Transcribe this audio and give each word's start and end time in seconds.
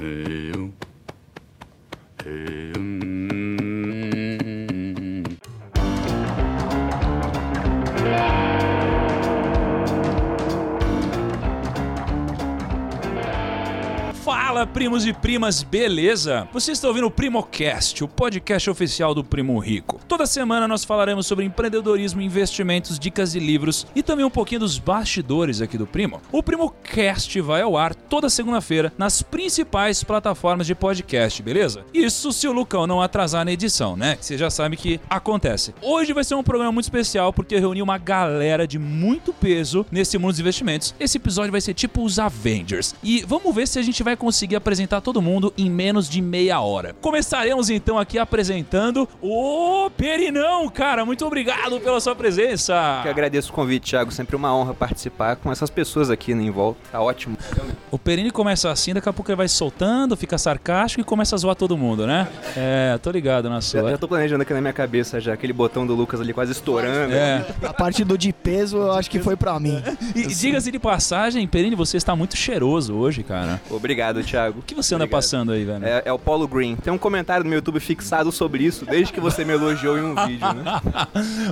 Eu. 0.00 0.72
Eu. 2.24 2.75
Fala, 2.75 2.75
primos 14.76 15.06
e 15.06 15.12
primas, 15.14 15.62
beleza? 15.62 16.46
Você 16.52 16.72
está 16.72 16.86
ouvindo 16.86 17.06
o 17.06 17.10
Primocast, 17.10 18.04
o 18.04 18.08
podcast 18.08 18.68
oficial 18.68 19.14
do 19.14 19.24
Primo 19.24 19.58
Rico. 19.58 19.98
Toda 20.06 20.26
semana 20.26 20.68
nós 20.68 20.84
falaremos 20.84 21.26
sobre 21.26 21.46
empreendedorismo, 21.46 22.20
investimentos, 22.20 22.98
dicas 22.98 23.34
e 23.34 23.38
livros 23.38 23.86
e 23.96 24.02
também 24.02 24.26
um 24.26 24.30
pouquinho 24.30 24.60
dos 24.60 24.78
bastidores 24.78 25.62
aqui 25.62 25.78
do 25.78 25.86
Primo. 25.86 26.20
O 26.30 26.42
Primocast 26.42 27.40
vai 27.40 27.62
ao 27.62 27.74
ar 27.74 27.94
toda 27.94 28.28
segunda-feira 28.28 28.92
nas 28.98 29.22
principais 29.22 30.04
plataformas 30.04 30.66
de 30.66 30.74
podcast, 30.74 31.42
beleza? 31.42 31.82
Isso 31.94 32.30
se 32.30 32.46
o 32.46 32.52
Lucão 32.52 32.86
não 32.86 33.00
atrasar 33.00 33.46
na 33.46 33.52
edição, 33.52 33.96
né? 33.96 34.18
Você 34.20 34.36
já 34.36 34.50
sabe 34.50 34.76
que 34.76 35.00
acontece. 35.08 35.74
Hoje 35.80 36.12
vai 36.12 36.22
ser 36.22 36.34
um 36.34 36.42
programa 36.42 36.70
muito 36.70 36.84
especial 36.84 37.32
porque 37.32 37.58
reuni 37.58 37.80
uma 37.80 37.96
galera 37.96 38.66
de 38.66 38.78
muito 38.78 39.32
peso 39.32 39.86
nesse 39.90 40.18
mundo 40.18 40.32
dos 40.32 40.40
investimentos. 40.40 40.94
Esse 41.00 41.16
episódio 41.16 41.50
vai 41.50 41.62
ser 41.62 41.72
tipo 41.72 42.04
os 42.04 42.18
Avengers. 42.18 42.94
E 43.02 43.24
vamos 43.26 43.54
ver 43.54 43.66
se 43.66 43.78
a 43.78 43.82
gente 43.82 44.02
vai 44.02 44.18
conseguir 44.18 44.65
apresentar 44.66 45.00
todo 45.00 45.22
mundo 45.22 45.54
em 45.56 45.70
menos 45.70 46.08
de 46.08 46.20
meia 46.20 46.60
hora. 46.60 46.92
Começaremos 47.00 47.70
então 47.70 47.96
aqui 47.96 48.18
apresentando 48.18 49.08
o 49.22 49.88
Perinão, 49.96 50.68
cara. 50.68 51.04
Muito 51.04 51.24
obrigado 51.24 51.78
pela 51.78 52.00
sua 52.00 52.16
presença. 52.16 52.98
Que 53.04 53.08
agradeço 53.08 53.52
o 53.52 53.54
convite, 53.54 53.90
Thiago. 53.90 54.10
Sempre 54.10 54.34
uma 54.34 54.52
honra 54.52 54.74
participar 54.74 55.36
com 55.36 55.52
essas 55.52 55.70
pessoas 55.70 56.10
aqui 56.10 56.34
né, 56.34 56.42
em 56.42 56.50
volta. 56.50 56.80
Tá 56.90 57.00
ótimo. 57.00 57.38
O 57.92 57.98
Perini 57.98 58.32
começa 58.32 58.68
assim, 58.68 58.92
daqui 58.92 59.08
a 59.08 59.12
pouco 59.12 59.30
ele 59.30 59.36
vai 59.36 59.46
soltando, 59.46 60.16
fica 60.16 60.36
sarcástico 60.36 61.00
e 61.00 61.04
começa 61.04 61.36
a 61.36 61.38
zoar 61.38 61.54
todo 61.54 61.76
mundo, 61.76 62.04
né? 62.04 62.26
É, 62.56 62.98
tô 63.00 63.12
ligado 63.12 63.48
na 63.48 63.56
Já, 63.56 63.60
sua. 63.60 63.90
já 63.90 63.98
tô 63.98 64.08
planejando 64.08 64.42
aqui 64.42 64.52
na 64.52 64.60
minha 64.60 64.72
cabeça 64.72 65.20
já 65.20 65.32
aquele 65.32 65.52
botão 65.52 65.86
do 65.86 65.94
Lucas 65.94 66.20
ali 66.20 66.32
quase 66.32 66.50
estourando. 66.50 67.14
É. 67.14 67.46
A 67.62 67.72
parte 67.72 68.02
do 68.02 68.18
de 68.18 68.32
peso, 68.32 68.78
eu 68.78 68.92
acho 68.92 69.08
que 69.08 69.20
foi 69.20 69.36
pra 69.36 69.60
mim. 69.60 69.80
E 70.16 70.26
diga-se 70.26 70.72
de 70.72 70.78
passagem, 70.80 71.46
Perini, 71.46 71.76
você 71.76 71.96
está 71.96 72.16
muito 72.16 72.36
cheiroso 72.36 72.94
hoje, 72.94 73.22
cara. 73.22 73.60
Obrigado, 73.70 74.24
Thiago. 74.24 74.45
O 74.50 74.62
que 74.62 74.74
você 74.74 74.94
anda 74.94 75.04
Obrigado. 75.04 75.18
passando 75.20 75.52
aí, 75.52 75.64
velho? 75.64 75.84
É, 75.84 76.02
é 76.06 76.12
o 76.12 76.18
Polo 76.18 76.46
Green. 76.46 76.76
Tem 76.76 76.92
um 76.92 76.98
comentário 76.98 77.44
no 77.44 77.50
meu 77.50 77.58
YouTube 77.58 77.80
fixado 77.80 78.30
sobre 78.32 78.64
isso, 78.64 78.84
desde 78.84 79.12
que 79.12 79.20
você 79.20 79.44
me 79.44 79.52
elogiou 79.52 79.98
em 79.98 80.02
um 80.02 80.14
vídeo, 80.26 80.52
né? 80.54 80.80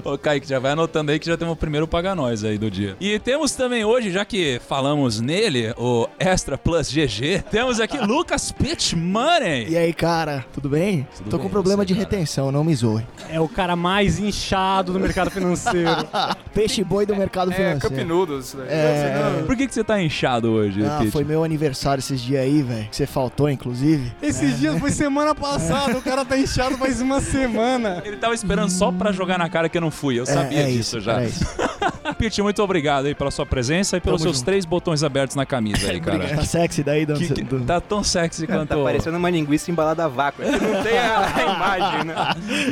Ô, 0.05 0.17
Kaique, 0.19 0.49
já 0.49 0.59
vai 0.59 0.73
anotando 0.73 1.11
aí 1.13 1.19
que 1.19 1.27
já 1.27 1.37
temos 1.37 1.55
o 1.55 1.57
primeiro 1.57 1.87
Paga 1.87 2.15
Nós 2.15 2.45
aí 2.45 2.59
do 2.59 2.71
dia. 2.71 2.97
E 3.01 3.19
temos 3.19 3.53
também 3.53 3.85
hoje, 3.85 4.11
já 4.11 4.25
que 4.25 4.61
falamos 4.69 5.21
nele, 5.21 5.73
o 5.77 6.07
Extra 6.19 6.57
Plus 6.59 6.91
GG, 6.93 7.45
temos 7.51 7.81
aqui 7.81 7.99
Lucas 8.05 8.53
Pitch 8.53 8.95
Money. 8.95 9.69
E 9.71 9.77
aí, 9.77 9.93
cara, 9.93 10.45
tudo 10.53 10.69
bem? 10.69 11.07
Tudo 11.17 11.31
Tô 11.31 11.37
bem, 11.37 11.45
com 11.47 11.51
problema 11.53 11.83
você, 11.83 11.87
de 11.87 11.95
cara? 11.95 12.09
retenção, 12.11 12.51
não 12.53 12.65
me 12.65 12.75
zoe. 12.75 13.05
É 13.31 13.41
o 13.41 13.49
cara 13.49 13.75
mais 13.77 14.19
inchado 14.19 14.93
do 14.93 15.01
mercado 15.01 15.31
financeiro. 15.31 15.91
Peixe 16.55 16.85
boi 16.85 17.07
do 17.07 17.17
mercado 17.17 17.53
É, 17.53 17.75
Cup 17.75 17.83
financeiro. 17.83 18.09
Noodles. 18.09 18.55
né? 18.55 18.67
É, 18.69 19.43
Por 19.47 19.57
que, 19.57 19.67
que 19.67 19.75
você 19.75 19.83
tá 19.85 20.01
inchado 20.01 20.51
hoje, 20.51 20.85
ah, 20.85 20.99
Pitch? 21.01 21.13
foi 21.13 21.25
meu 21.25 21.43
aniversário 21.45 22.01
esses 22.01 22.21
dias 22.21 22.43
aí, 22.43 22.63
velho. 22.63 22.84
Que 22.91 22.97
você 22.97 23.07
faltou, 23.07 23.49
inclusive. 23.51 24.13
Esses 24.23 24.59
dias 24.59 24.79
foi 24.79 24.91
semana 24.91 25.35
passada, 25.35 25.97
o 25.99 26.03
cara 26.03 26.25
tá 26.25 26.37
inchado 26.39 26.77
faz 26.79 27.01
uma 27.01 27.21
semana. 27.21 28.03
Ele 28.05 28.17
tava 28.17 28.35
esperando 28.35 28.71
só 28.71 28.91
pra 28.93 29.13
jogar 29.13 29.39
na 29.39 29.49
cara 29.49 29.69
que 29.69 29.77
eu 29.77 29.83
não 29.83 29.91
fui. 29.91 30.19
Eu 30.19 30.25
É, 30.25 30.27
sabia 30.27 30.61
é 30.61 30.67
disso 30.67 30.99
isso, 30.99 31.01
já. 31.01 31.21
é 31.23 31.27
isso. 31.27 31.45
Pitch, 32.19 32.39
muito 32.39 32.63
obrigado 32.63 33.07
aí 33.07 33.15
pela 33.15 33.31
sua 33.31 33.45
presença 33.47 33.97
e 33.97 34.01
pelos 34.01 34.21
Tamo 34.21 34.29
seus 34.31 34.37
junto. 34.39 34.47
três 34.47 34.65
botões 34.65 35.03
abertos 35.03 35.37
na 35.37 35.45
camisa 35.45 35.91
aí, 35.91 36.01
cara. 36.01 36.37
Tá 36.37 36.45
sexy 36.45 36.83
daí, 36.83 37.05
Dan? 37.05 37.15
Que- 37.17 37.29
que- 37.33 37.43
do- 37.43 37.61
tá 37.65 37.81
tão 37.81 38.03
sexy 38.05 38.47
quanto. 38.49 38.69
Tá 38.69 38.77
parecendo 38.77 39.17
uma 39.19 39.31
linguiça 39.31 39.71
embalada 39.71 40.05
a 40.05 40.09
vácuo. 40.09 40.43
É 40.45 40.51
não 40.51 40.83
tem 40.83 40.99
a, 40.99 41.27
a 41.35 41.43
imagem, 41.55 42.05
né? 42.05 42.15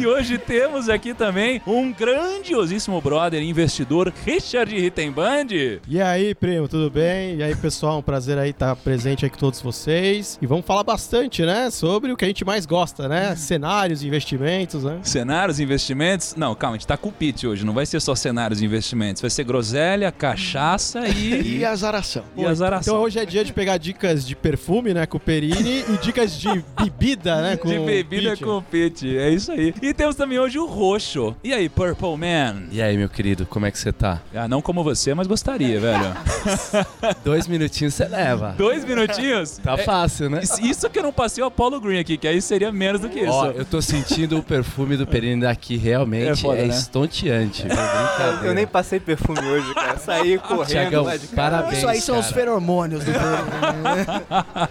E 0.00 0.06
hoje 0.06 0.38
temos 0.38 0.88
aqui 0.88 1.12
também 1.14 1.60
um 1.66 1.92
grandiosíssimo 1.92 3.00
brother 3.00 3.42
investidor, 3.42 4.12
Richard 4.24 4.74
Rittenband. 4.78 5.46
E 5.88 6.00
aí, 6.00 6.34
primo, 6.34 6.68
tudo 6.68 6.90
bem? 6.90 7.36
E 7.36 7.42
aí, 7.42 7.54
pessoal, 7.54 7.98
um 7.98 8.02
prazer 8.02 8.38
aí 8.38 8.50
estar 8.50 8.74
presente 8.76 9.24
aí 9.24 9.30
com 9.30 9.38
todos 9.38 9.60
vocês. 9.60 10.01
E 10.02 10.46
vamos 10.46 10.66
falar 10.66 10.82
bastante, 10.82 11.44
né, 11.44 11.70
sobre 11.70 12.10
o 12.12 12.16
que 12.16 12.24
a 12.24 12.28
gente 12.28 12.44
mais 12.44 12.66
gosta, 12.66 13.08
né? 13.08 13.36
Cenários, 13.36 14.02
investimentos, 14.02 14.82
né? 14.84 14.98
Cenários, 15.02 15.60
investimentos. 15.60 16.34
Não, 16.36 16.54
calma, 16.54 16.76
a 16.76 16.78
gente 16.78 16.86
tá 16.86 16.96
com 16.96 17.08
o 17.08 17.12
pitch 17.12 17.44
hoje. 17.44 17.64
Não 17.64 17.72
vai 17.72 17.86
ser 17.86 18.00
só 18.00 18.14
cenários 18.14 18.60
e 18.60 18.64
investimentos. 18.64 19.20
Vai 19.22 19.30
ser 19.30 19.44
groselha, 19.44 20.10
cachaça 20.10 21.06
e. 21.08 21.52
E 21.62 21.64
azaração. 21.64 22.24
e 22.36 22.44
azaração. 22.44 22.94
Então 22.94 23.04
hoje 23.04 23.18
é 23.18 23.26
dia 23.26 23.44
de 23.44 23.52
pegar 23.52 23.76
dicas 23.76 24.26
de 24.26 24.34
perfume, 24.34 24.92
né, 24.94 25.06
com 25.06 25.18
o 25.18 25.20
Perini, 25.20 25.84
e 25.88 25.98
dicas 26.02 26.32
de 26.38 26.48
bebida, 26.76 27.40
né, 27.40 27.56
com 27.56 27.68
de 27.68 27.78
o 27.78 27.84
bebida 27.84 28.30
Pitch. 28.30 28.42
com 28.42 28.56
o 28.58 28.62
pitch. 28.62 29.02
É 29.04 29.30
isso 29.30 29.52
aí. 29.52 29.74
E 29.80 29.92
temos 29.94 30.16
também 30.16 30.38
hoje 30.38 30.58
o 30.58 30.66
Roxo. 30.66 31.36
E 31.44 31.52
aí, 31.52 31.68
Purple 31.68 32.16
Man? 32.16 32.64
E 32.72 32.80
aí, 32.82 32.96
meu 32.96 33.08
querido, 33.08 33.46
como 33.46 33.66
é 33.66 33.70
que 33.70 33.78
você 33.78 33.92
tá? 33.92 34.20
Ah, 34.34 34.48
não 34.48 34.60
como 34.62 34.82
você, 34.82 35.14
mas 35.14 35.26
gostaria, 35.26 35.78
velho. 35.78 36.16
Dois 37.24 37.46
minutinhos 37.46 37.94
você 37.94 38.06
leva. 38.06 38.54
Dois 38.56 38.84
minutinhos? 38.84 39.58
Tá 39.58 39.76
fácil, 39.92 40.30
né? 40.30 40.40
Isso- 40.42 40.60
Isso 40.62 40.90
que 40.90 40.98
eu 40.98 41.02
não 41.02 41.12
passei 41.12 41.42
o 41.42 41.46
Apollo 41.46 41.80
Green 41.80 41.98
aqui, 41.98 42.16
que 42.16 42.26
aí 42.26 42.40
seria 42.40 42.72
menos 42.72 43.00
do 43.00 43.08
que 43.08 43.20
isso. 43.20 43.30
Ó, 43.32 43.46
eu 43.50 43.64
tô 43.64 43.80
sentindo 43.82 44.38
o 44.38 44.42
perfume 44.42 44.96
do 44.96 45.06
Perini 45.06 45.42
daqui, 45.42 45.74
É 45.74 45.78
realmente 45.78 46.42
foda, 46.42 46.58
é, 46.58 46.66
né? 46.66 46.74
estonteante. 46.74 47.62
Brincadeira. 47.62 48.40
Eu 48.46 48.54
nem 48.54 48.66
passei 48.66 48.98
perfume 49.00 49.40
hoje, 49.40 49.74
cara. 49.74 49.98
Saí 49.98 50.38
correndo 50.38 50.66
Tiagão, 50.68 51.04
lá 51.04 51.16
de 51.16 51.26
casa. 51.26 51.36
parabéns, 51.36 51.78
Isso 51.78 51.88
aí 51.88 52.00
são 52.00 52.18
os 52.18 52.26
cara. 52.26 52.34
feromônios 52.36 53.04
do 53.04 53.12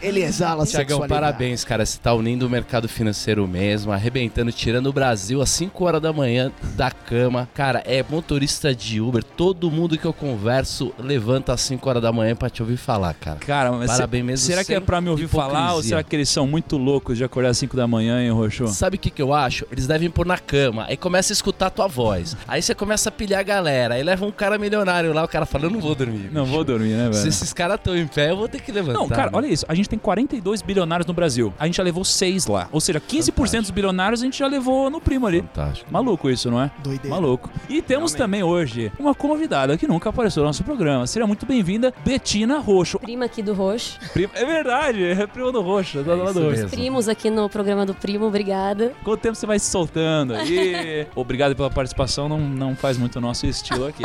Ele 0.01 0.23
exala 0.23 0.65
Tiagão, 0.65 1.07
parabéns, 1.07 1.63
cara. 1.63 1.85
Você 1.85 1.99
tá 1.99 2.13
unindo 2.13 2.45
o 2.47 2.49
mercado 2.49 2.87
financeiro 2.89 3.47
mesmo, 3.47 3.91
arrebentando, 3.91 4.51
tirando 4.51 4.87
o 4.87 4.93
Brasil 4.93 5.41
às 5.41 5.49
5 5.49 5.85
horas 5.85 6.01
da 6.01 6.11
manhã 6.13 6.51
da 6.75 6.91
cama. 6.91 7.47
Cara, 7.53 7.81
é 7.85 8.03
motorista 8.07 8.73
de 8.73 8.99
Uber. 9.01 9.23
Todo 9.23 9.69
mundo 9.69 9.97
que 9.97 10.05
eu 10.05 10.13
converso 10.13 10.93
levanta 10.99 11.53
às 11.53 11.61
5 11.61 11.87
horas 11.89 12.01
da 12.01 12.11
manhã 12.11 12.35
pra 12.35 12.49
te 12.49 12.61
ouvir 12.61 12.77
falar, 12.77 13.13
cara. 13.13 13.37
Cara, 13.39 13.71
mas 13.71 13.91
Parabéns 13.91 14.21
se- 14.21 14.25
mesmo, 14.25 14.45
será 14.47 14.63
que 14.63 14.73
é 14.73 14.79
pra 14.79 14.99
me 15.01 15.09
ouvir 15.11 15.27
falar 15.27 15.59
ou 15.59 15.65
hipocrisia. 15.65 15.89
será 15.89 16.03
que 16.03 16.15
eles 16.15 16.29
são 16.29 16.47
muito 16.47 16.77
loucos 16.77 17.17
de 17.17 17.23
acordar 17.23 17.49
às 17.49 17.57
5 17.57 17.75
da 17.75 17.87
manhã, 17.87 18.21
hein, 18.23 18.31
Roxo? 18.31 18.67
Sabe 18.67 18.95
o 18.97 18.99
que, 18.99 19.09
que 19.09 19.21
eu 19.21 19.33
acho? 19.33 19.65
Eles 19.71 19.87
devem 19.87 20.09
pôr 20.09 20.25
na 20.25 20.37
cama, 20.37 20.85
aí 20.87 20.97
começa 20.97 21.31
a 21.31 21.35
escutar 21.35 21.67
a 21.67 21.69
tua 21.69 21.87
voz. 21.87 22.35
Aí 22.47 22.61
você 22.61 22.73
começa 22.75 23.09
a 23.09 23.11
pilhar 23.11 23.39
a 23.39 23.43
galera, 23.43 23.95
aí 23.95 24.03
leva 24.03 24.25
um 24.25 24.31
cara 24.31 24.57
milionário 24.57 25.13
lá, 25.13 25.23
o 25.23 25.27
cara 25.27 25.45
fala, 25.45 25.65
eu 25.65 25.69
não 25.69 25.79
vou 25.79 25.95
dormir. 25.95 26.29
Não 26.31 26.43
bicho. 26.43 26.55
vou 26.55 26.63
dormir, 26.63 26.93
né, 26.93 27.05
Se 27.11 27.19
velho? 27.19 27.29
esses 27.29 27.53
caras 27.53 27.75
estão 27.77 27.95
em 27.95 28.07
pé, 28.07 28.31
eu 28.31 28.37
vou 28.37 28.47
ter 28.47 28.61
que 28.61 28.71
levantar. 28.71 28.99
Não, 28.99 29.07
cara, 29.07 29.23
né? 29.23 29.37
olha 29.37 29.47
isso. 29.47 29.65
A 29.67 29.73
gente 29.75 29.87
tem 29.89 29.99
42 29.99 30.61
bilionários 30.61 31.05
no 31.07 31.13
Brasil. 31.13 31.53
A 31.59 31.65
gente 31.65 31.75
já 31.77 31.83
levou 31.83 32.03
6 32.03 32.47
lá. 32.47 32.67
Ou 32.71 32.79
seja, 32.81 32.99
15% 32.99 33.61
dos 33.61 33.71
bilionários 33.71 34.21
a 34.21 34.25
gente 34.25 34.37
já 34.39 34.47
levou 34.47 34.89
no 34.89 34.99
primo 35.01 35.27
ali. 35.27 35.41
Fantástico. 35.41 35.91
Maluco 35.91 36.29
isso, 36.29 36.49
não 36.51 36.61
é? 36.61 36.71
Doideira. 36.83 37.09
Maluco. 37.15 37.49
E 37.69 37.81
temos 37.81 38.13
também 38.13 38.43
hoje 38.43 38.91
uma 38.99 39.13
convidada 39.15 39.77
que 39.77 39.87
nunca 39.87 40.09
apareceu 40.09 40.41
no 40.43 40.47
nosso 40.49 40.63
programa. 40.63 41.05
Seja 41.07 41.25
muito 41.27 41.45
bem-vinda, 41.45 41.93
Betina 42.05 42.59
Roxo. 42.59 42.99
prima 42.99 43.25
aqui 43.25 43.41
do 43.41 43.53
Roxo. 43.53 43.97
Prima- 44.13 44.31
É 44.35 44.45
verdade, 44.45 45.00
é 45.03 45.27
prima 45.27 45.51
do 45.51 45.61
Roxo, 45.61 46.03
tá 46.03 46.15
do 46.15 46.23
lado 46.23 46.33
do 46.33 46.45
Roxo. 46.45 46.61
mesmo. 46.61 46.69
Primos 46.69 47.07
aqui 47.07 47.29
no 47.29 47.49
programa 47.49 47.85
do 47.85 47.93
Primo, 47.93 48.25
obrigada. 48.25 48.93
Com 49.03 49.11
o 49.11 49.17
tempo 49.17 49.35
você 49.35 49.45
vai 49.45 49.59
se 49.59 49.69
soltando 49.69 50.33
aí. 50.35 51.07
Obrigado 51.15 51.55
pela 51.55 51.69
participação, 51.69 52.27
não, 52.27 52.39
não 52.39 52.75
faz 52.75 52.97
muito 52.97 53.17
o 53.17 53.21
nosso 53.21 53.45
estilo 53.45 53.85
aqui. 53.87 54.03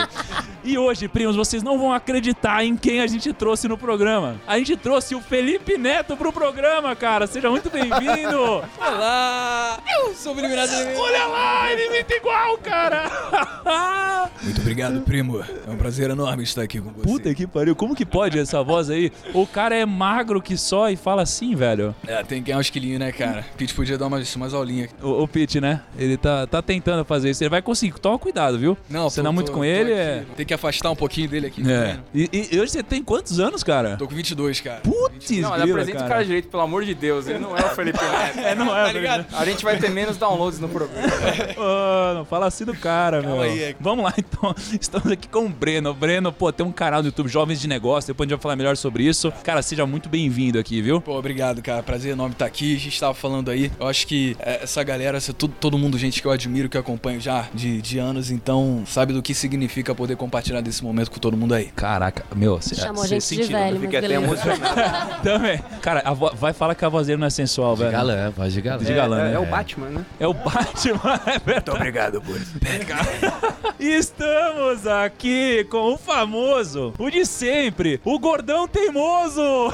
E 0.64 0.76
hoje, 0.76 1.06
primos, 1.08 1.36
vocês 1.36 1.62
não 1.62 1.78
vão 1.78 1.92
acreditar 1.92 2.64
em 2.64 2.76
quem 2.76 3.00
a 3.00 3.06
gente 3.06 3.32
trouxe 3.32 3.68
no 3.68 3.78
programa. 3.78 4.36
A 4.46 4.58
gente 4.58 4.76
trouxe 4.76 5.14
o 5.14 5.20
Felipe 5.20 5.78
Neto 5.78 6.16
pro 6.16 6.32
programa, 6.32 6.94
cara. 6.96 7.26
Seja 7.26 7.48
muito 7.48 7.70
bem-vindo. 7.70 8.36
Olá! 8.78 9.78
Eu 9.98 10.14
sou 10.14 10.34
o 10.34 10.38
Eliminado 10.38 10.70
Olha 10.96 11.26
lá, 11.26 11.72
ele 11.72 11.86
imita 11.86 12.14
igual, 12.14 12.58
cara. 12.58 13.10
Muito 14.42 14.60
obrigado, 14.60 15.00
primo. 15.02 15.40
É 15.66 15.70
um 15.70 15.76
prazer 15.76 16.10
enorme 16.10 16.42
estar 16.42 16.62
aqui 16.62 16.80
com 16.80 16.90
você. 16.90 17.02
Puta 17.06 17.34
que 17.34 17.46
pariu, 17.46 17.74
como 17.74 17.94
que 17.94 18.04
pode 18.04 18.38
essa 18.38 18.62
voz 18.62 18.90
aí? 18.90 19.12
O 19.32 19.46
cara 19.46 19.74
é 19.74 19.86
magro 19.86 20.42
que 20.42 20.56
só 20.56 20.85
e 20.90 20.96
fala 20.96 21.22
assim, 21.22 21.54
velho. 21.54 21.94
É, 22.06 22.22
tem 22.22 22.40
que 22.42 22.46
ganhar 22.48 22.58
uns 22.58 22.70
quilinhos, 22.70 22.98
né, 23.00 23.12
cara? 23.12 23.44
Pete 23.56 23.74
podia 23.74 23.96
dar 23.98 24.06
umas, 24.06 24.34
umas 24.36 24.54
aulinhas. 24.54 24.90
O, 25.02 25.22
o 25.22 25.28
Pete, 25.28 25.60
né? 25.60 25.82
Ele 25.98 26.16
tá, 26.16 26.46
tá 26.46 26.60
tentando 26.62 27.04
fazer 27.04 27.30
isso. 27.30 27.42
Ele 27.42 27.50
vai 27.50 27.62
conseguir. 27.62 27.98
Toma 27.98 28.18
cuidado, 28.18 28.58
viu? 28.58 28.76
Não, 28.88 29.08
Você 29.10 29.22
não 29.22 29.32
muito 29.32 29.48
tô- 29.48 29.52
com 29.54 29.64
ele, 29.64 29.92
é. 29.92 30.24
Tem 30.36 30.44
que 30.46 30.54
afastar 30.54 30.90
um 30.90 30.96
pouquinho 30.96 31.28
dele 31.28 31.46
aqui. 31.46 31.62
tá 31.62 31.70
É. 31.70 31.84
vendo? 31.92 32.02
E, 32.14 32.48
e 32.52 32.60
hoje 32.60 32.72
você 32.72 32.82
tem 32.82 33.02
quantos 33.02 33.38
anos, 33.40 33.62
cara? 33.62 33.96
Tô 33.96 34.06
com 34.06 34.14
22, 34.14 34.60
cara. 34.60 34.80
Putz, 35.16 35.30
Não, 35.38 35.50
grila, 35.52 35.64
apresenta 35.64 36.04
o 36.04 36.08
cara 36.08 36.24
direito, 36.24 36.48
pelo 36.48 36.62
amor 36.62 36.84
de 36.84 36.94
Deus. 36.94 37.26
Ele 37.26 37.38
não 37.38 37.56
é 37.56 37.64
o 37.64 37.68
Felipe 37.70 37.98
Neto. 38.04 38.38
É, 38.38 38.54
não 38.54 38.76
é, 38.76 38.84
Tá 38.86 38.92
ligado? 38.92 39.26
A 39.34 39.44
gente 39.44 39.64
vai 39.64 39.76
ter 39.78 39.90
menos 39.90 40.16
downloads 40.16 40.58
no 40.60 40.68
programa. 40.68 41.06
Ô, 41.56 42.14
não 42.14 42.24
fala 42.24 42.46
assim 42.46 42.64
do 42.64 42.74
cara, 42.74 43.20
Calma 43.22 43.36
meu. 43.36 43.44
aí, 43.44 43.62
é. 43.62 43.76
Vamos 43.80 44.04
lá, 44.04 44.14
então. 44.16 44.54
Estamos 44.80 45.10
aqui 45.10 45.28
com 45.28 45.46
o 45.46 45.48
Breno. 45.48 45.90
O 45.90 45.94
Breno, 45.94 46.32
pô, 46.32 46.52
tem 46.52 46.64
um 46.64 46.72
canal 46.72 47.00
no 47.02 47.08
YouTube, 47.08 47.28
Jovens 47.28 47.60
de 47.60 47.68
Negócio. 47.68 48.08
Depois 48.08 48.26
a 48.26 48.28
gente 48.28 48.36
vai 48.38 48.42
falar 48.42 48.56
melhor 48.56 48.76
sobre 48.76 49.04
isso. 49.04 49.32
Cara, 49.42 49.62
seja 49.62 49.86
muito 49.86 50.08
bem-vindo 50.08 50.58
aqui, 50.58 50.80
viu? 50.82 51.00
Pô, 51.00 51.16
obrigado, 51.18 51.62
cara. 51.62 51.82
Prazer 51.82 52.12
enorme 52.12 52.32
estar 52.34 52.46
aqui. 52.46 52.76
A 52.76 52.78
gente 52.78 52.98
tava 52.98 53.14
falando 53.14 53.50
aí. 53.50 53.70
Eu 53.78 53.86
acho 53.86 54.06
que 54.06 54.36
é, 54.38 54.62
essa 54.62 54.82
galera, 54.82 55.16
essa, 55.18 55.32
todo, 55.32 55.54
todo 55.58 55.78
mundo, 55.78 55.98
gente 55.98 56.20
que 56.20 56.26
eu 56.28 56.32
admiro, 56.32 56.68
que 56.68 56.76
eu 56.76 56.80
acompanho 56.80 57.20
já 57.20 57.46
de, 57.54 57.80
de 57.80 57.98
anos, 57.98 58.30
então 58.30 58.84
sabe 58.86 59.12
do 59.12 59.22
que 59.22 59.34
significa 59.34 59.94
poder 59.94 60.16
compartilhar 60.16 60.60
desse 60.60 60.82
momento 60.84 61.10
com 61.10 61.18
todo 61.18 61.36
mundo 61.36 61.54
aí. 61.54 61.66
Caraca, 61.74 62.24
meu, 62.34 62.56
você 62.60 62.74
Chamou 62.74 63.02
a 63.04 63.06
gente 63.06 63.26
de 63.36 63.42
velho, 63.44 63.74
mas 63.74 63.80
Fiquei 63.80 63.98
até 63.98 64.14
emocionado. 64.14 65.05
Também. 65.22 65.60
Cara, 65.82 66.12
vo- 66.12 66.32
vai 66.34 66.52
falar 66.52 66.74
que 66.74 66.84
a 66.84 66.88
voz 66.88 67.06
dele 67.06 67.18
não 67.20 67.26
é 67.26 67.30
sensual, 67.30 67.74
velho. 67.76 67.90
Galã, 67.90 68.30
voz 68.30 68.52
de 68.52 68.60
galã. 68.60 68.84
De 68.84 68.94
galã, 68.94 69.20
é, 69.20 69.24
né? 69.24 69.34
é 69.34 69.38
o 69.38 69.46
Batman, 69.46 69.86
né? 69.88 70.04
É 70.20 70.26
o 70.26 70.34
Batman, 70.34 71.20
é 71.26 71.38
verdade. 71.38 71.70
Obrigado, 71.76 72.22
E 73.80 73.86
Estamos 73.96 74.86
aqui 74.86 75.64
com 75.70 75.94
o 75.94 75.98
famoso, 75.98 76.92
o 76.98 77.10
de 77.10 77.24
sempre, 77.26 78.00
o 78.04 78.18
gordão 78.18 78.68
teimoso. 78.68 79.42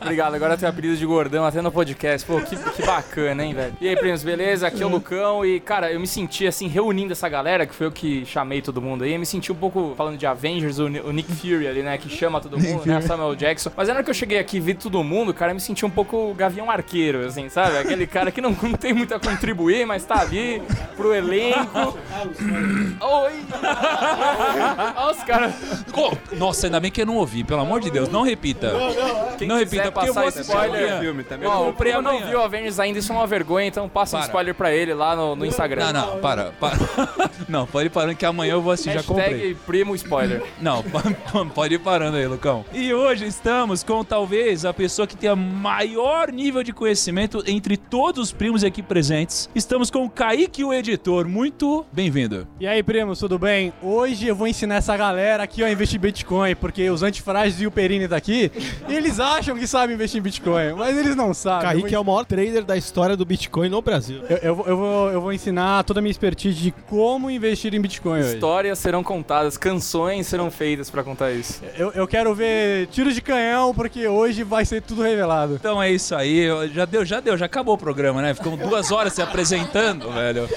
Obrigado, 0.00 0.34
agora 0.34 0.56
tenho 0.56 0.70
apelido 0.70 0.96
de 0.96 1.06
gordão 1.06 1.44
até 1.44 1.60
no 1.62 1.70
podcast. 1.70 2.26
Pô, 2.26 2.40
que, 2.40 2.56
que 2.56 2.82
bacana, 2.84 3.44
hein, 3.44 3.54
velho? 3.54 3.74
E 3.80 3.88
aí, 3.88 3.96
primos, 3.96 4.22
beleza? 4.22 4.66
Aqui 4.66 4.82
é 4.82 4.86
o 4.86 4.88
Lucão 4.88 5.44
e, 5.44 5.60
cara, 5.60 5.90
eu 5.92 6.00
me 6.00 6.06
senti, 6.06 6.46
assim, 6.46 6.68
reunindo 6.68 7.12
essa 7.12 7.28
galera, 7.28 7.66
que 7.66 7.74
foi 7.74 7.86
eu 7.86 7.92
que 7.92 8.24
chamei 8.26 8.60
todo 8.62 8.80
mundo 8.80 9.04
aí. 9.04 9.12
Eu 9.14 9.20
me 9.20 9.26
senti 9.26 9.50
um 9.52 9.56
pouco 9.56 9.94
falando 9.96 10.16
de 10.16 10.26
Avengers, 10.26 10.78
o, 10.78 10.86
o 10.86 11.12
Nick 11.12 11.32
Fury 11.32 11.66
ali, 11.66 11.82
né, 11.82 11.98
que 11.98 12.08
chama 12.08 12.40
todo 12.40 12.58
mundo, 12.58 12.84
né, 12.86 13.00
Samuel 13.00 13.34
Jackson. 13.34 13.47
Mas 13.76 13.88
na 13.88 13.94
hora 13.94 14.04
que 14.04 14.10
eu 14.10 14.14
cheguei 14.14 14.38
aqui 14.38 14.58
e 14.58 14.60
vi 14.60 14.74
todo 14.74 15.02
mundo, 15.02 15.32
cara, 15.32 15.52
eu 15.52 15.54
me 15.54 15.60
senti 15.60 15.84
um 15.84 15.90
pouco 15.90 16.34
Gavião 16.34 16.70
Arqueiro, 16.70 17.26
assim, 17.26 17.48
sabe? 17.48 17.78
Aquele 17.78 18.06
cara 18.06 18.30
que 18.30 18.40
não, 18.40 18.50
não 18.62 18.72
tem 18.72 18.92
muito 18.92 19.14
a 19.14 19.20
contribuir, 19.20 19.86
mas 19.86 20.04
tá 20.04 20.20
ali 20.20 20.62
pro 20.96 21.14
elenco. 21.14 21.98
Oi! 23.00 23.32
Olha 24.96 25.10
os 25.10 25.22
caras. 25.24 25.54
Oh, 25.94 26.12
nossa, 26.36 26.66
ainda 26.66 26.80
bem 26.80 26.90
que 26.90 27.02
eu 27.02 27.06
não 27.06 27.16
ouvi, 27.16 27.44
pelo 27.44 27.60
amor 27.60 27.80
de 27.80 27.90
Deus, 27.90 28.08
não 28.08 28.22
repita. 28.22 28.72
Quem 29.38 29.48
não 29.48 29.56
repita, 29.56 29.90
porque 29.90 30.08
eu 30.08 30.14
vou 30.14 30.24
passar 30.24 30.40
spoiler, 30.40 31.00
filme 31.00 31.24
também. 31.24 31.48
Ó, 31.48 31.68
o 31.68 31.72
Primo 31.72 32.02
não 32.02 32.26
viu 32.26 32.42
Avengers 32.42 32.78
ainda, 32.78 32.98
isso 32.98 33.12
é 33.12 33.14
uma 33.14 33.26
vergonha, 33.26 33.66
então 33.66 33.88
passa 33.88 34.16
um 34.16 34.20
Para. 34.20 34.26
spoiler 34.26 34.54
pra 34.54 34.72
ele 34.72 34.94
lá 34.94 35.14
no, 35.14 35.36
no 35.36 35.46
Instagram. 35.46 35.92
Não, 35.92 36.14
não, 36.14 36.20
para, 36.20 36.52
para. 36.58 36.76
Não, 37.48 37.66
pode 37.66 37.86
ir 37.86 37.90
parando 37.90 38.14
que 38.14 38.26
amanhã 38.26 38.52
eu 38.52 38.60
vou 38.60 38.72
assistir, 38.72 38.92
já 38.92 39.02
comprei. 39.02 39.28
Hashtag 39.28 39.54
Primo 39.66 39.94
Spoiler. 39.94 40.42
Não, 40.60 40.82
pode 41.54 41.74
ir 41.74 41.78
parando 41.78 42.18
aí, 42.18 42.26
Lucão. 42.26 42.64
E 42.72 42.92
hoje 42.92 43.26
estamos 43.38 43.84
com 43.84 44.02
talvez 44.04 44.64
a 44.64 44.74
pessoa 44.74 45.06
que 45.06 45.16
tem 45.16 45.30
a 45.30 45.36
maior 45.36 46.32
nível 46.32 46.60
de 46.64 46.72
conhecimento 46.72 47.40
entre 47.46 47.76
todos 47.76 48.20
os 48.26 48.32
primos 48.32 48.64
aqui 48.64 48.82
presentes. 48.82 49.48
Estamos 49.54 49.92
com 49.92 50.04
o 50.04 50.10
Kaique, 50.10 50.64
o 50.64 50.74
editor. 50.74 51.26
Muito 51.28 51.86
bem-vindo. 51.92 52.48
E 52.58 52.66
aí, 52.66 52.82
primos, 52.82 53.20
tudo 53.20 53.38
bem? 53.38 53.72
Hoje 53.80 54.26
eu 54.26 54.34
vou 54.34 54.48
ensinar 54.48 54.74
essa 54.76 54.96
galera 54.96 55.44
aqui 55.44 55.62
a 55.62 55.70
investir 55.70 55.98
em 55.98 56.00
Bitcoin, 56.00 56.56
porque 56.56 56.90
os 56.90 57.04
antifrágeis 57.04 57.60
e 57.60 57.66
o 57.66 57.70
Perini 57.70 58.08
tá 58.08 58.16
aqui, 58.16 58.50
e 58.88 58.92
eles 58.94 59.20
acham 59.20 59.56
que 59.56 59.68
sabem 59.68 59.94
investir 59.94 60.18
em 60.18 60.22
Bitcoin, 60.22 60.72
mas 60.76 60.98
eles 60.98 61.14
não 61.14 61.32
sabem. 61.32 61.68
Kaique 61.82 61.94
é 61.94 61.98
o 61.98 62.04
maior 62.04 62.24
trader 62.24 62.64
da 62.64 62.76
história 62.76 63.16
do 63.16 63.24
Bitcoin 63.24 63.68
no 63.68 63.80
Brasil. 63.80 64.20
Eu, 64.28 64.36
eu, 64.38 64.54
vou- 64.56 64.66
eu 64.66 64.76
vou, 64.76 65.10
eu 65.12 65.20
vou 65.20 65.32
ensinar 65.32 65.84
toda 65.84 66.00
a 66.00 66.02
minha 66.02 66.10
expertise 66.10 66.58
de 66.60 66.72
como 66.88 67.30
investir 67.30 67.72
em 67.72 67.80
Bitcoin 67.80 68.18
hoje. 68.18 68.34
Histórias 68.34 68.80
serão 68.80 69.04
contadas, 69.04 69.56
canções 69.56 70.26
serão 70.26 70.50
feitas 70.50 70.90
pra 70.90 71.04
contar 71.04 71.30
isso. 71.30 71.62
Eu, 71.78 71.92
eu 71.92 72.08
quero 72.08 72.34
ver 72.34 72.88
tiros 72.88 73.14
de 73.14 73.27
canhão, 73.28 73.74
porque 73.74 74.08
hoje 74.08 74.42
vai 74.42 74.64
ser 74.64 74.80
tudo 74.82 75.02
revelado. 75.02 75.54
Então 75.54 75.82
é 75.82 75.90
isso 75.90 76.14
aí. 76.14 76.48
Já 76.72 76.84
deu, 76.84 77.04
já 77.04 77.20
deu, 77.20 77.36
já 77.36 77.46
acabou 77.46 77.74
o 77.74 77.78
programa, 77.78 78.22
né? 78.22 78.32
Ficamos 78.34 78.58
duas 78.58 78.90
horas 78.90 79.12
se 79.12 79.20
apresentando, 79.22 80.10
velho. 80.12 80.48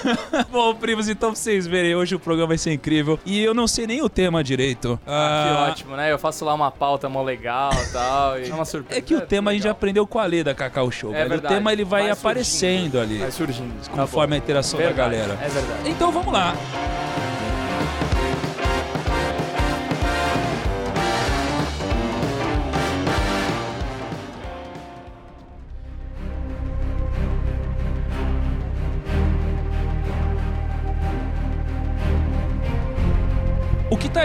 Bom, 0.50 0.74
primos, 0.74 1.08
então 1.08 1.30
pra 1.32 1.38
vocês 1.40 1.66
verem, 1.66 1.94
hoje 1.94 2.14
o 2.14 2.18
programa 2.20 2.48
vai 2.48 2.58
ser 2.58 2.72
incrível. 2.72 3.18
E 3.26 3.42
eu 3.42 3.52
não 3.54 3.66
sei 3.66 3.86
nem 3.86 4.02
o 4.02 4.08
tema 4.08 4.42
direito. 4.44 4.98
Ah, 5.06 5.20
Ah, 5.30 5.66
que 5.66 5.70
ótimo, 5.72 5.96
né? 5.96 6.10
Eu 6.12 6.18
faço 6.18 6.44
lá 6.44 6.54
uma 6.54 6.70
pauta 6.70 7.08
mó 7.08 7.22
legal 7.22 7.70
e 7.72 7.92
tal. 7.92 8.38
E... 8.40 8.48
É 8.48 8.54
uma 8.54 8.64
surpresa. 8.64 8.98
É 8.98 9.02
que 9.02 9.14
o 9.14 9.20
tema 9.20 9.50
a 9.50 9.54
gente 9.54 9.64
já 9.64 9.70
aprendeu 9.72 10.06
com 10.06 10.18
a 10.18 10.24
lei 10.24 10.42
da 10.44 10.54
Cacau 10.54 10.90
Show, 10.90 11.10
É 11.10 11.18
velho. 11.18 11.28
verdade. 11.30 11.54
O 11.54 11.56
tema 11.58 11.72
ele 11.72 11.84
vai, 11.84 12.02
Vai 12.02 12.10
aparecendo 12.10 12.98
ali, 13.00 13.18
Vai 13.18 13.30
surgindo. 13.30 13.72
Tá 13.84 13.90
conforme 13.92 14.36
a 14.36 14.38
bom. 14.38 14.44
interação 14.44 14.78
Verdade, 14.78 14.96
da 14.96 15.02
galera. 15.04 15.38
É 15.42 15.48
verdade. 15.48 15.90
Então 15.90 16.10
vamos 16.12 16.32
lá. 16.32 16.54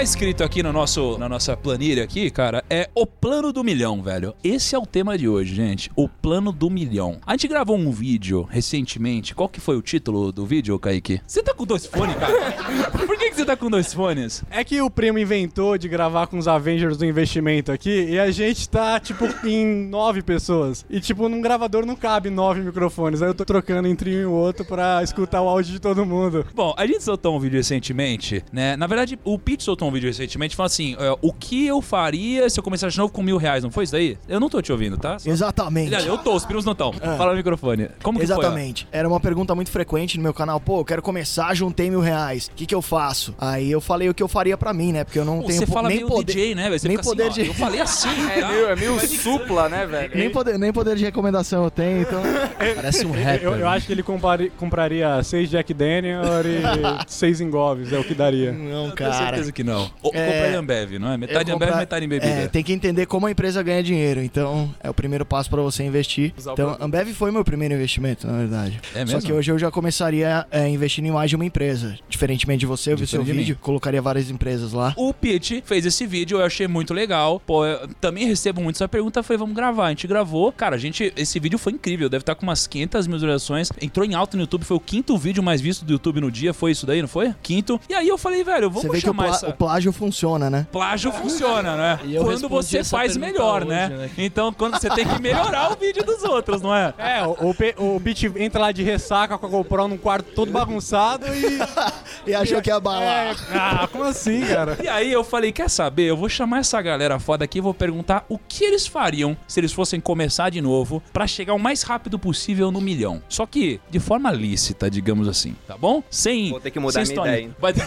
Escrito 0.05 0.43
aqui 0.43 0.61
no 0.61 0.71
nosso, 0.71 1.17
na 1.17 1.27
nossa 1.27 1.57
planilha 1.57 2.03
aqui, 2.03 2.29
cara, 2.29 2.63
é 2.69 2.87
o 2.93 3.07
plano 3.07 3.51
do 3.51 3.63
milhão, 3.63 4.03
velho. 4.03 4.35
Esse 4.43 4.75
é 4.75 4.77
o 4.77 4.85
tema 4.85 5.17
de 5.17 5.27
hoje, 5.27 5.55
gente. 5.55 5.89
O 5.95 6.07
plano 6.07 6.51
do 6.51 6.69
milhão. 6.69 7.17
A 7.25 7.31
gente 7.31 7.47
gravou 7.47 7.75
um 7.75 7.89
vídeo 7.89 8.47
recentemente. 8.47 9.33
Qual 9.33 9.49
que 9.49 9.59
foi 9.59 9.75
o 9.75 9.81
título 9.81 10.31
do 10.31 10.45
vídeo, 10.45 10.77
Kaique? 10.77 11.21
Você 11.25 11.41
tá 11.41 11.55
com 11.55 11.65
dois 11.65 11.87
fones, 11.87 12.15
cara? 12.17 12.91
Por 12.93 13.17
que, 13.17 13.29
que 13.31 13.35
você 13.35 13.45
tá 13.45 13.57
com 13.57 13.67
dois 13.67 13.91
fones? 13.95 14.43
É 14.51 14.63
que 14.63 14.79
o 14.79 14.91
primo 14.91 15.17
inventou 15.17 15.75
de 15.75 15.89
gravar 15.89 16.27
com 16.27 16.37
os 16.37 16.47
Avengers 16.47 16.97
do 16.97 17.05
investimento 17.05 17.71
aqui 17.71 18.05
e 18.11 18.19
a 18.19 18.29
gente 18.29 18.69
tá, 18.69 18.99
tipo, 18.99 19.25
em 19.43 19.87
nove 19.87 20.21
pessoas. 20.21 20.85
E, 20.87 20.99
tipo, 20.99 21.27
num 21.27 21.41
gravador 21.41 21.83
não 21.83 21.95
cabe 21.95 22.29
nove 22.29 22.61
microfones. 22.61 23.23
Aí 23.23 23.29
eu 23.29 23.33
tô 23.33 23.43
trocando 23.43 23.87
entre 23.87 24.15
um 24.17 24.21
e 24.21 24.25
o 24.25 24.31
outro 24.31 24.63
pra 24.65 25.01
escutar 25.01 25.41
o 25.41 25.49
áudio 25.49 25.73
de 25.73 25.79
todo 25.79 26.05
mundo. 26.05 26.45
Bom, 26.53 26.75
a 26.77 26.85
gente 26.85 27.03
soltou 27.03 27.35
um 27.35 27.39
vídeo 27.39 27.57
recentemente, 27.57 28.45
né? 28.53 28.77
Na 28.77 28.85
verdade, 28.85 29.17
o 29.23 29.39
Pete 29.39 29.63
soltou 29.63 29.87
um 29.87 29.94
vídeo 29.95 30.07
recentemente 30.07 30.55
falando 30.55 30.67
assim: 30.71 30.95
é, 30.99 31.17
o 31.21 31.33
que 31.33 31.65
eu 31.65 31.81
faria 31.81 32.49
se 32.49 32.59
eu 32.59 32.63
começasse 32.63 32.93
de 32.93 32.99
novo 32.99 33.11
com 33.11 33.21
mil 33.23 33.37
reais? 33.37 33.63
Não 33.63 33.71
foi 33.71 33.83
isso 33.85 33.93
daí? 33.93 34.17
Eu 34.27 34.39
não 34.39 34.49
tô 34.49 34.61
te 34.61 34.71
ouvindo, 34.71 34.97
tá? 34.97 35.17
Só- 35.19 35.29
Exatamente. 35.29 35.87
Aliás, 35.87 36.05
eu 36.05 36.17
tô, 36.17 36.35
os 36.35 36.45
primos 36.45 36.63
não 36.65 36.71
estão. 36.73 36.93
Ah. 37.01 37.15
Fala 37.17 37.31
no 37.31 37.37
microfone. 37.37 37.89
Como 38.03 38.19
que 38.19 38.25
Exatamente. 38.25 38.87
Era 38.91 39.07
uma 39.07 39.19
pergunta 39.19 39.53
muito 39.55 39.71
frequente 39.71 40.17
no 40.17 40.23
meu 40.23 40.33
canal. 40.33 40.59
Pô, 40.59 40.79
eu 40.81 40.85
quero 40.85 41.01
começar, 41.01 41.53
juntei 41.55 41.89
mil 41.89 41.99
reais. 41.99 42.47
O 42.47 42.51
que, 42.55 42.65
que 42.65 42.75
eu 42.75 42.81
faço? 42.81 43.33
Aí 43.37 43.71
eu 43.71 43.81
falei 43.81 44.09
o 44.09 44.13
que 44.13 44.21
eu 44.23 44.27
faria 44.27 44.57
pra 44.57 44.73
mim, 44.73 44.91
né? 44.91 45.03
Porque 45.03 45.19
eu 45.19 45.25
não 45.25 45.35
foi? 45.37 45.41
Pô, 45.43 45.47
tenho 45.47 45.59
você 45.59 45.65
fala 45.67 45.87
nem 45.89 45.97
meio 45.97 46.07
poder. 46.07 46.33
DJ, 46.33 46.55
né? 46.55 46.63
velho? 46.69 46.79
Você 46.79 46.87
nem 46.87 46.97
assim, 46.97 47.09
poder 47.09 47.23
ó, 47.23 47.29
de- 47.29 47.47
Eu 47.47 47.53
falei 47.53 47.81
assim, 47.81 48.09
É 48.35 48.41
tá? 48.41 48.47
meio, 48.49 48.67
é 48.67 48.75
meio 48.75 48.99
supla, 49.07 49.69
né, 49.69 49.85
velho? 49.85 50.11
Nem 50.15 50.29
poder, 50.29 50.57
nem 50.59 50.71
poder 50.73 50.95
de 50.95 51.03
recomendação 51.03 51.63
eu 51.63 51.71
tenho, 51.71 52.01
então. 52.01 52.21
Parece 52.75 53.05
um 53.05 53.11
rapper. 53.11 53.43
Eu, 53.43 53.55
eu 53.55 53.67
acho 53.67 53.85
que 53.87 53.93
ele 53.93 54.03
compari- 54.03 54.51
compraria 54.57 55.21
seis 55.23 55.49
Jack 55.49 55.73
Daniel 55.73 56.21
e 56.45 57.05
seis 57.07 57.39
Engoves, 57.41 57.91
é 57.93 57.99
o 57.99 58.03
que 58.03 58.13
daria. 58.13 58.51
Não, 58.51 58.83
Tenho 58.85 58.93
cara. 58.95 59.13
certeza 59.13 59.51
que 59.51 59.63
não. 59.63 59.84
É, 60.13 60.25
comprar 60.43 60.59
Ambev, 60.59 60.91
não 60.99 61.11
é? 61.11 61.17
Metade 61.17 61.49
Eu 61.49 61.55
Ambev, 61.55 61.67
comprar- 61.69 61.79
metade 61.81 62.05
em 62.05 62.09
bebida. 62.09 62.31
É, 62.31 62.47
tem 62.47 62.63
que 62.63 62.73
entender 62.73 63.05
como 63.05 63.25
a 63.27 63.31
empresa 63.31 63.61
ganha 63.63 63.81
dinheiro. 63.83 64.21
Então, 64.23 64.73
é 64.81 64.89
o 64.89 64.93
primeiro 64.93 65.25
passo 65.25 65.49
pra 65.49 65.61
você 65.61 65.83
investir. 65.83 66.33
Usar 66.37 66.53
Então. 66.53 66.77
Ambev 66.79 67.09
foi 67.13 67.31
meu 67.31 67.43
primeiro 67.43 67.73
investimento, 67.73 68.27
na 68.27 68.37
verdade. 68.37 68.79
É 68.93 68.99
Só 69.05 69.13
mesmo? 69.15 69.21
que 69.21 69.33
hoje 69.33 69.51
eu 69.51 69.59
já 69.59 69.69
começaria 69.71 70.45
é, 70.51 70.67
investindo 70.67 71.05
em 71.05 71.11
mais 71.11 71.29
de 71.29 71.35
uma 71.35 71.45
empresa. 71.45 71.97
Diferentemente 72.09 72.59
de 72.61 72.65
você, 72.65 72.93
eu 72.93 72.97
vi 72.97 73.05
seu 73.07 73.23
vídeo, 73.23 73.57
colocaria 73.61 74.01
várias 74.01 74.29
empresas 74.29 74.73
lá. 74.73 74.93
O 74.97 75.13
Pete 75.13 75.63
fez 75.65 75.85
esse 75.85 76.05
vídeo, 76.05 76.39
eu 76.39 76.45
achei 76.45 76.67
muito 76.67 76.93
legal. 76.93 77.39
Pô, 77.39 77.65
eu 77.65 77.87
também 78.01 78.25
recebo 78.25 78.61
muito 78.61 78.75
essa 78.77 78.87
pergunta, 78.87 79.21
falei, 79.23 79.37
vamos 79.37 79.55
gravar. 79.55 79.87
A 79.87 79.89
gente 79.89 80.07
gravou. 80.07 80.51
Cara, 80.51 80.75
a 80.75 80.79
gente, 80.79 81.13
esse 81.15 81.39
vídeo 81.39 81.57
foi 81.57 81.73
incrível, 81.73 82.09
deve 82.09 82.21
estar 82.23 82.35
com 82.35 82.43
umas 82.43 82.67
500 82.67 83.07
mil 83.07 83.15
visualizações. 83.17 83.69
Entrou 83.81 84.05
em 84.05 84.13
alta 84.13 84.35
no 84.37 84.43
YouTube, 84.43 84.63
foi 84.63 84.77
o 84.77 84.79
quinto 84.79 85.17
vídeo 85.17 85.41
mais 85.43 85.61
visto 85.61 85.85
do 85.85 85.91
YouTube 85.93 86.21
no 86.21 86.31
dia, 86.31 86.53
foi 86.53 86.71
isso 86.71 86.85
daí, 86.85 87.01
não 87.01 87.07
foi? 87.07 87.33
Quinto. 87.43 87.79
E 87.89 87.93
aí 87.93 88.07
eu 88.07 88.17
falei, 88.17 88.43
velho, 88.43 88.69
Você 88.69 88.87
vamos 88.87 88.95
vê 88.95 89.01
que 89.01 89.09
o, 89.09 89.13
chamar 89.13 89.27
essa... 89.29 89.49
o 89.49 89.53
plágio 89.75 89.91
funciona, 89.91 90.49
né? 90.49 90.67
Plágio 90.71 91.11
funciona, 91.11 91.75
né? 91.75 91.99
E 92.05 92.17
Quando 92.17 92.47
você 92.47 92.81
faz 92.81 93.17
melhor, 93.17 93.63
hoje, 93.63 93.69
né? 93.69 93.89
né? 93.89 94.09
Então, 94.17 94.53
quando 94.53 94.79
você 94.79 94.89
tem 94.89 95.05
que 95.05 95.21
melhorar 95.21 95.73
o 95.73 95.75
vídeo 95.75 96.01
dos 96.01 96.23
outros, 96.23 96.61
não 96.61 96.73
é? 96.73 96.93
É, 96.97 97.23
o, 97.23 97.53
o, 97.77 97.95
o 97.95 97.99
Beat 97.99 98.23
entra 98.37 98.61
lá 98.61 98.71
de 98.71 98.83
ressaca 98.83 99.37
com 99.37 99.45
a 99.45 99.49
GoPro 99.49 99.89
num 99.89 99.97
quarto 99.97 100.31
todo 100.33 100.51
bagunçado 100.51 101.25
e. 101.27 101.59
E 102.27 102.33
achou 102.33 102.59
que 102.59 102.69
ia 102.69 102.75
abalar. 102.75 103.05
É, 103.05 103.35
ah, 103.53 103.87
como 103.91 104.03
assim, 104.03 104.41
cara? 104.41 104.77
E 104.81 104.87
aí 104.87 105.11
eu 105.11 105.23
falei, 105.23 105.51
quer 105.51 105.69
saber? 105.69 106.03
Eu 106.05 106.17
vou 106.17 106.27
chamar 106.27 106.59
essa 106.59 106.81
galera 106.81 107.19
foda 107.19 107.45
aqui 107.45 107.59
e 107.59 107.61
vou 107.61 107.73
perguntar 107.73 108.25
o 108.27 108.39
que 108.39 108.63
eles 108.63 108.87
fariam 108.87 109.37
se 109.47 109.59
eles 109.59 109.71
fossem 109.71 109.99
começar 109.99 110.49
de 110.49 110.59
novo 110.59 111.03
pra 111.13 111.27
chegar 111.27 111.53
o 111.53 111.59
mais 111.59 111.83
rápido 111.83 112.17
possível 112.17 112.71
no 112.71 112.81
milhão. 112.81 113.21
Só 113.29 113.45
que 113.45 113.79
de 113.91 113.99
forma 113.99 114.31
lícita, 114.31 114.89
digamos 114.89 115.27
assim, 115.27 115.55
tá 115.67 115.77
bom? 115.77 116.01
Sem 116.09 116.49
Vou 116.49 116.59
ter 116.59 116.71
que 116.71 116.79
mudar 116.79 116.93
sem 116.93 117.03
minha 117.03 117.13
historinha. 117.13 117.37
ideia, 117.37 117.47
hein? 117.47 117.55
Vai 117.59 117.73
ter... 117.73 117.85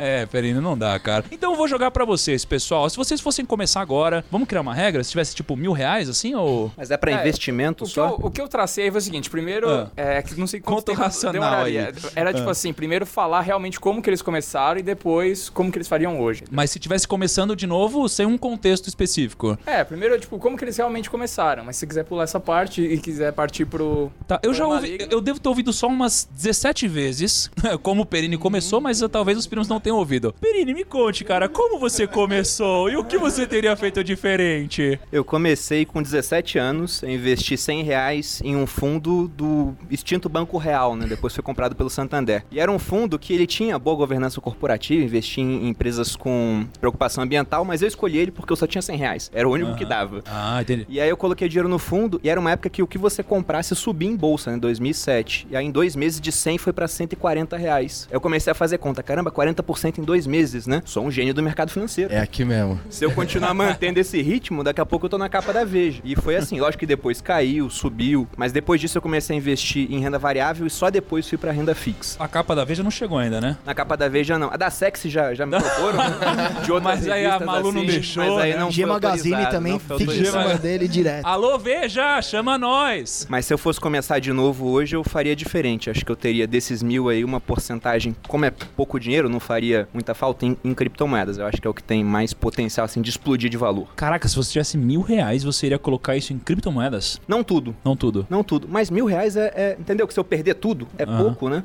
é, 0.00 0.26
Perino, 0.26 0.60
não 0.60 0.76
dá, 0.76 0.98
cara. 1.02 1.24
Então 1.30 1.52
eu 1.52 1.56
vou 1.56 1.66
jogar 1.68 1.90
pra 1.90 2.04
vocês, 2.04 2.44
pessoal. 2.44 2.88
Se 2.88 2.96
vocês 2.96 3.20
fossem 3.20 3.44
começar 3.44 3.80
agora, 3.80 4.24
vamos 4.30 4.48
criar 4.48 4.60
uma 4.60 4.74
regra? 4.74 5.02
Se 5.04 5.10
tivesse 5.10 5.34
tipo 5.34 5.56
mil 5.56 5.72
reais, 5.72 6.08
assim, 6.08 6.34
ou... 6.34 6.70
Mas 6.76 6.90
é 6.90 6.96
pra 6.96 7.10
É, 7.10 7.14
investimento 7.14 7.84
O 7.84 7.86
que, 7.86 7.92
só? 7.94 8.08
eu, 8.08 8.18
o 8.22 8.30
que 8.30 8.40
eu 8.40 8.48
tracei 8.48 8.90
foi 8.90 8.98
o 8.98 9.02
seguinte: 9.02 9.28
primeiro, 9.28 9.68
Ah. 9.68 9.90
é 9.96 10.22
que 10.22 10.38
não 10.38 10.46
sei 10.46 10.60
quanto 10.60 10.92
racional 10.92 11.32
demoraria. 11.32 11.88
aí. 11.88 12.10
Era 12.14 12.32
tipo 12.32 12.48
Ah. 12.48 12.52
assim: 12.52 12.72
primeiro 12.72 13.04
falar 13.06 13.40
realmente 13.40 13.78
como 13.80 14.00
que 14.02 14.08
eles 14.08 14.22
começaram 14.22 14.78
e 14.78 14.82
depois 14.82 15.48
como 15.50 15.70
que 15.72 15.78
eles 15.78 15.88
fariam 15.88 16.20
hoje. 16.20 16.44
Mas 16.50 16.70
se 16.70 16.78
tivesse 16.78 17.06
começando 17.08 17.54
de 17.56 17.66
novo, 17.66 18.08
sem 18.08 18.26
um 18.26 18.38
contexto 18.38 18.86
específico. 18.88 19.58
É, 19.66 19.82
primeiro, 19.84 20.18
tipo, 20.20 20.38
como 20.38 20.56
que 20.56 20.64
eles 20.64 20.76
realmente 20.76 21.10
começaram. 21.10 21.64
Mas 21.64 21.76
se 21.76 21.86
quiser 21.86 22.04
pular 22.04 22.24
essa 22.24 22.38
parte 22.40 22.82
e 22.82 22.98
quiser 22.98 23.32
partir 23.32 23.64
pro. 23.64 24.10
Tá, 24.26 24.38
eu 24.42 24.52
já 24.54 24.64
Forma 24.64 24.76
ouvi, 24.80 24.92
maligna. 24.92 25.08
eu 25.12 25.20
devo 25.20 25.40
ter 25.40 25.48
ouvido 25.48 25.72
só 25.72 25.86
umas 25.88 26.28
17 26.30 26.86
vezes 26.88 27.50
como 27.82 28.02
o 28.02 28.06
Perini 28.06 28.36
começou, 28.38 28.80
mas 28.80 29.00
talvez 29.10 29.36
os 29.38 29.46
primos 29.46 29.68
não 29.68 29.80
tenham 29.80 29.96
ouvido. 29.98 30.34
Perini, 30.40 30.74
me 30.74 30.81
me 30.82 30.84
conte, 30.84 31.22
cara, 31.22 31.48
como 31.48 31.78
você 31.78 32.08
começou 32.08 32.90
e 32.90 32.96
o 32.96 33.04
que 33.04 33.16
você 33.16 33.46
teria 33.46 33.76
feito 33.76 34.02
diferente? 34.02 34.98
Eu 35.12 35.24
comecei 35.24 35.84
com 35.84 36.02
17 36.02 36.58
anos, 36.58 37.04
investi 37.04 37.56
100 37.56 37.82
reais 37.84 38.42
em 38.44 38.56
um 38.56 38.66
fundo 38.66 39.28
do 39.28 39.74
extinto 39.88 40.28
Banco 40.28 40.58
Real, 40.58 40.96
né? 40.96 41.06
Depois 41.06 41.32
foi 41.32 41.42
comprado 41.42 41.76
pelo 41.76 41.88
Santander. 41.88 42.44
E 42.50 42.58
era 42.58 42.70
um 42.70 42.80
fundo 42.80 43.16
que 43.16 43.32
ele 43.32 43.46
tinha 43.46 43.78
boa 43.78 43.96
governança 43.96 44.40
corporativa, 44.40 45.04
investia 45.04 45.44
em 45.44 45.68
empresas 45.68 46.16
com 46.16 46.66
preocupação 46.80 47.22
ambiental, 47.22 47.64
mas 47.64 47.80
eu 47.80 47.86
escolhi 47.86 48.18
ele 48.18 48.32
porque 48.32 48.52
eu 48.52 48.56
só 48.56 48.66
tinha 48.66 48.82
100 48.82 48.96
reais. 48.96 49.30
Era 49.32 49.48
o 49.48 49.52
único 49.52 49.76
que 49.76 49.84
dava. 49.84 50.20
Ah, 50.26 50.60
entendi. 50.60 50.84
E 50.88 51.00
aí 51.00 51.08
eu 51.08 51.16
coloquei 51.16 51.48
dinheiro 51.48 51.68
no 51.68 51.78
fundo 51.78 52.20
e 52.24 52.28
era 52.28 52.40
uma 52.40 52.50
época 52.50 52.68
que 52.68 52.82
o 52.82 52.88
que 52.88 52.98
você 52.98 53.22
comprasse 53.22 53.76
subia 53.76 54.10
em 54.10 54.16
bolsa, 54.16 54.50
né? 54.50 54.56
2007. 54.58 55.46
E 55.48 55.56
aí 55.56 55.64
em 55.64 55.70
dois 55.70 55.94
meses 55.94 56.20
de 56.20 56.32
100 56.32 56.58
foi 56.58 56.72
pra 56.72 56.88
140 56.88 57.56
reais. 57.56 58.08
Eu 58.10 58.20
comecei 58.20 58.50
a 58.50 58.54
fazer 58.54 58.78
conta, 58.78 59.00
caramba, 59.00 59.30
40% 59.30 59.98
em 59.98 60.02
dois 60.02 60.26
meses, 60.26 60.66
né? 60.66 60.71
Sou 60.84 61.04
um 61.04 61.10
gênio 61.10 61.34
do 61.34 61.42
mercado 61.42 61.70
financeiro. 61.70 62.12
É 62.12 62.20
aqui 62.20 62.44
mesmo. 62.44 62.80
Se 62.88 63.04
eu 63.04 63.10
continuar 63.10 63.52
mantendo 63.52 63.98
esse 63.98 64.22
ritmo, 64.22 64.62
daqui 64.62 64.80
a 64.80 64.86
pouco 64.86 65.06
eu 65.06 65.10
tô 65.10 65.18
na 65.18 65.28
capa 65.28 65.52
da 65.52 65.64
Veja. 65.64 66.00
E 66.04 66.14
foi 66.14 66.36
assim, 66.36 66.60
lógico 66.60 66.80
que 66.80 66.86
depois 66.86 67.20
caiu, 67.20 67.68
subiu, 67.68 68.28
mas 68.36 68.52
depois 68.52 68.80
disso 68.80 68.98
eu 68.98 69.02
comecei 69.02 69.34
a 69.34 69.38
investir 69.38 69.90
em 69.92 69.98
renda 69.98 70.18
variável 70.18 70.66
e 70.66 70.70
só 70.70 70.90
depois 70.90 71.28
fui 71.28 71.36
pra 71.36 71.52
renda 71.52 71.74
fixa. 71.74 72.22
A 72.22 72.28
capa 72.28 72.54
da 72.54 72.64
Veja 72.64 72.82
não 72.82 72.90
chegou 72.90 73.18
ainda, 73.18 73.40
né? 73.40 73.56
Na 73.64 73.74
capa 73.74 73.96
da 73.96 74.08
Veja 74.08 74.38
não. 74.38 74.50
A 74.52 74.56
da 74.56 74.70
Sexy 74.70 75.08
já, 75.08 75.34
já 75.34 75.44
me 75.44 75.58
proporam, 75.58 75.98
né? 75.98 76.62
De 76.64 76.72
outras 76.72 77.00
Mas 77.00 77.08
aí 77.08 77.26
a 77.26 77.40
Malu 77.40 77.72
não 77.72 77.82
assim, 77.82 77.90
deixou, 77.90 78.24
Mas 78.24 78.44
aí 78.44 78.52
né? 78.52 78.60
não 78.60 78.70
G 78.70 78.86
Magazine 78.86 79.46
também 79.46 79.72
não 79.72 79.98
fica 79.98 80.14
em 80.14 80.24
cima 80.24 80.54
dele 80.54 80.88
direto. 80.88 81.26
Alô, 81.26 81.58
Veja, 81.58 82.20
chama 82.22 82.56
nós. 82.58 83.26
Mas 83.28 83.46
se 83.46 83.54
eu 83.54 83.58
fosse 83.58 83.80
começar 83.80 84.18
de 84.18 84.32
novo 84.32 84.68
hoje, 84.68 84.96
eu 84.96 85.04
faria 85.04 85.34
diferente. 85.34 85.90
Acho 85.90 86.04
que 86.04 86.12
eu 86.12 86.16
teria 86.16 86.46
desses 86.46 86.82
mil 86.82 87.08
aí 87.08 87.24
uma 87.24 87.40
porcentagem, 87.40 88.14
como 88.28 88.44
é 88.44 88.50
pouco 88.50 88.98
dinheiro, 88.98 89.28
não 89.28 89.40
faria 89.40 89.88
muita 89.92 90.14
falta 90.14 90.46
em, 90.46 90.56
em 90.64 90.74
criptomoedas. 90.74 91.38
Eu 91.38 91.46
acho 91.46 91.60
que 91.60 91.66
é 91.66 91.70
o 91.70 91.74
que 91.74 91.82
tem 91.82 92.02
mais 92.04 92.32
potencial 92.32 92.84
assim 92.84 93.00
de 93.02 93.10
explodir 93.10 93.50
de 93.50 93.56
valor. 93.56 93.88
Caraca, 93.96 94.26
se 94.28 94.36
você 94.36 94.52
tivesse 94.52 94.76
mil 94.78 95.00
reais, 95.00 95.42
você 95.42 95.66
iria 95.66 95.78
colocar 95.78 96.16
isso 96.16 96.32
em 96.32 96.38
criptomoedas? 96.38 97.20
Não 97.26 97.42
tudo, 97.44 97.74
Não 97.84 97.96
tudo. 97.96 98.26
não 98.30 98.42
tudo. 98.44 98.66
Mas 98.70 98.90
mil 98.90 99.06
reais 99.06 99.36
é, 99.36 99.52
é- 99.54 99.76
entendeu? 99.78 100.06
Que 100.06 100.14
se 100.14 100.20
eu 100.20 100.24
perder 100.24 100.54
tudo 100.54 100.86
é 100.98 101.04
pouco, 101.06 101.48
né? 101.48 101.62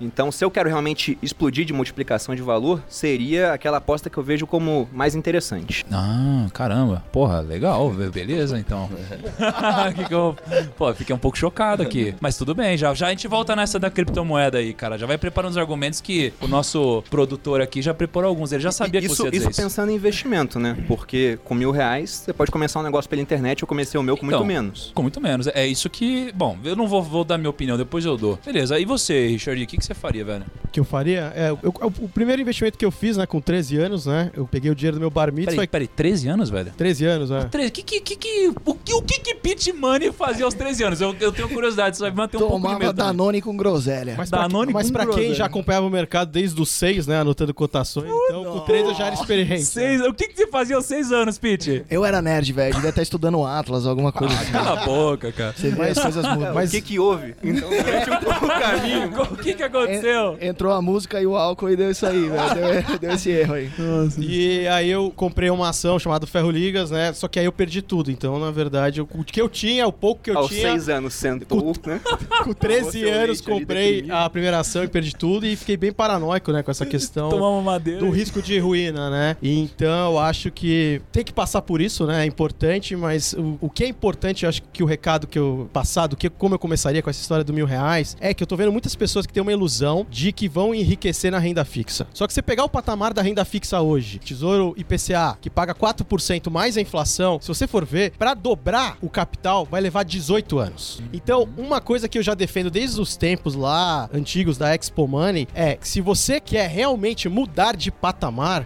Então, 0.00 0.30
se 0.32 0.44
eu 0.44 0.50
quero 0.50 0.68
realmente 0.68 1.18
explodir 1.22 1.64
de 1.64 1.72
multiplicação 1.72 2.34
de 2.34 2.42
valor, 2.42 2.82
seria 2.88 3.52
aquela 3.52 3.76
aposta 3.78 4.08
que 4.10 4.18
eu 4.18 4.22
vejo 4.22 4.46
como 4.46 4.88
mais 4.92 5.14
interessante. 5.14 5.84
Ah, 5.92 6.46
caramba. 6.52 7.04
Porra, 7.12 7.40
legal. 7.40 7.90
be- 7.90 8.10
Beleza, 8.10 8.58
então. 8.58 8.88
que 10.06 10.12
eu... 10.14 10.36
Pô, 10.76 10.92
fiquei 10.94 11.14
um 11.14 11.18
pouco 11.18 11.36
chocado 11.38 11.82
aqui. 11.82 12.14
Mas 12.20 12.36
tudo 12.36 12.54
bem, 12.54 12.76
já, 12.76 12.92
já 12.94 13.06
a 13.06 13.10
gente 13.10 13.26
volta 13.28 13.54
nessa 13.56 13.78
da 13.78 13.90
criptomoeda 13.90 14.58
aí, 14.58 14.72
cara. 14.74 14.98
Já 14.98 15.06
vai 15.06 15.18
preparando 15.18 15.52
os 15.52 15.56
argumentos 15.58 16.00
que 16.00 16.32
o 16.40 16.46
nosso 16.48 17.02
produtor 17.10 17.60
aqui 17.60 17.80
já 17.82 17.94
preparou 17.94 18.30
alguns. 18.40 18.52
Ele 18.52 18.62
já 18.62 18.72
sabia 18.72 19.00
que 19.00 19.06
isso, 19.06 19.16
você 19.16 19.24
ia 19.24 19.30
dizer 19.30 19.42
isso 19.44 19.50
isso. 19.50 19.62
pensando 19.62 19.90
em 19.90 19.94
investimento, 19.94 20.58
né? 20.58 20.76
Porque 20.88 21.38
com 21.44 21.54
mil 21.54 21.70
reais 21.70 22.10
você 22.10 22.32
pode 22.32 22.50
começar 22.50 22.80
um 22.80 22.82
negócio 22.82 23.08
pela 23.08 23.22
internet. 23.22 23.62
Eu 23.62 23.68
comecei 23.68 23.98
o 23.98 24.02
meu 24.02 24.16
com 24.16 24.26
Então, 24.26 24.40
muito 24.40 24.48
menos. 24.48 24.92
Com 24.94 25.02
muito 25.02 25.20
menos. 25.20 25.46
É 25.48 25.66
isso 25.66 25.88
que. 25.90 26.32
Bom, 26.34 26.58
eu 26.64 26.74
não 26.74 26.88
vou, 26.88 27.02
vou 27.02 27.24
dar 27.24 27.38
minha 27.38 27.50
opinião, 27.50 27.76
depois 27.76 28.04
eu 28.04 28.16
dou. 28.16 28.38
Beleza. 28.44 28.78
E 28.78 28.84
você, 28.84 29.26
Richard, 29.28 29.62
o 29.62 29.66
que, 29.66 29.76
que 29.76 29.84
você 29.84 29.94
faria, 29.94 30.24
velho? 30.24 30.44
O 30.64 30.68
que 30.68 30.80
eu 30.80 30.84
faria? 30.84 31.32
É, 31.34 31.50
eu- 31.50 31.58
eu- 31.62 31.92
o 32.00 32.08
primeiro 32.08 32.40
investimento 32.40 32.78
que 32.78 32.84
eu 32.84 32.90
fiz, 32.90 33.16
né, 33.16 33.26
com 33.26 33.40
13 33.40 33.76
anos, 33.76 34.06
né? 34.06 34.30
Eu 34.34 34.46
peguei 34.46 34.70
o 34.70 34.74
dinheiro 34.74 34.96
do 34.96 35.00
meu 35.00 35.10
bar 35.10 35.32
mitzvah. 35.32 35.52
Peraí, 35.52 35.66
peraí, 35.66 35.86
13 35.88 36.28
anos, 36.28 36.48
velho? 36.50 36.72
13 36.76 37.04
anos, 37.04 37.30
né? 37.30 37.48
13, 37.50 37.70
que, 37.70 37.82
que, 37.82 38.00
que, 38.00 38.16
que, 38.16 38.52
o, 38.64 38.74
que, 38.74 38.94
o 38.94 39.02
que 39.02 39.20
que 39.20 39.34
Pete 39.34 39.72
Money 39.72 40.12
fazia 40.12 40.44
aos 40.44 40.54
13 40.54 40.84
anos? 40.84 41.00
Eu, 41.00 41.14
eu 41.20 41.32
tenho 41.32 41.48
curiosidade, 41.48 41.96
você 41.96 42.02
vai 42.02 42.12
manter 42.12 42.36
um 42.36 42.40
pouco 42.40 42.56
de 42.56 42.62
Tomava 42.62 42.78
medo. 42.78 42.94
também. 42.94 43.06
Danone 43.12 43.42
com 43.42 43.56
groselha. 43.56 44.14
Mas 44.16 44.30
pra, 44.30 44.42
Danone 44.42 44.72
mas 44.72 44.86
com 44.86 44.92
pra 44.92 45.06
quem 45.06 45.34
já 45.34 45.46
acompanhava 45.46 45.86
o 45.86 45.90
mercado 45.90 46.30
desde 46.30 46.60
os 46.60 46.70
6, 46.70 47.06
né? 47.06 47.18
Anotando 47.20 47.52
cotações, 47.52 48.08
então 48.30 48.44
com 48.44 48.60
13 48.60 48.84
eu 48.88 48.94
já 48.94 49.06
era 49.06 49.14
experiente. 49.14 49.62
Seis, 49.64 50.00
o 50.02 50.12
que, 50.14 50.28
que 50.28 50.36
você 50.36 50.46
fazia 50.46 50.76
aos 50.76 50.84
6 50.86 51.12
anos, 51.12 51.38
Pete? 51.38 51.84
Eu 51.90 52.04
era 52.04 52.20
nerd, 52.22 52.52
velho. 52.52 52.74
Devia 52.74 52.90
estar 52.90 53.02
estudando 53.02 53.44
Atlas, 53.44 53.86
alguma 53.86 54.12
coisa 54.12 54.34
assim. 54.34 54.52
Cala 54.52 54.80
a 54.80 54.84
boca, 54.84 55.32
cara. 55.32 55.54
Você 55.56 55.70
vê 55.70 55.88
as 55.88 55.98
coisas 55.98 56.24
mudam. 56.26 56.54
Mas 56.54 56.70
o 56.70 56.72
que 56.72 56.80
que 56.80 56.98
houve? 56.98 57.34
Então, 57.42 57.68
durante 57.68 58.10
um 58.10 58.48
caminho... 58.48 59.10
O 59.30 59.36
que 59.42 59.54
que 59.54 59.62
aconteceu? 59.62 60.36
Entrou 60.40 60.72
a 60.72 60.82
música 60.82 61.20
e 61.20 61.26
o 61.26 61.36
álcool 61.36 61.70
e 61.70 61.76
deu 61.76 61.90
isso 61.90 62.04
aí, 62.06 62.28
velho. 62.28 62.54
Deu, 62.54 62.98
deu 63.00 63.12
esse 63.12 63.30
erro 63.30 63.54
aí. 63.54 63.70
E 64.18 64.66
aí 64.68 64.90
eu 64.90 65.12
comprei 65.14 65.50
uma 65.50 65.68
ação 65.68 65.98
chamada 65.98 66.26
Ferro 66.26 66.50
Ligas, 66.50 66.90
né? 66.90 67.12
Só 67.12 67.28
que 67.28 67.38
aí 67.38 67.44
eu 67.44 67.52
perdi 67.52 67.82
tudo. 67.82 68.10
Então, 68.10 68.38
na 68.38 68.50
verdade, 68.50 69.00
eu- 69.00 69.08
o 69.14 69.24
que 69.24 69.40
eu 69.40 69.48
tinha, 69.48 69.86
o 69.86 69.92
pouco 69.92 70.22
que 70.22 70.30
eu 70.30 70.38
Aos 70.38 70.48
tinha, 70.48 70.70
seis 70.70 70.88
anos 70.88 71.14
sentou, 71.14 71.72
né? 71.86 72.00
com 72.44 72.52
13 72.52 72.80
Tomou 72.80 72.92
seu 72.92 73.14
anos 73.14 73.40
comprei 73.40 74.06
a 74.10 74.28
primeira 74.30 74.58
ação 74.58 74.84
e 74.84 74.88
perdi 74.88 75.14
tudo 75.14 75.46
e 75.46 75.56
fiquei 75.56 75.76
bem 75.76 75.92
paranoico, 75.92 76.52
né, 76.52 76.62
com 76.62 76.70
essa 76.70 76.86
questão. 76.86 77.28
Tomar 77.30 77.48
uma 77.50 77.62
madeira. 77.62 78.00
do 78.00 78.10
risco 78.20 78.42
de 78.42 78.58
ruína, 78.58 79.08
né? 79.08 79.36
Então, 79.42 80.18
acho 80.18 80.50
que 80.50 81.00
tem 81.10 81.24
que 81.24 81.32
passar 81.32 81.62
por 81.62 81.80
isso, 81.80 82.06
né? 82.06 82.22
É 82.22 82.26
importante, 82.26 82.94
mas 82.94 83.32
o, 83.32 83.56
o 83.62 83.70
que 83.70 83.84
é 83.84 83.88
importante, 83.88 84.46
acho 84.46 84.62
que 84.72 84.82
o 84.82 84.86
recado 84.86 85.26
que 85.26 85.38
eu 85.38 85.70
passar, 85.72 86.06
do 86.06 86.16
que 86.16 86.28
como 86.28 86.54
eu 86.54 86.58
começaria 86.58 87.02
com 87.02 87.08
essa 87.08 87.20
história 87.20 87.42
do 87.42 87.52
mil 87.52 87.64
reais, 87.64 88.16
é 88.20 88.34
que 88.34 88.42
eu 88.42 88.46
tô 88.46 88.56
vendo 88.56 88.72
muitas 88.72 88.94
pessoas 88.94 89.26
que 89.26 89.32
têm 89.32 89.42
uma 89.42 89.52
ilusão 89.52 90.06
de 90.10 90.32
que 90.32 90.48
vão 90.48 90.74
enriquecer 90.74 91.32
na 91.32 91.38
renda 91.38 91.64
fixa. 91.64 92.06
Só 92.12 92.26
que 92.26 92.34
você 92.34 92.42
pegar 92.42 92.64
o 92.64 92.68
patamar 92.68 93.14
da 93.14 93.22
renda 93.22 93.44
fixa 93.44 93.80
hoje, 93.80 94.18
Tesouro 94.18 94.74
IPCA, 94.76 95.38
que 95.40 95.48
paga 95.48 95.74
4% 95.74 96.50
mais 96.50 96.76
a 96.76 96.80
inflação, 96.80 97.38
se 97.40 97.48
você 97.48 97.66
for 97.66 97.86
ver, 97.86 98.12
para 98.18 98.34
dobrar 98.34 98.98
o 99.00 99.08
capital 99.08 99.64
vai 99.64 99.80
levar 99.80 100.02
18 100.02 100.58
anos. 100.58 101.02
Então, 101.10 101.48
uma 101.56 101.80
coisa 101.80 102.06
que 102.06 102.18
eu 102.18 102.22
já 102.22 102.34
defendo 102.34 102.70
desde 102.70 103.00
os 103.00 103.16
tempos 103.16 103.54
lá 103.54 104.10
antigos 104.12 104.58
da 104.58 104.74
Expo 104.74 105.08
Money 105.08 105.48
é 105.54 105.76
que 105.76 105.88
se 105.88 106.02
você 106.02 106.38
quer 106.38 106.68
realmente 106.68 107.28
mudar 107.30 107.74
de 107.76 107.90
patamar, 107.90 108.09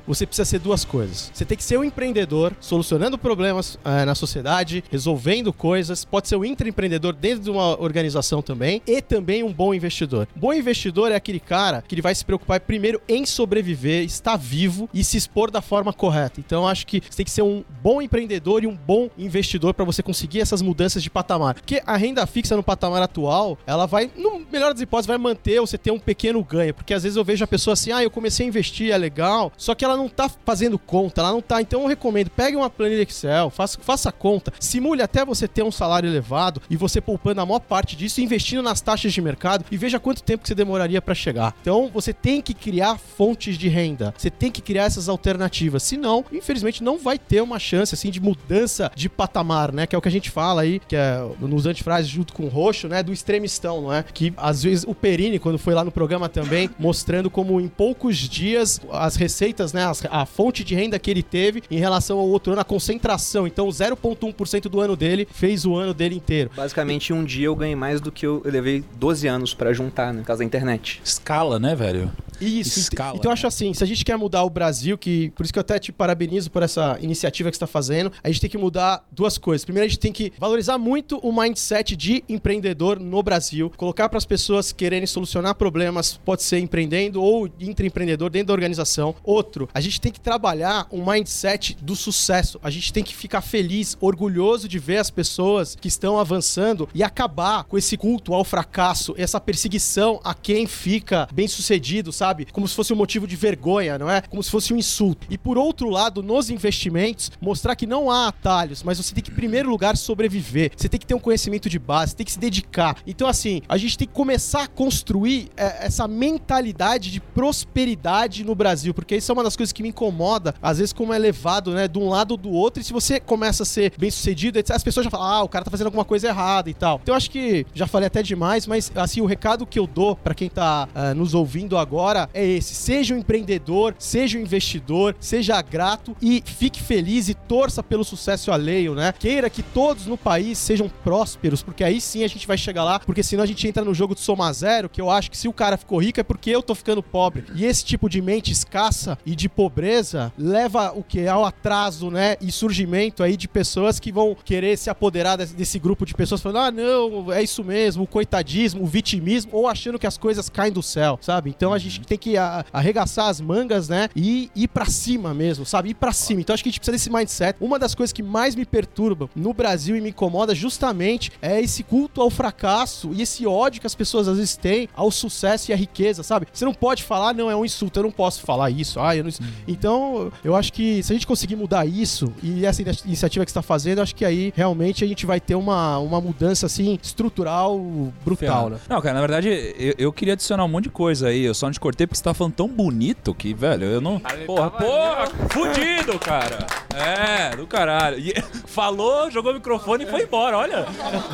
você 0.06 0.26
precisa 0.26 0.44
ser 0.44 0.58
duas 0.58 0.84
coisas. 0.84 1.30
Você 1.32 1.44
tem 1.44 1.56
que 1.56 1.64
ser 1.64 1.78
um 1.78 1.84
empreendedor, 1.84 2.52
solucionando 2.60 3.18
problemas 3.18 3.78
eh, 3.84 4.04
na 4.04 4.14
sociedade, 4.14 4.84
resolvendo 4.90 5.52
coisas, 5.52 6.04
pode 6.04 6.28
ser 6.28 6.36
um 6.36 6.44
intraempreendedor 6.44 7.12
dentro 7.12 7.44
de 7.44 7.50
uma 7.50 7.80
organização 7.80 8.42
também, 8.42 8.82
e 8.86 9.00
também 9.00 9.42
um 9.42 9.52
bom 9.52 9.74
investidor. 9.74 10.28
Bom 10.34 10.52
investidor 10.52 11.12
é 11.12 11.14
aquele 11.14 11.40
cara 11.40 11.82
que 11.86 11.94
ele 11.94 12.02
vai 12.02 12.14
se 12.14 12.24
preocupar 12.24 12.60
primeiro 12.60 13.00
em 13.08 13.26
sobreviver, 13.26 14.04
estar 14.04 14.36
vivo 14.36 14.88
e 14.92 15.02
se 15.02 15.16
expor 15.16 15.50
da 15.50 15.62
forma 15.62 15.92
correta. 15.92 16.40
Então, 16.40 16.66
acho 16.66 16.86
que 16.86 17.00
você 17.00 17.16
tem 17.16 17.24
que 17.24 17.30
ser 17.30 17.42
um 17.42 17.64
bom 17.82 18.00
empreendedor 18.00 18.62
e 18.62 18.66
um 18.66 18.76
bom 18.76 19.10
investidor 19.16 19.74
para 19.74 19.84
você 19.84 20.02
conseguir 20.02 20.40
essas 20.40 20.62
mudanças 20.62 21.02
de 21.02 21.10
patamar. 21.10 21.54
Porque 21.54 21.82
a 21.86 21.96
renda 21.96 22.26
fixa 22.26 22.56
no 22.56 22.62
patamar 22.62 23.02
atual, 23.02 23.58
ela 23.66 23.86
vai, 23.86 24.10
no 24.16 24.42
melhor 24.50 24.72
das 24.72 24.82
hipóteses, 24.82 25.06
vai 25.06 25.18
manter 25.18 25.60
você 25.60 25.78
ter 25.78 25.90
um 25.90 25.98
pequeno 25.98 26.42
ganho. 26.42 26.74
Porque 26.74 26.94
às 26.94 27.02
vezes 27.02 27.16
eu 27.16 27.24
vejo 27.24 27.44
a 27.44 27.46
pessoa 27.46 27.74
assim, 27.74 27.92
ah, 27.92 28.02
eu 28.02 28.10
comecei 28.10 28.46
a 28.46 28.48
investir, 28.48 28.92
é 28.92 28.98
legal, 28.98 29.33
só 29.56 29.74
que 29.74 29.84
ela 29.84 29.96
não 29.96 30.08
tá 30.08 30.30
fazendo 30.44 30.78
conta, 30.78 31.20
ela 31.20 31.32
não 31.32 31.40
tá. 31.40 31.60
Então 31.60 31.82
eu 31.82 31.88
recomendo, 31.88 32.30
pegue 32.30 32.56
uma 32.56 32.70
planilha 32.70 33.02
Excel, 33.02 33.50
faça, 33.50 33.78
faça 33.80 34.12
conta, 34.12 34.52
simule 34.58 35.02
até 35.02 35.24
você 35.24 35.46
ter 35.46 35.62
um 35.62 35.70
salário 35.70 36.08
elevado 36.08 36.60
e 36.68 36.76
você 36.76 37.00
poupando 37.00 37.40
a 37.40 37.46
maior 37.46 37.60
parte 37.60 37.96
disso, 37.96 38.20
investindo 38.20 38.62
nas 38.62 38.80
taxas 38.80 39.12
de 39.12 39.20
mercado 39.20 39.64
e 39.70 39.76
veja 39.76 40.00
quanto 40.00 40.22
tempo 40.22 40.42
que 40.42 40.48
você 40.48 40.54
demoraria 40.54 41.00
para 41.00 41.14
chegar. 41.14 41.54
Então 41.60 41.90
você 41.92 42.12
tem 42.12 42.40
que 42.40 42.54
criar 42.54 42.98
fontes 42.98 43.56
de 43.56 43.68
renda, 43.68 44.14
você 44.16 44.30
tem 44.30 44.50
que 44.50 44.62
criar 44.62 44.84
essas 44.84 45.08
alternativas. 45.08 45.82
Senão, 45.82 46.24
infelizmente, 46.32 46.82
não 46.82 46.98
vai 46.98 47.18
ter 47.18 47.42
uma 47.42 47.58
chance 47.58 47.94
assim 47.94 48.10
de 48.10 48.20
mudança 48.20 48.90
de 48.94 49.08
patamar, 49.08 49.72
né? 49.72 49.86
Que 49.86 49.94
é 49.94 49.98
o 49.98 50.02
que 50.02 50.08
a 50.08 50.12
gente 50.12 50.30
fala 50.30 50.62
aí, 50.62 50.80
que 50.80 50.96
é 50.96 51.24
nos 51.40 51.66
antifrases 51.66 52.08
junto 52.10 52.32
com 52.32 52.44
o 52.44 52.48
roxo, 52.48 52.88
né? 52.88 53.02
Do 53.02 53.12
extremistão, 53.12 53.82
não 53.82 53.92
é? 53.92 54.02
Que 54.02 54.32
às 54.36 54.62
vezes 54.62 54.84
o 54.86 54.94
Perini, 54.94 55.38
quando 55.38 55.58
foi 55.58 55.74
lá 55.74 55.84
no 55.84 55.90
programa 55.90 56.28
também, 56.28 56.70
mostrando 56.78 57.30
como 57.30 57.60
em 57.60 57.68
poucos 57.68 58.16
dias 58.16 58.80
as 58.90 59.13
receitas, 59.16 59.72
né? 59.72 59.84
as- 59.84 60.02
a 60.10 60.24
fonte 60.26 60.62
de 60.64 60.74
renda 60.74 60.98
que 60.98 61.10
ele 61.10 61.22
teve 61.22 61.62
em 61.70 61.78
relação 61.78 62.18
ao 62.18 62.26
outro 62.28 62.52
ano, 62.52 62.60
a 62.60 62.64
concentração. 62.64 63.46
Então, 63.46 63.68
0,1% 63.68 64.68
do 64.68 64.80
ano 64.80 64.96
dele 64.96 65.26
fez 65.30 65.64
o 65.64 65.74
ano 65.76 65.92
dele 65.94 66.14
inteiro. 66.16 66.50
Basicamente, 66.56 67.12
um 67.12 67.24
dia 67.24 67.46
eu 67.46 67.56
ganhei 67.56 67.76
mais 67.76 68.00
do 68.00 68.10
que 68.12 68.26
eu, 68.26 68.42
eu 68.44 68.50
levei 68.50 68.84
12 68.98 69.26
anos 69.26 69.54
pra 69.54 69.72
juntar, 69.72 70.12
né? 70.12 70.20
Por 70.20 70.26
causa 70.26 70.40
da 70.40 70.44
internet. 70.46 71.00
Escala, 71.04 71.58
né, 71.58 71.74
velho? 71.74 72.10
Isso, 72.44 72.78
Escala, 72.80 73.16
então 73.16 73.30
eu 73.30 73.34
né? 73.34 73.34
acho 73.34 73.46
assim, 73.46 73.72
se 73.72 73.82
a 73.82 73.86
gente 73.86 74.04
quer 74.04 74.16
mudar 74.16 74.42
o 74.44 74.50
Brasil, 74.50 74.96
que 74.98 75.30
por 75.30 75.44
isso 75.44 75.52
que 75.52 75.58
eu 75.58 75.62
até 75.62 75.78
te 75.78 75.92
parabenizo 75.92 76.50
por 76.50 76.62
essa 76.62 76.98
iniciativa 77.00 77.50
que 77.50 77.56
você 77.56 77.64
está 77.64 77.66
fazendo, 77.66 78.12
a 78.22 78.28
gente 78.28 78.40
tem 78.40 78.50
que 78.50 78.58
mudar 78.58 79.04
duas 79.10 79.38
coisas. 79.38 79.64
Primeiro, 79.64 79.86
a 79.86 79.88
gente 79.88 79.98
tem 79.98 80.12
que 80.12 80.32
valorizar 80.38 80.78
muito 80.78 81.18
o 81.18 81.32
mindset 81.32 81.96
de 81.96 82.24
empreendedor 82.28 82.98
no 82.98 83.22
Brasil, 83.22 83.72
colocar 83.76 84.08
para 84.08 84.18
as 84.18 84.24
pessoas 84.24 84.72
quererem 84.72 85.06
solucionar 85.06 85.54
problemas, 85.54 86.18
pode 86.24 86.42
ser 86.42 86.58
empreendendo 86.58 87.22
ou 87.22 87.48
intraempreendedor 87.58 88.30
dentro 88.30 88.48
da 88.48 88.54
organização. 88.54 89.14
Outro, 89.22 89.68
a 89.72 89.80
gente 89.80 90.00
tem 90.00 90.12
que 90.12 90.20
trabalhar 90.20 90.86
um 90.90 91.04
mindset 91.04 91.76
do 91.80 91.94
sucesso. 91.94 92.58
A 92.62 92.70
gente 92.70 92.92
tem 92.92 93.04
que 93.04 93.14
ficar 93.14 93.40
feliz, 93.40 93.96
orgulhoso 94.00 94.68
de 94.68 94.78
ver 94.78 94.98
as 94.98 95.10
pessoas 95.10 95.76
que 95.80 95.88
estão 95.88 96.18
avançando 96.18 96.88
e 96.94 97.02
acabar 97.02 97.64
com 97.64 97.78
esse 97.78 97.96
culto 97.96 98.34
ao 98.34 98.44
fracasso, 98.44 99.14
essa 99.16 99.40
perseguição 99.40 100.20
a 100.24 100.34
quem 100.34 100.66
fica 100.66 101.28
bem 101.32 101.46
sucedido, 101.46 102.12
sabe? 102.12 102.33
Sabe? 102.34 102.46
Como 102.52 102.66
se 102.66 102.74
fosse 102.74 102.92
um 102.92 102.96
motivo 102.96 103.26
de 103.26 103.36
vergonha, 103.36 103.96
não 103.96 104.10
é? 104.10 104.20
Como 104.22 104.42
se 104.42 104.50
fosse 104.50 104.74
um 104.74 104.76
insulto. 104.76 105.26
E 105.30 105.38
por 105.38 105.56
outro 105.56 105.88
lado, 105.88 106.22
nos 106.22 106.50
investimentos, 106.50 107.30
mostrar 107.40 107.76
que 107.76 107.86
não 107.86 108.10
há 108.10 108.28
atalhos, 108.28 108.82
mas 108.82 108.98
você 108.98 109.14
tem 109.14 109.22
que, 109.22 109.30
em 109.30 109.34
primeiro 109.34 109.70
lugar, 109.70 109.96
sobreviver. 109.96 110.72
Você 110.76 110.88
tem 110.88 110.98
que 110.98 111.06
ter 111.06 111.14
um 111.14 111.20
conhecimento 111.20 111.68
de 111.68 111.78
base, 111.78 112.16
tem 112.16 112.26
que 112.26 112.32
se 112.32 112.38
dedicar. 112.38 112.96
Então, 113.06 113.28
assim, 113.28 113.62
a 113.68 113.76
gente 113.76 113.96
tem 113.96 114.08
que 114.08 114.14
começar 114.14 114.64
a 114.64 114.66
construir 114.66 115.48
é, 115.56 115.86
essa 115.86 116.08
mentalidade 116.08 117.10
de 117.10 117.20
prosperidade 117.20 118.44
no 118.44 118.54
Brasil, 118.54 118.92
porque 118.92 119.16
isso 119.16 119.30
é 119.30 119.32
uma 119.32 119.44
das 119.44 119.56
coisas 119.56 119.72
que 119.72 119.82
me 119.82 119.90
incomoda, 119.90 120.54
às 120.60 120.78
vezes, 120.78 120.92
como 120.92 121.12
é 121.12 121.18
levado, 121.18 121.72
né, 121.72 121.86
de 121.86 121.98
um 121.98 122.08
lado 122.08 122.32
ou 122.32 122.36
do 122.36 122.50
outro, 122.50 122.80
e 122.80 122.84
se 122.84 122.92
você 122.92 123.20
começa 123.20 123.62
a 123.62 123.66
ser 123.66 123.92
bem 123.96 124.10
sucedido, 124.10 124.58
as 124.58 124.82
pessoas 124.82 125.04
já 125.04 125.10
falam, 125.10 125.26
ah, 125.26 125.42
o 125.42 125.48
cara 125.48 125.64
tá 125.64 125.70
fazendo 125.70 125.86
alguma 125.86 126.04
coisa 126.04 126.28
errada 126.28 126.68
e 126.68 126.74
tal. 126.74 127.00
Então, 127.02 127.12
eu 127.12 127.16
acho 127.16 127.30
que 127.30 127.66
já 127.74 127.86
falei 127.86 128.06
até 128.06 128.22
demais, 128.22 128.66
mas, 128.66 128.90
assim, 128.94 129.20
o 129.20 129.26
recado 129.26 129.66
que 129.66 129.78
eu 129.78 129.86
dou 129.86 130.16
pra 130.16 130.34
quem 130.34 130.48
tá 130.48 130.88
ah, 130.94 131.14
nos 131.14 131.34
ouvindo 131.34 131.76
agora 131.76 132.13
é 132.32 132.44
esse: 132.44 132.74
seja 132.74 133.14
um 133.14 133.18
empreendedor, 133.18 133.94
seja 133.98 134.38
um 134.38 134.40
investidor, 134.40 135.16
seja 135.18 135.60
grato 135.62 136.16
e 136.20 136.42
fique 136.44 136.82
feliz 136.82 137.28
e 137.28 137.34
torça 137.34 137.82
pelo 137.82 138.04
sucesso 138.04 138.52
alheio, 138.52 138.94
né? 138.94 139.12
Queira 139.18 139.50
que 139.50 139.62
todos 139.62 140.06
no 140.06 140.16
país 140.16 140.58
sejam 140.58 140.88
prósperos, 140.88 141.62
porque 141.62 141.84
aí 141.84 142.00
sim 142.00 142.24
a 142.24 142.28
gente 142.28 142.46
vai 142.46 142.56
chegar 142.56 142.84
lá, 142.84 142.98
porque 143.00 143.22
senão 143.22 143.42
a 143.42 143.46
gente 143.46 143.66
entra 143.66 143.84
no 143.84 143.94
jogo 143.94 144.14
de 144.14 144.20
soma 144.20 144.52
zero, 144.52 144.88
que 144.88 145.00
eu 145.00 145.10
acho 145.10 145.30
que 145.30 145.36
se 145.36 145.48
o 145.48 145.52
cara 145.52 145.76
ficou 145.76 145.98
rico 145.98 146.20
é 146.20 146.22
porque 146.22 146.50
eu 146.50 146.62
tô 146.62 146.74
ficando 146.74 147.02
pobre. 147.02 147.44
E 147.54 147.64
esse 147.64 147.84
tipo 147.84 148.08
de 148.08 148.20
mente 148.20 148.52
escassa 148.52 149.18
e 149.24 149.34
de 149.34 149.48
pobreza 149.48 150.32
leva 150.38 150.92
o 150.94 151.02
que? 151.02 151.26
Ao 151.26 151.44
atraso, 151.44 152.10
né? 152.10 152.36
E 152.40 152.50
surgimento 152.52 153.22
aí 153.22 153.36
de 153.36 153.48
pessoas 153.48 153.98
que 153.98 154.12
vão 154.12 154.36
querer 154.44 154.76
se 154.76 154.90
apoderar 154.90 155.36
desse 155.38 155.78
grupo 155.78 156.06
de 156.06 156.14
pessoas 156.14 156.40
falando, 156.40 156.58
ah, 156.58 156.70
não, 156.70 157.32
é 157.32 157.42
isso 157.42 157.64
mesmo, 157.64 158.04
o 158.04 158.06
coitadismo, 158.06 158.82
o 158.82 158.86
vitimismo, 158.86 159.50
ou 159.54 159.68
achando 159.68 159.98
que 159.98 160.06
as 160.06 160.18
coisas 160.18 160.48
caem 160.48 160.72
do 160.72 160.82
céu, 160.82 161.18
sabe? 161.20 161.50
Então 161.50 161.72
a 161.72 161.78
gente 161.78 162.00
tem 162.06 162.18
que 162.18 162.34
arregaçar 162.72 163.28
as 163.28 163.40
mangas, 163.40 163.88
né? 163.88 164.08
E 164.14 164.50
ir 164.54 164.68
pra 164.68 164.86
cima 164.86 165.32
mesmo, 165.34 165.64
sabe? 165.64 165.90
Ir 165.90 165.94
pra 165.94 166.12
cima. 166.12 166.40
Então 166.40 166.54
acho 166.54 166.62
que 166.62 166.68
a 166.68 166.72
gente 166.72 166.80
precisa 166.80 166.92
desse 166.96 167.10
mindset. 167.10 167.56
Uma 167.60 167.78
das 167.78 167.94
coisas 167.94 168.12
que 168.12 168.22
mais 168.22 168.54
me 168.54 168.64
perturba 168.64 169.28
no 169.34 169.52
Brasil 169.52 169.96
e 169.96 170.00
me 170.00 170.10
incomoda 170.10 170.54
justamente 170.54 171.32
é 171.40 171.60
esse 171.60 171.82
culto 171.82 172.20
ao 172.20 172.30
fracasso 172.30 173.10
e 173.12 173.22
esse 173.22 173.46
ódio 173.46 173.80
que 173.80 173.86
as 173.86 173.94
pessoas 173.94 174.28
às 174.28 174.36
vezes 174.36 174.56
têm 174.56 174.88
ao 174.94 175.10
sucesso 175.10 175.70
e 175.70 175.74
à 175.74 175.76
riqueza, 175.76 176.22
sabe? 176.22 176.46
Você 176.52 176.64
não 176.64 176.74
pode 176.74 177.02
falar, 177.02 177.34
não, 177.34 177.50
é 177.50 177.56
um 177.56 177.64
insulto, 177.64 177.98
eu 177.98 178.04
não 178.04 178.10
posso 178.10 178.42
falar 178.42 178.70
isso. 178.70 179.00
Ah, 179.00 179.16
eu 179.16 179.24
não... 179.24 179.30
Então, 179.66 180.32
eu 180.42 180.54
acho 180.54 180.72
que 180.72 181.02
se 181.02 181.12
a 181.12 181.14
gente 181.14 181.26
conseguir 181.26 181.56
mudar 181.56 181.86
isso 181.86 182.32
e 182.42 182.64
essa 182.66 182.82
inici- 182.82 183.06
iniciativa 183.06 183.44
que 183.44 183.50
você 183.50 183.54
tá 183.54 183.62
fazendo, 183.62 184.00
acho 184.00 184.14
que 184.14 184.24
aí 184.24 184.52
realmente 184.56 185.04
a 185.04 185.06
gente 185.06 185.26
vai 185.26 185.40
ter 185.40 185.54
uma, 185.54 185.98
uma 185.98 186.20
mudança 186.20 186.66
assim 186.66 186.98
estrutural 187.02 187.78
brutal, 188.24 188.70
né? 188.70 188.78
Não, 188.88 189.00
cara, 189.00 189.14
na 189.14 189.20
verdade, 189.20 189.48
eu, 189.78 189.94
eu 189.98 190.12
queria 190.12 190.34
adicionar 190.34 190.64
um 190.64 190.68
monte 190.68 190.84
de 190.84 190.90
coisa 190.90 191.28
aí. 191.28 191.44
Eu 191.44 191.54
só 191.54 191.66
não 191.66 191.72
te 191.72 191.80
cortei 191.94 192.06
porque 192.06 192.16
você 192.18 192.24
tá 192.24 192.34
falando 192.34 192.54
tão 192.54 192.68
bonito 192.68 193.32
que, 193.34 193.54
velho, 193.54 193.84
eu 193.84 194.00
não. 194.00 194.20
Porra, 194.46 194.70
porra, 194.70 195.26
fudido, 195.50 196.18
cara. 196.18 196.66
É, 196.94 197.56
do 197.56 197.66
caralho. 197.66 198.18
E- 198.18 198.34
falou, 198.66 199.30
jogou 199.30 199.52
o 199.52 199.54
microfone 199.54 200.04
e 200.04 200.06
foi 200.06 200.22
embora, 200.22 200.58
olha. 200.58 200.84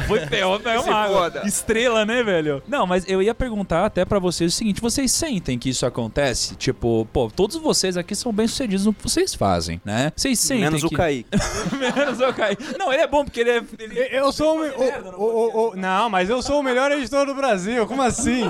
Foi 0.06 0.20
pegou 0.26 0.60
Se 0.60 0.68
uma 0.88 0.94
água. 0.94 1.32
Estrela, 1.46 2.04
né, 2.04 2.22
velho? 2.22 2.62
Não, 2.68 2.86
mas 2.86 3.08
eu 3.08 3.22
ia 3.22 3.34
perguntar 3.34 3.86
até 3.86 4.04
pra 4.04 4.18
vocês 4.18 4.52
o 4.52 4.56
seguinte: 4.56 4.80
vocês 4.80 5.10
sentem 5.10 5.58
que 5.58 5.70
isso 5.70 5.86
acontece? 5.86 6.54
Tipo, 6.56 7.06
pô, 7.12 7.30
todos 7.34 7.56
vocês 7.56 7.96
aqui 7.96 8.14
são 8.14 8.32
bem-sucedidos 8.32 8.84
no 8.86 8.92
que 8.92 9.02
vocês 9.02 9.34
fazem, 9.34 9.80
né? 9.84 10.12
Vocês 10.14 10.38
sentem. 10.38 10.64
Menos 10.64 10.84
o 10.84 10.88
que... 10.88 10.96
Kaique. 10.96 11.28
Menos 11.96 12.20
o 12.20 12.32
Kaique. 12.34 12.78
Não, 12.78 12.92
ele 12.92 13.02
é 13.02 13.06
bom 13.06 13.24
porque 13.24 13.40
ele 13.40 13.50
é. 13.50 13.62
ele- 13.78 14.08
Eu 14.12 14.30
sou 14.32 14.58
o, 14.58 14.62
o- 14.62 15.14
o- 15.16 15.24
o- 15.24 15.70
o- 15.70 15.76
Não, 15.76 16.08
mas 16.10 16.28
eu 16.28 16.42
sou 16.42 16.60
o 16.60 16.62
melhor 16.62 16.90
editor 16.92 17.26
do 17.26 17.34
Brasil. 17.34 17.86
Como 17.86 18.02
assim? 18.02 18.44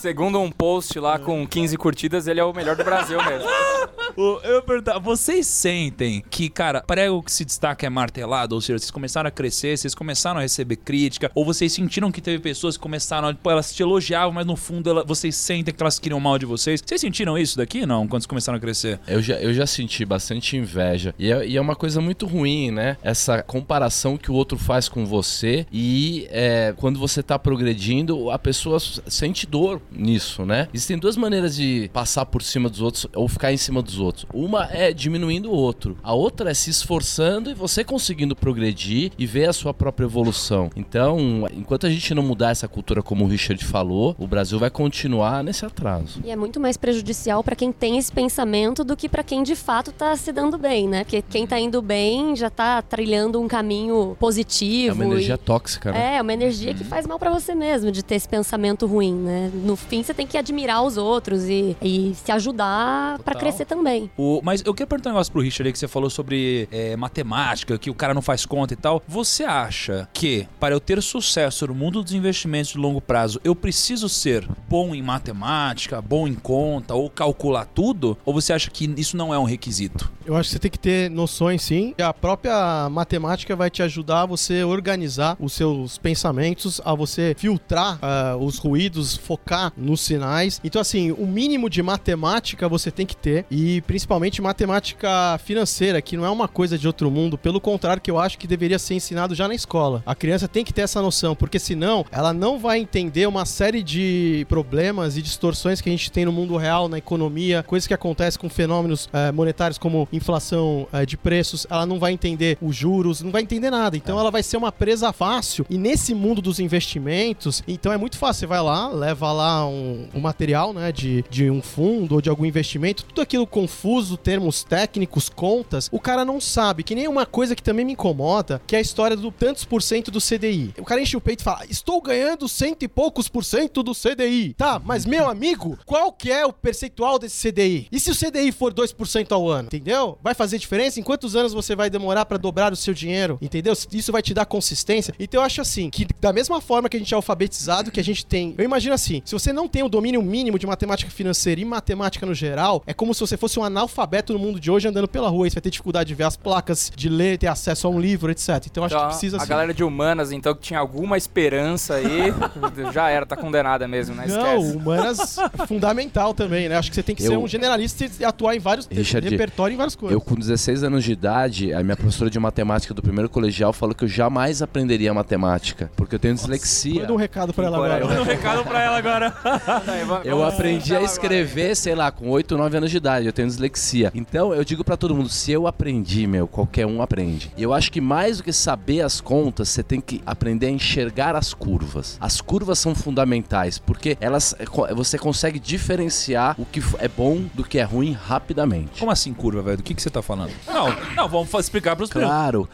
Segundo 0.00 0.40
um 0.40 0.50
post 0.50 0.97
lá 1.00 1.18
com 1.18 1.46
15 1.46 1.76
curtidas, 1.76 2.26
ele 2.26 2.40
é 2.40 2.44
o 2.44 2.52
melhor 2.52 2.76
do 2.76 2.84
Brasil 2.84 3.18
mesmo. 3.24 3.48
Eu 4.16 4.40
ia 4.56 4.62
perguntar, 4.62 4.98
vocês 4.98 5.46
sentem 5.46 6.24
que, 6.28 6.48
cara, 6.48 6.82
prego 6.84 7.22
que 7.22 7.30
se 7.30 7.44
destaca 7.44 7.86
é 7.86 7.88
martelado? 7.88 8.54
Ou 8.56 8.60
seja, 8.60 8.76
vocês 8.78 8.90
começaram 8.90 9.28
a 9.28 9.30
crescer, 9.30 9.76
vocês 9.78 9.94
começaram 9.94 10.38
a 10.38 10.42
receber 10.42 10.74
crítica, 10.76 11.30
ou 11.36 11.44
vocês 11.44 11.72
sentiram 11.72 12.10
que 12.10 12.20
teve 12.20 12.40
pessoas 12.40 12.76
que 12.76 12.82
começaram 12.82 13.28
a, 13.28 13.34
pô, 13.34 13.48
elas 13.48 13.72
te 13.72 13.80
elogiavam, 13.80 14.32
mas 14.32 14.44
no 14.44 14.56
fundo 14.56 14.90
ela- 14.90 15.04
vocês 15.04 15.36
sentem 15.36 15.72
que 15.72 15.80
elas 15.80 16.00
queriam 16.00 16.18
mal 16.18 16.36
de 16.36 16.46
vocês? 16.46 16.82
Vocês 16.84 17.00
sentiram 17.00 17.38
isso 17.38 17.56
daqui, 17.58 17.86
não, 17.86 18.08
quando 18.08 18.22
vocês 18.22 18.26
começaram 18.26 18.56
a 18.56 18.60
crescer? 18.60 18.98
Eu 19.06 19.22
já, 19.22 19.34
eu 19.36 19.54
já 19.54 19.66
senti 19.68 20.04
bastante 20.04 20.56
inveja. 20.56 21.14
E 21.16 21.30
é, 21.30 21.46
e 21.46 21.56
é 21.56 21.60
uma 21.60 21.76
coisa 21.76 22.00
muito 22.00 22.26
ruim, 22.26 22.72
né? 22.72 22.96
Essa 23.04 23.40
comparação 23.42 24.16
que 24.16 24.32
o 24.32 24.34
outro 24.34 24.58
faz 24.58 24.88
com 24.88 25.06
você 25.06 25.64
e 25.70 26.26
é, 26.32 26.74
quando 26.76 26.98
você 26.98 27.22
tá 27.22 27.38
progredindo, 27.38 28.30
a 28.32 28.38
pessoa 28.38 28.78
sente 28.80 29.46
dor 29.46 29.80
nisso, 29.92 30.44
né? 30.44 30.66
Existem 30.88 30.98
duas 31.00 31.18
maneiras 31.18 31.54
de 31.54 31.90
passar 31.92 32.24
por 32.24 32.40
cima 32.42 32.66
dos 32.70 32.80
outros 32.80 33.06
ou 33.14 33.28
ficar 33.28 33.52
em 33.52 33.58
cima 33.58 33.82
dos 33.82 33.98
outros. 33.98 34.24
Uma 34.32 34.64
é 34.72 34.90
diminuindo 34.90 35.50
o 35.50 35.54
outro. 35.54 35.98
A 36.02 36.14
outra 36.14 36.50
é 36.50 36.54
se 36.54 36.70
esforçando 36.70 37.50
e 37.50 37.54
você 37.54 37.84
conseguindo 37.84 38.34
progredir 38.34 39.12
e 39.18 39.26
ver 39.26 39.50
a 39.50 39.52
sua 39.52 39.74
própria 39.74 40.06
evolução. 40.06 40.70
Então, 40.74 41.46
enquanto 41.54 41.86
a 41.86 41.90
gente 41.90 42.14
não 42.14 42.22
mudar 42.22 42.52
essa 42.52 42.66
cultura 42.66 43.02
como 43.02 43.26
o 43.26 43.28
Richard 43.28 43.62
falou, 43.66 44.16
o 44.18 44.26
Brasil 44.26 44.58
vai 44.58 44.70
continuar 44.70 45.44
nesse 45.44 45.66
atraso. 45.66 46.22
E 46.24 46.30
é 46.30 46.36
muito 46.36 46.58
mais 46.58 46.78
prejudicial 46.78 47.44
pra 47.44 47.54
quem 47.54 47.70
tem 47.70 47.98
esse 47.98 48.10
pensamento 48.10 48.82
do 48.82 48.96
que 48.96 49.10
pra 49.10 49.22
quem 49.22 49.42
de 49.42 49.54
fato 49.54 49.92
tá 49.92 50.16
se 50.16 50.32
dando 50.32 50.56
bem, 50.56 50.88
né? 50.88 51.04
Porque 51.04 51.20
quem 51.20 51.46
tá 51.46 51.60
indo 51.60 51.82
bem 51.82 52.34
já 52.34 52.48
tá 52.48 52.80
trilhando 52.80 53.38
um 53.38 53.46
caminho 53.46 54.12
É 54.12 54.14
positivo. 54.14 54.94
uma 54.94 55.04
energia 55.04 55.34
e- 55.34 55.38
tóxica, 55.38 55.92
né? 55.92 56.16
É, 56.16 56.22
uma 56.22 56.32
energia 56.32 56.72
que 56.72 56.82
faz 56.82 57.06
mal 57.06 57.18
pra 57.18 57.28
você 57.30 57.54
mesmo, 57.54 57.92
de 57.92 58.02
ter 58.02 58.14
esse 58.14 58.28
pensamento 58.28 58.86
ruim, 58.86 59.12
né? 59.12 59.50
No 59.52 59.76
fim, 59.76 60.02
você 60.02 60.14
tem 60.14 60.26
que 60.26 60.38
admirar 60.38 60.77
os 60.82 60.96
outros 60.96 61.44
e, 61.48 61.76
e 61.82 62.14
se 62.14 62.30
ajudar 62.32 63.18
pra 63.18 63.34
Total. 63.34 63.40
crescer 63.40 63.64
também. 63.64 64.10
O- 64.16 64.40
mas 64.42 64.62
eu 64.64 64.72
queria 64.74 64.86
perguntar 64.86 65.10
um 65.10 65.12
negócio 65.14 65.32
pro 65.32 65.42
Richard 65.42 65.68
aí, 65.68 65.72
que 65.72 65.78
você 65.78 65.88
falou 65.88 66.10
sobre 66.10 66.68
é, 66.72 66.96
matemática, 66.96 67.78
que 67.78 67.90
o 67.90 67.94
cara 67.94 68.14
não 68.14 68.22
faz 68.22 68.44
conta 68.46 68.74
e 68.74 68.76
tal. 68.76 69.02
Você 69.06 69.44
acha 69.44 70.08
que, 70.12 70.46
para 70.60 70.74
eu 70.74 70.80
ter 70.80 71.02
sucesso 71.02 71.66
no 71.66 71.74
mundo 71.74 72.02
dos 72.02 72.12
investimentos 72.12 72.72
de 72.72 72.78
longo 72.78 73.00
prazo, 73.00 73.40
eu 73.44 73.54
preciso 73.54 74.08
ser 74.08 74.48
bom 74.68 74.94
em 74.94 75.02
matemática, 75.02 76.00
bom 76.00 76.26
em 76.26 76.34
conta, 76.34 76.94
ou 76.94 77.08
calcular 77.10 77.64
tudo? 77.66 78.16
Ou 78.24 78.32
você 78.34 78.52
acha 78.52 78.70
que 78.70 78.92
isso 78.96 79.16
não 79.16 79.32
é 79.32 79.38
um 79.38 79.44
requisito? 79.44 80.10
Eu 80.24 80.36
acho 80.36 80.48
que 80.48 80.52
você 80.54 80.58
tem 80.58 80.70
que 80.70 80.78
ter 80.78 81.10
noções, 81.10 81.62
sim. 81.62 81.94
E 81.98 82.02
a 82.02 82.12
própria 82.12 82.88
matemática 82.90 83.56
vai 83.56 83.70
te 83.70 83.82
ajudar 83.82 84.22
a 84.22 84.26
você 84.26 84.62
organizar 84.62 85.36
os 85.40 85.52
seus 85.54 85.96
pensamentos, 85.96 86.80
a 86.84 86.94
você 86.94 87.34
filtrar 87.38 87.98
ah, 88.02 88.36
os 88.38 88.58
ruídos, 88.58 89.16
focar 89.16 89.72
nos 89.76 90.00
sinais. 90.02 90.60
Então, 90.68 90.82
assim, 90.82 91.10
o 91.12 91.26
mínimo 91.26 91.70
de 91.70 91.82
matemática 91.82 92.68
você 92.68 92.90
tem 92.90 93.06
que 93.06 93.16
ter. 93.16 93.46
E 93.50 93.80
principalmente 93.82 94.42
matemática 94.42 95.40
financeira, 95.42 96.02
que 96.02 96.14
não 96.14 96.26
é 96.26 96.30
uma 96.30 96.46
coisa 96.46 96.76
de 96.76 96.86
outro 96.86 97.10
mundo. 97.10 97.38
Pelo 97.38 97.58
contrário, 97.58 98.02
que 98.02 98.10
eu 98.10 98.18
acho 98.18 98.36
que 98.36 98.46
deveria 98.46 98.78
ser 98.78 98.92
ensinado 98.92 99.34
já 99.34 99.48
na 99.48 99.54
escola. 99.54 100.02
A 100.04 100.14
criança 100.14 100.46
tem 100.46 100.62
que 100.62 100.72
ter 100.72 100.82
essa 100.82 101.00
noção, 101.00 101.34
porque 101.34 101.58
senão 101.58 102.04
ela 102.12 102.34
não 102.34 102.58
vai 102.58 102.78
entender 102.78 103.26
uma 103.26 103.46
série 103.46 103.82
de 103.82 104.44
problemas 104.46 105.16
e 105.16 105.22
distorções 105.22 105.80
que 105.80 105.88
a 105.88 105.92
gente 105.92 106.12
tem 106.12 106.26
no 106.26 106.32
mundo 106.32 106.54
real, 106.58 106.86
na 106.86 106.98
economia, 106.98 107.62
coisas 107.62 107.86
que 107.86 107.94
acontecem 107.94 108.38
com 108.38 108.50
fenômenos 108.50 109.08
eh, 109.10 109.32
monetários 109.32 109.78
como 109.78 110.06
inflação 110.12 110.86
eh, 110.92 111.06
de 111.06 111.16
preços. 111.16 111.66
Ela 111.70 111.86
não 111.86 111.98
vai 111.98 112.12
entender 112.12 112.58
os 112.60 112.76
juros, 112.76 113.22
não 113.22 113.30
vai 113.30 113.40
entender 113.40 113.70
nada. 113.70 113.96
Então 113.96 114.20
ela 114.20 114.30
vai 114.30 114.42
ser 114.42 114.58
uma 114.58 114.70
presa 114.70 115.14
fácil. 115.14 115.64
E 115.70 115.78
nesse 115.78 116.14
mundo 116.14 116.42
dos 116.42 116.60
investimentos, 116.60 117.62
então 117.66 117.90
é 117.90 117.96
muito 117.96 118.18
fácil. 118.18 118.40
Você 118.40 118.46
vai 118.46 118.60
lá, 118.60 118.88
leva 118.88 119.32
lá 119.32 119.66
um, 119.66 120.08
um 120.14 120.20
material, 120.20 120.57
né, 120.66 120.92
de, 120.92 121.24
de 121.30 121.50
um 121.50 121.62
fundo 121.62 122.16
ou 122.16 122.20
de 122.20 122.28
algum 122.28 122.44
investimento, 122.44 123.04
tudo 123.04 123.20
aquilo 123.20 123.46
confuso, 123.46 124.16
termos 124.16 124.62
técnicos, 124.64 125.28
contas, 125.28 125.88
o 125.92 126.00
cara 126.00 126.24
não 126.24 126.40
sabe. 126.40 126.82
Que 126.82 126.94
nem 126.94 127.08
uma 127.08 127.24
coisa 127.24 127.54
que 127.54 127.62
também 127.62 127.84
me 127.84 127.92
incomoda, 127.92 128.60
que 128.66 128.74
é 128.74 128.78
a 128.78 128.82
história 128.82 129.16
do 129.16 129.30
tantos 129.30 129.64
por 129.64 129.82
cento 129.82 130.10
do 130.10 130.20
CDI. 130.20 130.74
O 130.78 130.84
cara 130.84 131.00
enche 131.00 131.16
o 131.16 131.20
peito 131.20 131.40
e 131.40 131.44
fala: 131.44 131.64
Estou 131.68 132.00
ganhando 132.00 132.48
cento 132.48 132.82
e 132.82 132.88
poucos 132.88 133.28
por 133.28 133.44
cento 133.44 133.82
do 133.82 133.92
CDI. 133.94 134.54
Tá, 134.54 134.80
mas 134.84 135.06
meu 135.06 135.28
amigo, 135.28 135.78
qual 135.86 136.12
que 136.12 136.30
é 136.30 136.44
o 136.44 136.52
percentual 136.52 137.18
desse 137.18 137.48
CDI? 137.48 137.86
E 137.90 138.00
se 138.00 138.10
o 138.10 138.14
CDI 138.14 138.52
for 138.52 138.72
2% 138.72 139.32
ao 139.32 139.48
ano? 139.48 139.68
Entendeu? 139.68 140.18
Vai 140.22 140.34
fazer 140.34 140.58
diferença? 140.58 140.98
Em 140.98 141.02
quantos 141.02 141.36
anos 141.36 141.52
você 141.52 141.76
vai 141.76 141.88
demorar 141.88 142.24
pra 142.24 142.38
dobrar 142.38 142.72
o 142.72 142.76
seu 142.76 142.94
dinheiro? 142.94 143.38
Entendeu? 143.40 143.74
Isso 143.92 144.12
vai 144.12 144.22
te 144.22 144.34
dar 144.34 144.46
consistência. 144.46 145.14
Então 145.18 145.40
eu 145.40 145.44
acho 145.44 145.60
assim, 145.60 145.90
que 145.90 146.06
da 146.20 146.32
mesma 146.32 146.60
forma 146.60 146.88
que 146.88 146.96
a 146.96 147.00
gente 147.00 147.12
é 147.12 147.16
alfabetizado, 147.16 147.90
que 147.90 148.00
a 148.00 148.04
gente 148.04 148.26
tem. 148.26 148.54
Eu 148.56 148.64
imagino 148.64 148.94
assim: 148.94 149.22
se 149.24 149.32
você 149.32 149.52
não 149.52 149.68
tem 149.68 149.82
o 149.82 149.88
domínio 149.88 150.22
mínimo 150.22 150.37
de 150.44 150.66
matemática 150.66 151.10
financeira 151.10 151.60
e 151.60 151.64
matemática 151.64 152.24
no 152.24 152.34
geral, 152.34 152.82
é 152.86 152.94
como 152.94 153.12
se 153.12 153.20
você 153.20 153.36
fosse 153.36 153.54
ser 153.54 153.60
um 153.60 153.64
analfabeto 153.64 154.32
no 154.32 154.38
mundo 154.38 154.60
de 154.60 154.70
hoje 154.70 154.86
andando 154.88 155.08
pela 155.08 155.28
rua. 155.28 155.46
Aí 155.46 155.50
você 155.50 155.54
vai 155.56 155.62
ter 155.62 155.70
dificuldade 155.70 156.08
de 156.08 156.14
ver 156.14 156.24
as 156.24 156.36
placas, 156.36 156.90
de 156.94 157.08
ler, 157.08 157.38
ter 157.38 157.46
acesso 157.48 157.86
a 157.86 157.90
um 157.90 157.98
livro, 158.00 158.30
etc. 158.30 158.48
Então 158.70 158.84
acho 158.84 158.94
Então, 158.94 159.06
que 159.06 159.12
precisa 159.12 159.36
a 159.36 159.40
assim. 159.40 159.48
galera 159.48 159.74
de 159.74 159.82
humanas, 159.84 160.30
então, 160.32 160.54
que 160.54 160.60
tinha 160.60 160.78
alguma 160.78 161.16
esperança 161.16 161.94
aí, 161.94 162.32
já 162.92 163.08
era, 163.10 163.24
tá 163.26 163.36
condenada 163.36 163.86
mesmo, 163.88 164.14
né? 164.14 164.26
Não, 164.26 164.58
Esquece. 164.58 164.76
humanas 164.76 165.38
é 165.38 165.66
fundamental 165.66 166.34
também, 166.34 166.68
né? 166.68 166.76
Acho 166.76 166.90
que 166.90 166.94
você 166.94 167.02
tem 167.02 167.14
que 167.14 167.22
ser 167.22 167.34
Eu- 167.34 167.42
um 167.42 167.48
generalista 167.48 168.06
e 168.20 168.24
atuar 168.24 168.54
em 168.54 168.58
vários 168.58 168.86
Richard, 168.90 169.28
repertório 169.28 169.74
em 169.74 169.76
várias 169.76 169.96
coisas. 169.96 170.14
Eu, 170.14 170.20
com 170.20 170.34
16 170.34 170.82
anos 170.84 171.02
de 171.04 171.12
idade, 171.12 171.72
a 171.72 171.82
minha 171.82 171.96
professora 171.96 172.30
de 172.30 172.38
matemática 172.38 172.92
do 172.94 173.02
primeiro 173.02 173.28
colegial 173.28 173.72
falou 173.72 173.94
que 173.94 174.04
eu 174.04 174.08
jamais 174.08 174.62
aprenderia 174.62 175.12
matemática, 175.14 175.90
porque 175.96 176.14
eu 176.14 176.18
tenho 176.18 176.34
dislexia. 176.34 177.00
Manda 177.02 177.12
um 177.12 177.16
recado 177.16 177.52
pra 177.54 177.64
ela 177.66 177.76
agora. 177.76 178.06
Um 178.20 178.22
recado 178.24 178.64
pra 178.64 178.82
ela 178.82 178.98
agora. 178.98 179.34
Eu 180.28 180.44
aprendi 180.44 180.94
a 180.94 181.02
escrever, 181.02 181.74
sei 181.76 181.94
lá, 181.94 182.10
com 182.10 182.28
8, 182.30 182.56
9 182.56 182.76
anos 182.76 182.90
de 182.90 182.96
idade. 182.96 183.26
Eu 183.26 183.32
tenho 183.32 183.48
dislexia. 183.48 184.10
Então, 184.14 184.54
eu 184.54 184.64
digo 184.64 184.84
pra 184.84 184.96
todo 184.96 185.14
mundo, 185.14 185.28
se 185.28 185.50
eu 185.52 185.66
aprendi, 185.66 186.26
meu, 186.26 186.46
qualquer 186.46 186.86
um 186.86 187.00
aprende. 187.02 187.50
E 187.56 187.62
eu 187.62 187.72
acho 187.72 187.90
que 187.90 188.00
mais 188.00 188.38
do 188.38 188.44
que 188.44 188.52
saber 188.52 189.00
as 189.02 189.20
contas, 189.20 189.68
você 189.68 189.82
tem 189.82 190.00
que 190.00 190.22
aprender 190.26 190.66
a 190.66 190.70
enxergar 190.70 191.34
as 191.34 191.54
curvas. 191.54 192.16
As 192.20 192.40
curvas 192.40 192.78
são 192.78 192.94
fundamentais, 192.94 193.78
porque 193.78 194.16
elas 194.20 194.54
você 194.94 195.18
consegue 195.18 195.58
diferenciar 195.58 196.54
o 196.58 196.64
que 196.64 196.80
é 196.98 197.08
bom 197.08 197.44
do 197.54 197.64
que 197.64 197.78
é 197.78 197.82
ruim 197.82 198.12
rapidamente. 198.12 198.98
Como 198.98 199.10
assim 199.10 199.32
curva, 199.32 199.62
velho? 199.62 199.76
Do 199.78 199.82
que, 199.82 199.94
que 199.94 200.02
você 200.02 200.10
tá 200.10 200.22
falando? 200.22 200.52
Não, 200.66 200.86
não, 201.14 201.28
vamos 201.28 201.52
explicar 201.54 201.96
pros 201.96 202.10
primos. 202.10 202.28
Claro. 202.28 202.68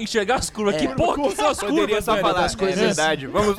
Enxergar 0.00 0.36
as 0.36 0.50
curvas. 0.50 0.76
É. 0.76 0.78
Que 0.78 0.88
porra 0.94 1.22
que 1.28 1.36
são 1.36 1.48
as 1.48 1.58
Poderia 1.58 1.86
curvas, 1.86 2.04
só 2.04 2.12
velho? 2.12 2.26
falar, 2.26 2.42
das 2.42 2.54
coisas. 2.54 2.78
é 2.78 2.86
verdade. 2.86 3.26
Vamos... 3.26 3.56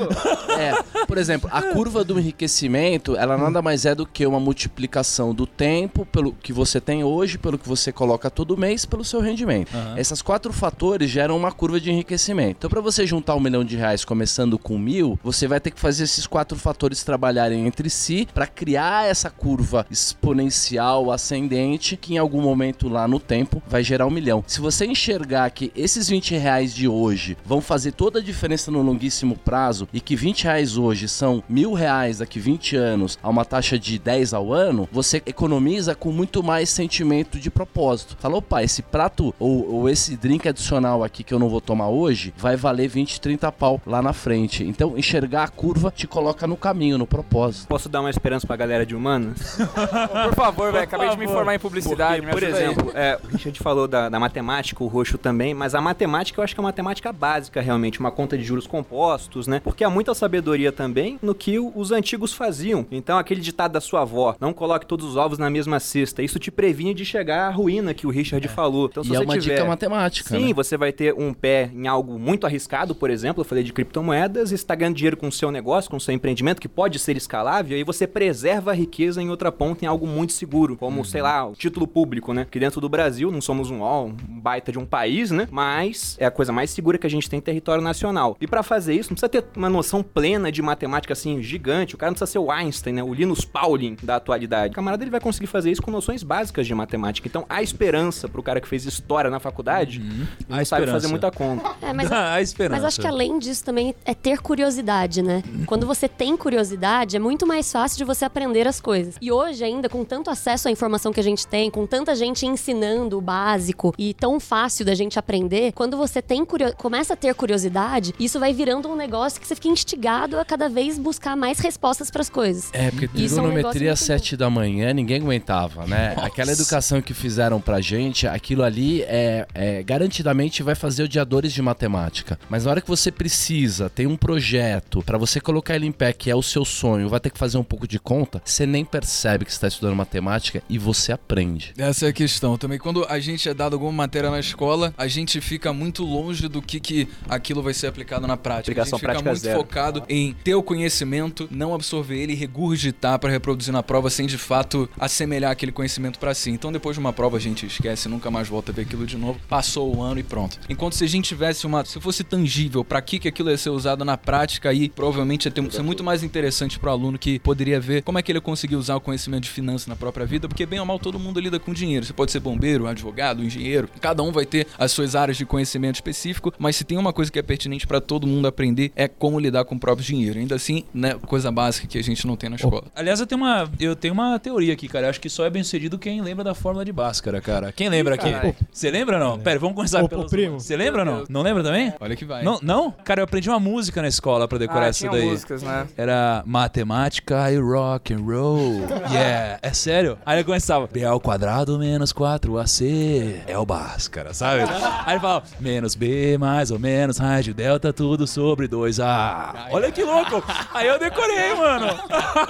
É, 0.58 0.74
por 1.06 1.18
exemplo, 1.18 1.50
a 1.52 1.62
curva 1.62 2.04
do 2.04 2.20
enriquecimento, 2.20 3.16
ela 3.16 3.33
nada 3.38 3.62
mais 3.62 3.86
é 3.86 3.96
do 3.96 4.06
que 4.06 4.26
uma 4.26 4.40
multiplicação 4.40 5.34
do 5.34 5.46
tempo 5.46 6.06
pelo 6.06 6.34
que 6.34 6.54
você 6.54 6.80
tem 6.80 7.04
hoje, 7.04 7.38
pelo 7.38 7.58
que 7.58 7.68
você 7.68 7.92
coloca 7.92 8.30
todo 8.30 8.58
mês, 8.58 8.86
pelo 8.86 9.04
seu 9.04 9.20
rendimento. 9.22 9.76
Aham. 9.76 9.98
Esses 9.98 10.22
quatro 10.22 10.52
fatores 10.52 11.10
geram 11.10 11.38
uma 11.38 11.52
curva 11.52 11.80
de 11.80 11.92
enriquecimento. 11.92 12.58
Então, 12.60 12.70
para 12.70 12.82
você 12.82 13.06
juntar 13.06 13.36
um 13.36 13.40
milhão 13.40 13.64
de 13.64 13.76
reais 13.76 14.06
começando 14.06 14.58
com 14.58 14.78
mil, 14.78 15.20
você 15.24 15.48
vai 15.48 15.60
ter 15.60 15.72
que 15.72 15.80
fazer 15.80 16.04
esses 16.04 16.28
quatro 16.28 16.58
fatores 16.58 17.04
trabalharem 17.04 17.66
entre 17.66 17.90
si 17.90 18.28
para 18.34 18.48
criar 18.48 19.08
essa 19.08 19.30
curva 19.30 19.86
exponencial 19.90 21.12
ascendente 21.12 21.98
que 21.98 22.14
em 22.14 22.18
algum 22.18 22.42
momento 22.42 22.88
lá 22.88 23.08
no 23.08 23.20
tempo 23.20 23.62
vai 23.68 23.84
gerar 23.84 24.06
um 24.06 24.12
milhão. 24.12 24.44
Se 24.48 24.60
você 24.60 24.86
enxergar 24.86 25.50
que 25.52 25.72
esses 25.76 26.10
20 26.10 26.36
reais 26.36 26.74
de 26.74 26.88
hoje 26.88 27.38
vão 27.46 27.62
fazer 27.62 27.92
toda 27.92 28.20
a 28.20 28.24
diferença 28.24 28.72
no 28.72 28.82
longuíssimo 28.82 29.38
prazo 29.38 29.88
e 29.94 30.00
que 30.00 30.16
20 30.16 30.44
reais 30.44 30.78
hoje 30.78 31.08
são 31.08 31.44
mil 31.48 31.74
reais 31.74 32.20
daqui 32.20 32.40
20 32.40 32.76
anos 32.76 33.18
a 33.24 33.30
uma 33.30 33.46
taxa 33.46 33.80
de 33.80 33.98
10 33.98 34.34
ao 34.34 34.52
ano, 34.52 34.88
você 34.92 35.22
economiza 35.26 35.96
com 35.96 36.12
muito 36.12 36.44
mais 36.44 36.70
sentimento 36.70 37.40
de 37.40 37.50
propósito. 37.50 38.18
Fala, 38.20 38.38
opa, 38.38 38.62
esse 38.62 38.82
prato 38.82 39.34
ou, 39.40 39.74
ou 39.74 39.90
esse 39.90 40.18
drink 40.18 40.48
adicional 40.48 41.04
aqui 41.04 41.24
que 41.24 41.34
eu 41.34 41.40
não 41.40 41.48
vou 41.48 41.62
tomar 41.62 41.88
hoje 41.88 42.34
vai 42.38 42.58
valer 42.58 42.90
20, 42.90 43.22
30 43.22 43.52
pau 43.54 43.82
lá 43.86 44.02
na 44.02 44.12
frente. 44.12 44.64
Então, 44.64 44.98
enxergar 44.98 45.46
a 45.46 45.48
curva 45.48 45.92
te 45.96 46.06
coloca 46.06 46.46
no 46.46 46.58
caminho, 46.58 46.98
no 46.98 47.08
propósito. 47.08 47.68
Posso 47.68 47.88
dar 47.88 48.02
uma 48.02 48.10
esperança 48.10 48.46
pra 48.46 48.58
galera 48.58 48.86
de 48.86 48.96
humanas? 48.96 49.58
Por 50.28 50.36
favor, 50.36 50.72
velho, 50.72 50.84
acabei 50.84 51.10
de 51.10 51.18
me 51.18 51.26
favor. 51.26 51.38
formar 51.38 51.56
em 51.56 51.60
publicidade. 51.60 52.22
Porque, 52.22 52.34
por 52.34 52.44
exemplo, 52.44 52.92
é, 52.94 53.18
o 53.24 53.28
Richard 53.28 53.58
falou 53.60 53.88
da, 53.88 54.10
da 54.10 54.20
matemática, 54.20 54.84
o 54.84 54.88
roxo 54.88 55.18
também, 55.18 55.54
mas 55.54 55.74
a 55.74 55.80
matemática 55.80 56.40
eu 56.40 56.44
acho 56.44 56.54
que 56.54 56.60
é 56.60 56.62
uma 56.62 56.70
matemática 56.70 57.14
básica, 57.14 57.62
realmente, 57.62 58.00
uma 58.00 58.12
conta 58.12 58.38
de 58.38 58.44
juros 58.44 58.68
compostos, 58.68 59.48
né? 59.48 59.62
Porque 59.64 59.84
há 59.84 59.90
muita 59.90 60.14
sabedoria 60.14 60.72
também 60.72 61.20
no 61.22 61.36
que 61.36 61.60
os 61.60 61.92
antigos 61.92 62.34
faziam. 62.34 62.86
Então, 62.92 63.13
aquele 63.18 63.42
ditado 63.42 63.72
da 63.72 63.82
sua 63.82 64.02
avó, 64.02 64.36
não 64.40 64.54
coloque 64.54 64.86
todos 64.86 65.06
os 65.06 65.16
ovos 65.16 65.38
na 65.38 65.50
mesma 65.50 65.80
cesta, 65.80 66.22
isso 66.22 66.40
te 66.40 66.52
previne 66.52 66.94
de 66.94 67.06
chegar 67.06 67.48
à 67.48 67.52
ruína 67.52 67.94
que 67.94 68.08
o 68.08 68.10
Richard 68.10 68.48
falou. 68.48 68.88
Então, 68.92 69.04
se 69.04 69.12
e 69.12 69.16
é 69.16 69.20
você 69.20 69.26
uma 69.26 69.38
tiver... 69.38 69.56
dica 69.56 69.66
matemática, 69.66 70.30
Sim, 70.30 70.48
né? 70.48 70.54
você 70.54 70.78
vai 70.78 70.92
ter 70.92 71.14
um 71.14 71.34
pé 71.34 71.70
em 71.74 71.88
algo 71.88 72.18
muito 72.20 72.46
arriscado, 72.46 72.96
por 72.96 73.10
exemplo, 73.10 73.42
eu 73.42 73.46
falei 73.46 73.64
de 73.64 73.74
criptomoedas, 73.74 74.52
e 74.52 74.56
está 74.56 74.76
ganhando 74.76 74.96
dinheiro 74.96 75.18
com 75.18 75.28
o 75.28 75.32
seu 75.32 75.52
negócio, 75.52 75.90
com 75.90 75.98
o 75.98 76.02
seu 76.02 76.14
empreendimento, 76.14 76.62
que 76.62 76.70
pode 76.70 77.00
ser 77.00 77.18
escalável, 77.18 77.76
e 77.76 77.80
aí 77.80 77.84
você 77.84 78.08
preserva 78.08 78.72
a 78.72 78.74
riqueza 78.74 79.22
em 79.22 79.30
outra 79.30 79.52
ponta, 79.52 79.86
em 79.86 79.88
algo 79.88 80.08
muito 80.08 80.34
seguro, 80.34 80.76
como, 80.78 81.04
sei 81.06 81.22
lá, 81.22 81.46
o 81.48 81.54
título 81.54 81.88
público, 81.88 82.34
né? 82.34 82.48
Que 82.50 82.60
dentro 82.60 82.80
do 82.80 82.90
Brasil, 82.90 83.32
não 83.32 83.42
somos 83.42 83.70
um, 83.70 83.82
ó, 83.82 84.06
um 84.06 84.14
baita 84.14 84.72
de 84.72 84.80
um 84.80 84.86
país, 84.86 85.32
né? 85.32 85.48
Mas 85.52 86.16
é 86.20 86.26
a 86.26 86.32
coisa 86.32 86.52
mais 86.52 86.70
segura 86.70 86.98
que 86.98 87.08
a 87.08 87.10
gente 87.10 87.30
tem 87.30 87.40
em 87.40 87.42
território 87.42 87.84
nacional. 87.84 88.38
E 88.40 88.48
para 88.48 88.64
fazer 88.64 88.94
isso, 88.94 89.10
não 89.10 89.16
precisa 89.16 89.30
ter 89.30 89.46
uma 89.56 89.70
noção 89.70 90.04
plena 90.04 90.52
de 90.52 90.62
matemática, 90.62 91.14
assim, 91.14 91.42
gigante, 91.42 91.96
o 91.96 91.98
cara 91.98 92.12
não 92.12 92.16
precisa 92.16 92.32
ser 92.32 92.40
o 92.40 92.52
Einstein, 92.52 92.94
né? 92.94 93.03
O 93.04 93.14
Linus 93.14 93.46
Pauling 93.46 93.98
da 94.02 94.16
atualidade. 94.16 94.72
O 94.72 94.76
camarada, 94.76 95.04
ele 95.04 95.12
vai 95.12 95.20
conseguir 95.20 95.48
fazer 95.48 95.72
isso 95.72 95.82
com 95.82 95.92
noções 95.92 96.24
básicas 96.24 96.66
de 96.66 96.74
matemática. 96.74 97.28
Então, 97.28 97.46
há 97.50 97.62
esperança 97.62 98.28
pro 98.28 98.42
cara 98.42 98.60
que 98.62 98.68
fez 98.68 98.86
história 98.86 99.30
na 99.30 99.40
faculdade, 99.40 100.02
Há 100.50 100.58
não 100.58 100.66
sabe 100.66 100.86
fazer 100.88 101.08
esperança. 101.08 101.10
muita 101.10 101.32
conta. 101.32 101.74
É, 101.84 101.92
mas 101.92 102.10
a 102.14 102.42
esperança. 102.42 102.82
Mas 102.82 102.86
acho 102.86 103.02
que 103.02 103.08
além 103.08 103.38
disso 103.38 103.64
também 103.64 103.94
é 104.06 104.14
ter 104.14 104.40
curiosidade, 104.40 105.22
né? 105.22 105.44
Quando 105.66 105.86
você 105.86 106.08
tem 106.08 106.38
curiosidade, 106.38 107.18
é 107.18 107.20
muito 107.20 107.46
mais 107.46 107.70
fácil 107.72 107.98
de 107.98 108.06
você 108.06 108.24
aprender 108.24 108.68
as 108.68 108.80
coisas. 108.80 109.16
E 109.22 109.32
hoje, 109.32 109.64
ainda, 109.64 109.90
com 109.90 110.06
tanto 110.06 110.30
acesso 110.30 110.68
à 110.70 110.72
informação 110.72 111.12
que 111.12 111.20
a 111.20 111.24
gente 111.24 111.46
tem, 111.46 111.70
com 111.70 111.86
tanta 111.86 112.16
gente 112.16 112.46
ensinando 112.46 113.18
o 113.18 113.22
básico 113.22 113.94
e 113.98 114.14
tão 114.14 114.40
fácil 114.40 114.86
da 114.86 114.96
gente 114.96 115.20
aprender, 115.20 115.74
quando 115.74 115.98
você 115.98 116.22
tem 116.22 116.46
curio... 116.46 116.74
começa 116.78 117.14
a 117.14 117.18
ter 117.18 117.34
curiosidade, 117.36 118.14
isso 118.20 118.40
vai 118.40 118.54
virando 118.54 118.88
um 118.88 118.96
negócio 118.96 119.42
que 119.42 119.48
você 119.48 119.56
fica 119.56 119.68
instigado 119.68 120.40
a 120.40 120.46
cada 120.46 120.70
vez 120.70 120.98
buscar 120.98 121.36
mais 121.36 121.60
respostas 121.60 122.10
para 122.10 122.22
as 122.22 122.30
coisas. 122.30 122.70
É, 122.74 122.92
porque 122.94 123.06
Isso 123.22 123.40
é 123.40 123.42
um 123.42 123.46
trigonometria 123.46 123.94
às 123.94 124.00
muito 124.00 124.08
7 124.22 124.38
da 124.38 124.50
manhã, 124.50 124.94
ninguém 124.94 125.22
aguentava, 125.22 125.86
né? 125.86 126.14
Aquela 126.18 126.52
educação 126.52 127.02
que 127.02 127.14
fizeram 127.14 127.60
pra 127.60 127.82
gente, 127.82 128.28
aquilo 128.28 128.64
ali 128.64 129.02
é, 129.04 129.48
é 129.54 129.84
garantidamente 129.84 130.64
vai 130.64 130.76
fazer 130.76 131.04
odiadores 131.04 131.54
de 131.54 131.62
matemática. 131.62 132.40
Mas 132.50 132.66
na 132.66 132.72
hora 132.72 132.82
que 132.82 132.88
você 132.88 133.12
precisa, 133.12 133.90
tem 133.90 134.08
um 134.08 134.16
projeto 134.16 135.02
pra 135.04 135.18
você 135.18 135.40
colocar 135.40 135.76
ele 135.76 135.86
em 135.86 135.92
pé, 135.92 136.14
que 136.14 136.30
é 136.30 136.36
o 136.36 136.42
seu 136.42 136.66
sonho, 136.66 137.10
vai 137.10 137.20
ter 137.20 137.30
que 137.30 137.38
fazer 137.38 137.58
um 137.58 137.64
pouco 137.64 137.88
de 137.88 138.00
conta, 138.00 138.42
você 138.44 138.66
nem 138.66 138.86
percebe 138.86 139.46
que 139.46 139.52
você 139.52 139.58
está 139.58 139.68
estudando 139.68 139.96
matemática 139.96 140.62
e 140.70 140.78
você 140.78 141.12
aprende. 141.12 141.74
Essa 141.78 142.08
é 142.08 142.10
a 142.10 142.14
questão. 142.14 142.58
Também 142.58 142.78
quando 142.78 143.06
a 143.10 143.20
gente 143.20 143.48
é 143.48 143.54
dado 143.54 143.74
alguma 143.74 143.92
matéria 143.92 144.30
na 144.30 144.40
escola, 144.40 144.94
a 144.98 145.08
gente 145.08 145.40
fica 145.42 145.74
muito 145.74 146.04
longe 146.04 146.48
do 146.48 146.62
que, 146.62 146.80
que 146.80 147.08
aquilo 147.28 147.62
vai 147.62 147.74
ser 147.74 147.88
aplicado 147.88 148.28
na 148.28 148.38
prática. 148.38 148.72
Aplicação 148.72 148.98
a 148.98 149.00
gente 149.00 149.02
fica 149.02 149.12
prática 149.14 149.30
muito 149.30 149.42
zero. 149.42 149.60
focado 149.60 150.04
em 150.10 150.34
ter 150.44 150.56
o 150.56 150.64
conhecimento, 150.64 151.48
não 151.52 151.74
absorver 151.74 152.18
ele 152.18 152.34
e 152.34 152.36
regurgitar 152.84 153.20
para 153.20 153.30
reproduzir 153.30 153.72
na 153.72 153.82
prova 153.82 154.10
sem 154.10 154.28
de 154.28 154.38
fato 154.38 154.90
assemelhar 155.00 155.52
aquele 155.52 155.72
conhecimento 155.72 156.20
para 156.20 156.34
si. 156.34 156.52
Então 156.52 156.72
depois 156.72 156.96
de 156.96 157.00
uma 157.00 157.14
prova 157.14 157.38
a 157.38 157.40
gente 157.40 157.66
esquece, 157.66 158.10
nunca 158.10 158.30
mais 158.30 158.48
volta 158.48 158.72
a 158.72 158.76
ver 158.76 158.82
aquilo 158.82 159.06
de 159.06 159.18
novo. 159.18 159.40
Passou 159.48 159.96
o 159.96 160.02
ano 160.02 160.20
e 160.20 160.24
pronto. 160.24 160.60
Enquanto 160.70 160.94
se 160.94 161.04
a 161.04 161.08
gente 161.08 161.30
tivesse 161.30 161.66
uma, 161.66 161.86
se 161.86 162.00
fosse 162.00 162.24
tangível 162.24 162.84
para 162.84 163.02
que 163.02 163.20
que 163.20 163.28
aquilo 163.28 163.50
ia 163.50 163.58
ser 163.58 163.70
usado 163.70 164.04
na 164.04 164.18
prática 164.18 164.70
aí, 164.70 164.90
provavelmente 164.90 165.46
ia 165.46 165.52
ter, 165.52 165.72
ser 165.72 165.82
muito 165.82 166.04
mais 166.04 166.24
interessante 166.24 166.78
pro 166.78 166.90
aluno 166.90 167.18
que 167.18 167.40
poderia 167.40 167.80
ver 167.80 168.04
como 168.04 168.18
é 168.20 168.22
que 168.22 168.32
ele 168.32 168.42
conseguiu 168.42 168.80
usar 168.80 168.96
o 168.96 169.02
conhecimento 169.02 169.44
de 169.44 169.50
finanças 169.50 169.88
na 169.88 169.96
própria 169.96 170.26
vida, 170.26 170.48
porque 170.48 170.66
bem 170.66 170.80
ou 170.80 170.86
mal 170.86 171.00
todo 171.00 171.20
mundo 171.20 171.40
lida 171.40 171.60
com 171.60 171.74
dinheiro. 171.74 172.06
Você 172.06 172.14
pode 172.14 172.32
ser 172.32 172.40
bombeiro, 172.40 172.88
advogado, 172.88 173.44
engenheiro, 173.44 173.90
cada 174.02 174.24
um 174.24 174.32
vai 174.32 174.46
ter 174.46 174.68
as 174.78 174.92
suas 174.92 175.16
áreas 175.16 175.38
de 175.38 175.46
conhecimento 175.46 175.96
específico, 175.96 176.54
mas 176.58 176.76
se 176.76 176.84
tem 176.84 176.98
uma 176.98 177.14
coisa 177.14 177.32
que 177.32 177.40
é 177.40 177.42
pertinente 177.42 177.88
para 177.88 178.02
todo 178.02 178.28
mundo 178.28 178.48
aprender 178.48 178.92
é 178.96 179.08
como 179.08 179.40
lidar 179.40 179.66
com 179.66 179.76
o 179.76 179.80
próprio 179.80 180.06
dinheiro. 180.06 180.40
Ainda 180.40 180.56
assim, 180.56 180.84
né, 180.94 181.14
coisa 181.26 181.52
básica 181.52 181.88
que 181.88 181.98
a 181.98 182.04
gente 182.04 182.26
não 182.26 182.36
tem 182.36 182.50
na 182.50 182.58
escola. 182.68 182.84
Aliás, 182.96 183.20
eu 183.20 183.28
tenho 183.28 183.42
uma, 183.42 183.70
eu 183.80 183.96
tenho 183.96 184.14
uma 184.14 184.40
teoria 184.40 184.74
aqui, 184.74 184.88
cara. 184.88 185.06
Eu 185.08 185.10
acho 185.10 185.20
que 185.22 185.30
só 185.30 185.46
é 185.46 185.50
bem 185.50 185.64
sucedido 185.64 185.98
quem 185.98 186.22
lembra 186.22 186.44
da 186.44 186.54
fórmula 186.54 186.84
de 186.86 186.92
Bhaskara, 186.92 187.42
cara. 187.42 187.72
Quem 187.72 187.90
lembra 187.90 188.16
aqui? 188.16 188.30
Você 188.72 188.90
lembra 188.92 189.18
ou 189.18 189.24
não? 189.24 189.40
Pera, 189.40 189.60
vamos 189.60 189.76
começar 189.76 190.08
pelo 190.08 190.28
primo. 190.28 190.60
Você 190.60 190.76
lembra 190.76 191.02
ou 191.02 191.06
não? 191.06 191.24
Não 191.30 191.42
lembra 191.42 191.64
também? 191.64 191.94
Olha 192.00 192.16
que 192.16 192.26
vai. 192.26 192.44
Não, 192.44 192.60
não? 192.62 192.92
Cara, 193.04 193.22
eu 193.22 193.26
aprendi 193.26 193.50
uma 193.50 193.60
música 193.60 194.02
na 194.02 194.08
escola 194.08 194.48
pra 194.48 194.58
decorar 194.58 194.86
Ah, 194.88 194.90
isso 194.90 195.00
tinha 195.00 195.12
daí. 195.12 195.26
músicas, 195.30 195.64
né? 195.64 195.88
Era 195.98 196.44
matemática 196.46 197.52
e 197.52 197.58
rock 197.58 198.14
and 198.14 198.20
roll. 198.20 198.82
Yeah, 199.12 199.60
é 199.62 199.74
sério. 199.74 200.18
Aí 200.26 200.38
ele 200.38 200.44
começava, 200.44 200.88
B 200.88 201.04
ao 201.04 201.20
quadrado 201.20 201.78
menos 201.80 202.12
4AC 202.14 203.42
é 203.48 203.58
o 203.58 203.66
Bhaskara, 203.66 204.34
sabe? 204.34 204.62
Aí 205.06 205.14
ele 205.14 205.20
falava, 205.20 205.44
menos 205.60 205.96
B 205.96 206.38
mais 206.38 206.72
ou 206.72 206.80
menos 206.80 207.18
raiz 207.18 207.46
de 207.46 207.54
delta, 207.54 207.92
tudo 207.94 208.26
sobre 208.28 208.68
2A. 208.68 209.68
Olha 209.72 209.92
que 209.92 210.04
louco. 210.04 210.44
Aí 210.74 210.88
eu 210.88 211.00
decorei, 211.00 211.54
mano. 211.56 211.88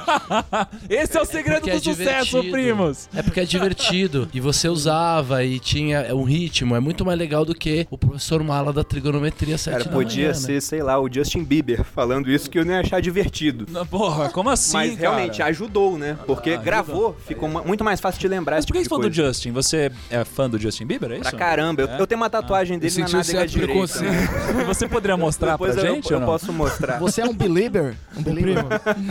Esse 0.90 1.18
é 1.18 1.22
o 1.22 1.26
segredo 1.26 1.62
porque 1.62 1.72
do 1.72 1.78
é 1.78 1.80
sucesso, 1.80 2.26
divertido. 2.42 2.52
primos. 2.52 3.10
É 3.16 3.22
porque 3.22 3.40
é 3.40 3.46
divertido. 3.46 4.28
e 4.34 4.40
você 4.40 4.68
usava 4.68 5.44
e 5.44 5.60
tinha 5.60 6.14
um 6.16 6.24
ritmo. 6.24 6.76
É 6.76 6.80
muito 6.80 7.06
mais 7.06 7.18
legal 7.18 7.46
do 7.46 7.54
que 7.56 7.88
o 7.90 7.98
professor 7.98 8.44
Mala 8.44 8.72
da 8.74 8.84
trigonometria 8.84 9.58
7 9.58 9.78
Cara, 9.78 9.90
podia 9.90 10.24
manhã, 10.30 10.34
ser, 10.34 10.54
né? 10.54 10.60
sei 10.60 10.84
lá, 10.84 11.00
o 11.00 11.12
Justin 11.12 11.44
Bieber 11.44 11.84
falando 11.84 12.30
isso 12.32 12.50
que 12.50 12.58
eu 12.60 12.66
não 12.66 12.74
ia 12.74 12.80
achar 12.82 13.02
divertido. 13.02 13.66
Não, 13.70 13.86
Porra, 13.86 14.30
como 14.30 14.50
assim, 14.50 14.74
Mas 14.74 14.98
realmente 14.98 15.38
cara? 15.38 15.50
ajudou, 15.50 15.98
né? 15.98 16.18
Porque 16.26 16.52
ajuda. 16.52 16.64
gravou, 16.66 17.18
ficou 17.26 17.48
ma- 17.48 17.62
muito 17.64 17.84
mais 17.84 18.00
fácil 18.00 18.20
de 18.20 18.28
lembrar 18.28 18.56
Mas 18.56 18.64
esse 18.64 18.68
por 18.68 18.74
que 18.74 18.84
tipo 18.84 18.96
você 18.96 19.10
de 19.10 19.16
falou 19.16 19.26
do. 19.26 19.30
Justin? 19.34 19.52
Você 19.52 19.92
é 20.10 20.24
fã 20.26 20.50
do 20.50 20.60
Justin 20.60 20.86
Bieber, 20.86 21.12
é 21.12 21.16
isso? 21.16 21.30
Pra 21.30 21.38
caramba, 21.40 21.82
eu, 21.84 21.88
É? 21.88 22.00
eu 22.02 22.08
tenho 22.08 22.20
uma 22.20 22.30
tatuagem 22.30 22.76
Eu 22.78 22.82
dele 22.82 23.00
na 23.02 23.08
senti 23.08 23.16
um 23.16 23.18
nádega 23.20 23.48
direita. 23.48 24.02
né? 24.02 24.64
Você 24.68 24.88
poderia 24.88 25.18
mostrar 25.18 25.52
Depois 25.54 25.76
pra 25.76 25.84
eu, 25.86 25.96
gente 25.96 26.10
eu 26.12 26.16
ou 26.18 26.22
não? 26.22 26.28
posso 26.28 26.52
mostrar. 26.52 27.00
Você 27.00 27.22
é 27.22 27.26
um 27.26 27.34
believer? 27.34 27.96
Um 28.18 28.24
believer? 28.24 28.64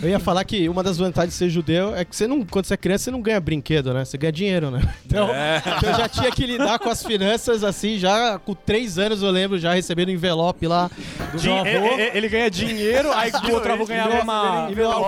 Eu 0.03 0.09
ia 0.09 0.19
falar 0.19 0.45
que 0.45 0.69
uma 0.69 0.82
das 0.83 0.99
vantagens 0.99 1.33
de 1.35 1.39
ser 1.39 1.49
judeu 1.51 1.95
é 1.95 2.05
que 2.05 2.15
você 2.15 2.27
não, 2.27 2.45
quando 2.45 2.65
você 2.67 2.75
é 2.75 2.77
criança, 2.77 3.05
você 3.05 3.11
não 3.11 3.21
ganha 3.23 3.41
brinquedo, 3.41 3.93
né? 3.95 4.05
Você 4.05 4.17
ganha 4.19 4.33
dinheiro, 4.33 4.71
né? 4.71 4.81
Então, 5.07 5.29
É. 5.29 5.63
então 5.77 5.91
eu 5.91 5.97
já 5.97 6.09
tinha 6.09 6.31
que 6.31 6.47
lidar 6.47 6.79
com 6.79 6.89
as 6.89 7.03
finanças 7.05 7.63
assim, 7.63 7.99
já 7.99 8.39
com 8.39 8.55
três 8.55 8.99
anos 8.99 9.23
eu 9.23 9.31
lembro, 9.31 9.59
já 9.59 9.75
recebendo 9.75 10.11
envelope 10.11 10.67
lá 10.67 10.91
do 11.33 11.39
Din- 11.39 11.49
meu 11.49 11.59
avô. 11.59 11.97
e- 11.97 12.01
e- 12.01 12.17
Ele 12.17 12.29
ganha 12.29 12.51
dinheiro, 12.51 13.13
aí 13.13 13.31
o 13.31 13.53
outro 13.55 13.73
avô 13.73 13.85
ganhava 13.87 14.23
uma 14.23 14.69
E 14.71 14.75
meu 14.75 14.91
avô, 14.91 15.05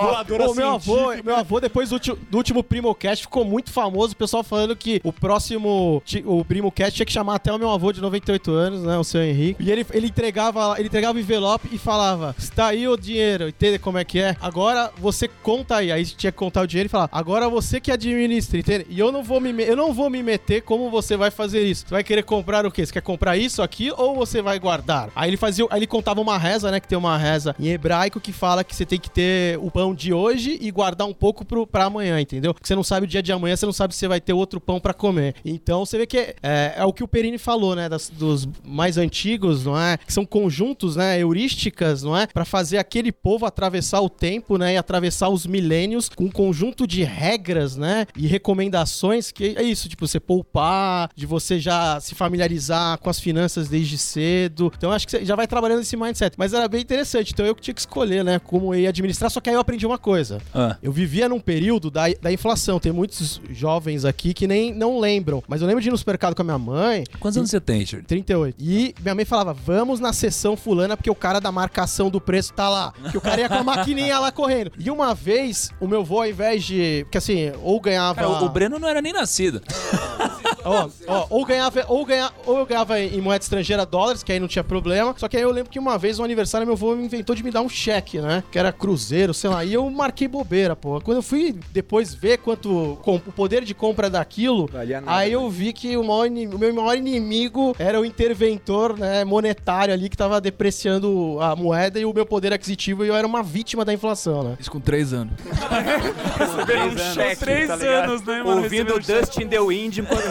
o 0.51 0.55
meu 0.55 0.69
avô, 0.75 1.13
meu 1.23 1.35
avô, 1.35 1.59
depois 1.59 1.89
do, 1.89 1.93
último- 1.93 2.17
do 2.29 2.37
último 2.37 2.63
Primocast, 2.63 3.23
ficou 3.23 3.43
muito 3.43 3.71
famoso. 3.71 4.13
O 4.13 4.15
pessoal 4.15 4.43
falando 4.43 4.75
que 4.75 5.01
o 5.03 5.11
próximo 5.11 6.01
o 6.25 6.45
Primocast 6.45 6.95
tinha 6.95 7.05
que 7.05 7.11
chamar 7.11 7.35
até 7.35 7.51
o 7.51 7.57
meu 7.57 7.71
avô 7.71 7.91
de 7.91 8.01
98 8.01 8.51
anos, 8.51 8.83
né? 8.83 8.97
O 8.97 9.03
seu 9.03 9.21
Henrique. 9.23 9.63
E 9.63 9.71
ele, 9.71 9.85
ele 9.91 10.07
entregava 10.07 10.75
ele 10.77 10.87
entregava 10.87 11.17
o 11.17 11.21
envelope 11.21 11.67
e 11.71 11.77
falava: 11.77 12.35
Está 12.37 12.67
aí 12.67 12.87
o 12.87 12.95
dinheiro, 12.97 13.47
entende 13.49 13.79
como 13.79 13.97
é 13.97 14.03
que 14.03 14.19
é? 14.19 14.35
Agora 14.41 14.91
você 14.97 15.27
conta 15.65 15.75
aí. 15.77 15.91
Aí 15.91 16.05
tinha 16.05 16.31
que 16.31 16.37
contar 16.37 16.61
o 16.61 16.67
dinheiro 16.67 16.87
e 16.87 16.89
falar: 16.89 17.09
Agora 17.11 17.49
você 17.49 17.79
que 17.79 17.91
administra, 17.91 18.59
entende? 18.59 18.85
E 18.89 18.99
eu 18.99 19.11
não 19.11 19.23
vou 19.23 19.39
me, 19.41 19.51
eu 19.63 19.75
não 19.75 19.93
vou 19.93 20.09
me 20.09 20.21
meter 20.21 20.61
como 20.61 20.89
você 20.89 21.17
vai 21.17 21.31
fazer 21.31 21.63
isso. 21.63 21.85
Você 21.87 21.93
vai 21.93 22.03
querer 22.03 22.23
comprar 22.23 22.65
o 22.65 22.71
quê? 22.71 22.85
Você 22.85 22.93
quer 22.93 23.01
comprar 23.01 23.35
isso 23.37 23.61
aqui 23.61 23.91
ou 23.97 24.15
você 24.15 24.41
vai 24.41 24.59
guardar? 24.59 25.09
Aí 25.15 25.29
ele 25.29 25.37
fazia, 25.37 25.65
aí 25.69 25.79
ele 25.79 25.87
contava 25.87 26.21
uma 26.21 26.37
reza, 26.37 26.69
né? 26.71 26.79
Que 26.79 26.87
tem 26.87 26.97
uma 26.97 27.17
reza 27.17 27.55
em 27.59 27.67
hebraico 27.69 28.19
que 28.19 28.31
fala 28.31 28.63
que 28.63 28.75
você 28.75 28.85
tem 28.85 28.99
que 28.99 29.09
ter 29.09 29.57
o 29.59 29.71
pão 29.71 29.93
de 29.93 30.13
hoje 30.13 30.57
e 30.61 30.69
guardar 30.71 31.07
um 31.07 31.13
pouco 31.13 31.43
pro, 31.43 31.65
pra 31.65 31.85
amanhã, 31.85 32.19
entendeu? 32.19 32.53
Porque 32.53 32.67
você 32.67 32.75
não 32.75 32.83
sabe 32.83 33.05
o 33.05 33.07
dia 33.07 33.21
de 33.23 33.31
amanhã, 33.31 33.55
você 33.55 33.65
não 33.65 33.73
sabe 33.73 33.93
se 33.93 33.99
você 33.99 34.07
vai 34.07 34.21
ter 34.21 34.33
outro 34.33 34.59
pão 34.59 34.79
pra 34.79 34.93
comer. 34.93 35.35
Então 35.43 35.85
você 35.85 35.97
vê 35.97 36.05
que 36.05 36.17
é, 36.17 36.35
é, 36.43 36.73
é 36.77 36.85
o 36.85 36.93
que 36.93 37.03
o 37.03 37.07
Perini 37.07 37.37
falou, 37.37 37.75
né? 37.75 37.89
das- 37.89 38.09
dos 38.09 38.47
mais 38.63 38.97
antigos, 38.97 39.65
não 39.65 39.79
é? 39.79 39.97
Que 39.97 40.13
são 40.13 40.25
conjuntos, 40.25 40.95
né? 40.95 41.19
Heurísticas, 41.19 42.03
não 42.03 42.15
é? 42.17 42.27
Pra 42.27 42.45
fazer 42.45 42.77
aquele 42.77 43.11
povo 43.11 43.45
atravessar 43.45 44.01
o 44.01 44.09
tempo, 44.09 44.57
né? 44.57 44.73
E 44.73 44.77
atravessar 44.77 45.29
os 45.29 45.45
milênios 45.55 46.09
com 46.09 46.25
um 46.25 46.31
conjunto 46.31 46.85
de 46.85 47.03
regras, 47.03 47.77
né? 47.77 48.05
E 48.17 48.27
recomendações 48.27 49.31
que 49.31 49.55
é 49.57 49.63
isso, 49.63 49.87
tipo, 49.87 50.05
você 50.05 50.19
poupar, 50.19 51.09
de 51.15 51.25
você 51.25 51.59
já 51.59 51.99
se 52.01 52.13
familiarizar 52.13 52.97
com 52.97 53.09
as 53.09 53.19
finanças 53.19 53.69
desde 53.69 53.97
cedo. 53.97 54.71
Então 54.77 54.91
acho 54.91 55.05
que 55.05 55.11
você 55.11 55.25
já 55.25 55.35
vai 55.35 55.47
trabalhando 55.47 55.81
esse 55.81 55.95
mindset. 55.95 56.35
Mas 56.37 56.53
era 56.53 56.67
bem 56.67 56.81
interessante. 56.81 57.31
Então 57.31 57.45
eu 57.45 57.55
que 57.55 57.61
tinha 57.61 57.73
que 57.73 57.79
escolher, 57.79 58.23
né? 58.23 58.39
Como 58.39 58.73
eu 58.73 58.81
ia 58.81 58.89
administrar. 58.89 59.31
Só 59.31 59.39
que 59.39 59.49
aí 59.49 59.55
eu 59.55 59.61
aprendi 59.61 59.85
uma 59.85 59.97
coisa. 59.97 60.41
Ah. 60.53 60.75
Eu 60.83 60.91
vivia 60.91 61.29
num 61.29 61.39
período 61.39 61.89
da, 61.89 62.03
da 62.21 62.31
inflação. 62.31 62.79
Tem 62.79 62.91
muitos 62.91 63.39
jovens 63.49 64.03
aqui 64.03 64.33
que 64.33 64.45
nem 64.45 64.73
não 64.73 64.99
lembram. 64.99 65.41
Mas 65.47 65.61
eu 65.61 65.67
lembro 65.67 65.81
de 65.81 65.87
ir 65.87 65.91
no 65.91 65.97
supermercado 65.97 66.35
com 66.35 66.41
a 66.41 66.45
minha 66.45 66.59
mãe. 66.59 67.05
Quantos 67.19 67.37
anos 67.37 67.49
você 67.49 67.61
tem, 67.61 67.79
Richard? 67.79 68.05
38. 68.05 68.57
E 68.59 68.93
minha 69.01 69.15
mãe 69.15 69.25
falava: 69.25 69.53
vamos 69.53 69.99
na 69.99 70.11
sessão 70.11 70.57
fulana, 70.57 70.97
porque 70.97 71.09
o 71.09 71.15
cara 71.15 71.39
da 71.39 71.51
marcação 71.51 72.09
do 72.09 72.19
preço 72.19 72.53
tá 72.53 72.67
lá. 72.69 72.93
Que 73.11 73.17
o 73.17 73.21
cara 73.21 73.39
ia 73.39 73.47
com 73.47 73.55
a 73.55 73.63
maquininha 73.63 74.19
lá 74.19 74.31
correndo. 74.31 74.71
E 74.77 74.89
uma 74.91 75.13
vez, 75.13 75.44
o 75.79 75.87
meu 75.87 76.03
vô, 76.03 76.19
ao 76.19 76.27
invés 76.27 76.63
de. 76.63 77.03
Porque 77.05 77.17
assim, 77.17 77.51
ou 77.61 77.79
ganhava. 77.79 78.15
Cara, 78.15 78.29
o, 78.29 78.45
o 78.45 78.49
Breno 78.49 78.79
não 78.79 78.87
era 78.87 79.01
nem 79.01 79.13
nascido. 79.13 79.61
Ó, 80.65 80.89
ó, 81.07 81.27
ou 81.29 81.45
ganhava, 81.45 81.85
ou 81.87 82.03
ganha, 82.03 82.31
ou 82.45 82.57
eu 82.57 82.65
ganhava 82.65 82.99
em 82.99 83.21
moeda 83.21 83.43
estrangeira 83.43 83.85
dólares, 83.85 84.23
que 84.23 84.31
aí 84.31 84.39
não 84.39 84.47
tinha 84.47 84.63
problema. 84.63 85.13
Só 85.17 85.27
que 85.27 85.37
aí 85.37 85.43
eu 85.43 85.51
lembro 85.51 85.71
que 85.71 85.77
uma 85.77 85.97
vez 85.97 86.17
no 86.17 86.25
aniversário 86.25 86.65
meu 86.65 86.75
avô 86.75 86.95
me 86.95 87.05
inventou 87.05 87.35
de 87.35 87.43
me 87.43 87.51
dar 87.51 87.61
um 87.61 87.69
cheque, 87.69 88.19
né? 88.19 88.43
Que 88.51 88.57
era 88.57 88.71
cruzeiro, 88.71 89.33
sei 89.33 89.49
lá. 89.49 89.63
E 89.63 89.73
eu 89.73 89.87
marquei 89.91 90.27
bobeira, 90.27 90.75
pô. 90.75 90.99
Quando 91.01 91.17
eu 91.17 91.21
fui 91.21 91.55
depois 91.71 92.13
ver 92.13 92.39
quanto 92.39 92.97
com, 93.03 93.15
o 93.15 93.19
poder 93.19 93.63
de 93.63 93.73
compra 93.73 94.09
daquilo, 94.09 94.67
Valia 94.71 94.99
nada, 95.01 95.17
aí 95.17 95.31
eu 95.31 95.47
vi 95.49 95.71
que 95.71 95.95
o, 95.95 96.03
maior 96.03 96.27
o 96.27 96.57
meu 96.57 96.73
maior 96.73 96.95
inimigo 96.95 97.75
era 97.77 98.01
o 98.01 98.05
interventor, 98.05 98.97
né, 98.97 99.23
monetário 99.23 99.93
ali 99.93 100.09
que 100.09 100.17
tava 100.17 100.41
depreciando 100.41 101.37
a 101.39 101.55
moeda 101.55 101.99
e 101.99 102.05
o 102.05 102.13
meu 102.13 102.25
poder 102.25 102.51
aquisitivo 102.51 103.05
e 103.05 103.07
eu 103.07 103.15
era 103.15 103.27
uma 103.27 103.43
vítima 103.43 103.85
da 103.85 103.93
inflação, 103.93 104.43
né? 104.43 104.57
Isso 104.59 104.71
com 104.71 104.79
três 104.79 105.13
anos. 105.13 105.33
Três 106.65 106.99
anos, 106.99 107.39
Três 107.39 107.67
tá 107.67 107.75
anos, 107.75 108.23
né, 108.23 108.43
mano? 108.43 108.63
Ouvindo 108.63 108.95
Recebendo 108.95 109.21
Dust 109.21 109.37
in 109.37 109.47
the 109.47 109.59
Wind 109.59 109.97
enquanto 109.97 110.23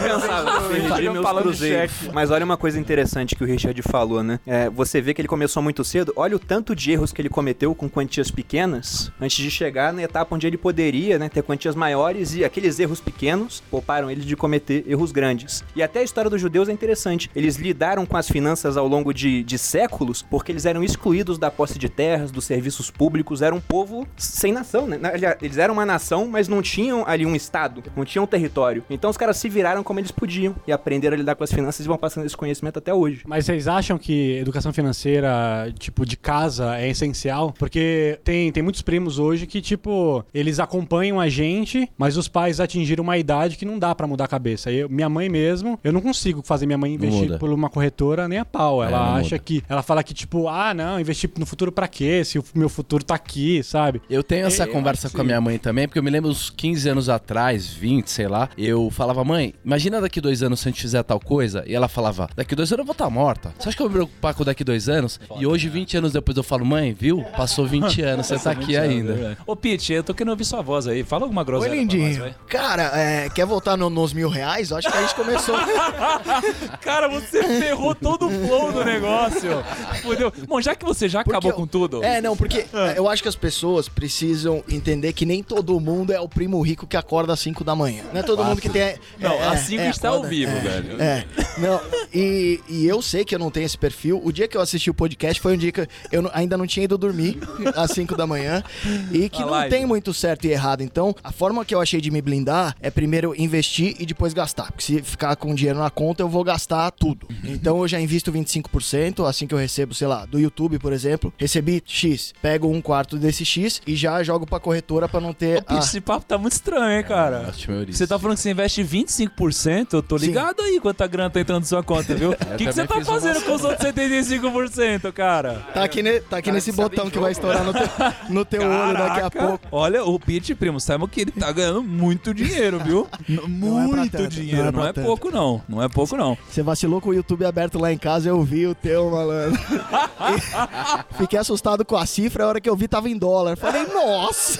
Perdi 0.69 1.09
meus 1.09 1.25
de 1.25 1.41
cruzeiros. 1.41 1.91
cheque. 1.91 2.11
Mas 2.13 2.31
olha 2.31 2.45
uma 2.45 2.57
coisa 2.57 2.79
interessante 2.79 3.35
que 3.35 3.43
o 3.43 3.47
Richard 3.47 3.79
falou, 3.81 4.23
né? 4.23 4.39
É, 4.45 4.69
você 4.69 5.01
vê 5.01 5.13
que 5.13 5.21
ele 5.21 5.27
começou 5.27 5.61
muito 5.61 5.83
cedo. 5.83 6.13
Olha 6.15 6.35
o 6.35 6.39
tanto 6.39 6.75
de 6.75 6.91
erros 6.91 7.11
que 7.11 7.21
ele 7.21 7.29
cometeu 7.29 7.73
com 7.75 7.89
quantias 7.89 8.31
pequenas 8.31 9.11
antes 9.19 9.37
de 9.37 9.49
chegar 9.51 9.93
na 9.93 10.03
etapa 10.03 10.35
onde 10.35 10.47
ele 10.47 10.57
poderia, 10.57 11.17
né, 11.19 11.29
ter 11.29 11.43
quantias 11.43 11.75
maiores 11.75 12.35
e 12.35 12.43
aqueles 12.43 12.79
erros 12.79 12.99
pequenos 12.99 13.61
pouparam 13.69 14.09
ele 14.09 14.21
de 14.21 14.35
cometer 14.35 14.83
erros 14.87 15.11
grandes. 15.11 15.63
E 15.75 15.83
até 15.83 15.99
a 15.99 16.03
história 16.03 16.29
dos 16.29 16.41
judeus 16.41 16.69
é 16.69 16.71
interessante. 16.71 17.29
Eles 17.35 17.57
lidaram 17.57 18.05
com 18.05 18.17
as 18.17 18.29
finanças 18.29 18.77
ao 18.77 18.87
longo 18.87 19.13
de, 19.13 19.43
de 19.43 19.57
séculos 19.57 20.21
porque 20.21 20.51
eles 20.51 20.65
eram 20.65 20.83
excluídos 20.83 21.37
da 21.37 21.49
posse 21.51 21.77
de 21.77 21.89
terras, 21.89 22.31
dos 22.31 22.45
serviços 22.45 22.89
públicos, 22.91 23.41
era 23.41 23.53
um 23.53 23.61
povo 23.61 24.07
sem 24.17 24.51
nação, 24.51 24.87
né? 24.87 24.99
Eles 25.41 25.57
eram 25.57 25.73
uma 25.73 25.85
nação, 25.85 26.27
mas 26.27 26.47
não 26.47 26.61
tinham 26.61 27.03
ali 27.07 27.25
um 27.25 27.35
estado, 27.35 27.83
não 27.95 28.05
tinham 28.05 28.23
um 28.23 28.27
território. 28.27 28.83
Então 28.89 29.09
os 29.09 29.17
caras 29.17 29.37
se 29.37 29.49
viraram 29.49 29.83
como 29.83 29.99
eles 29.99 30.11
podiam 30.15 30.55
e 30.67 30.71
aprenderam 30.71 31.15
a 31.15 31.17
lidar 31.17 31.35
com 31.35 31.43
as 31.43 31.51
finanças 31.51 31.85
e 31.85 31.87
vão 31.87 31.97
passando 31.97 32.25
esse 32.25 32.35
conhecimento 32.35 32.79
até 32.79 32.93
hoje. 32.93 33.21
Mas 33.27 33.45
vocês 33.45 33.67
acham 33.67 33.97
que 33.97 34.37
educação 34.37 34.71
financeira, 34.73 35.73
tipo, 35.77 36.05
de 36.05 36.17
casa 36.17 36.77
é 36.77 36.89
essencial? 36.89 37.53
Porque 37.57 38.19
tem, 38.23 38.51
tem 38.51 38.63
muitos 38.63 38.81
primos 38.81 39.19
hoje 39.19 39.45
que, 39.45 39.61
tipo, 39.61 40.23
eles 40.33 40.59
acompanham 40.59 41.19
a 41.19 41.29
gente, 41.29 41.89
mas 41.97 42.17
os 42.17 42.27
pais 42.27 42.59
atingiram 42.59 43.03
uma 43.03 43.17
idade 43.17 43.57
que 43.57 43.65
não 43.65 43.77
dá 43.77 43.93
pra 43.93 44.07
mudar 44.07 44.25
a 44.25 44.27
cabeça. 44.27 44.71
Eu, 44.71 44.89
minha 44.89 45.09
mãe 45.09 45.29
mesmo, 45.29 45.79
eu 45.83 45.91
não 45.93 46.01
consigo 46.01 46.41
fazer 46.43 46.65
minha 46.65 46.77
mãe 46.77 46.93
investir 46.93 47.37
por 47.37 47.51
uma 47.51 47.69
corretora 47.69 48.27
nem 48.27 48.39
a 48.39 48.45
pau. 48.45 48.83
É, 48.83 48.87
Ela 48.87 48.97
não 48.97 49.15
acha 49.15 49.35
muda. 49.35 49.39
que. 49.39 49.63
Ela 49.67 49.83
fala 49.83 50.03
que, 50.03 50.13
tipo, 50.13 50.47
ah, 50.47 50.73
não, 50.73 50.99
investir 50.99 51.29
no 51.37 51.45
futuro 51.45 51.71
pra 51.71 51.87
quê? 51.87 52.23
Se 52.23 52.39
o 52.39 52.43
meu 52.53 52.69
futuro 52.69 53.03
tá 53.03 53.15
aqui, 53.15 53.61
sabe? 53.63 54.01
Eu 54.09 54.23
tenho 54.23 54.45
essa 54.47 54.63
Eu 54.63 54.71
conversa 54.71 55.09
com 55.09 55.21
a 55.21 55.23
minha 55.23 55.41
mãe 55.41 55.57
também, 55.57 55.87
porque 55.87 55.99
eu 55.99 56.03
me 56.03 56.09
lembro 56.09 56.29
uns 56.29 56.49
15 56.49 56.89
anos 56.89 57.09
atrás, 57.09 57.67
20, 57.67 58.07
sei 58.09 58.27
lá, 58.27 58.49
eu 58.57 58.89
falava, 58.89 59.23
mãe, 59.23 59.53
imagina 59.63 59.99
daqui 60.05 60.21
dois 60.21 60.41
anos 60.43 60.59
se 60.59 60.67
a 60.67 60.71
gente 60.71 60.81
fizer 60.81 61.03
tal 61.03 61.19
coisa, 61.19 61.63
e 61.67 61.73
ela 61.75 61.87
falava, 61.87 62.29
daqui 62.35 62.55
dois 62.55 62.71
anos 62.71 62.79
eu 62.79 62.85
vou 62.85 62.91
estar 62.93 63.09
morta. 63.09 63.53
Você 63.59 63.69
acha 63.69 63.75
que 63.77 63.83
eu 63.83 63.89
vou 63.89 63.91
me 63.99 64.05
preocupar 64.05 64.33
com 64.33 64.43
daqui 64.43 64.63
dois 64.63 64.87
anos? 64.89 65.19
E 65.37 65.45
hoje, 65.45 65.67
20 65.69 65.97
anos 65.97 66.11
depois, 66.13 66.37
eu 66.37 66.43
falo, 66.43 66.65
mãe, 66.65 66.93
viu? 66.93 67.23
Passou 67.35 67.65
20 67.67 68.01
anos, 68.03 68.27
você 68.27 68.37
tá 68.39 68.51
aqui 68.51 68.77
ainda. 68.77 69.37
Ô, 69.45 69.55
Pete, 69.55 69.93
eu 69.93 70.03
tô 70.03 70.13
querendo 70.13 70.31
ouvir 70.31 70.45
sua 70.45 70.61
voz 70.61 70.87
aí. 70.87 71.03
Fala 71.03 71.23
alguma 71.23 71.41
Oi, 71.41 71.45
groselha 71.45 71.71
pra 71.75 71.81
nós, 71.83 71.93
lindinho. 71.93 72.19
vai. 72.21 72.35
Cara, 72.47 72.83
é, 72.97 73.29
quer 73.29 73.45
voltar 73.45 73.75
no- 73.77 73.89
nos 73.89 74.13
mil 74.13 74.29
reais? 74.29 74.71
Eu 74.71 74.77
acho 74.77 74.89
que 74.91 74.97
a 74.97 75.01
gente 75.01 75.15
começou. 75.15 75.55
Cara, 76.81 77.07
você 77.07 77.43
ferrou 77.43 77.93
todo 77.95 78.27
o 78.27 78.29
flow 78.29 78.71
do 78.71 78.83
negócio. 78.83 79.63
Fudeu. 80.01 80.31
Bom, 80.47 80.61
já 80.61 80.75
que 80.75 80.85
você 80.85 81.07
já 81.09 81.23
Porque 81.23 81.35
acabou 81.35 81.51
eu- 81.51 81.55
com 81.55 81.67
tudo. 81.67 82.03
É, 82.03 82.21
não, 82.21 82.35
porque 82.35 82.65
é, 82.73 82.93
eu 82.97 83.07
acho 83.09 83.21
que 83.21 83.29
as 83.29 83.35
pessoas 83.35 83.87
precisam 83.89 84.63
entender 84.69 85.13
que 85.13 85.25
nem 85.25 85.41
todo 85.43 85.79
mundo 85.79 86.11
é 86.13 86.19
o 86.19 86.27
primo 86.27 86.61
rico 86.61 86.85
que 86.87 86.97
acorda 86.97 87.33
às 87.33 87.39
5 87.39 87.63
da 87.63 87.75
manhã. 87.75 88.03
Não 88.13 88.19
é 88.19 88.23
todo 88.23 88.43
mundo 88.43 88.61
que 88.61 88.69
tem. 88.69 88.95
Não, 89.19 89.31
é, 89.33 89.47
às 89.47 89.61
5 89.61 89.81
é, 89.81 89.89
está 89.95 90.09
ao 90.09 90.23
vivo, 90.23 90.55
é, 90.55 90.59
velho. 90.59 91.01
É, 91.01 91.25
não, 91.57 91.79
e, 92.13 92.59
e 92.69 92.85
eu 92.87 93.01
sei 93.01 93.23
que 93.23 93.33
eu 93.33 93.39
não 93.39 93.49
tenho 93.51 93.65
esse 93.65 93.77
perfil. 93.77 94.21
O 94.23 94.31
dia 94.31 94.47
que 94.47 94.57
eu 94.57 94.61
assisti 94.61 94.89
o 94.89 94.93
podcast 94.93 95.41
foi 95.41 95.53
um 95.53 95.57
dia 95.57 95.71
que 95.71 95.87
eu 96.11 96.21
não- 96.21 96.31
ainda 96.33 96.57
não 96.57 96.67
tinha 96.67 96.83
ido 96.83 96.97
dormir 96.97 97.37
às 97.75 97.91
5 97.91 98.15
da 98.15 98.27
manhã 98.27 98.63
e 99.11 99.29
que 99.29 99.41
A 99.41 99.45
não 99.45 99.51
live. 99.51 99.69
tem 99.75 99.85
muito 99.85 100.13
certo 100.13 100.45
e 100.45 100.51
errado. 100.51 100.81
Então, 100.81 101.15
a 101.23 101.31
forma 101.31 101.63
que 101.65 101.73
eu 101.73 101.81
achei 101.81 101.99
de 102.01 102.11
me 102.11 102.21
blindar 102.21 102.75
é 102.81 102.89
primeiro 102.89 103.33
investir 103.39 103.95
e 103.99 104.05
depois 104.05 104.33
gastar. 104.33 104.71
Porque 104.71 104.83
se 104.83 105.01
ficar 105.01 105.35
com 105.35 105.53
dinheiro 105.55 105.79
na 105.79 105.89
conta, 105.89 106.21
eu 106.23 106.29
vou 106.29 106.43
gastar 106.43 106.91
tudo. 106.91 107.27
Então, 107.43 107.79
eu 107.79 107.87
já 107.87 107.99
invisto 107.99 108.31
25% 108.31 109.25
assim 109.27 109.47
que 109.47 109.53
eu 109.53 109.57
recebo, 109.57 109.93
sei 109.93 110.07
lá, 110.07 110.25
do 110.25 110.39
YouTube, 110.39 110.79
por 110.79 110.91
exemplo. 110.93 111.33
Recebi 111.37 111.81
X, 111.85 112.33
pego 112.41 112.67
um 112.69 112.81
quarto 112.81 113.17
desse 113.17 113.45
X 113.45 113.81
e 113.87 113.95
já 113.95 114.21
jogo 114.23 114.45
pra 114.45 114.59
corretora 114.59 115.07
pra 115.07 115.19
não 115.21 115.33
ter. 115.33 115.59
Ô, 115.69 115.73
a- 115.75 115.79
esse 115.79 115.99
papo 116.01 116.25
tá 116.25 116.37
muito 116.37 116.53
estranho, 116.53 116.97
hein, 116.97 117.03
cara? 117.03 117.45
Ótimo, 117.49 117.75
Eurico. 117.75 117.97
Você 117.97 118.05
tá 118.07 118.17
falando 118.19 118.37
que 118.37 118.43
você 118.43 118.51
investe 118.51 118.83
25%? 118.83 119.93
Eu 119.93 120.03
tô 120.03 120.17
Sim. 120.17 120.27
ligado 120.27 120.61
aí 120.61 120.79
quanta 120.79 121.05
grana 121.07 121.29
tá 121.29 121.39
entrando 121.45 121.61
na 121.61 121.65
sua 121.67 121.83
conta, 121.83 122.13
viu? 122.15 122.31
O 122.55 122.57
que, 122.57 122.65
que 122.65 122.71
você 122.73 122.87
tá 122.87 122.95
uma 122.95 123.05
fazendo 123.05 123.41
com 123.43 123.53
os 123.53 123.63
outros 123.63 123.89
75%, 123.91 125.11
cara? 125.11 125.61
Tá 125.73 125.83
aqui, 125.83 126.01
ne- 126.01 126.19
tá 126.21 126.37
aqui 126.37 126.51
nesse 126.51 126.71
botão 126.71 127.09
que 127.09 127.19
vai 127.19 127.31
estourar 127.31 127.63
no 127.63 127.73
teu, 127.73 127.87
no 128.29 128.45
teu 128.45 128.61
olho 128.61 128.93
daqui 128.97 129.21
a 129.21 129.29
pouco. 129.31 129.67
Olha, 129.71 130.03
o 130.05 130.19
Pete, 130.19 130.55
primo, 130.55 130.79
sabe 130.79 131.05
que 131.07 131.21
ele 131.21 131.31
tá 131.31 131.51
ganhando 131.51 131.83
muito 131.83 132.33
dinheiro, 132.33 132.79
viu? 132.79 133.07
É 133.27 133.47
muito 133.47 134.11
tanto, 134.11 134.27
dinheiro. 134.29 134.63
não 134.63 134.69
é 134.69 134.71
Não 134.71 134.85
é, 134.87 134.93
tanto. 134.93 135.05
pouco, 135.05 135.31
não. 135.31 135.61
Não 135.67 135.81
é 135.83 135.87
pouco, 135.89 136.15
não. 136.17 136.37
Você 136.49 136.61
vacilou 136.63 136.99
com 137.01 137.09
o 137.09 137.13
YouTube 137.13 137.45
aberto 137.45 137.77
lá 137.79 137.91
em 137.91 137.97
casa, 137.97 138.29
eu 138.29 138.41
vi 138.43 138.65
o 138.67 138.73
teu, 138.75 139.09
malandro. 139.09 139.59
Fiquei 141.17 141.37
assustado 141.39 141.83
com 141.85 141.95
a 141.95 142.05
cifra, 142.05 142.43
a 142.43 142.47
hora 142.47 142.61
que 142.61 142.69
eu 142.69 142.75
vi 142.75 142.87
tava 142.87 143.09
em 143.09 143.17
dólar. 143.17 143.57
Falei, 143.57 143.85
nossa! 143.87 144.59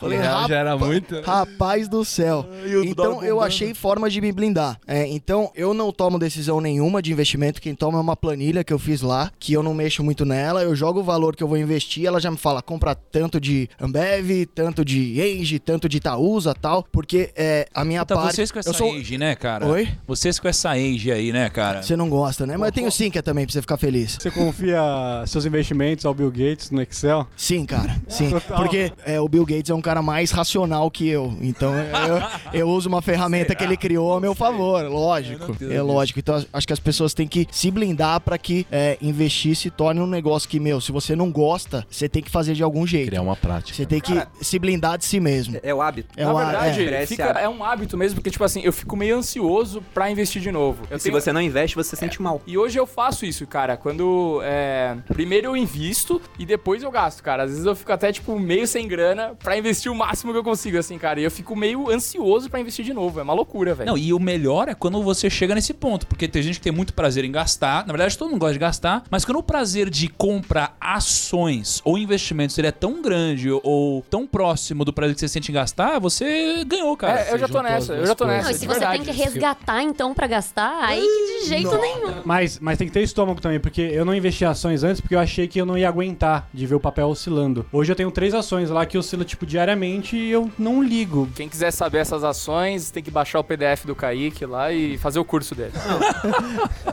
Falei, 0.00 0.18
já 0.18 0.56
era 0.56 0.76
muito. 0.76 1.14
né? 1.16 1.22
Rapaz 1.24 1.88
do 1.88 2.04
céu. 2.04 2.46
Então 2.84 3.22
eu 3.24 3.40
achei 3.40 3.72
forma 3.74 4.10
de 4.10 4.20
me 4.20 4.32
blindar. 4.32 4.78
É, 4.86 5.06
então 5.06 5.45
eu 5.54 5.72
não 5.74 5.92
tomo 5.92 6.18
decisão 6.18 6.60
nenhuma 6.60 7.00
de 7.02 7.12
investimento. 7.12 7.60
Quem 7.60 7.74
toma 7.74 7.98
é 7.98 8.00
uma 8.00 8.16
planilha 8.16 8.64
que 8.64 8.72
eu 8.72 8.78
fiz 8.78 9.00
lá, 9.02 9.30
que 9.38 9.52
eu 9.52 9.62
não 9.62 9.74
mexo 9.74 10.02
muito 10.02 10.24
nela. 10.24 10.62
Eu 10.62 10.74
jogo 10.74 11.00
o 11.00 11.02
valor 11.02 11.34
que 11.36 11.42
eu 11.42 11.48
vou 11.48 11.56
investir, 11.58 12.06
ela 12.06 12.20
já 12.20 12.30
me 12.30 12.36
fala, 12.36 12.62
compra 12.62 12.94
tanto 12.94 13.40
de 13.40 13.68
Ambev, 13.80 14.46
tanto 14.54 14.84
de 14.84 15.20
Engie, 15.20 15.58
tanto 15.58 15.88
de 15.88 15.96
Itaúsa 15.98 16.54
tal. 16.54 16.84
Porque 16.90 17.30
é, 17.36 17.66
a 17.74 17.84
minha 17.84 18.04
Tá, 18.04 18.14
parte. 18.14 18.36
vocês 18.36 18.52
com 18.52 18.58
essa 18.58 18.70
eu 18.70 18.74
sou... 18.74 18.92
age, 18.94 19.18
né, 19.18 19.34
cara? 19.34 19.66
Oi? 19.66 19.88
Vocês 20.06 20.38
com 20.38 20.46
essa 20.48 20.70
age 20.70 21.10
aí, 21.10 21.32
né, 21.32 21.48
cara? 21.50 21.82
Você 21.82 21.96
não 21.96 22.08
gosta, 22.08 22.46
né? 22.46 22.56
Mas 22.56 22.68
eu 22.68 22.72
tenho 22.72 22.90
Sinqia 22.92 23.22
também 23.22 23.44
pra 23.44 23.52
você 23.52 23.60
ficar 23.60 23.76
feliz. 23.76 24.16
Você 24.20 24.30
confia 24.30 24.80
seus 25.26 25.44
investimentos 25.44 26.04
ao 26.06 26.14
Bill 26.14 26.30
Gates 26.30 26.70
no 26.70 26.80
Excel? 26.82 27.26
Sim, 27.36 27.64
cara. 27.66 28.00
Sim. 28.08 28.30
Total. 28.30 28.56
Porque 28.58 28.92
é, 29.04 29.20
o 29.20 29.28
Bill 29.28 29.44
Gates 29.44 29.70
é 29.70 29.74
um 29.74 29.80
cara 29.80 30.00
mais 30.02 30.30
racional 30.30 30.90
que 30.90 31.08
eu. 31.08 31.36
Então 31.40 31.72
eu, 31.74 32.60
eu 32.60 32.68
uso 32.68 32.88
uma 32.88 33.02
ferramenta 33.02 33.54
que 33.54 33.64
ele 33.64 33.76
criou 33.76 34.14
a 34.16 34.20
meu 34.20 34.34
favor, 34.34 34.84
lógico. 34.84 35.35
É 35.70 35.82
lógico. 35.82 36.18
Então 36.18 36.44
acho 36.52 36.66
que 36.66 36.72
as 36.72 36.80
pessoas 36.80 37.14
têm 37.14 37.26
que 37.26 37.46
se 37.50 37.70
blindar 37.70 38.20
para 38.20 38.38
que 38.38 38.66
é, 38.70 38.96
investir 39.00 39.56
se 39.56 39.70
torne 39.70 40.00
um 40.00 40.06
negócio 40.06 40.48
que, 40.48 40.58
meu, 40.60 40.80
se 40.80 40.92
você 40.92 41.14
não 41.16 41.30
gosta, 41.30 41.86
você 41.90 42.08
tem 42.08 42.22
que 42.22 42.30
fazer 42.30 42.54
de 42.54 42.62
algum 42.62 42.86
jeito. 42.86 43.06
Criar 43.08 43.22
uma 43.22 43.36
prática. 43.36 43.76
Você 43.76 43.86
tem 43.86 44.00
que 44.00 44.14
se 44.40 44.58
blindar 44.58 44.98
de 44.98 45.04
si 45.04 45.20
mesmo. 45.20 45.58
É 45.62 45.74
o 45.74 45.80
hábito. 45.82 46.08
É 46.16 46.24
Na 46.24 46.32
o 46.34 46.36
verdade, 46.38 46.84
é. 46.88 47.06
Fica- 47.06 47.24
hábito. 47.30 47.38
é 47.40 47.48
um 47.48 47.62
hábito 47.64 47.96
mesmo, 47.96 48.16
porque, 48.16 48.30
tipo 48.30 48.44
assim, 48.44 48.60
eu 48.62 48.72
fico 48.72 48.96
meio 48.96 49.16
ansioso 49.16 49.82
pra 49.94 50.10
investir 50.10 50.40
de 50.42 50.50
novo. 50.50 50.84
Eu 50.90 50.98
Se 50.98 51.04
tenho- 51.10 51.20
você 51.20 51.32
não 51.32 51.40
investe, 51.40 51.76
você 51.76 51.96
sente 51.96 52.20
mal. 52.20 52.40
E 52.46 52.56
hoje 52.58 52.78
eu 52.78 52.86
faço 52.86 53.24
isso, 53.26 53.46
cara. 53.46 53.76
Quando. 53.76 54.40
é, 54.42 54.96
Primeiro 55.08 55.48
eu 55.48 55.56
invisto 55.56 56.20
e 56.38 56.44
depois 56.46 56.82
eu 56.82 56.90
gasto, 56.90 57.22
cara. 57.22 57.44
Às 57.44 57.50
vezes 57.50 57.64
eu 57.66 57.74
fico 57.76 57.92
até, 57.92 58.12
tipo, 58.12 58.38
meio 58.38 58.66
sem 58.66 58.86
grana 58.86 59.34
pra 59.42 59.56
investir 59.56 59.90
o 59.90 59.94
máximo 59.94 60.32
que 60.32 60.38
eu 60.38 60.44
consigo, 60.44 60.78
assim, 60.78 60.98
cara. 60.98 61.20
E 61.20 61.24
eu 61.24 61.30
fico 61.30 61.54
meio 61.56 61.90
ansioso 61.90 62.48
pra 62.50 62.60
investir 62.60 62.84
de 62.84 62.92
novo. 62.92 63.20
É 63.20 63.22
uma 63.22 63.32
loucura, 63.34 63.74
velho. 63.74 63.88
Não, 63.90 63.98
e 63.98 64.12
o 64.12 64.18
melhor 64.18 64.68
é 64.68 64.74
quando 64.74 65.02
você 65.02 65.25
chega 65.30 65.54
nesse 65.54 65.74
ponto, 65.74 66.06
porque 66.06 66.28
tem 66.28 66.42
gente 66.42 66.56
que 66.56 66.62
tem 66.62 66.72
muito 66.72 66.94
prazer 66.94 67.24
em 67.24 67.32
gastar. 67.32 67.86
Na 67.86 67.92
verdade, 67.92 68.16
todo 68.16 68.30
mundo 68.30 68.40
gosta 68.40 68.54
de 68.54 68.58
gastar, 68.58 69.04
mas 69.10 69.24
quando 69.24 69.38
o 69.38 69.42
prazer 69.42 69.90
de 69.90 70.08
comprar 70.08 70.76
ações 70.80 71.80
ou 71.84 71.98
investimentos 71.98 72.56
ele 72.58 72.68
é 72.68 72.72
tão 72.72 73.02
grande 73.02 73.50
ou 73.50 74.04
tão 74.10 74.26
próximo 74.26 74.84
do 74.84 74.92
prazer 74.92 75.14
que 75.14 75.20
você 75.20 75.28
sente 75.28 75.50
em 75.50 75.54
gastar, 75.54 75.98
você 75.98 76.64
ganhou, 76.64 76.96
cara. 76.96 77.20
É, 77.20 77.32
eu 77.32 77.38
já 77.38 77.48
tô 77.48 77.62
nessa, 77.62 77.92
eu 77.94 78.06
já 78.06 78.14
tô 78.14 78.26
nessa. 78.26 78.44
Não, 78.44 78.50
e 78.50 78.54
se 78.54 78.66
você 78.66 78.78
verdade. 78.78 79.04
tem 79.04 79.14
que 79.14 79.22
resgatar 79.22 79.82
então 79.82 80.14
pra 80.14 80.26
gastar, 80.26 80.84
aí 80.84 81.00
que 81.00 81.42
de 81.42 81.48
jeito 81.48 81.76
nenhum. 81.78 82.22
Mas, 82.24 82.58
mas 82.58 82.78
tem 82.78 82.86
que 82.86 82.92
ter 82.92 83.02
estômago 83.02 83.40
também, 83.40 83.60
porque 83.60 83.80
eu 83.80 84.04
não 84.04 84.14
investi 84.14 84.44
em 84.44 84.46
ações 84.46 84.82
antes 84.82 85.00
porque 85.00 85.14
eu 85.14 85.20
achei 85.20 85.46
que 85.46 85.60
eu 85.60 85.66
não 85.66 85.76
ia 85.76 85.88
aguentar 85.88 86.48
de 86.52 86.66
ver 86.66 86.74
o 86.74 86.80
papel 86.80 87.08
oscilando. 87.08 87.66
Hoje 87.72 87.92
eu 87.92 87.96
tenho 87.96 88.10
três 88.10 88.34
ações 88.34 88.70
lá 88.70 88.84
que 88.86 88.98
oscilam, 88.98 89.24
tipo, 89.24 89.46
diariamente 89.46 90.16
e 90.16 90.30
eu 90.30 90.50
não 90.58 90.82
ligo. 90.82 91.28
Quem 91.34 91.48
quiser 91.48 91.70
saber 91.70 91.98
essas 91.98 92.24
ações, 92.24 92.90
tem 92.90 93.02
que 93.02 93.10
baixar 93.10 93.40
o 93.40 93.44
PDF 93.44 93.84
do 93.84 93.94
Kaique 93.94 94.44
lá 94.46 94.72
e 94.72 94.98
fazer 94.98 95.15
o 95.20 95.24
curso 95.24 95.54
dele. 95.54 95.72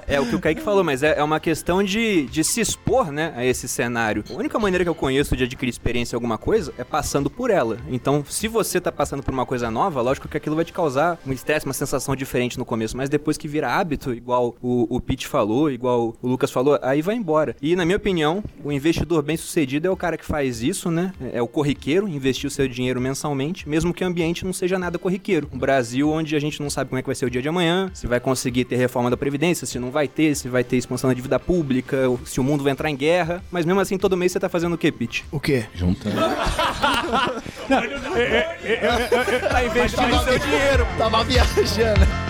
É 0.08 0.20
o 0.20 0.26
que 0.26 0.36
o 0.36 0.40
Kaique 0.40 0.62
falou, 0.62 0.84
mas 0.84 1.02
é, 1.04 1.18
é 1.18 1.24
uma 1.24 1.40
questão 1.40 1.84
de, 1.84 2.26
de 2.28 2.44
se 2.44 2.62
expor, 2.62 3.12
né, 3.12 3.34
a 3.36 3.46
esse 3.46 3.68
cenário. 3.68 4.24
A 4.30 4.34
única 4.34 4.60
maneira 4.60 4.84
que 4.84 4.90
eu 4.90 4.96
conheço 4.96 5.36
de 5.36 5.44
adquirir 5.44 5.70
experiência 5.70 6.16
em 6.16 6.18
alguma 6.18 6.38
coisa 6.38 6.74
é 6.78 6.84
passando 6.84 7.30
por 7.30 7.50
ela. 7.50 7.78
Então, 7.90 8.24
se 8.28 8.48
você 8.48 8.80
tá 8.80 8.92
passando 8.92 9.24
por 9.24 9.34
uma 9.34 9.46
coisa 9.46 9.72
nova, 9.72 10.02
lógico 10.02 10.28
que 10.28 10.38
aquilo 10.38 10.56
vai 10.56 10.66
te 10.66 10.74
causar 10.74 11.20
um 11.26 11.32
estresse, 11.32 11.66
uma 11.66 11.74
sensação 11.74 12.16
diferente 12.16 12.58
no 12.58 12.66
começo, 12.66 12.96
mas 12.96 13.10
depois 13.10 13.38
que 13.38 13.48
vira 13.48 13.72
hábito, 13.72 14.14
igual 14.14 14.56
o, 14.62 14.96
o 14.96 15.02
Pete 15.02 15.28
falou, 15.28 15.72
igual 15.72 16.16
o 16.22 16.28
Lucas 16.28 16.52
falou, 16.52 16.78
aí 16.82 17.02
vai 17.02 17.16
embora. 17.16 17.56
E, 17.62 17.76
na 17.76 17.86
minha 17.86 17.98
opinião, 17.98 18.44
o 18.64 18.72
investidor 18.72 19.22
bem 19.24 19.38
sucedido 19.38 19.88
é 19.88 19.90
o 19.92 19.98
cara 19.98 20.18
que 20.18 20.26
faz 20.26 20.62
isso, 20.62 20.92
né, 20.92 21.14
é 21.32 21.42
o 21.42 21.48
corriqueiro, 21.48 22.08
investir 22.08 22.48
o 22.48 22.52
seu 22.52 22.68
dinheiro 22.68 23.02
mensalmente, 23.02 23.68
mesmo 23.68 23.94
que 23.94 24.04
o 24.04 24.08
ambiente 24.08 24.46
não 24.46 24.54
seja 24.54 24.78
nada 24.78 25.00
corriqueiro. 25.00 25.50
Um 25.54 25.58
Brasil 25.58 26.10
onde 26.10 26.36
a 26.36 26.40
gente 26.40 26.62
não 26.62 26.70
sabe 26.70 26.90
como 26.90 27.00
é 27.00 27.02
que 27.02 27.08
vai 27.08 27.16
ser 27.16 27.26
o 27.26 27.30
dia 27.30 27.42
de 27.42 27.50
amanhã, 27.50 27.90
se 28.04 28.08
vai 28.08 28.20
conseguir 28.20 28.66
ter 28.66 28.76
reforma 28.76 29.10
da 29.10 29.16
Previdência, 29.16 29.66
se 29.66 29.80
não 29.80 29.90
vai 29.90 30.10
ter, 30.10 30.36
se 30.36 30.50
vai 30.50 30.62
ter 30.62 30.76
expansão 30.76 31.10
da 31.10 31.14
dívida 31.14 31.40
pública, 31.40 32.00
se 32.26 32.38
o 32.38 32.44
mundo 32.44 32.62
vai 32.62 32.74
entrar 32.74 32.90
em 32.90 32.98
guerra. 32.98 33.42
Mas 33.50 33.66
mesmo 33.66 33.80
assim, 33.80 33.98
todo 33.98 34.18
mês 34.18 34.34
você 34.34 34.42
tá 34.42 34.50
fazendo 34.50 34.74
o 34.74 34.78
quê, 34.78 34.92
Pete? 34.92 35.24
O 35.32 35.40
quê? 35.40 35.64
Juntando. 35.74 36.18
Tá 39.50 39.66
investindo 39.66 40.24
seu 40.26 40.38
dinheiro. 40.38 40.86
Tava 40.98 41.24
viajando. 41.24 42.23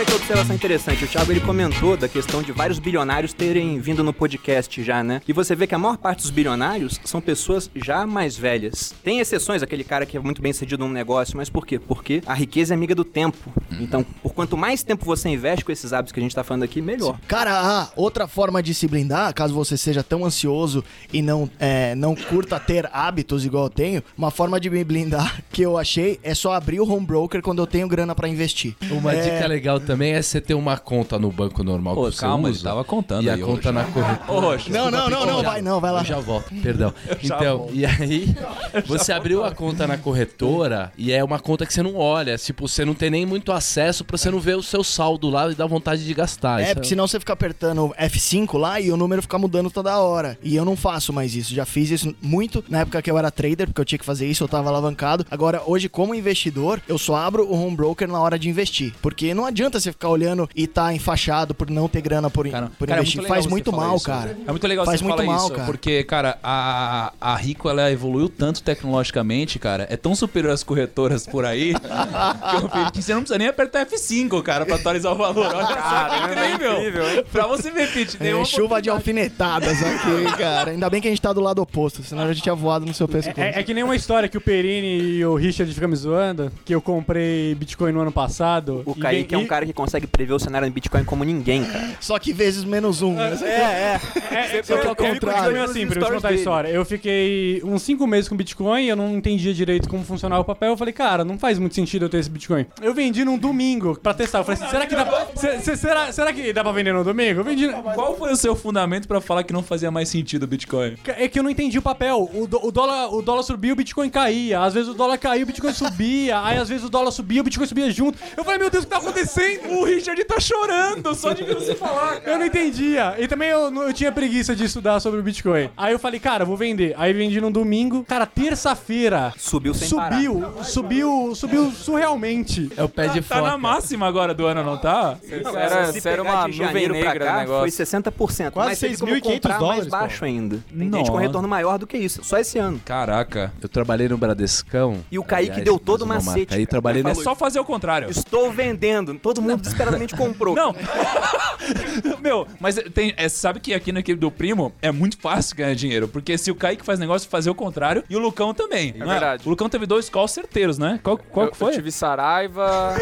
Olha 0.00 0.06
que 0.06 0.14
observação 0.14 0.56
interessante, 0.56 1.04
o 1.04 1.06
Thiago 1.06 1.30
ele 1.30 1.40
comentou 1.40 1.94
da 1.94 2.08
questão 2.08 2.42
de 2.42 2.52
vários 2.52 2.78
bilionários 2.78 3.34
terem 3.34 3.78
vindo 3.78 4.02
no 4.02 4.14
podcast 4.14 4.82
já, 4.82 5.04
né? 5.04 5.20
E 5.28 5.32
você 5.32 5.54
vê 5.54 5.66
que 5.66 5.74
a 5.74 5.78
maior 5.78 5.98
parte 5.98 6.22
dos 6.22 6.30
bilionários 6.30 6.98
são 7.04 7.20
pessoas 7.20 7.70
já 7.76 8.06
mais 8.06 8.34
velhas. 8.34 8.94
Tem 9.04 9.20
exceções, 9.20 9.62
aquele 9.62 9.84
cara 9.84 10.06
que 10.06 10.16
é 10.16 10.20
muito 10.20 10.40
bem 10.40 10.54
sucedido 10.54 10.86
num 10.86 10.90
negócio, 10.90 11.36
mas 11.36 11.50
por 11.50 11.66
quê? 11.66 11.78
Porque 11.78 12.22
a 12.24 12.32
riqueza 12.32 12.72
é 12.72 12.74
amiga 12.74 12.94
do 12.94 13.04
tempo. 13.04 13.52
Então, 13.78 14.02
por 14.22 14.32
quanto 14.32 14.56
mais 14.56 14.82
tempo 14.82 15.04
você 15.04 15.28
investe 15.28 15.66
com 15.66 15.70
esses 15.70 15.92
hábitos 15.92 16.12
que 16.12 16.20
a 16.20 16.22
gente 16.22 16.34
tá 16.34 16.42
falando 16.42 16.62
aqui, 16.62 16.80
melhor. 16.80 17.18
Cara, 17.28 17.60
ah, 17.60 17.88
outra 17.94 18.26
forma 18.26 18.62
de 18.62 18.72
se 18.72 18.88
blindar, 18.88 19.34
caso 19.34 19.52
você 19.52 19.76
seja 19.76 20.02
tão 20.02 20.24
ansioso 20.24 20.82
e 21.12 21.20
não, 21.20 21.50
é, 21.58 21.94
não 21.94 22.14
curta 22.14 22.58
ter 22.58 22.88
hábitos 22.90 23.44
igual 23.44 23.64
eu 23.64 23.70
tenho, 23.70 24.02
uma 24.16 24.30
forma 24.30 24.58
de 24.58 24.70
me 24.70 24.82
blindar 24.82 25.42
que 25.52 25.60
eu 25.60 25.76
achei 25.76 26.18
é 26.22 26.34
só 26.34 26.54
abrir 26.54 26.80
o 26.80 26.90
home 26.90 27.04
broker 27.04 27.42
quando 27.42 27.58
eu 27.60 27.66
tenho 27.66 27.86
grana 27.86 28.14
pra 28.14 28.26
investir. 28.26 28.74
Uma 28.90 29.12
É, 29.12 29.36
dica 29.36 29.46
legal 29.46 29.78
também 29.78 29.89
é 30.12 30.22
você 30.22 30.40
ter 30.40 30.54
uma 30.54 30.76
conta 30.78 31.18
no 31.18 31.30
banco 31.30 31.62
normal 31.64 31.94
Pô, 31.94 32.04
que 32.06 32.12
você 32.16 32.20
calma, 32.20 32.48
ele 32.48 32.56
usa, 32.56 32.68
tava 32.68 32.84
contando 32.84 33.24
e 33.24 33.30
a 33.30 33.36
conta 33.38 33.70
Roxo. 33.70 33.72
na 33.72 33.84
corretora. 33.84 34.40
Roxo, 34.40 34.70
Não, 34.72 34.90
não, 34.90 35.10
não, 35.10 35.26
não, 35.26 35.42
Já- 35.42 35.50
vai 35.50 35.62
não, 35.62 35.80
vai 35.80 35.92
lá. 35.92 36.00
Eu 36.00 36.04
já 36.04 36.20
volto, 36.20 36.52
perdão. 36.62 36.92
Então, 37.22 37.68
e 37.72 37.84
aí, 37.86 38.34
você 38.86 39.12
abriu 39.12 39.44
a 39.44 39.50
conta 39.52 39.86
na 39.86 39.96
corretora 39.98 40.92
e 40.96 41.12
é 41.12 41.22
uma 41.24 41.38
conta 41.38 41.66
que 41.66 41.72
você 41.72 41.82
não 41.82 41.96
olha. 41.96 42.36
Tipo, 42.38 42.68
você 42.68 42.84
não 42.84 42.94
tem 42.94 43.10
nem 43.10 43.26
muito 43.26 43.52
acesso 43.52 44.04
pra 44.04 44.16
você 44.16 44.30
não 44.30 44.40
ver 44.40 44.56
o 44.56 44.62
seu 44.62 44.84
saldo 44.84 45.28
lá 45.30 45.50
e 45.50 45.54
dar 45.54 45.66
vontade 45.66 46.04
de 46.04 46.14
gastar. 46.14 46.60
É, 46.60 46.64
Isso 46.64 46.74
porque 46.74 46.88
senão 46.88 47.06
você 47.06 47.18
fica 47.18 47.32
apertando 47.32 47.92
F5 47.98 48.58
lá 48.58 48.80
e 48.80 48.90
o 48.90 48.96
número 48.96 49.22
fica 49.22 49.38
mudando 49.38 49.70
toda 49.70 49.98
hora. 49.98 50.38
E 50.42 50.54
eu 50.54 50.64
não 50.64 50.76
faço 50.76 51.12
mais 51.12 51.34
isso. 51.34 51.54
Já 51.54 51.64
fiz 51.64 51.90
isso 51.90 52.14
muito 52.22 52.64
na 52.68 52.80
época 52.80 53.02
que 53.02 53.10
eu 53.10 53.18
era 53.18 53.30
trader, 53.30 53.66
porque 53.66 53.80
eu 53.80 53.84
tinha 53.84 53.98
que 53.98 54.04
fazer 54.04 54.26
isso, 54.26 54.44
eu 54.44 54.48
tava 54.48 54.68
alavancado. 54.68 55.26
Agora, 55.30 55.62
hoje, 55.66 55.88
como 55.88 56.14
investidor, 56.14 56.80
eu 56.88 56.98
só 56.98 57.16
abro 57.16 57.46
o 57.46 57.54
home 57.54 57.76
broker 57.76 58.08
na 58.08 58.20
hora 58.20 58.38
de 58.38 58.48
investir. 58.48 58.92
Porque 59.02 59.34
não 59.34 59.44
adianta 59.46 59.79
você 59.80 59.92
ficar 59.92 60.08
olhando 60.08 60.48
e 60.54 60.66
tá 60.66 60.92
enfaixado 60.94 61.54
por 61.54 61.70
não 61.70 61.88
ter 61.88 62.00
grana 62.00 62.30
por, 62.30 62.48
Cara, 62.48 62.70
por 62.78 62.86
cara, 62.88 63.00
é 63.00 63.02
investir. 63.02 63.20
muito 63.20 63.28
legal 63.28 63.34
Faz 63.42 63.46
muito 63.50 63.72
mal, 63.72 63.96
isso. 63.96 64.04
cara. 64.06 64.36
É 64.46 64.50
muito 64.50 64.66
legal 64.66 64.84
Faz 64.84 65.00
você 65.00 65.04
muito 65.04 65.16
falar 65.16 65.26
mal, 65.36 65.46
isso, 65.46 65.52
cara. 65.54 65.66
porque, 65.66 66.04
cara, 66.04 66.38
a, 66.42 67.12
a 67.20 67.36
Rico, 67.36 67.68
ela 67.68 67.90
evoluiu 67.90 68.28
tanto 68.28 68.62
tecnologicamente, 68.62 69.58
cara, 69.58 69.86
é 69.90 69.96
tão 69.96 70.14
superior 70.14 70.52
às 70.52 70.62
corretoras 70.62 71.26
por 71.26 71.44
aí, 71.44 71.74
que, 72.84 72.92
que 72.92 73.02
você 73.02 73.12
não 73.14 73.20
precisa 73.22 73.38
nem 73.38 73.48
apertar 73.48 73.86
F5, 73.86 74.42
cara, 74.42 74.64
pra 74.66 74.76
atualizar 74.76 75.12
o 75.12 75.16
valor. 75.16 75.46
Olha 75.46 75.66
só 75.66 76.08
que 76.08 76.52
incrível. 76.54 77.24
Pra 77.32 77.46
você 77.46 77.70
ver, 77.70 77.92
Pete, 77.92 78.16
É, 78.20 78.44
chuva 78.44 78.80
de 78.80 78.90
alfinetadas 78.90 79.78
aqui, 79.82 80.36
cara. 80.38 80.70
Ainda 80.72 80.88
bem 80.90 81.00
que 81.00 81.08
a 81.08 81.10
gente 81.10 81.20
tá 81.22 81.32
do 81.32 81.40
lado 81.40 81.60
oposto, 81.62 82.02
senão 82.02 82.24
a 82.24 82.32
gente 82.32 82.42
tinha 82.42 82.54
voado 82.54 82.84
no 82.86 82.94
seu 82.94 83.08
pescoço. 83.08 83.40
É, 83.40 83.60
é 83.60 83.62
que 83.62 83.74
nem 83.74 83.82
uma 83.84 83.96
história 83.96 84.28
que 84.28 84.36
o 84.36 84.40
Perini 84.40 85.00
e 85.18 85.24
o 85.24 85.34
Richard 85.34 85.72
ficam 85.72 85.88
me 85.88 85.96
zoando, 85.96 86.50
que 86.64 86.74
eu 86.74 86.80
comprei 86.80 87.54
Bitcoin 87.54 87.92
no 87.92 88.00
ano 88.00 88.12
passado. 88.12 88.82
O 88.86 88.92
e 88.96 89.00
Kaique 89.00 89.34
é 89.34 89.38
um 89.38 89.46
cara 89.46 89.66
que 89.66 89.69
consegue 89.72 90.06
prever 90.06 90.32
o 90.34 90.38
cenário 90.38 90.68
do 90.68 90.72
Bitcoin 90.74 91.04
como 91.04 91.24
ninguém, 91.24 91.64
cara. 91.64 91.90
Só 92.00 92.18
que 92.18 92.32
vezes 92.32 92.64
menos 92.64 93.02
um. 93.02 93.18
É, 93.20 94.00
É, 94.30 94.62
que 94.62 94.72
eu- 94.72 94.76
ao 94.78 94.84
eu- 94.84 94.96
contrário. 94.96 95.56
eu- 95.56 95.62
assim, 95.64 95.86
pra 95.86 96.00
eu 96.00 96.12
contar 96.14 96.28
a 96.28 96.32
história. 96.32 96.68
Eu 96.68 96.84
fiquei 96.84 97.60
uns 97.64 97.82
5 97.82 98.06
meses 98.06 98.28
com 98.28 98.36
Bitcoin, 98.36 98.84
eu 98.86 98.96
não 98.96 99.16
entendia 99.16 99.52
direito 99.52 99.88
como 99.88 100.04
funcionava 100.04 100.42
o 100.42 100.44
papel. 100.44 100.70
Eu 100.70 100.76
falei, 100.76 100.92
cara, 100.92 101.24
não 101.24 101.38
faz 101.38 101.58
muito 101.58 101.74
sentido 101.74 102.04
eu 102.04 102.08
ter 102.08 102.18
esse 102.18 102.30
Bitcoin. 102.30 102.66
Eu 102.82 102.94
vendi 102.94 103.24
num 103.24 103.38
domingo 103.38 103.98
pra 104.00 104.14
testar. 104.14 104.38
Eu 104.40 104.44
falei 104.44 104.60
assim, 104.60 104.70
será 104.70 104.86
que 104.86 104.94
dá, 104.94 105.26
se- 105.36 105.76
será, 105.76 106.12
será 106.12 106.32
que 106.32 106.52
dá 106.52 106.62
pra 106.62 106.72
vender 106.72 106.92
no 106.92 107.04
domingo? 107.04 107.40
Eu 107.40 107.44
vendi. 107.44 107.68
Qual 107.94 108.16
foi 108.16 108.32
o 108.32 108.36
seu 108.36 108.54
fundamento 108.54 109.06
pra 109.08 109.20
falar 109.20 109.42
que 109.44 109.52
não 109.52 109.62
fazia 109.62 109.90
mais 109.90 110.08
sentido 110.08 110.44
o 110.44 110.46
Bitcoin? 110.46 110.96
É 111.06 111.28
que 111.28 111.38
eu 111.38 111.42
não 111.42 111.50
entendi 111.50 111.78
o 111.78 111.82
papel. 111.82 112.28
O, 112.32 112.46
do- 112.46 112.64
o 112.66 112.70
dólar, 112.70 113.12
o 113.14 113.22
dólar 113.22 113.42
subia, 113.42 113.72
o 113.72 113.76
Bitcoin 113.76 114.08
caía. 114.10 114.60
Às 114.60 114.74
vezes 114.74 114.88
o 114.88 114.94
dólar 114.94 115.18
caía, 115.18 115.42
o 115.42 115.46
Bitcoin 115.46 115.72
subia. 115.72 116.40
Aí 116.42 116.58
às 116.58 116.68
vezes 116.68 116.84
o 116.84 116.88
dólar 116.90 117.10
subia, 117.10 117.40
o 117.40 117.44
Bitcoin 117.44 117.66
subia 117.66 117.90
junto. 117.90 118.18
Eu 118.36 118.44
falei, 118.44 118.58
meu 118.58 118.70
Deus, 118.70 118.84
o 118.84 118.86
que 118.86 118.92
tá 118.92 118.98
acontecendo? 118.98 119.59
O 119.68 119.84
Richard 119.84 120.22
tá 120.24 120.40
chorando 120.40 121.14
só 121.14 121.32
de 121.32 121.44
ver 121.44 121.54
você 121.54 121.74
falar. 121.74 122.20
Eu 122.24 122.38
não 122.38 122.46
entendia. 122.46 123.14
E 123.18 123.28
também 123.28 123.48
eu, 123.50 123.72
eu 123.82 123.92
tinha 123.92 124.10
preguiça 124.10 124.54
de 124.56 124.64
estudar 124.64 125.00
sobre 125.00 125.20
o 125.20 125.22
Bitcoin. 125.22 125.70
Aí 125.76 125.92
eu 125.92 125.98
falei, 125.98 126.18
cara, 126.20 126.44
vou 126.44 126.56
vender. 126.56 126.94
Aí 126.96 127.12
vendi 127.12 127.40
no 127.40 127.50
domingo. 127.50 128.04
Cara, 128.04 128.26
terça-feira. 128.26 129.32
Subiu 129.36 129.74
sem 129.74 129.88
parar. 129.90 130.16
Subiu, 130.16 130.54
subiu, 130.64 131.34
subiu 131.34 131.70
surrealmente. 131.72 132.70
É 132.76 132.82
o 132.82 132.88
pé 132.88 133.08
de 133.08 133.20
Tá 133.20 133.40
na 133.42 133.56
máxima 133.56 134.06
agora 134.08 134.34
do 134.34 134.44
ano, 134.46 134.64
não 134.64 134.76
tá? 134.76 135.16
Não, 135.44 135.56
era- 135.56 135.92
se 135.92 136.08
era 136.08 136.22
uma 136.22 136.48
de 136.48 136.60
nuvem 136.60 136.88
negra 136.88 137.24
cá, 137.26 137.36
negócio. 137.40 137.60
Foi 137.60 137.86
60%. 137.86 138.50
Quase 138.50 138.70
mas 138.70 138.78
teve 138.80 138.96
como 138.96 139.12
6.500 139.12 139.32
comprar 139.34 139.58
dólares, 139.58 139.86
mais 139.86 140.02
baixo 140.02 140.18
pô. 140.20 140.24
ainda. 140.24 140.58
Tem 140.68 140.88
Nossa. 140.88 140.98
gente 140.98 141.10
com 141.12 141.16
retorno 141.18 141.46
maior 141.48 141.78
do 141.78 141.86
que 141.86 141.96
isso. 141.96 142.24
Só 142.24 142.38
esse 142.38 142.58
ano. 142.58 142.80
Caraca. 142.84 143.52
Eu 143.62 143.68
trabalhei 143.68 144.08
no 144.08 144.18
Bradescão. 144.18 144.98
E 145.10 145.18
o 145.18 145.22
Kaique 145.22 145.50
Aliás, 145.50 145.64
deu 145.64 145.78
todo 145.78 146.02
o 146.02 146.06
macete. 146.06 146.54
Aí 146.54 146.66
cara. 146.66 146.66
trabalhei 146.66 147.02
É 147.06 147.14
só 147.14 147.34
fazer 147.34 147.60
o 147.60 147.64
contrário. 147.64 148.10
Estou 148.10 148.50
vendendo. 148.50 149.14
Todo 149.14 149.40
mundo 149.40 149.49
desesperadamente 149.56 150.14
comprou. 150.16 150.54
Não! 150.54 150.74
Meu, 152.20 152.46
mas 152.58 152.76
tem, 152.94 153.14
é, 153.16 153.28
sabe 153.28 153.60
que 153.60 153.72
aqui 153.74 153.92
na 153.92 154.00
equipe 154.00 154.18
do 154.18 154.30
Primo 154.30 154.72
é 154.82 154.90
muito 154.90 155.18
fácil 155.18 155.56
ganhar 155.56 155.74
dinheiro, 155.74 156.08
porque 156.08 156.36
se 156.38 156.50
o 156.50 156.54
Kaique 156.54 156.84
faz 156.84 156.98
negócio, 156.98 157.28
fazer 157.28 157.50
o 157.50 157.54
contrário, 157.54 158.02
e 158.08 158.16
o 158.16 158.18
Lucão 158.18 158.52
também. 158.54 158.94
É 158.98 159.04
verdade. 159.04 159.42
O 159.46 159.50
Lucão 159.50 159.68
teve 159.68 159.86
dois 159.86 160.08
calls 160.08 160.32
certeiros, 160.32 160.78
né? 160.78 160.98
Qual, 161.02 161.18
qual 161.18 161.46
eu, 161.46 161.52
que 161.52 161.58
foi? 161.58 161.72
Eu 161.72 161.76
tive 161.76 161.92
Saraiva. 161.92 162.94
é. 162.96 163.00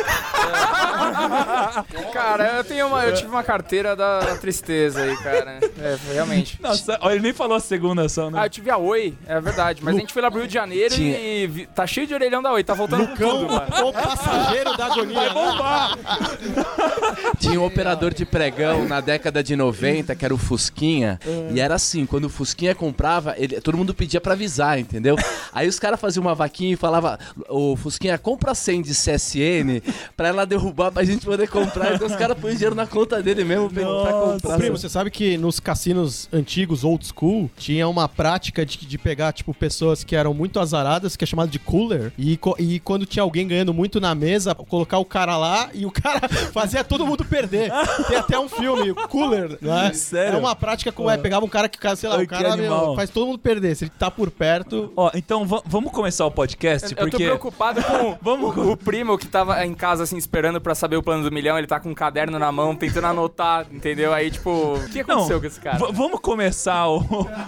Cara, 2.12 2.56
eu 2.58 2.64
tenho 2.64 2.86
uma, 2.86 3.04
eu 3.04 3.14
tive 3.14 3.28
uma 3.28 3.42
carteira 3.42 3.94
da, 3.96 4.20
da 4.20 4.36
tristeza 4.36 5.02
aí, 5.02 5.16
cara. 5.18 5.58
É, 5.80 5.96
realmente. 6.12 6.60
Nossa, 6.60 6.98
ele 7.04 7.20
nem 7.20 7.32
falou 7.32 7.56
a 7.56 7.60
segunda 7.60 8.04
ação, 8.04 8.30
né? 8.30 8.38
Ah, 8.40 8.46
eu 8.46 8.50
tive 8.50 8.70
a 8.70 8.76
Oi, 8.76 9.14
é 9.26 9.40
verdade. 9.40 9.82
Mas 9.82 9.96
a 9.96 10.00
gente 10.00 10.12
foi 10.12 10.22
lá 10.22 10.30
pro 10.30 10.40
Rio 10.40 10.48
de 10.48 10.54
Janeiro 10.54 10.94
Tinha- 10.94 11.18
e 11.18 11.46
vi- 11.46 11.66
tá 11.66 11.86
cheio 11.86 12.06
de 12.06 12.14
orelhão 12.14 12.42
da 12.42 12.52
Oi, 12.52 12.62
tá 12.64 12.74
voltando 12.74 13.06
com 13.08 13.16
tudo, 13.16 13.48
mano. 13.52 13.88
O 13.88 13.92
passageiro 13.92 14.76
da 14.76 14.86
agonia. 14.86 15.18
Vai 15.18 15.30
bombar. 15.30 15.98
Tinha 17.38 17.60
um 17.60 17.64
operador 17.64 18.12
de 18.12 18.24
pregão 18.24 18.86
na 18.86 19.00
década 19.00 19.42
de 19.42 19.54
90, 19.54 20.14
que 20.14 20.24
era 20.24 20.34
o 20.34 20.38
Fusquinha. 20.38 21.18
E 21.52 21.60
era 21.60 21.74
assim, 21.74 22.04
quando 22.06 22.24
o 22.24 22.28
Fusquinha 22.28 22.74
comprava, 22.74 23.34
ele- 23.38 23.60
todo 23.60 23.76
mundo 23.78 23.94
pedia 23.94 24.20
pra 24.20 24.32
avisar, 24.32 24.78
entendeu? 24.78 25.16
Aí 25.52 25.68
os 25.68 25.78
caras 25.78 26.00
faziam 26.00 26.22
uma 26.24 26.34
vaquinha 26.34 26.72
e 26.72 26.76
falava, 26.76 27.18
o 27.48 27.76
Fusquinha, 27.76 28.18
compra 28.18 28.54
100 28.54 28.82
de 28.82 28.90
CSN 28.94 29.80
pra 30.16 30.28
ela 30.28 30.44
derrubar 30.44 30.90
pra 30.90 31.04
gente 31.04 31.24
poder 31.24 31.48
comprar. 31.48 31.94
Então 31.94 32.06
os 32.06 32.16
caras 32.16 32.36
põem 32.38 32.54
dinheiro 32.54 32.74
na 32.74 32.86
conta 32.86 33.22
dele 33.22 33.44
mesmo 33.44 33.70
pra 33.70 33.82
pra 33.84 34.12
comprar. 34.12 34.56
Primo, 34.58 34.76
você 34.76 34.88
sabe 34.88 35.10
que 35.10 35.36
nos 35.38 35.60
cassinos 35.60 36.28
antigos, 36.32 36.84
old 36.84 37.06
school, 37.06 37.50
tinha 37.56 37.86
uma 37.88 38.08
prática 38.08 38.64
de, 38.66 38.76
de 38.78 38.98
pegar, 38.98 39.32
tipo, 39.32 39.54
pessoas 39.54 40.02
que 40.02 40.16
eram 40.16 40.34
muito 40.34 40.58
azaradas, 40.60 41.16
que 41.16 41.24
é 41.24 41.26
chamado 41.26 41.50
de 41.50 41.58
cooler, 41.58 42.12
e, 42.18 42.38
e 42.58 42.80
quando 42.80 43.06
tinha 43.06 43.22
alguém 43.22 43.46
ganhando 43.46 43.72
muito 43.72 44.00
na 44.00 44.14
mesa, 44.14 44.54
colocar 44.54 44.98
o 44.98 45.04
cara 45.04 45.36
lá 45.36 45.70
e 45.72 45.86
o 45.86 45.90
cara 45.90 46.17
fazia 46.52 46.82
todo 46.84 47.06
mundo 47.06 47.24
perder. 47.24 47.70
Tem 48.08 48.16
até 48.16 48.38
um 48.38 48.48
filme, 48.48 48.94
Cooler, 49.08 49.58
né? 49.60 49.92
Sério? 49.92 50.28
Era 50.28 50.38
uma 50.38 50.54
prática 50.56 50.90
como 50.92 51.10
é, 51.10 51.16
pegava 51.16 51.44
um 51.44 51.48
cara 51.48 51.68
que, 51.68 51.78
sei 51.96 52.08
lá, 52.08 52.16
Ai, 52.16 52.24
o 52.24 52.28
cara 52.28 52.56
meu, 52.56 52.94
faz 52.94 53.10
todo 53.10 53.26
mundo 53.26 53.38
perder. 53.38 53.74
Se 53.76 53.84
ele 53.84 53.92
tá 53.98 54.10
por 54.10 54.30
perto... 54.30 54.92
Ó, 54.96 55.10
então 55.14 55.46
va- 55.46 55.62
vamos 55.66 55.92
começar 55.92 56.26
o 56.26 56.30
podcast, 56.30 56.90
Eu 56.92 56.96
tô 56.96 57.02
porque... 57.10 57.24
preocupado 57.24 57.82
com 57.82 58.16
Vamos- 58.22 58.56
o, 58.56 58.72
o 58.72 58.76
primo 58.76 59.16
que 59.18 59.26
tava 59.26 59.64
em 59.64 59.74
casa, 59.74 60.02
assim, 60.04 60.16
esperando 60.16 60.60
pra 60.60 60.74
saber 60.74 60.96
o 60.96 61.02
plano 61.02 61.22
do 61.22 61.32
milhão. 61.32 61.56
Ele 61.58 61.66
tá 61.66 61.78
com 61.80 61.90
um 61.90 61.94
caderno 61.94 62.38
na 62.38 62.50
mão, 62.52 62.74
tentando 62.74 63.06
anotar, 63.06 63.66
entendeu? 63.72 64.12
Aí, 64.12 64.30
tipo, 64.30 64.50
o 64.50 64.88
que 64.90 65.00
aconteceu 65.00 65.40
com 65.40 65.46
esse 65.46 65.60
cara? 65.60 65.78
vamos 65.92 66.20
começar 66.20 66.88
o, 66.88 67.02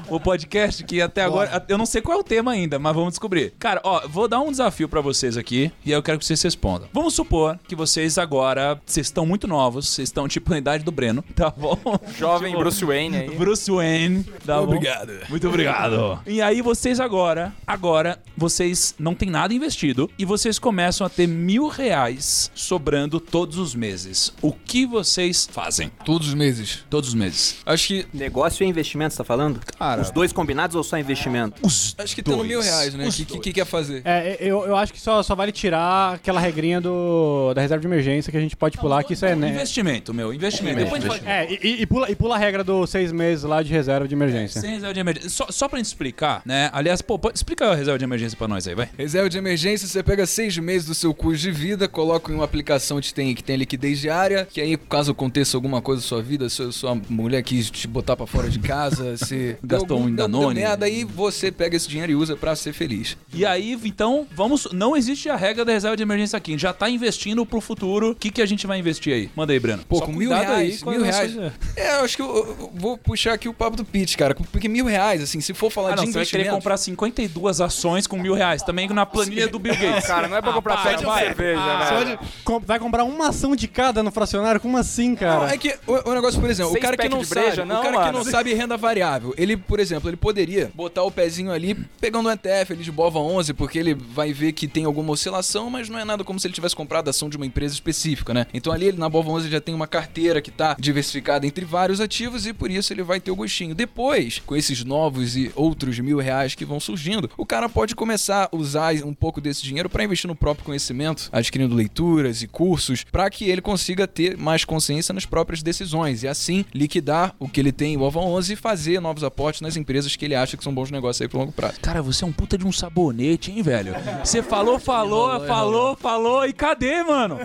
o 0.09 0.21
podcast 0.21 0.83
que 0.85 1.01
até 1.01 1.23
agora 1.23 1.65
eu 1.69 1.77
não 1.79 1.87
sei 1.87 2.01
qual 2.03 2.17
é 2.19 2.21
o 2.21 2.25
tema 2.25 2.53
ainda, 2.53 2.79
mas 2.79 2.95
vamos 2.95 3.11
descobrir. 3.11 3.53
Cara, 3.59 3.81
ó, 3.85 4.07
vou 4.09 4.27
dar 4.29 4.41
um 4.41 4.51
desafio 4.51 4.89
pra 4.89 5.01
vocês 5.01 5.37
aqui 5.37 5.71
e 5.85 5.91
aí 5.93 5.99
eu 5.99 6.03
quero 6.03 6.19
que 6.19 6.25
vocês 6.25 6.41
respondam. 6.43 6.89
Vamos 6.93 7.15
supor 7.15 7.59
que 7.69 7.75
vocês 7.75 8.19
agora, 8.19 8.60
vocês 8.87 9.07
estão 9.07 9.27
muito 9.27 9.47
novos, 9.47 9.89
vocês 9.89 10.09
estão 10.09 10.27
tipo 10.29 10.51
na 10.51 10.59
idade 10.59 10.85
do 10.85 10.93
Breno, 10.93 11.23
tá 11.35 11.51
bom? 11.51 11.79
Jovem 12.19 12.51
Tipo, 12.51 12.63
Bruce 12.63 12.85
Wayne 12.85 13.17
aí. 13.17 13.31
Bruce 13.31 13.71
Wayne, 13.71 14.25
tá 14.45 14.59
bom? 14.59 14.65
Obrigado. 14.65 15.13
Muito 15.29 15.49
obrigado. 15.49 16.21
E 16.27 16.41
aí 16.43 16.61
vocês 16.63 17.01
agora, 17.01 17.53
agora, 17.67 18.19
vocês 18.37 18.95
não 18.99 19.15
tem 19.15 19.31
nada 19.31 19.53
investido 19.55 20.11
e 20.19 20.25
vocês 20.25 20.59
começam 20.59 21.07
a 21.07 21.11
ter 21.11 21.27
mil 21.27 21.69
reais 21.69 22.51
sobrando 22.55 23.21
todos 23.21 23.59
os 23.59 23.75
meses. 23.75 24.33
O 24.43 24.53
que 24.53 24.87
vocês 24.87 25.49
fazem? 25.51 25.91
Todos 26.05 26.29
os 26.29 26.35
meses. 26.35 26.85
Todos 26.89 27.11
os 27.11 27.15
meses. 27.15 27.59
Acho 27.65 27.89
que. 27.89 28.07
Negócio 28.13 28.65
e 28.65 28.69
investimento, 28.69 29.15
você 29.15 29.19
tá 29.19 29.25
falando? 29.25 29.61
Cara. 29.79 30.03
Os 30.03 30.11
dois 30.11 30.33
combinados 30.33 30.75
ou 30.77 30.83
só 30.83 30.99
investimento? 30.99 31.61
Os 31.65 31.95
Acho 31.99 32.15
que 32.15 32.23
tendo 32.23 32.45
mil 32.45 32.61
reais, 32.61 32.95
né? 32.95 33.09
O 33.09 33.13
que, 33.13 33.25
que, 33.25 33.39
que 33.39 33.53
quer 33.53 33.65
fazer? 33.65 34.03
É, 34.05 34.37
eu, 34.41 34.65
eu 34.67 34.77
acho 34.77 34.93
que 34.93 35.01
só, 35.01 35.23
só 35.23 35.35
vale 35.35 35.53
tirar 35.53 36.15
aquela 36.15 36.41
regrinha 36.41 36.81
do, 36.81 37.53
da 37.55 37.61
reserva 37.61 37.81
de 37.81 37.87
emergência 37.87 38.31
que 38.31 38.37
a 38.37 38.41
gente 38.41 38.50
pode 38.57 38.79
pular, 38.79 39.03
que 39.05 39.13
isso 39.15 39.25
é, 39.25 39.35
né? 39.35 39.49
Investimento, 39.51 40.13
meu, 40.15 40.33
investimento. 40.33 40.77
Depois 40.79 41.05
a 41.05 41.09
gente 41.09 41.23
vai... 41.25 41.33
É, 41.45 41.53
e, 41.53 41.83
e 41.83 41.87
pula, 41.87 42.11
e 42.11 42.15
pula 42.15 42.35
a 42.37 42.39
regra 42.39 42.63
dos 42.65 42.91
seis 42.91 43.13
meses 43.13 43.45
lá 43.45 43.63
de 43.63 43.71
reserva 43.71 44.07
de 44.07 44.15
emergência. 44.15 44.61
Sem 44.61 44.71
reserva 44.75 44.95
de 44.95 45.01
emergência. 45.01 45.31
Só, 45.31 45.47
só 45.51 45.69
pra 45.69 45.79
gente 45.79 45.87
explicar, 45.87 46.43
né? 46.45 46.71
Aliás, 46.73 47.01
pô, 47.03 47.19
pode- 47.19 47.37
explica 47.37 47.67
a 47.71 47.75
reserva 47.75 47.99
de 47.99 48.05
emergência 48.05 48.37
pra 48.37 48.49
nós 48.49 48.67
aí, 48.67 48.75
vai. 48.75 48.89
Reserva 48.97 49.29
de 49.29 49.39
emergência, 49.39 49.87
você 49.89 50.03
pega 50.03 50.27
seis 50.27 50.57
meses 50.59 50.87
do 50.87 50.95
seu 50.95 51.13
custo 51.15 51.39
de 51.43 51.51
vida, 51.51 51.89
coloca 51.89 52.31
em 52.33 52.35
uma 52.35 52.45
aplicação 52.45 53.01
que 53.01 53.13
tem, 53.13 53.35
que 53.35 53.43
tem 53.45 53.57
liquidez 53.57 54.01
diária, 54.01 54.47
que 54.51 54.61
aí, 54.61 54.77
caso 54.77 55.13
aconteça 55.13 55.57
alguma 55.57 55.81
coisa 55.83 56.03
na 56.03 56.07
sua 56.09 56.23
vida, 56.23 56.49
sua, 56.49 56.73
sua 56.73 56.95
mulher 57.09 57.43
quis 57.43 57.71
te 57.71 57.87
botar 57.87 58.17
pra 58.17 58.27
fora 58.27 58.49
de 58.49 58.59
casa, 58.59 59.17
você 59.19 59.57
Gastou 59.63 59.99
deu 59.99 60.07
um 60.07 60.15
Danone. 60.15 60.55
merda, 60.61 60.87
aí 60.87 61.05
você 61.05 61.51
pega 61.53 61.77
esse 61.77 61.89
dinheiro 61.89 62.13
e 62.13 62.15
usa 62.15 62.37
pra 62.37 62.55
ser 62.57 62.73
feliz. 62.73 63.17
E 63.33 63.45
aí, 63.47 63.79
então, 63.85 64.27
vamos. 64.35 64.69
Não 64.73 64.97
existe 64.97 65.29
a 65.29 65.37
regra 65.37 65.65
da 65.65 65.73
reserva 65.73 65.97
de 65.97 66.03
emergência 66.03 66.37
aqui. 66.37 66.57
Já 66.59 66.73
tá 66.73 66.89
investindo 66.91 67.45
pro 67.47 67.61
futuro. 67.61 68.11
O 68.11 68.15
que, 68.15 68.31
que 68.31 68.40
a 68.43 68.47
gente 68.47 68.67
vai 68.67 68.79
investir 68.79 69.13
aí? 69.13 69.31
Manda 69.35 69.53
aí, 69.53 69.59
Breno. 69.61 69.83
Pô, 69.89 69.99
Só 69.99 70.07
com 70.07 70.13
mil 70.13 70.31
reais, 70.31 70.83
com 70.83 70.91
mil 70.91 71.03
reais. 71.03 71.37
É, 71.77 71.97
eu 71.99 72.05
acho 72.05 72.17
que 72.17 72.23
eu, 72.23 72.37
eu 72.61 72.71
vou 72.75 72.97
puxar 72.99 73.33
aqui 73.35 73.49
o 73.49 73.55
papo 73.55 73.77
do 73.77 73.85
Pete, 73.85 74.17
cara, 74.17 74.35
porque 74.35 74.69
mil 74.69 74.85
reais, 74.87 75.23
assim, 75.23 75.41
se 75.41 75.53
for 75.55 75.71
falar 75.71 75.93
Ah, 75.93 75.97
não, 75.97 76.05
de 76.05 76.13
você 76.13 76.19
vai 76.19 76.27
querer 76.27 76.41
investimento... 76.43 76.57
comprar 76.63 76.77
52 76.77 77.61
ações 77.61 78.07
com 78.07 78.17
mil 78.17 78.35
reais. 78.35 78.63
Também 78.63 78.89
na 78.89 79.07
planilha 79.07 79.49
do 79.49 79.59
Bill 79.59 79.75
Gates. 79.77 80.07
Cara, 80.07 80.29
não 80.29 80.37
é 80.37 80.43
pra 80.43 80.53
comprar 80.53 80.83
pé 80.83 80.95
de 80.95 81.05
cerveja, 81.05 81.61
Você 81.61 81.95
velho. 82.05 82.19
pode- 82.19 82.33
com- 82.45 82.61
vai 82.61 82.79
comprar 82.79 83.05
uma 83.05 83.29
ação 83.29 83.55
de 83.57 83.67
cada 83.69 84.03
no 84.03 84.11
fracionário? 84.11 84.61
Como 84.61 84.77
assim, 84.77 85.15
cara? 85.15 85.41
Não, 85.41 85.47
é 85.49 85.57
que 85.57 85.75
o, 85.87 86.11
o 86.11 86.15
negócio, 86.15 86.41
por 86.41 86.51
exemplo, 86.51 86.73
o 86.73 86.81
cara 86.81 86.97
que 86.97 87.09
não 87.09 87.23
breja, 87.23 87.57
sabe, 87.57 87.69
não, 87.69 87.81
o 87.81 87.83
cara 87.83 87.97
que 87.99 88.05
mano. 88.07 88.19
não 88.19 88.25
sabe 88.25 88.53
renda 88.55 88.77
variável, 88.77 89.35
ele, 89.37 89.57
por 89.57 89.79
exemplo, 89.81 90.09
ele 90.11 90.17
poderia 90.17 90.71
botar 90.75 91.03
o 91.03 91.11
pezinho 91.11 91.51
ali, 91.53 91.75
pegando 92.01 92.29
um 92.29 92.33
ETF 92.33 92.73
ali 92.73 92.83
de 92.83 92.93
Bova 92.93 93.19
11, 93.19 93.53
porque 93.55 93.79
ele 93.79 93.95
vai 93.95 94.33
ver 94.33 94.53
que 94.53 94.67
tem 94.69 94.85
alguma 94.85 95.13
oscilação, 95.13 95.71
mas 95.71 95.89
não 95.89 95.99
é 95.99 96.05
nada 96.05 96.25
como 96.25 96.39
se 96.41 96.47
ele 96.47 96.55
tivesse 96.55 96.75
comprado 96.77 97.09
a 97.09 97.11
ação 97.11 97.29
de 97.29 97.37
uma 97.37 97.47
empresa 97.47 97.75
específica, 97.75 98.30
né? 98.35 98.47
Então 98.53 98.73
ali 98.73 98.87
ele, 98.87 98.99
na 98.99 99.09
Bova 99.09 99.31
11 99.31 99.49
já 99.51 99.61
tem 99.61 99.75
uma 99.75 99.87
carteira 99.87 100.41
que 100.41 100.51
tá 100.51 100.77
diversificada 100.79 101.47
entre 101.47 101.65
vários 101.65 102.01
ativos 102.01 102.47
e 102.47 102.53
por 102.53 102.71
isso 102.71 102.93
ele 102.93 103.03
vai 103.03 103.21
ter 103.21 103.31
o 103.31 103.37
gostinho. 103.37 103.75
Depois, 103.75 104.41
com 104.45 104.57
esses 104.57 104.85
novos 104.85 105.37
e 105.37 105.51
outros 105.55 105.99
mil 105.99 106.19
reais 106.19 106.55
que 106.55 106.65
vão 106.65 106.81
surgindo, 106.81 107.31
o 107.37 107.47
cara 107.47 107.69
pode 107.69 107.95
começar 107.95 108.49
a 108.51 108.57
usar 108.57 108.95
um 109.05 109.15
pouco 109.15 109.41
desse 109.41 109.63
dinheiro 109.63 109.89
para 109.89 110.05
investir 110.05 110.29
no 110.29 110.35
próprio 110.35 110.65
conhecimento, 110.65 111.29
adquirindo 111.33 111.75
leituras 111.75 112.43
e 112.43 112.49
cursos, 112.49 113.05
para 113.05 113.31
que 113.31 113.49
ele 113.49 113.61
consiga 113.61 114.07
ter 114.07 114.37
mais 114.37 114.65
consciência 114.65 115.13
nas 115.13 115.27
próprias 115.27 115.63
decisões 115.63 116.23
e 116.23 116.29
assim 116.29 116.65
liquidar 116.75 117.35
o 117.39 117.49
que 117.49 117.61
ele 117.61 117.73
tem 117.73 117.95
em 117.95 117.99
Bova 117.99 118.21
11 118.21 118.53
e 118.53 118.57
fazer 118.57 119.01
novos 119.01 119.23
aportes 119.23 119.61
nas 119.61 119.77
empresas 119.77 120.17
que 120.17 120.25
ele 120.25 120.35
acha 120.35 120.57
que 120.57 120.65
são 120.65 120.75
bons 120.75 120.91
negócios 120.91 121.21
aí 121.23 121.29
pro 121.29 121.39
longo 121.39 121.53
prazo. 121.53 121.81
Cara, 121.81 122.03
você 122.03 122.25
é 122.25 122.27
um 122.27 122.33
puta 122.33 122.57
de 122.59 122.67
um 122.67 122.73
sabonete, 122.73 123.51
hein, 123.51 123.63
velho? 123.63 123.95
Você 124.25 124.43
falou, 124.43 124.79
falou, 124.79 125.47
falou, 125.47 125.97
falou, 125.97 126.47
e 126.47 126.53
cadê, 126.53 127.03
mano? 127.03 127.39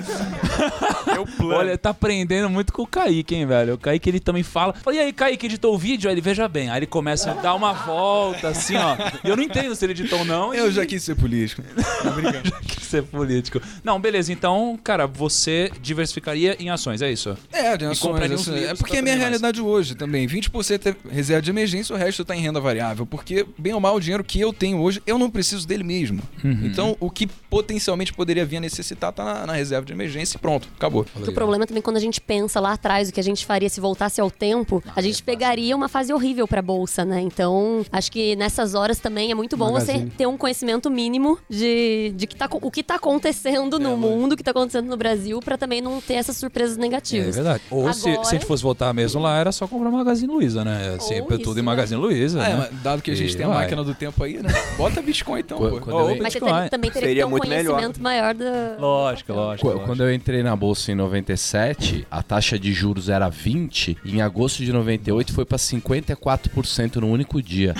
Meu 1.14 1.26
plano. 1.26 1.54
Olha, 1.56 1.78
tá 1.78 1.92
aprendendo 1.92 2.50
muito 2.50 2.74
com 2.74 2.82
o 2.84 2.88
Kaique, 2.88 3.36
hein, 3.36 3.46
velho? 3.46 3.76
O 3.76 3.78
Kaique, 3.78 4.10
ele 4.10 4.20
também 4.20 4.44
fala. 4.44 4.74
Fala, 4.74 4.96
e 4.96 5.00
aí, 5.00 5.14
Kaique, 5.14 5.46
editou 5.46 5.74
o 5.74 5.78
vídeo? 5.78 6.10
Aí 6.10 6.14
ele, 6.16 6.22
veja 6.22 6.48
bem. 6.48 6.70
Aí 6.70 6.80
ele 6.80 6.86
começa 6.86 7.32
a 7.32 7.34
dar 7.36 7.54
uma 7.56 7.74
volta, 7.74 8.50
assim, 8.50 8.76
ó. 8.76 8.96
E 9.24 9.30
eu 9.30 9.36
não 9.36 9.44
entendo 9.44 9.76
se 9.76 9.86
ele 9.86 9.94
editou 9.94 10.20
ou 10.20 10.26
não. 10.26 10.54
Eu 10.54 10.68
e- 10.70 10.72
já 10.72 10.86
quis 10.86 11.04
ser 11.04 11.16
político. 11.16 11.62
quis 12.68 12.84
ser 12.88 13.04
político. 13.04 13.62
Não, 13.84 14.00
beleza. 14.00 14.32
Então, 14.32 14.78
cara, 14.84 15.08
você 15.08 15.72
diversificaria 15.82 16.56
em 16.60 16.70
ações, 16.70 17.02
é 17.02 17.12
isso? 17.12 17.38
É, 17.52 17.78
de 17.78 17.86
E 17.86 17.88
ações, 17.88 18.00
compraria 18.00 18.36
assim, 18.36 18.52
livros 18.52 18.70
é 18.72 18.76
porque 18.76 18.96
é 18.96 19.00
a 19.00 19.02
minha 19.02 19.14
aprender 19.16 19.30
mais. 19.32 19.42
realidade 19.42 19.62
hoje 19.62 19.96
também. 19.96 20.28
20% 20.28 20.88
é 20.88 21.14
reserva 21.14 21.42
de 21.42 21.50
emergência, 21.50 21.96
o 21.96 21.98
resto 21.98 22.24
tá 22.26 22.36
em 22.36 22.42
renda 22.42 22.60
variável. 22.60 23.06
Porque, 23.06 23.46
bem 23.58 23.74
ou 23.74 23.80
mal, 23.80 23.96
o 23.96 24.00
dinheiro 24.00 24.24
que 24.24 24.40
eu 24.40 24.52
tenho 24.54 24.80
hoje, 24.80 25.02
eu 25.06 25.18
não 25.18 25.30
preciso 25.30 25.68
dele 25.68 25.84
mesmo. 25.84 26.22
Uhum. 26.44 26.60
Então, 26.64 26.98
o 27.00 27.10
que 27.10 27.28
potencialmente 27.28 28.14
poderia 28.14 28.46
vir 28.46 28.58
a 28.58 28.62
necessitar 28.62 29.12
tá 29.12 29.24
na, 29.24 29.48
na 29.48 29.54
reserva 29.54 29.86
de 29.86 29.94
emergência 29.94 30.38
e 30.38 30.40
pronto, 30.40 30.65
acabou. 30.76 31.04
Que 31.06 31.30
o 31.30 31.34
problema 31.34 31.66
também 31.66 31.82
quando 31.82 31.98
a 31.98 32.00
gente 32.00 32.20
pensa 32.22 32.60
lá 32.60 32.74
atrás 32.74 33.10
o 33.10 33.14
que 33.14 33.20
a 33.20 33.24
gente 33.24 33.46
faria 33.46 33.70
se 33.70 33.80
voltasse 33.80 34.20
ao 34.22 34.30
tempo, 34.32 34.84
a 34.96 35.02
gente 35.02 35.22
pegaria 35.24 35.76
uma 35.76 35.88
fase 35.88 36.14
horrível 36.14 36.48
pra 36.48 36.62
bolsa, 36.62 37.04
né? 37.06 37.22
Então, 37.22 37.86
acho 37.92 38.12
que 38.12 38.36
nessas 38.36 38.74
horas 38.76 39.00
também 39.00 39.32
é 39.32 39.36
muito 39.36 39.56
bom 39.58 39.72
Magazine. 39.74 40.00
você 40.06 40.12
ter 40.18 40.28
um 40.28 40.38
conhecimento 40.38 40.90
mínimo 40.90 41.38
de, 41.50 42.14
de 42.16 42.28
que 42.28 42.36
tá, 42.36 42.48
o 42.52 42.72
que 42.72 42.84
tá 42.84 42.96
acontecendo 42.96 43.80
no 43.80 43.98
mundo, 43.98 44.34
o 44.34 44.38
que 44.38 44.44
tá 44.44 44.52
acontecendo 44.52 44.88
no 44.88 44.98
Brasil, 44.98 45.40
pra 45.40 45.58
também 45.58 45.82
não 45.82 46.00
ter 46.02 46.16
essas 46.16 46.38
surpresas 46.38 46.78
negativas. 46.78 47.36
verdade. 47.36 47.62
Ou 47.70 47.92
se, 47.94 48.10
Agora- 48.10 48.24
se 48.26 48.36
a 48.36 48.38
gente 48.40 48.46
fosse 48.48 48.64
voltar 48.64 48.94
mesmo 48.94 49.22
lá, 49.22 49.38
era 49.38 49.52
só 49.52 49.68
comprar 49.68 49.90
Magazine 49.92 50.32
Luiza, 50.32 50.64
né? 50.64 50.96
Assim, 50.98 51.20
Ou 51.22 51.28
tudo 51.28 51.42
isso, 51.42 51.52
em 51.52 51.56
né? 51.56 51.62
Magazine 51.62 52.02
Luiza, 52.02 52.42
Ah, 52.42 52.46
é, 52.46 52.50
né? 52.56 52.68
mas 52.72 52.82
dado 52.84 53.02
que 53.02 53.12
a 53.12 53.16
gente 53.16 53.34
E 53.34 53.38
tem 53.38 53.46
a 53.46 53.50
vai. 53.50 53.58
máquina 53.60 53.84
do 53.84 53.94
tempo 53.94 54.24
aí, 54.24 54.38
né? 54.42 54.50
Bota 54.78 55.02
Bitcoin 55.02 55.40
então, 55.40 55.58
pô. 55.58 55.70
quando 55.80 55.94
Ou 55.96 56.10
eu- 56.12 56.18
Mas 56.22 56.34
você 56.34 56.40
Bitcoin. 56.40 56.70
também 56.70 56.92
teria 56.92 57.08
Seria 57.08 57.16
que 57.16 57.22
ter 57.22 57.26
um 57.26 57.30
muito 57.30 57.48
melhor. 57.48 57.72
conhecimento 57.74 58.02
maior 58.02 58.34
da. 58.34 58.76
Lógico, 58.80 59.34
lógico. 59.34 59.80
Quando 59.86 60.04
eu 60.04 60.14
entrei 60.14 60.44
na 60.44 60.55
bolsa 60.56 60.92
em 60.92 60.96
97, 60.96 62.08
a 62.10 62.24
taxa 62.24 62.58
de 62.58 62.74
juros 62.74 63.10
era 63.10 63.30
20, 63.30 63.98
e 64.04 64.18
em 64.18 64.22
agosto 64.22 64.64
de 64.64 64.72
98 64.72 65.34
foi 65.34 65.46
para 65.46 65.58
54% 65.58 66.96
no 66.98 67.08
único 67.08 67.42
dia. 67.42 67.74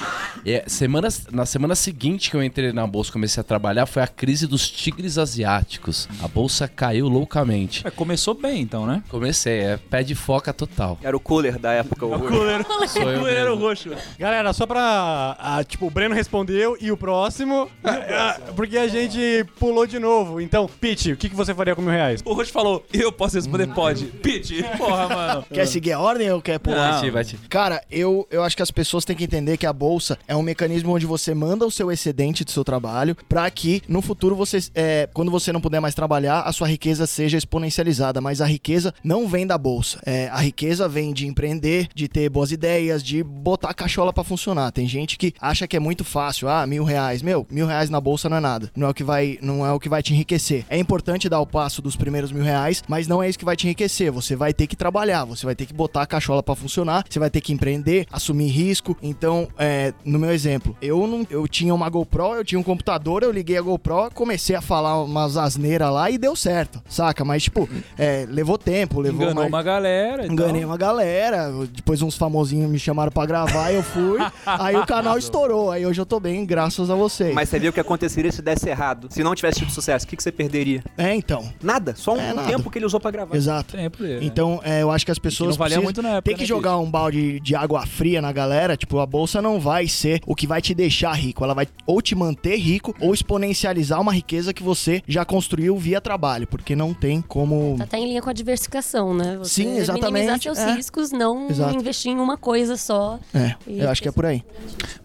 E, 0.46 0.64
semanas, 0.68 1.28
na 1.32 1.46
semana 1.46 1.76
seguinte 1.76 2.30
que 2.30 2.38
eu 2.38 2.44
entrei 2.44 2.72
na 2.72 2.86
bolsa, 2.86 3.12
comecei 3.12 3.42
a 3.42 3.44
trabalhar, 3.44 3.86
foi 3.86 4.04
a 4.04 4.08
crise 4.08 4.48
dos 4.48 4.70
tigres 4.70 5.18
asiáticos. 5.18 6.08
A 6.22 6.28
bolsa 6.28 6.68
caiu 6.68 7.08
loucamente. 7.08 7.86
É, 7.86 7.92
começou 7.92 8.34
bem, 8.34 8.62
então, 8.62 8.86
né? 8.86 9.04
Comecei, 9.10 9.60
é 9.60 9.78
pé 9.78 10.04
de 10.04 10.16
foca 10.16 10.54
total. 10.54 11.00
Era 11.02 11.16
o 11.16 11.20
cooler 11.20 11.58
da 11.58 11.72
época. 11.72 12.06
O 12.06 12.88
Sou 12.88 13.12
eu 13.12 13.24
mesmo. 13.24 13.56
roxo. 13.56 13.90
Galera, 14.18 14.54
só 14.54 14.66
pra. 14.66 15.64
tipo, 15.68 15.88
o 15.88 15.90
Breno 15.90 16.16
respondeu 16.16 16.78
e 16.80 16.92
o 16.92 16.98
próximo. 16.98 17.70
ah, 17.84 18.40
porque 18.56 18.78
a 18.78 18.88
gente 18.88 19.46
pulou 19.60 19.86
de 19.86 20.00
novo. 20.00 20.40
Então, 20.42 20.70
Pete, 20.80 21.12
o 21.12 21.18
que, 21.18 21.30
que 21.30 21.36
você 21.36 21.54
faria 21.54 21.76
com 21.76 21.82
mil 21.82 21.92
reais? 21.92 22.22
O 22.26 22.34
roxo 22.34 22.52
falou, 22.56 22.86
Eu 22.94 23.12
posso 23.12 23.36
responder? 23.36 23.68
Pode. 23.68 24.06
Pete, 24.06 24.64
porra, 24.78 25.10
mano. 25.10 25.46
Quer 25.52 25.68
seguir 25.68 25.92
a 25.92 26.00
ordem 26.00 26.32
ou 26.32 26.42
quer 26.42 26.58
pular? 26.58 26.94
Não. 26.94 26.94
Vai 26.94 27.02
te, 27.02 27.12
vai 27.12 27.26
te. 27.26 27.38
Cara, 27.50 27.84
eu, 27.92 28.26
eu 28.32 28.44
acho 28.44 28.56
que 28.56 28.64
as 28.64 28.72
pessoas 28.72 29.04
têm 29.04 29.16
que 29.16 29.26
entender 29.26 29.58
que 29.58 29.66
a 29.66 29.74
bolsa 29.74 30.18
é 30.28 30.36
um 30.36 30.42
mecanismo 30.42 30.94
onde 30.94 31.06
você 31.06 31.34
manda 31.34 31.66
o 31.66 31.72
seu 31.72 31.92
excedente 31.92 32.46
do 32.46 32.52
seu 32.52 32.64
trabalho 32.64 33.16
para 33.28 33.50
que 33.52 33.82
no 33.88 34.02
futuro 34.02 34.36
você, 34.36 34.60
é, 34.74 35.10
quando 35.14 35.30
você 35.30 35.52
não 35.52 35.60
puder 35.60 35.82
mais 35.82 35.94
trabalhar, 35.94 36.42
a 36.42 36.52
sua 36.54 36.68
riqueza 36.68 37.06
seja 37.06 37.38
exponencializada. 37.38 38.22
Mas 38.22 38.40
a 38.40 38.46
riqueza 38.46 38.94
não 39.04 39.28
vem 39.28 39.46
da 39.46 39.58
bolsa. 39.58 40.00
É, 40.06 40.30
a 40.30 40.38
riqueza 40.38 40.88
vem 40.88 41.12
de 41.12 41.28
empreender, 41.28 41.90
de 41.94 42.08
ter 42.08 42.30
boas 42.30 42.52
ideias, 42.52 43.04
de 43.04 43.22
botar 43.22 43.70
a 43.70 43.74
cachola 43.74 44.14
para 44.14 44.24
funcionar. 44.24 44.72
Tem 44.72 44.88
gente 44.88 45.18
que 45.18 45.34
acha 45.42 45.68
que 45.68 45.76
é 45.76 45.80
muito 45.80 46.06
fácil. 46.06 46.48
Ah, 46.48 46.66
mil 46.66 46.86
reais. 46.86 47.22
Meu, 47.22 47.46
mil 47.52 47.68
reais 47.68 47.90
na 47.90 48.00
bolsa 48.00 48.30
não 48.30 48.38
é 48.38 48.40
nada. 48.40 48.72
Não 48.76 48.88
é 48.88 48.90
o 48.92 48.94
que 48.94 49.04
vai, 49.04 49.38
não 49.42 49.66
é 49.66 49.72
o 49.74 49.80
que 49.80 49.90
vai 49.90 50.02
te 50.02 50.14
enriquecer. 50.14 50.66
É 50.70 50.78
importante 50.78 51.28
dar 51.28 51.42
o 51.42 51.46
passo 51.46 51.82
dos 51.82 51.96
primeiros 51.96 52.32
mil 52.32 52.45
reais, 52.46 52.84
mas 52.88 53.08
não 53.08 53.22
é 53.22 53.30
isso 53.30 53.38
que 53.40 53.46
vai 53.46 53.56
te 53.56 53.66
enriquecer. 53.68 54.12
Você 54.12 54.36
vai 54.36 54.54
ter 54.54 54.68
que 54.68 54.76
trabalhar, 54.76 55.26
você 55.26 55.46
vai 55.46 55.56
ter 55.56 55.66
que 55.66 55.74
botar 55.74 56.04
a 56.04 56.06
cachola 56.06 56.42
para 56.42 56.56
funcionar, 56.56 57.04
você 57.10 57.20
vai 57.20 57.30
ter 57.30 57.42
que 57.42 57.52
empreender, 57.52 58.06
assumir 58.12 58.48
risco. 58.48 58.96
Então, 59.02 59.48
é, 59.58 59.94
no 60.04 60.18
meu 60.20 60.32
exemplo, 60.32 60.76
eu 60.82 61.06
não, 61.08 61.26
eu 61.30 61.48
tinha 61.48 61.74
uma 61.74 61.90
GoPro, 61.90 62.36
eu 62.36 62.46
tinha 62.46 62.60
um 62.60 62.64
computador, 62.64 63.24
eu 63.24 63.32
liguei 63.32 63.58
a 63.58 63.62
GoPro, 63.62 64.10
comecei 64.14 64.56
a 64.56 64.62
falar 64.62 65.04
umas 65.04 65.38
asneiras 65.38 65.92
lá 65.92 66.10
e 66.10 66.18
deu 66.18 66.36
certo, 66.36 66.82
saca? 66.88 67.26
Mas 67.26 67.44
tipo, 67.44 67.68
é, 67.98 68.26
levou 68.30 68.58
tempo, 68.58 69.00
levou 69.02 69.22
Enganou 69.24 69.36
mais- 69.36 69.48
uma 69.50 69.64
galera. 69.64 70.28
Enganei 70.28 70.62
tal. 70.62 70.70
uma 70.70 70.78
galera, 70.78 71.52
depois 71.72 72.02
uns 72.02 72.16
famosinhos 72.16 72.70
me 72.70 72.80
chamaram 72.80 73.12
pra 73.12 73.26
gravar 73.26 73.72
eu 73.72 73.84
fui. 73.84 74.20
aí 74.46 74.76
o 74.76 74.86
canal 74.86 75.18
estourou, 75.18 75.72
aí 75.72 75.86
hoje 75.86 76.00
eu 76.00 76.06
tô 76.06 76.20
bem, 76.20 76.46
graças 76.46 76.90
a 76.90 76.96
vocês. 76.96 77.34
Mas 77.34 77.50
você 77.50 77.60
viu 77.60 77.72
o 77.72 77.74
que 77.74 77.80
aconteceria 77.80 78.32
se 78.32 78.42
desse 78.42 78.70
errado? 78.70 79.08
Se 79.10 79.24
não 79.24 79.34
tivesse 79.36 79.60
tido 79.60 79.72
sucesso, 79.72 80.06
o 80.06 80.08
que, 80.10 80.16
que 80.16 80.24
você 80.24 80.32
perderia? 80.32 80.84
É, 80.98 81.14
então. 81.14 81.52
Nada, 81.62 81.96
só 81.96 82.14
um 82.14 82.20
É, 82.20 82.34
nada. 82.36 82.48
tempo 82.50 82.70
que 82.70 82.78
ele 82.78 82.86
usou 82.86 83.00
pra 83.00 83.12
gravar. 83.12 83.36
Exato. 83.36 83.76
Tempo 83.76 83.98
dele. 84.04 84.26
Então, 84.26 84.60
é, 84.64 84.82
eu 84.82 84.92
acho 84.92 85.06
que 85.06 85.12
as 85.12 85.20
pessoas 85.20 85.52
não 85.52 85.58
valia 85.58 85.78
precisam- 85.78 85.84
muito 85.84 86.02
na 86.02 86.10
época, 86.18 86.22
tem 86.24 86.36
que 86.36 86.42
né, 86.44 86.48
jogar 86.48 86.78
um 86.78 86.90
balde 86.90 87.40
de 87.40 87.56
água 87.56 87.86
fria 87.86 88.22
na 88.22 88.32
galera. 88.32 88.76
Tipo, 88.78 89.00
a 89.00 89.06
bolsa 89.06 89.42
não 89.42 89.60
vai 89.60 89.88
ser 89.88 90.22
o 90.26 90.36
que 90.36 90.46
vai 90.48 90.62
te 90.62 90.74
deixar 90.74 91.14
rico. 91.14 91.44
Ela 91.44 91.54
vai 91.54 91.68
ou 91.86 92.02
te 92.02 92.16
manter 92.16 92.56
rico 92.58 92.94
ou 93.00 93.14
exponencializar 93.14 94.00
uma 94.02 94.14
riqueza 94.14 94.54
que 94.54 94.64
você 94.64 95.02
já 95.08 95.24
construiu 95.26 95.78
via 95.78 96.00
trabalho, 96.02 96.48
porque 96.48 96.76
não 96.76 96.94
tem 96.94 97.22
como. 97.22 97.76
Tá 97.78 97.84
até 97.86 97.98
em 97.98 98.08
linha 98.08 98.22
com 98.22 98.30
a 98.30 98.34
diversificação, 98.34 99.14
né? 99.14 99.38
Você 99.38 99.64
Sim, 99.64 99.78
exatamente, 99.78 100.12
Minimizar 100.12 100.40
seus 100.42 100.58
é. 100.58 100.76
riscos, 100.76 101.12
não 101.12 101.50
Exato. 101.50 101.76
investir 101.76 102.12
em 102.12 102.18
uma 102.20 102.38
coisa 102.38 102.78
só. 102.78 103.20
É, 103.34 103.56
eu 103.68 103.90
acho 103.90 104.02
que 104.02 104.08
é 104.08 104.12
por 104.12 104.26
aí. 104.26 104.44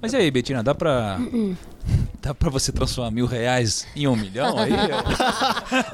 Mas 0.00 0.12
e 0.12 0.16
aí, 0.16 0.30
Betina, 0.30 0.62
dá 0.62 0.74
pra. 0.74 1.18
Dá 2.22 2.34
pra 2.34 2.50
você 2.50 2.70
transformar 2.70 3.10
mil 3.10 3.24
reais 3.24 3.86
em 3.96 4.06
um 4.06 4.14
milhão 4.14 4.58
aí? 4.58 4.70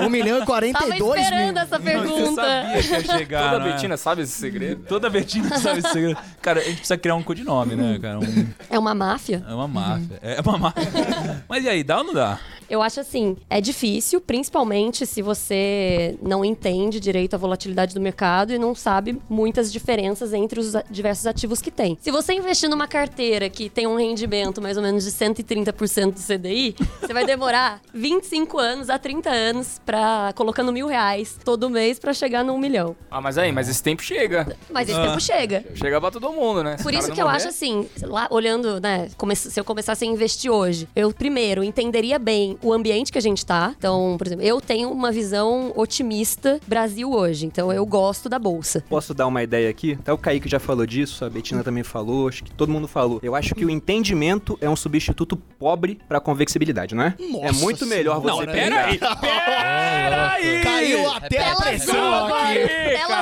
1 0.05 0.09
milhão 0.11 0.37
e 0.39 0.41
Tava 0.41 0.47
42 0.47 1.01
mil. 1.01 1.15
esperando 1.17 1.57
essa 1.59 1.79
Você 1.79 1.85
pergunta. 1.85 2.43
sabia 2.43 2.83
que 2.83 2.89
ia 2.89 3.05
chegar. 3.19 3.51
Toda 3.53 3.65
né? 3.65 3.73
Betina 3.73 3.97
sabe 3.97 4.23
esse 4.23 4.33
segredo? 4.33 4.85
Toda 4.89 5.09
Betina 5.09 5.59
sabe 5.59 5.79
esse 5.79 5.89
segredo. 5.91 6.19
Cara, 6.43 6.61
a 6.61 6.65
gente 6.65 6.79
precisa 6.79 6.99
criar 6.99 7.15
um 7.15 7.23
codinome, 7.23 7.77
né, 7.77 7.99
cara? 8.01 8.19
Um- 8.19 8.47
É 8.69 8.77
uma 8.79 8.95
máfia? 8.95 9.45
é 9.49 9.55
uma 9.55 9.69
máfia. 9.69 10.19
É 10.21 10.41
uma 10.41 10.59
máfia. 10.59 11.45
Mas 11.49 11.65
e 11.65 11.69
aí, 11.69 11.85
dá 11.85 11.99
ou 11.99 12.05
não 12.05 12.15
dá? 12.15 12.41
Eu 12.69 12.83
acho 12.83 12.99
assim, 12.99 13.37
é 13.49 13.61
difícil, 13.61 14.21
principalmente 14.21 15.07
se 15.07 15.23
você 15.23 16.19
não 16.21 16.45
entende 16.45 16.99
direito 16.99 17.35
a 17.35 17.39
volatilidade 17.39 17.95
do 17.95 18.01
mercado 18.01 18.53
e 18.53 18.59
não 18.59 18.75
sabe 18.75 19.17
muitas 19.31 19.73
diferenças 19.73 20.33
entre 20.33 20.59
os 20.59 20.73
diversos 20.91 21.29
ativos 21.29 21.63
que 21.63 21.71
tem. 21.71 21.97
Se 22.01 22.11
você 22.11 22.33
investir 22.35 22.69
numa 22.69 22.89
carteira 22.89 23.49
que 23.49 23.71
tem 23.71 23.87
um 23.87 23.97
rendimento 23.97 24.61
mais 24.61 24.77
ou 24.77 24.83
menos 24.83 25.05
de 25.05 25.13
130% 25.13 25.76
do 26.15 26.21
CDI, 26.21 26.75
você 27.01 27.13
vai 27.13 27.25
demorar 27.27 27.81
25 27.95 28.59
anos 28.59 28.89
a 28.91 28.99
30 28.99 29.31
anos 29.31 29.81
para 29.85 30.33
colocando 30.35 30.73
mil 30.73 30.87
reais 30.87 31.39
todo 31.45 31.69
mês 31.71 31.99
para 31.99 32.13
chegar 32.13 32.43
no 32.45 32.55
um 32.55 32.59
milhão. 32.59 32.97
Ah, 33.11 33.21
mas 33.21 33.37
aí, 33.39 33.53
mas 33.53 33.69
esse 33.69 33.83
tempo 33.83 34.03
chega. 34.03 34.57
Mas 34.71 34.89
esse 34.89 34.99
Ah. 34.99 35.07
tempo 35.09 35.21
chega. 35.21 35.65
Chega 35.75 36.01
pra 36.01 36.11
todo 36.11 36.33
mundo, 36.33 36.63
né? 36.65 36.77
Por 36.83 36.95
isso 36.95 37.13
que 37.13 37.21
eu 37.21 37.25
morrer- 37.27 37.37
acho 37.37 37.49
assim, 37.49 37.87
lá 38.03 38.27
olhando, 38.31 38.81
né, 38.81 39.09
se 39.35 39.61
eu 39.61 39.65
começasse 39.65 40.05
a 40.05 40.09
investir 40.09 40.51
hoje, 40.51 40.89
eu 40.97 41.13
primeiro 41.13 41.63
entenderia 41.63 42.19
bem 42.19 42.57
o 42.63 42.73
ambiente 42.73 43.13
que 43.13 43.19
a 43.19 43.23
gente 43.23 43.45
tá. 43.45 43.75
Então, 43.77 44.17
por 44.19 44.27
exemplo, 44.27 44.45
eu 44.45 44.61
tenho 44.61 44.91
uma 44.91 45.13
visão 45.13 45.73
otimista 45.77 46.59
Brasil 46.67 47.13
hoje, 47.13 47.47
então 47.47 47.73
eu 47.73 47.85
gosto 47.85 48.29
da 48.29 48.39
bolsa. 48.39 48.83
Posso 48.89 49.13
dar 49.13 49.27
uma 49.27 49.43
ideia 49.43 49.69
aqui? 49.69 49.93
Até 50.01 50.13
o 50.13 50.19
Kaique 50.19 50.49
já 50.49 50.59
falou 50.61 50.87
disso, 50.87 51.25
a 51.25 51.31
Betina 51.31 51.63
também 51.63 51.83
falou, 51.83 52.29
acho 52.29 52.45
que 52.45 52.51
todo 52.51 52.71
mundo 52.73 52.87
falou. 52.89 53.19
Eu 53.23 53.35
acho 53.35 53.55
que 53.55 53.65
o 53.65 53.71
entendimento 53.71 54.57
é 54.61 54.69
um 54.71 54.77
substituto 54.77 55.37
pobre 55.67 55.99
pra 56.09 56.21
convexibilidade, 56.21 56.95
não 56.95 57.03
é? 57.03 57.15
é 57.43 57.51
muito 57.51 57.85
melhor 57.87 58.21
você 58.21 58.31
Não, 58.31 58.39
pegar- 58.53 58.53
peraí. 58.53 59.01
Peraí. 59.67 60.63
Caiu 60.63 61.11
até 61.11 61.27
a 61.27 61.29
Tela 61.29 61.57
pressão 61.63 62.25
aqui. 62.27 62.59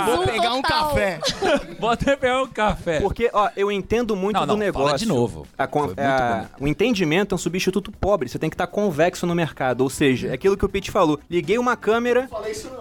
Vou 0.05 0.19
pegar 0.27 0.55
um 0.55 0.61
total. 0.63 0.89
café. 0.91 1.21
Vou 1.81 1.91
até 1.91 2.17
pegar 2.17 2.43
um 2.43 2.47
café. 2.47 3.01
Porque, 3.01 3.31
ó, 3.33 3.49
eu 3.57 3.73
entendo 3.73 4.15
muito 4.15 4.37
Não, 4.37 4.43
do 4.47 4.53
não, 4.53 4.57
negócio. 4.59 4.87
fala 4.89 4.99
de 4.99 5.07
novo. 5.07 5.47
A 5.57 5.65
a- 5.65 6.45
o 6.61 6.69
entendimento 6.69 7.35
é 7.35 7.37
um 7.37 7.39
substituto 7.39 7.91
pobre. 7.91 8.29
Você 8.29 8.39
tem 8.39 8.51
que 8.51 8.55
estar 8.55 8.67
convexo 8.67 9.27
no 9.27 9.35
mercado. 9.35 9.81
Ou 9.81 9.89
seja, 9.91 10.29
é 10.29 10.33
aquilo 10.35 10.57
que 10.57 10.65
o 10.65 10.69
Pete 10.69 10.91
falou. 10.91 11.19
Liguei 11.31 11.57
uma 11.57 11.77
câmera 11.77 12.29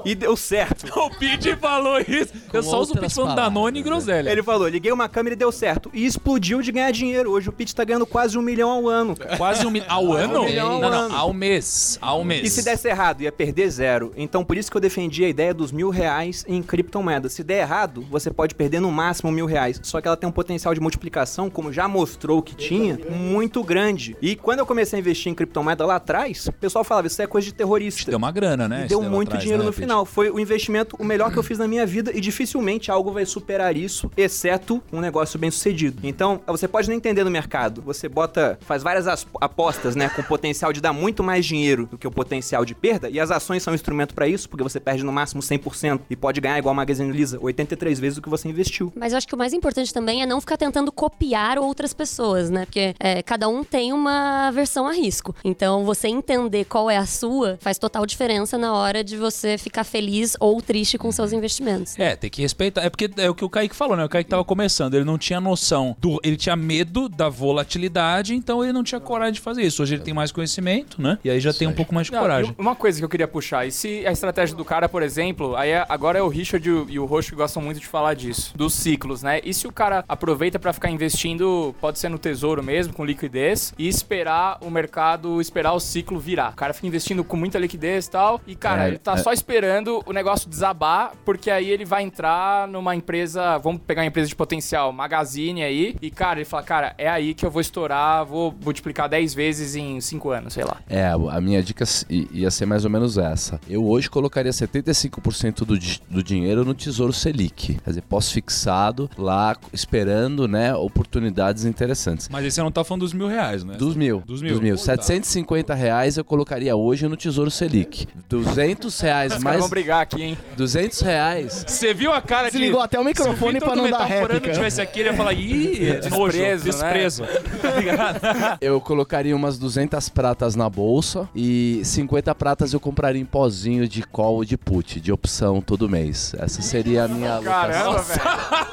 e 0.03 0.13
deu 0.15 0.35
certo. 0.35 0.83
O 1.03 1.09
Pete 1.17 1.55
falou 1.55 1.99
isso. 1.99 2.33
Eu 2.51 2.63
só 2.63 2.79
uso 2.81 2.93
o 2.93 2.97
Pete 2.99 3.13
falando 3.13 3.35
Danone 3.35 3.79
e 3.79 3.83
groselha. 3.83 4.29
Ele 4.29 4.41
falou, 4.43 4.67
liguei 4.67 4.91
uma 4.91 5.07
câmera 5.07 5.33
e 5.35 5.37
deu 5.37 5.51
certo. 5.51 5.89
E 5.93 6.05
explodiu 6.05 6.61
de 6.61 6.71
ganhar 6.71 6.91
dinheiro. 6.91 7.31
Hoje 7.31 7.49
o 7.49 7.51
Pete 7.51 7.73
tá 7.75 7.83
ganhando 7.83 8.05
quase 8.05 8.37
um 8.37 8.41
milhão 8.41 8.69
ao 8.69 8.87
ano. 8.87 9.15
cara. 9.15 9.37
Quase 9.53 9.65
um 9.67 9.71
milhão. 9.71 9.87
Ao 9.89 10.11
ano? 10.13 10.43
milhão 10.45 10.71
ao 10.73 10.81
não, 10.81 10.89
não, 10.91 10.99
ano. 11.05 11.15
ao 11.15 11.33
mês. 11.33 11.97
Ao 12.01 12.23
mês. 12.23 12.47
E 12.47 12.49
se 12.49 12.63
desse 12.63 12.87
errado, 12.87 13.21
ia 13.21 13.31
perder 13.31 13.69
zero. 13.69 14.11
Então, 14.15 14.43
por 14.43 14.57
isso 14.57 14.69
que 14.71 14.77
eu 14.77 14.81
defendi 14.81 15.23
a 15.23 15.29
ideia 15.29 15.53
dos 15.53 15.71
mil 15.71 15.89
reais 15.89 16.43
em 16.47 16.61
criptomoedas. 16.61 17.33
Se 17.33 17.43
der 17.43 17.59
errado, 17.61 18.05
você 18.09 18.31
pode 18.31 18.55
perder 18.55 18.79
no 18.79 18.91
máximo 18.91 19.31
mil 19.31 19.45
reais. 19.45 19.79
Só 19.83 20.01
que 20.01 20.07
ela 20.07 20.17
tem 20.17 20.27
um 20.27 20.31
potencial 20.31 20.73
de 20.73 20.79
multiplicação, 20.79 21.49
como 21.49 21.71
já 21.71 21.87
mostrou 21.87 22.41
que 22.41 22.55
tinha, 22.55 22.97
muito 23.09 23.63
grande. 23.63 24.15
E 24.21 24.35
quando 24.35 24.59
eu 24.59 24.65
comecei 24.65 24.97
a 24.97 24.99
investir 24.99 25.31
em 25.31 25.35
criptomoeda 25.35 25.85
lá 25.85 25.95
atrás, 25.95 26.47
o 26.47 26.51
pessoal 26.53 26.83
falava, 26.83 27.07
isso 27.07 27.21
é 27.21 27.27
coisa 27.27 27.45
de 27.45 27.53
terrorista. 27.53 28.09
Deu 28.11 28.17
uma 28.17 28.31
grana, 28.31 28.67
né? 28.67 28.85
E 28.85 28.87
deu 28.87 29.01
muito 29.01 29.29
atrás, 29.29 29.43
dinheiro 29.43 29.63
né, 29.63 29.67
no 29.67 29.73
final. 29.73 30.05
Foi 30.05 30.29
o 30.29 30.39
investimento 30.39 30.95
o 30.99 31.03
melhor 31.03 31.31
que 31.31 31.37
eu 31.37 31.43
fiz 31.43 31.57
na 31.57 31.67
minha 31.67 31.85
vida 31.85 32.11
e 32.13 32.19
dificilmente 32.21 32.91
algo 32.91 33.11
vai 33.11 33.25
superar 33.25 33.75
isso, 33.75 34.09
exceto 34.17 34.81
um 34.91 34.99
negócio 34.99 35.37
bem 35.39 35.51
sucedido. 35.51 35.99
Então, 36.03 36.41
você 36.47 36.67
pode 36.67 36.87
não 36.89 36.95
entender 36.95 37.23
no 37.23 37.31
mercado. 37.31 37.81
Você 37.81 38.07
bota, 38.09 38.57
faz 38.61 38.83
várias 38.83 39.07
as- 39.07 39.25
apostas, 39.43 39.95
né, 39.95 40.09
com 40.09 40.23
potencial 40.23 40.73
de 40.73 40.81
dar 40.81 40.93
muito 40.93 41.23
mais 41.23 41.45
dinheiro 41.45 41.87
do 41.87 41.97
que 41.97 42.07
o 42.07 42.11
potencial 42.11 42.65
de 42.65 42.73
perda, 42.73 43.09
e 43.09 43.19
as 43.19 43.31
ações 43.31 43.63
são 43.63 43.71
um 43.71 43.75
instrumento 43.75 44.13
para 44.13 44.27
isso, 44.27 44.49
porque 44.49 44.63
você 44.63 44.79
perde 44.79 45.03
no 45.03 45.11
máximo 45.11 45.41
100% 45.41 46.01
e 46.09 46.15
pode 46.15 46.41
ganhar 46.41 46.57
igual 46.57 46.71
a 46.71 46.75
Magazine 46.75 47.11
Luiza, 47.11 47.37
83 47.41 47.99
vezes 47.99 48.17
o 48.17 48.21
que 48.21 48.29
você 48.29 48.47
investiu. 48.47 48.91
Mas 48.95 49.11
eu 49.11 49.17
acho 49.17 49.27
que 49.27 49.35
o 49.35 49.37
mais 49.37 49.53
importante 49.53 49.93
também 49.93 50.21
é 50.21 50.25
não 50.25 50.39
ficar 50.39 50.57
tentando 50.57 50.91
copiar 50.91 51.57
outras 51.57 51.93
pessoas, 51.93 52.49
né? 52.49 52.65
Porque 52.65 52.95
é, 52.99 53.21
cada 53.21 53.47
um 53.47 53.63
tem 53.63 53.93
uma 53.93 54.51
versão 54.51 54.87
a 54.87 54.93
risco. 54.93 55.35
Então, 55.43 55.83
você 55.83 56.07
entender 56.07 56.65
qual 56.65 56.89
é 56.89 56.97
a 56.97 57.05
sua 57.05 57.57
faz 57.59 57.77
total 57.77 58.05
diferença 58.05 58.57
na 58.57 58.73
hora 58.73 59.03
de 59.03 59.17
você 59.17 59.57
ficar 59.57 59.83
feliz 59.83 60.35
ou 60.39 60.61
triste 60.61 60.97
com 60.97 61.11
seus 61.11 61.33
investimentos. 61.33 61.97
É, 61.99 62.15
tem 62.15 62.29
que 62.29 62.41
respeitar. 62.41 62.81
É 62.81 62.89
porque 62.89 63.09
é 63.17 63.29
o 63.29 63.35
que 63.35 63.45
o 63.45 63.49
Kaique 63.49 63.75
falou, 63.75 63.97
né? 63.97 64.05
O 64.05 64.09
Kaique 64.09 64.29
tava 64.29 64.43
começando, 64.43 64.93
ele 64.93 65.05
não 65.05 65.17
tinha 65.17 65.39
noção 65.39 65.95
do. 65.99 66.19
Ele 66.23 66.37
tinha 66.37 66.55
medo 66.55 67.09
da 67.09 67.29
volatilidade, 67.29 68.35
então 68.35 68.63
ele 68.63 68.73
não 68.73 68.83
tinha 68.83 68.99
coragem 68.99 69.32
de 69.33 69.41
fazer 69.41 69.63
isso. 69.63 69.81
Hoje 69.83 69.95
ele 69.95 70.03
tem 70.03 70.13
mais 70.13 70.31
conhecimento, 70.31 71.01
né? 71.01 71.17
E 71.23 71.29
aí 71.29 71.39
já 71.39 71.53
tem 71.53 71.67
um 71.67 71.73
pouco 71.73 71.93
mais 71.93 72.07
de 72.07 72.13
coragem. 72.13 72.55
uma 72.57 72.75
coisa 72.75 72.99
que 72.99 73.05
eu 73.05 73.09
queria 73.09 73.27
puxar, 73.27 73.65
e 73.65 73.71
se 73.71 74.05
a 74.05 74.11
estratégia 74.11 74.55
do 74.55 74.63
cara, 74.65 74.87
por 74.87 75.01
exemplo, 75.03 75.55
aí 75.55 75.71
é- 75.71 75.85
agora 75.89 76.19
é 76.19 76.21
o 76.21 76.27
Richard 76.27 76.67
e 76.89 76.99
o, 76.99 77.05
Roxo 77.05 77.29
que 77.31 77.35
gostam 77.35 77.61
muito 77.61 77.79
de 77.79 77.87
falar 77.87 78.13
disso, 78.13 78.55
dos 78.55 78.73
ciclos, 78.73 79.21
né? 79.23 79.39
E 79.43 79.53
se 79.53 79.67
o 79.67 79.71
cara 79.71 80.03
aproveita 80.07 80.57
pra 80.59 80.71
ficar 80.73 80.89
investindo, 80.89 81.73
pode 81.79 81.99
ser 81.99 82.09
no 82.09 82.17
tesouro 82.17 82.61
mesmo, 82.63 82.93
com 82.93 83.05
liquidez, 83.05 83.73
e 83.77 83.87
esperar 83.87 84.57
o 84.61 84.69
mercado, 84.69 85.39
esperar 85.41 85.73
o 85.73 85.79
ciclo 85.79 86.19
virar. 86.19 86.51
O 86.51 86.55
cara 86.55 86.73
fica 86.73 86.87
investindo 86.87 87.23
com 87.23 87.37
muita 87.37 87.57
liquidez 87.59 88.05
e 88.07 88.11
tal, 88.11 88.41
e 88.47 88.55
cara, 88.55 88.85
É, 88.85 88.87
ele 88.89 88.97
tá 88.97 89.13
é. 89.13 89.17
só 89.17 89.31
esperando 89.31 90.01
o 90.05 90.11
negócio 90.13 90.49
desabar, 90.49 91.13
porque 91.25 91.49
aí 91.49 91.69
ele 91.69 91.85
vai 91.85 92.03
entrar 92.03 92.67
numa 92.67 92.95
empresa, 92.95 93.57
vamos 93.57 93.81
pegar 93.85 94.01
uma 94.01 94.07
empresa 94.07 94.27
de 94.27 94.35
potencial, 94.35 94.91
Magazine 94.91 95.63
aí, 95.63 95.95
e 96.01 96.09
cara, 96.11 96.39
ele 96.39 96.45
fala, 96.45 96.63
cara, 96.63 96.95
é 96.97 97.09
aí 97.09 97.33
que 97.33 97.45
eu 97.45 97.51
vou 97.51 97.61
estourar, 97.61 98.25
vou 98.25 98.53
multiplicar 98.63 99.07
10 99.07 99.22
vezes 99.31 99.75
em 99.75 100.01
5 100.01 100.31
anos, 100.31 100.53
sei 100.53 100.63
lá. 100.63 100.77
É, 100.89 101.05
a 101.07 101.39
minha 101.39 101.61
dica 101.61 101.85
ia 102.09 102.49
ser 102.49 102.65
mais 102.65 102.83
ou 102.83 102.89
menos 102.89 103.15
essa. 103.19 103.59
Eu 103.69 103.85
hoje 103.85 104.09
colocaria 104.09 104.51
75% 104.51 105.57
do, 105.65 105.77
do 106.09 106.23
dinheiro 106.23 106.65
no 106.65 106.73
Tesouro 106.73 107.13
Selic. 107.13 107.75
Quer 107.75 107.89
dizer, 107.89 108.01
pós-fixado 108.01 109.07
lá, 109.15 109.55
esperando, 109.71 110.47
né, 110.47 110.73
oportunidades 110.73 111.65
interessantes. 111.65 112.27
Mas 112.29 112.43
aí 112.43 112.49
você 112.51 112.63
não 112.63 112.71
tá 112.71 112.83
falando 112.83 113.01
dos 113.01 113.13
mil 113.13 113.27
reais, 113.27 113.63
né? 113.63 113.75
Dos 113.75 113.95
mil. 113.95 114.23
Dos 114.25 114.41
mil. 114.41 114.59
Pô, 114.59 114.77
750 114.77 115.73
reais 115.75 116.17
eu 116.17 116.25
colocaria 116.25 116.75
hoje 116.75 117.07
no 117.07 117.15
Tesouro 117.15 117.51
Selic. 117.51 118.07
200 118.27 118.99
reais 118.99 119.37
mais... 119.37 119.59
vão 119.59 119.69
brigar 119.69 120.01
aqui, 120.01 120.23
hein? 120.23 120.37
200 120.57 121.01
reais... 121.01 121.65
Você 121.67 121.93
viu 121.93 122.11
a 122.11 122.21
cara 122.21 122.49
de... 122.49 122.57
Desligou 122.57 122.81
até 122.81 122.99
o 122.99 123.03
microfone 123.03 123.59
Se 123.59 123.65
o 123.65 123.67
pra 123.67 123.75
não 123.75 123.83
dar 123.83 123.91
Metal 123.91 124.07
Furando 124.07 124.33
réplica. 124.33 124.53
tivesse 124.53 124.81
aqui, 124.81 124.99
ele 125.01 125.09
ia 125.09 125.15
falar, 125.15 125.33
ih, 125.33 125.99
nojo, 126.09 126.31
Desprezo, 126.31 126.65
né? 126.65 126.71
desprezo. 126.71 127.23
Tá 127.61 127.71
ligado? 127.75 128.19
Eu 128.61 128.81
colocaria 128.81 129.12
umas 129.35 129.57
200 129.59 130.09
pratas 130.09 130.55
na 130.55 130.69
bolsa 130.69 131.29
e 131.35 131.81
50 131.83 132.33
pratas 132.33 132.73
eu 132.73 132.79
compraria 132.79 133.21
em 133.21 133.25
pozinho 133.25 133.87
de 133.87 134.01
call 134.01 134.35
ou 134.35 134.45
de 134.45 134.57
put, 134.57 134.99
de 134.99 135.11
opção 135.11 135.61
todo 135.61 135.87
mês. 135.87 136.33
Essa 136.39 136.61
seria 136.61 137.03
a 137.03 137.07
minha 137.07 137.39
Caramba, 137.41 138.01
velho. 138.01 138.21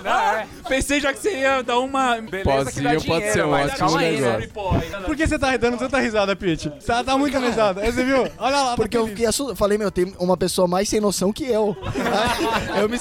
Não, 0.03 0.11
é. 0.11 0.47
Pensei 0.69 1.01
já 1.01 1.13
que 1.13 1.19
você 1.19 1.41
ia 1.41 1.63
dar 1.63 1.79
uma... 1.79 2.17
Beleza 2.21 2.73
que 2.73 2.81
dá 2.81 2.91
Pozinho 2.91 3.05
pode 3.05 3.05
dinheiro, 3.05 3.33
ser 3.33 3.45
um 3.45 3.51
mas 3.51 3.73
ótimo 3.73 3.79
calma 3.79 4.01
aí, 4.01 4.21
né? 4.21 4.39
negócio. 4.39 5.05
Por 5.05 5.17
que 5.17 5.27
você 5.27 5.39
tá 5.39 5.57
dando 5.57 5.79
tanta 5.79 5.99
risada, 5.99 6.35
Pete? 6.35 6.71
Tá, 6.87 7.05
tá 7.05 7.19
muito 7.19 7.39
risada. 7.39 7.85
Você 7.85 8.05
viu? 8.05 8.27
Olha 8.39 8.63
lá. 8.63 8.77
Porque 8.77 8.97
tá 8.97 9.03
eu 9.03 9.09
fiquei 9.09 9.27
assustado. 9.27 9.57
Falei, 9.57 9.77
meu, 9.77 9.91
tem 9.91 10.13
uma 10.19 10.37
pessoa 10.37 10.67
mais 10.67 10.89
sem 10.89 11.01
noção 11.01 11.33
que 11.33 11.45
eu. 11.45 11.77
eu, 12.81 12.89
me, 12.89 12.99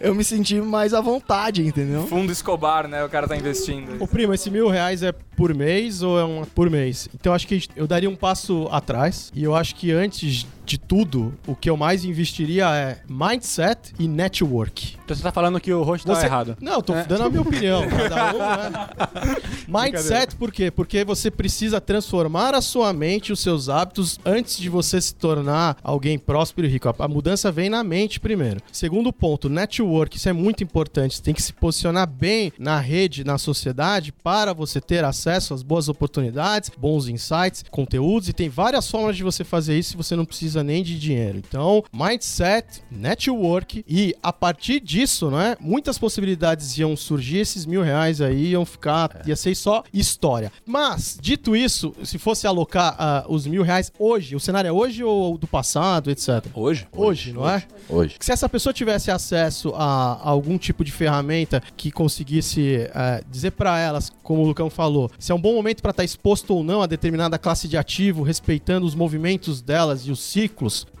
eu 0.00 0.14
me 0.14 0.24
senti 0.24 0.60
mais 0.60 0.92
à 0.92 1.00
vontade, 1.00 1.66
entendeu? 1.66 2.06
Fundo 2.06 2.32
Escobar, 2.32 2.88
né? 2.88 3.04
O 3.04 3.08
cara 3.08 3.26
tá 3.26 3.36
investindo. 3.36 4.02
Ô, 4.02 4.06
primo, 4.06 4.34
esse 4.34 4.50
mil 4.50 4.68
reais 4.68 5.02
é 5.02 5.12
por 5.12 5.54
mês 5.54 6.02
ou 6.02 6.18
é 6.18 6.24
um 6.24 6.44
por 6.44 6.70
mês? 6.74 7.08
Então 7.14 7.32
acho 7.32 7.46
que 7.46 7.68
eu 7.76 7.86
daria 7.86 8.08
um 8.10 8.16
passo 8.16 8.68
atrás 8.70 9.30
e 9.34 9.42
eu 9.42 9.54
acho 9.54 9.74
que 9.74 9.90
antes 9.90 10.46
de 10.64 10.78
tudo, 10.78 11.34
o 11.46 11.54
que 11.54 11.68
eu 11.68 11.76
mais 11.76 12.04
investiria 12.04 12.68
é 12.74 12.98
mindset 13.08 13.92
e 13.98 14.08
network. 14.08 14.96
Então 15.04 15.14
você 15.14 15.22
tá 15.22 15.30
falando 15.32 15.60
que 15.60 15.72
o 15.72 15.82
rosto 15.82 16.06
tá 16.06 16.14
Você- 16.14 16.26
errado. 16.26 16.56
Não, 16.60 16.80
tô 16.80 16.94
dando 17.06 17.24
a 17.24 17.30
minha 17.30 17.42
opinião. 17.42 17.82
Cada 17.88 18.34
um, 18.34 18.38
né? 18.38 19.36
Mindset, 19.68 20.34
por 20.36 20.52
quê? 20.52 20.70
Porque 20.70 21.04
você 21.04 21.30
precisa 21.30 21.80
transformar 21.80 22.54
a 22.54 22.60
sua 22.60 22.92
mente, 22.92 23.32
os 23.32 23.40
seus 23.40 23.68
hábitos, 23.68 24.18
antes 24.24 24.56
de 24.58 24.68
você 24.68 25.00
se 25.00 25.14
tornar 25.14 25.76
alguém 25.82 26.18
próspero 26.18 26.66
e 26.66 26.70
rico. 26.70 26.88
A- 26.88 26.94
A 27.04 27.08
mudança 27.08 27.52
vem 27.52 27.68
na 27.68 27.84
mente 27.84 28.18
primeiro. 28.18 28.60
Segundo 28.72 29.12
ponto, 29.12 29.48
network. 29.50 30.16
Isso 30.16 30.28
é 30.28 30.32
muito 30.32 30.62
importante. 30.64 31.16
Você 31.16 31.22
tem 31.22 31.34
que 31.34 31.42
se 31.42 31.52
posicionar 31.52 32.06
bem 32.08 32.52
na 32.58 32.78
rede, 32.80 33.24
na 33.24 33.36
sociedade, 33.36 34.10
para 34.12 34.52
você 34.52 34.80
ter 34.80 35.04
acesso 35.04 35.52
às 35.52 35.62
boas 35.62 35.88
oportunidades, 35.88 36.70
bons 36.76 37.08
insights, 37.08 37.64
conteúdos. 37.70 38.28
E 38.28 38.32
tem 38.32 38.48
várias 38.48 38.90
formas 38.90 39.16
de 39.16 39.22
você 39.22 39.44
fazer 39.44 39.78
isso 39.78 39.94
e 39.94 39.96
você 39.96 40.16
não 40.16 40.24
precisa 40.24 40.53
nem 40.62 40.82
de 40.82 40.98
dinheiro. 40.98 41.38
Então, 41.38 41.82
mindset, 41.92 42.82
network 42.90 43.84
e 43.88 44.14
a 44.22 44.32
partir 44.32 44.80
disso, 44.80 45.30
né, 45.30 45.56
muitas 45.60 45.98
possibilidades 45.98 46.76
iam 46.78 46.96
surgir. 46.96 47.38
Esses 47.38 47.66
mil 47.66 47.82
reais 47.82 48.20
aí 48.20 48.50
iam 48.50 48.64
ficar, 48.64 49.22
ia 49.26 49.36
ser 49.36 49.54
só 49.54 49.82
história. 49.92 50.52
Mas, 50.64 51.18
dito 51.20 51.56
isso, 51.56 51.94
se 52.02 52.18
fosse 52.18 52.46
alocar 52.46 52.94
ah, 52.98 53.24
os 53.28 53.46
mil 53.46 53.62
reais 53.62 53.92
hoje, 53.98 54.36
o 54.36 54.40
cenário 54.40 54.68
é 54.68 54.72
hoje 54.72 55.02
ou 55.02 55.36
do 55.36 55.46
passado, 55.46 56.10
etc. 56.10 56.44
Hoje? 56.54 56.86
Hoje, 56.92 57.32
não 57.32 57.48
é? 57.48 57.62
Hoje. 57.88 58.16
Se 58.20 58.32
essa 58.32 58.48
pessoa 58.48 58.72
tivesse 58.72 59.10
acesso 59.10 59.72
a 59.74 60.20
algum 60.22 60.58
tipo 60.58 60.84
de 60.84 60.92
ferramenta 60.92 61.62
que 61.76 61.90
conseguisse 61.90 62.88
eh, 62.94 63.22
dizer 63.30 63.52
pra 63.52 63.78
elas, 63.78 64.10
como 64.22 64.42
o 64.42 64.46
Lucão 64.46 64.70
falou, 64.70 65.10
se 65.18 65.32
é 65.32 65.34
um 65.34 65.40
bom 65.40 65.54
momento 65.54 65.82
pra 65.82 65.90
estar 65.90 66.04
exposto 66.04 66.54
ou 66.54 66.64
não 66.64 66.82
a 66.82 66.86
determinada 66.86 67.38
classe 67.38 67.68
de 67.68 67.76
ativo, 67.76 68.22
respeitando 68.22 68.86
os 68.86 68.94
movimentos 68.94 69.60
delas 69.60 70.02
e 70.06 70.10
os 70.10 70.20
ciclos, 70.20 70.43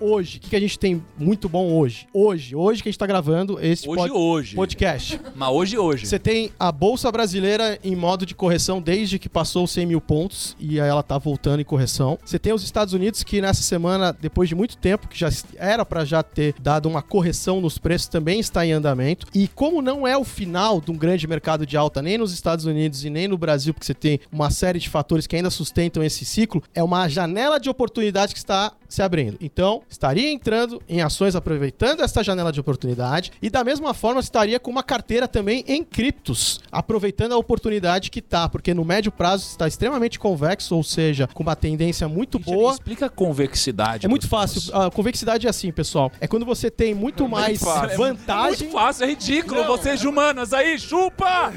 hoje, 0.00 0.38
o 0.38 0.40
que, 0.40 0.50
que 0.50 0.56
a 0.56 0.60
gente 0.60 0.78
tem 0.78 1.02
muito 1.18 1.48
bom 1.48 1.72
hoje? 1.72 2.06
Hoje, 2.12 2.54
hoje 2.54 2.82
que 2.82 2.88
a 2.88 2.92
gente 2.92 2.98
tá 2.98 3.06
gravando 3.06 3.58
esse 3.60 3.88
Hoje, 3.88 3.96
pod- 3.96 4.12
hoje. 4.12 4.56
podcast. 4.56 5.20
Mas 5.34 5.48
hoje, 5.50 5.78
hoje. 5.78 6.06
Você 6.06 6.18
tem 6.18 6.50
a 6.58 6.70
Bolsa 6.72 7.10
Brasileira 7.10 7.78
em 7.82 7.94
modo 7.96 8.24
de 8.26 8.34
correção 8.34 8.80
desde 8.80 9.18
que 9.18 9.28
passou 9.28 9.64
os 9.64 9.70
100 9.72 9.86
mil 9.86 10.00
pontos 10.00 10.56
e 10.58 10.80
aí 10.80 10.88
ela 10.88 11.02
tá 11.02 11.18
voltando 11.18 11.60
em 11.60 11.64
correção. 11.64 12.18
Você 12.24 12.38
tem 12.38 12.52
os 12.52 12.62
Estados 12.62 12.94
Unidos 12.94 13.22
que 13.22 13.40
nessa 13.40 13.62
semana, 13.62 14.12
depois 14.18 14.48
de 14.48 14.54
muito 14.54 14.76
tempo, 14.76 15.08
que 15.08 15.18
já 15.18 15.28
era 15.56 15.84
pra 15.84 16.04
já 16.04 16.22
ter 16.22 16.54
dado 16.60 16.88
uma 16.88 17.02
correção 17.02 17.60
nos 17.60 17.78
preços, 17.78 18.08
também 18.08 18.40
está 18.40 18.64
em 18.66 18.72
andamento. 18.72 19.26
E 19.34 19.48
como 19.48 19.80
não 19.82 20.06
é 20.06 20.16
o 20.16 20.24
final 20.24 20.80
de 20.80 20.90
um 20.90 20.96
grande 20.96 21.26
mercado 21.26 21.66
de 21.66 21.76
alta 21.76 22.00
nem 22.02 22.18
nos 22.18 22.32
Estados 22.32 22.64
Unidos 22.64 23.04
e 23.04 23.10
nem 23.10 23.28
no 23.28 23.36
Brasil, 23.38 23.72
porque 23.74 23.86
você 23.86 23.94
tem 23.94 24.20
uma 24.32 24.50
série 24.50 24.78
de 24.78 24.88
fatores 24.88 25.26
que 25.26 25.36
ainda 25.36 25.50
sustentam 25.50 26.02
esse 26.02 26.24
ciclo, 26.24 26.62
é 26.74 26.82
uma 26.82 27.08
janela 27.08 27.58
de 27.58 27.68
oportunidade 27.70 28.32
que 28.32 28.38
está 28.38 28.72
se 28.94 29.02
abrindo. 29.02 29.36
Então, 29.40 29.82
estaria 29.88 30.30
entrando 30.30 30.80
em 30.88 31.00
ações 31.02 31.34
aproveitando 31.34 32.00
essa 32.02 32.22
janela 32.22 32.52
de 32.52 32.60
oportunidade 32.60 33.32
e 33.42 33.50
da 33.50 33.62
mesma 33.64 33.92
forma 33.92 34.20
estaria 34.20 34.58
com 34.60 34.70
uma 34.70 34.82
carteira 34.82 35.26
também 35.28 35.64
em 35.66 35.82
criptos, 35.82 36.60
aproveitando 36.70 37.32
a 37.32 37.36
oportunidade 37.36 38.10
que 38.10 38.22
tá, 38.22 38.48
porque 38.48 38.72
no 38.72 38.84
médio 38.84 39.10
prazo 39.12 39.46
está 39.48 39.66
extremamente 39.66 40.18
convexo, 40.18 40.76
ou 40.76 40.82
seja, 40.82 41.28
com 41.32 41.42
uma 41.42 41.56
tendência 41.56 42.08
muito 42.08 42.38
boa. 42.38 42.72
Explica 42.72 43.06
a 43.06 43.10
convexidade. 43.10 44.06
É 44.06 44.08
muito 44.08 44.28
fácil. 44.28 44.60
fãs. 44.60 44.74
A 44.86 44.90
convexidade 44.90 45.46
é 45.46 45.50
assim, 45.50 45.72
pessoal. 45.72 46.12
É 46.20 46.26
quando 46.26 46.46
você 46.46 46.70
tem 46.70 46.94
muito 46.94 47.28
mais 47.28 47.60
fácil. 47.60 47.96
vantagem. 47.98 48.68
Muito 48.68 48.72
fácil, 48.72 49.04
é 49.04 49.06
ridículo. 49.08 49.64
Vocês 49.64 50.00
de 50.00 50.06
humanas 50.06 50.52
aí, 50.52 50.78
chupa! 50.78 51.52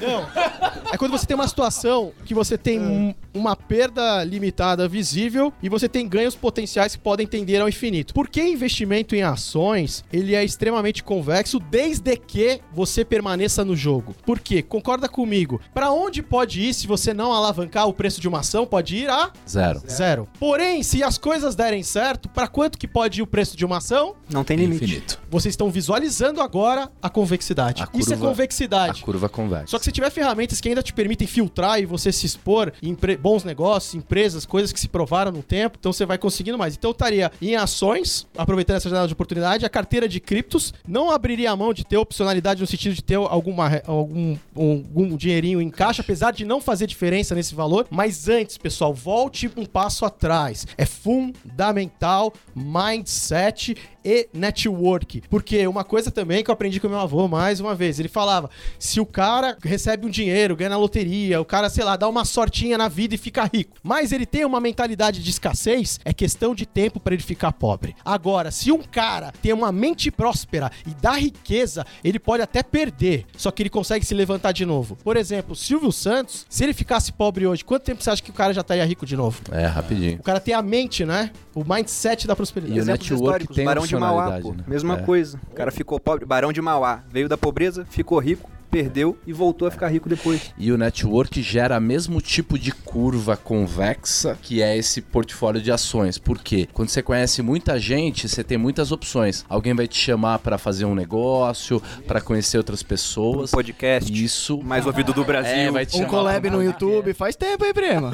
É 0.92 0.98
quando 0.98 1.12
você 1.12 1.26
tem 1.26 1.36
uma 1.36 1.48
situação 1.48 2.12
que 2.26 2.34
você 2.34 2.58
tem 2.58 2.80
um- 2.80 3.14
uma 3.34 3.56
perda 3.56 4.24
limitada 4.24 4.88
visível 4.88 5.54
e 5.62 5.70
você 5.70 5.88
tem 5.88 6.08
ganhos 6.08 6.36
potenciais 6.36 6.96
que 6.96 7.02
podem 7.02 7.27
tender 7.28 7.62
ao 7.62 7.70
infinito. 7.70 8.14
Por 8.14 8.28
que 8.30 8.42
investimento 8.42 9.16
em 9.16 9.22
ações 9.24 10.04
ele 10.12 10.36
é 10.36 10.44
extremamente 10.44 11.04
convexo 11.04 11.60
desde 11.60 12.16
que 12.18 12.60
você 12.74 13.04
permaneça 13.06 13.64
no 13.64 13.76
jogo? 13.76 14.16
Por 14.26 14.40
quê? 14.40 14.62
Concorda 14.62 15.08
comigo? 15.10 15.60
Pra 15.74 15.92
onde 15.92 16.22
pode 16.22 16.62
ir 16.62 16.74
se 16.74 16.88
você 16.88 17.14
não 17.14 17.32
alavancar 17.34 17.88
o 17.88 17.94
preço 17.94 18.20
de 18.22 18.28
uma 18.28 18.40
ação? 18.40 18.66
Pode 18.66 18.96
ir 18.96 19.10
a 19.10 19.32
Zero. 19.48 19.82
zero. 19.90 20.28
Porém, 20.40 20.84
se 20.84 21.04
as 21.04 21.18
coisas 21.18 21.56
derem 21.56 21.84
certo, 21.84 22.30
pra 22.30 22.48
quanto 22.48 22.78
que 22.78 22.88
pode 22.88 23.20
ir 23.20 23.24
o 23.24 23.28
preço 23.28 23.56
de 23.58 23.66
uma 23.66 23.78
ação? 23.78 24.16
Não 24.30 24.44
tem 24.44 24.58
limite. 24.58 24.84
Infinito. 24.84 25.20
Vocês 25.30 25.54
estão 25.54 25.70
visualizando 25.70 26.42
agora 26.42 26.92
a 27.02 27.10
convexidade. 27.10 27.84
A 27.84 27.90
Isso 27.98 28.14
é 28.14 28.16
curva- 28.18 28.30
convexidade. 28.32 29.02
A 29.02 29.06
curva 29.06 29.30
convexa. 29.30 29.68
Só 29.68 29.80
que 29.80 29.86
se 29.86 29.92
tiver 29.92 30.10
ferramentas 30.10 30.62
que 30.62 30.70
ainda 30.70 30.84
te 30.84 30.94
permitem 30.94 31.28
filtrar 31.28 31.80
e 31.80 31.86
você 31.86 32.12
se 32.12 32.26
expor 32.26 32.72
em 32.82 32.96
bons 33.20 33.44
negócios, 33.44 33.96
empresas, 33.96 34.46
coisas 34.46 34.72
que 34.72 34.80
se 34.80 34.88
provaram 34.88 35.32
no 35.32 35.44
tempo, 35.44 35.78
então 35.80 35.92
você 35.92 36.06
vai 36.06 36.18
conseguindo 36.18 36.58
mais. 36.58 36.76
Então 36.76 36.92
eu 36.92 36.94
em 37.41 37.55
ações, 37.55 38.28
aproveitando 38.38 38.78
essa 38.78 38.89
janela 38.89 39.07
de 39.07 39.13
oportunidade, 39.13 39.65
a 39.65 39.70
carteira 39.70 40.07
de 40.07 40.20
criptos, 40.20 40.74
não 40.88 41.11
abriria 41.11 41.51
a 41.51 41.55
mão 41.55 41.74
de 41.74 41.86
ter 41.86 41.97
opcionalidade 41.97 42.61
no 42.61 42.68
sentido 42.68 42.95
de 42.95 43.03
ter 43.03 43.15
alguma, 43.15 43.82
algum, 43.86 44.38
algum 44.55 45.15
dinheirinho 45.15 45.61
em 45.61 45.70
caixa, 45.70 46.01
apesar 46.01 46.32
de 46.32 46.45
não 46.45 46.61
fazer 46.61 46.88
diferença 46.88 47.36
nesse 47.36 47.53
valor. 47.53 47.88
Mas 47.89 48.28
antes, 48.28 48.57
pessoal, 48.57 48.93
volte 48.93 49.49
um 49.55 49.65
passo 49.65 50.05
atrás. 50.05 50.65
É 50.78 50.86
fundamental 50.86 52.34
mindset 52.55 53.76
e 54.08 54.30
network. 54.34 55.22
Porque 55.30 55.68
uma 55.68 55.84
coisa 55.84 56.10
também 56.10 56.41
que 56.41 56.49
eu 56.49 56.53
aprendi 56.53 56.80
com 56.80 56.88
meu 56.88 56.99
avô 56.99 57.28
mais 57.28 57.60
uma 57.60 57.76
vez, 57.76 57.99
ele 57.99 58.08
falava: 58.08 58.49
se 58.80 59.01
o 59.01 59.05
cara 59.05 59.58
recebe 59.62 60.08
um 60.08 60.10
dinheiro, 60.10 60.55
ganha 60.55 60.70
na 60.70 60.78
loteria, 60.78 61.41
o 61.41 61.45
cara, 61.45 61.70
sei 61.70 61.84
lá, 61.84 61.97
dá 61.97 62.08
uma 62.08 62.24
sortinha 62.24 62.78
na 62.78 62.88
vida 62.88 63.16
e 63.16 63.18
fica 63.18 63.43
rico, 63.53 63.76
mas 63.84 64.14
ele 64.14 64.26
tem 64.26 64.45
uma 64.45 64.62
mentalidade 64.62 65.22
de 65.22 65.30
escassez, 65.30 65.99
é 66.05 66.14
questão 66.14 66.55
de 66.55 66.66
tempo 66.66 67.01
para 67.01 67.14
ele 67.14 67.24
ficar 67.24 67.51
pobre. 67.51 67.95
Agora, 68.05 68.49
se 68.49 68.72
um 68.72 68.82
cara 68.82 69.34
tem 69.41 69.51
uma 69.51 69.74
mente 69.74 70.10
próspera 70.10 70.72
e 70.86 70.91
dá 71.01 71.12
riqueza, 71.12 71.86
ele 72.01 72.18
pode 72.18 72.41
até 72.41 72.64
perder, 72.64 73.26
só 73.36 73.51
que 73.51 73.62
ele 73.62 73.70
consegue 73.70 74.05
se 74.05 74.14
levantar 74.14 74.53
de 74.53 74.66
novo. 74.66 74.95
Por 75.03 75.18
exemplo, 75.18 75.53
Silvio 75.53 75.91
Santos, 75.91 76.45
se 76.49 76.64
ele 76.64 76.74
ficasse 76.74 77.12
pobre 77.12 77.45
hoje, 77.45 77.66
quanto 77.66 77.84
tempo 77.84 78.01
você 78.01 78.10
acha 78.10 78.24
que 78.24 78.30
o 78.30 78.34
cara 78.34 78.53
já 78.53 78.62
estaria 78.62 78.86
rico 78.86 79.05
de 79.05 79.18
novo? 79.18 79.41
É, 79.51 79.66
rapidinho. 79.66 80.20
O 80.20 80.24
cara 80.24 80.39
tem 80.39 80.53
a 80.53 80.62
mente, 80.62 81.03
né? 81.03 81.32
O 81.53 81.64
mindset 81.64 82.26
da 82.26 82.36
prosperidade. 82.36 82.80
E 82.80 82.82
o 82.82 82.86
network 82.86 83.47
tem 83.47 83.66
de 83.98 84.06
Mauá, 84.06 84.39
pô. 84.41 84.54
né? 84.54 84.64
Mesma 84.68 84.95
É. 84.95 85.02
coisa. 85.04 85.39
O 85.52 85.56
cara 85.56 85.72
ficou 85.72 86.00
pobre. 86.00 86.26
Barão 86.26 86.52
de 86.54 86.62
Mauá. 86.62 87.02
Veio 87.10 87.28
da 87.30 87.38
pobreza, 87.38 87.86
ficou 87.89 88.20
rico, 88.20 88.50
perdeu 88.70 89.18
e 89.26 89.34
voltou 89.34 89.68
a 89.68 89.72
ficar 89.72 89.88
rico 89.88 90.09
depois. 90.09 90.53
E 90.57 90.72
o 90.72 90.78
network 90.78 91.41
gera 91.41 91.80
mesmo 91.80 92.22
tipo 92.22 92.57
de 92.57 92.72
curva 92.72 93.36
convexa 93.36 94.38
que 94.41 94.61
é 94.61 94.78
esse 94.78 95.01
portfólio 95.01 95.61
de 95.61 95.72
ações. 95.72 96.18
Por 96.18 96.39
quê? 96.39 96.68
Quando 96.74 96.89
você 96.89 97.01
conhece 97.01 97.41
muita 97.41 97.80
gente, 97.80 98.28
você 98.28 98.43
tem 98.43 98.57
muitas 98.57 98.91
opções. 98.91 99.45
Alguém 99.49 99.74
vai 99.74 99.88
te 99.88 99.97
chamar 99.97 100.39
para 100.39 100.57
fazer 100.57 100.86
um 100.86 100.95
negócio, 100.95 101.82
para 102.05 102.22
conhecer 102.22 102.57
outras 102.57 102.84
pessoas. 102.84 103.51
Podcast. 103.51 104.11
Isso. 104.11 104.61
Mais 104.63 104.86
ouvido 104.86 105.13
do 105.13 105.24
Brasil. 105.24 105.53
É, 105.53 105.72
vai 105.72 105.86
te 105.86 105.97
Um 105.97 106.05
collab 106.05 106.49
no 106.49 106.63
YouTube 106.63 107.13
faz 107.13 107.36
tempo, 107.36 107.65
hein, 107.65 107.74
prima? 107.74 108.11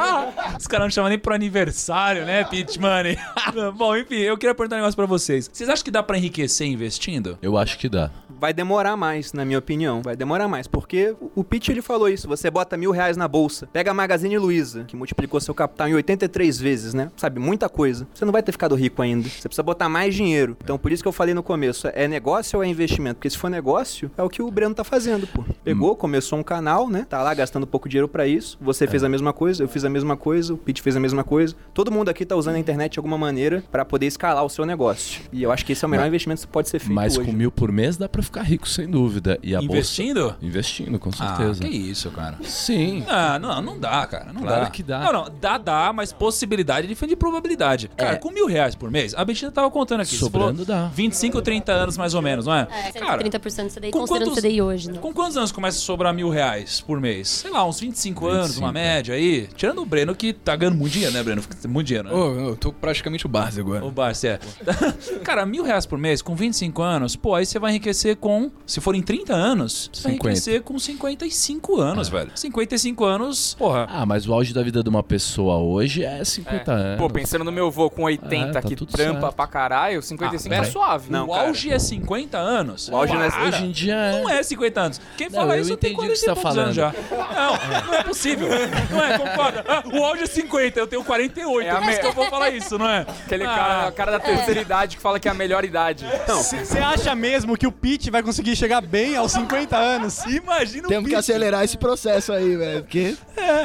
Os 0.58 0.66
caras 0.66 0.86
não 0.86 0.90
chamam 0.90 1.08
nem 1.08 1.18
pro 1.18 1.34
aniversário, 1.34 2.24
né, 2.24 2.44
Pitch 2.44 2.76
Money? 2.76 3.16
Bom, 3.76 3.96
enfim, 3.96 4.16
eu 4.16 4.36
queria 4.36 4.54
perguntar 4.54 4.76
um 4.76 4.78
negócio 4.80 4.96
pra 4.96 5.06
vocês. 5.06 5.48
Vocês 5.52 5.68
acham 5.68 5.84
que 5.84 5.90
dá 5.90 6.02
pra 6.02 6.18
enriquecer 6.18 6.66
investindo? 6.66 7.38
Eu 7.40 7.56
acho 7.56 7.78
que 7.78 7.88
dá. 7.88 8.10
Vai 8.28 8.52
demorar 8.52 8.96
mais, 8.96 9.32
na 9.32 9.44
minha 9.44 9.58
opinião. 9.58 9.89
Não, 9.90 10.02
vai 10.02 10.16
demorar 10.16 10.46
mais. 10.48 10.66
Porque 10.66 11.14
o- 11.34 11.44
Pitch 11.44 11.68
ele 11.68 11.82
falou 11.82 12.08
isso: 12.08 12.28
você 12.28 12.48
bota 12.50 12.76
mil 12.76 12.90
reais 12.92 13.16
na 13.16 13.26
bolsa, 13.26 13.66
pega 13.72 13.90
a 13.90 13.94
Magazine 13.94 14.38
Luiza, 14.38 14.84
que 14.84 14.94
multiplicou 14.96 15.40
seu 15.40 15.52
capital 15.54 15.88
em 15.88 15.94
83 15.94 16.58
vezes, 16.60 16.94
né? 16.94 17.10
Sabe, 17.16 17.40
muita 17.40 17.68
coisa. 17.68 18.06
Você 18.14 18.24
não 18.24 18.32
vai 18.32 18.42
ter 18.42 18.52
ficado 18.52 18.74
rico 18.74 19.02
ainda. 19.02 19.28
Você 19.28 19.48
precisa 19.48 19.62
botar 19.62 19.88
mais 19.88 20.14
dinheiro. 20.14 20.56
Então, 20.62 20.78
por 20.78 20.92
isso 20.92 21.02
que 21.02 21.08
eu 21.08 21.12
falei 21.12 21.34
no 21.34 21.42
começo: 21.42 21.88
é 21.92 22.06
negócio 22.06 22.58
ou 22.58 22.64
é 22.64 22.68
investimento? 22.68 23.16
Porque 23.16 23.30
se 23.30 23.36
for 23.38 23.50
negócio, 23.50 24.10
é 24.16 24.22
o 24.22 24.28
que 24.28 24.42
o 24.42 24.50
Breno 24.50 24.74
tá 24.74 24.84
fazendo, 24.84 25.26
pô. 25.26 25.44
Pegou, 25.64 25.96
começou 25.96 26.38
um 26.38 26.42
canal, 26.42 26.88
né? 26.88 27.06
Tá 27.08 27.22
lá 27.22 27.34
gastando 27.34 27.66
pouco 27.66 27.88
dinheiro 27.88 28.08
pra 28.08 28.26
isso. 28.26 28.56
Você 28.60 28.86
fez 28.86 29.02
a 29.02 29.08
mesma 29.08 29.32
coisa, 29.32 29.62
eu 29.64 29.68
fiz 29.68 29.84
a 29.84 29.90
mesma 29.90 30.16
coisa, 30.16 30.54
o 30.54 30.56
Pitch 30.56 30.80
fez 30.80 30.96
a 30.96 31.00
mesma 31.00 31.24
coisa. 31.24 31.54
Todo 31.74 31.90
mundo 31.90 32.08
aqui 32.08 32.24
tá 32.24 32.36
usando 32.36 32.54
a 32.54 32.58
internet 32.58 32.92
de 32.92 32.98
alguma 32.98 33.18
maneira 33.18 33.62
pra 33.70 33.84
poder 33.84 34.06
escalar 34.06 34.44
o 34.44 34.48
seu 34.48 34.64
negócio. 34.64 35.22
E 35.32 35.42
eu 35.42 35.50
acho 35.50 35.64
que 35.66 35.72
esse 35.72 35.84
é 35.84 35.86
o 35.86 35.90
melhor 35.90 36.02
Mas- 36.04 36.08
investimento 36.08 36.40
que 36.42 36.46
pode 36.48 36.68
ser 36.68 36.78
feito 36.78 36.92
Mas 36.94 37.16
hoje. 37.16 37.26
com 37.30 37.36
mil 37.36 37.50
por 37.50 37.72
mês 37.72 37.96
dá 37.96 38.08
pra 38.08 38.22
ficar 38.22 38.42
rico, 38.42 38.68
sem 38.68 38.88
dúvida. 38.88 39.38
E 39.42 39.54
a 39.54 39.60
Investindo? 39.80 40.36
Investindo, 40.42 40.98
com 40.98 41.10
Ah, 41.18 41.36
certeza. 41.36 41.62
que 41.64 41.68
isso, 41.68 42.10
cara. 42.10 42.36
Sim. 42.44 43.04
Ah, 43.08 43.38
não, 43.38 43.60
não 43.62 43.78
dá, 43.78 44.06
cara. 44.06 44.32
Não 44.32 44.42
Claro 44.42 44.64
dá. 44.64 44.70
que 44.70 44.82
dá. 44.82 45.00
Não, 45.00 45.12
não, 45.12 45.26
dá, 45.40 45.58
dá, 45.58 45.92
mas 45.92 46.12
possibilidade 46.12 46.86
é 46.86 46.88
diferente 46.88 47.10
de 47.10 47.16
probabilidade. 47.16 47.90
Cara, 47.96 48.12
É. 48.12 48.16
com 48.16 48.30
mil 48.30 48.46
reais 48.46 48.74
por 48.74 48.90
mês, 48.90 49.14
a 49.14 49.24
Betina 49.24 49.50
tava 49.50 49.70
contando 49.70 50.00
aqui. 50.00 50.14
Sobrando 50.16 50.64
dá. 50.64 50.86
25 50.94 51.36
ou 51.38 51.42
30 51.42 51.72
anos 51.72 51.96
mais 51.96 52.14
ou 52.14 52.22
menos, 52.22 52.46
não 52.46 52.54
é? 52.54 52.66
É, 52.70 52.92
Cara, 52.92 53.22
130% 53.22 53.68
do 53.68 53.74
CDI, 53.74 53.90
com 53.90 53.98
considerando 54.00 54.28
quantos- 54.30 54.42
CDI 54.42 54.62
hoje, 54.62 54.90
né? 54.92 54.98
com 54.98 55.12
quantos 55.12 55.36
anos 55.36 55.52
começa 55.52 55.78
a 55.78 55.80
sobrar 55.80 56.12
mil 56.14 56.28
reais 56.30 56.80
por 56.80 57.00
mês? 57.00 57.28
Sei 57.28 57.50
lá, 57.50 57.66
uns 57.66 57.80
25, 57.80 58.26
anos, 58.26 58.46
25, 58.48 58.64
uma 58.66 58.72
média 58.72 59.14
aí. 59.14 59.48
Tirando 59.56 59.82
o 59.82 59.86
Breno 59.86 60.14
que 60.14 60.32
tá 60.32 60.54
ganhando 60.56 60.76
muito 60.76 60.92
dinheiro, 60.92 61.14
né, 61.14 61.22
Breno? 61.22 61.42
Muito 61.68 61.86
dinheiro, 61.86 62.08
né? 62.08 62.14
Ô, 62.14 62.50
eu 62.50 62.56
tô 62.56 62.72
praticamente 62.72 63.26
o 63.26 63.28
Barça 63.28 63.60
agora. 63.60 63.84
O 63.84 63.90
Barça, 63.90 64.26
é. 64.28 64.38
Cara, 65.24 65.44
mil 65.46 65.62
reais 65.64 65.86
por 65.86 65.98
mês, 65.98 66.22
com 66.22 66.34
25 66.34 66.82
anos, 66.82 67.16
pô, 67.16 67.34
aí 67.34 67.46
você 67.46 67.58
vai 67.58 67.70
enriquecer 67.72 68.16
com. 68.16 68.50
Se 68.66 68.80
for 68.80 68.94
em 68.94 69.02
30 69.02 69.34
anos, 69.34 69.69
você 69.72 70.02
vai 70.02 70.12
50. 70.12 70.28
enriquecer 70.28 70.62
com 70.62 70.78
55 70.78 71.80
anos, 71.80 72.08
velho. 72.08 72.30
55 72.34 73.04
anos, 73.04 73.54
porra. 73.58 73.86
Ah, 73.90 74.04
mas 74.06 74.26
o 74.28 74.32
auge 74.32 74.52
da 74.52 74.62
vida 74.62 74.82
de 74.82 74.88
uma 74.88 75.02
pessoa 75.02 75.56
hoje 75.58 76.04
é 76.04 76.22
50 76.24 76.72
anos. 76.72 76.98
Pô, 76.98 77.08
pensando 77.10 77.44
no 77.44 77.52
meu 77.52 77.66
avô 77.68 77.88
com 77.90 78.02
80 78.02 78.34
É, 78.34 78.52
tá 78.52 78.62
que 78.62 78.74
trampa 78.76 79.20
certo. 79.20 79.34
pra 79.34 79.46
caralho, 79.46 80.02
55 80.02 80.54
Ah, 80.54 80.58
é 80.58 80.64
suave. 80.64 81.10
Não, 81.10 81.26
o 81.26 81.32
cara. 81.32 81.48
auge 81.48 81.70
é 81.72 81.78
50 81.78 82.38
anos. 82.38 82.88
O 82.88 82.96
auge 82.96 83.12
não 83.14 83.22
é-. 83.22 83.30
Hoje 83.48 83.64
em 83.64 83.70
dia 83.70 83.94
é. 83.94 84.20
Não 84.22 84.28
é 84.30 84.42
50 84.42 84.80
anos. 84.80 85.00
Quem 85.16 85.28
Não, 85.28 85.40
fala 85.40 85.56
eu 85.56 85.62
isso 85.62 85.76
tem 85.76 85.92
entendi 85.92 85.94
o 85.94 85.96
40 85.96 86.12
que 86.14 86.18
você 86.20 86.26
tá 86.26 86.32
e 86.32 86.34
poucos 86.34 86.58
anos 86.58 86.74
já. 86.76 86.94
Não, 87.10 87.86
não 87.86 87.94
é 87.94 88.02
possível. 88.02 88.48
Não 88.90 89.04
é, 89.04 89.18
concorda? 89.18 89.64
Ah, 89.68 89.82
o 89.92 90.04
auge 90.04 90.22
é 90.22 90.26
50, 90.26 90.78
eu 90.80 90.86
tenho 90.86 91.04
48. 91.04 91.66
É 91.66 91.70
a 91.70 91.76
É 91.82 91.86
me- 91.86 91.98
que 91.98 92.06
eu 92.06 92.12
vou 92.12 92.26
falar 92.28 92.50
isso, 92.50 92.78
não 92.78 92.88
é? 92.88 93.00
Aquele 93.24 93.44
Ah, 93.44 93.46
cara, 93.54 93.92
cara 93.92 94.10
da 94.12 94.20
terceira 94.20 94.60
idade 94.60 94.96
que 94.96 95.02
fala 95.02 95.18
que 95.20 95.28
é 95.28 95.30
a 95.30 95.34
melhor 95.34 95.64
idade. 95.64 96.04
Você 96.26 96.78
acha 96.78 97.14
mesmo 97.14 97.56
que 97.56 97.66
o 97.66 97.72
Pete 97.72 98.10
vai 98.10 98.22
conseguir 98.22 98.56
chegar 98.56 98.80
bem 98.80 99.16
aos 99.16 99.32
50 99.32 99.59
anos? 99.72 100.24
Imagina 100.26 100.86
o 100.86 100.88
Temos 100.88 101.08
que 101.08 101.14
acelerar 101.14 101.64
esse 101.64 101.76
processo 101.76 102.32
aí, 102.32 102.56
velho. 102.56 102.82
Porque. 102.82 103.16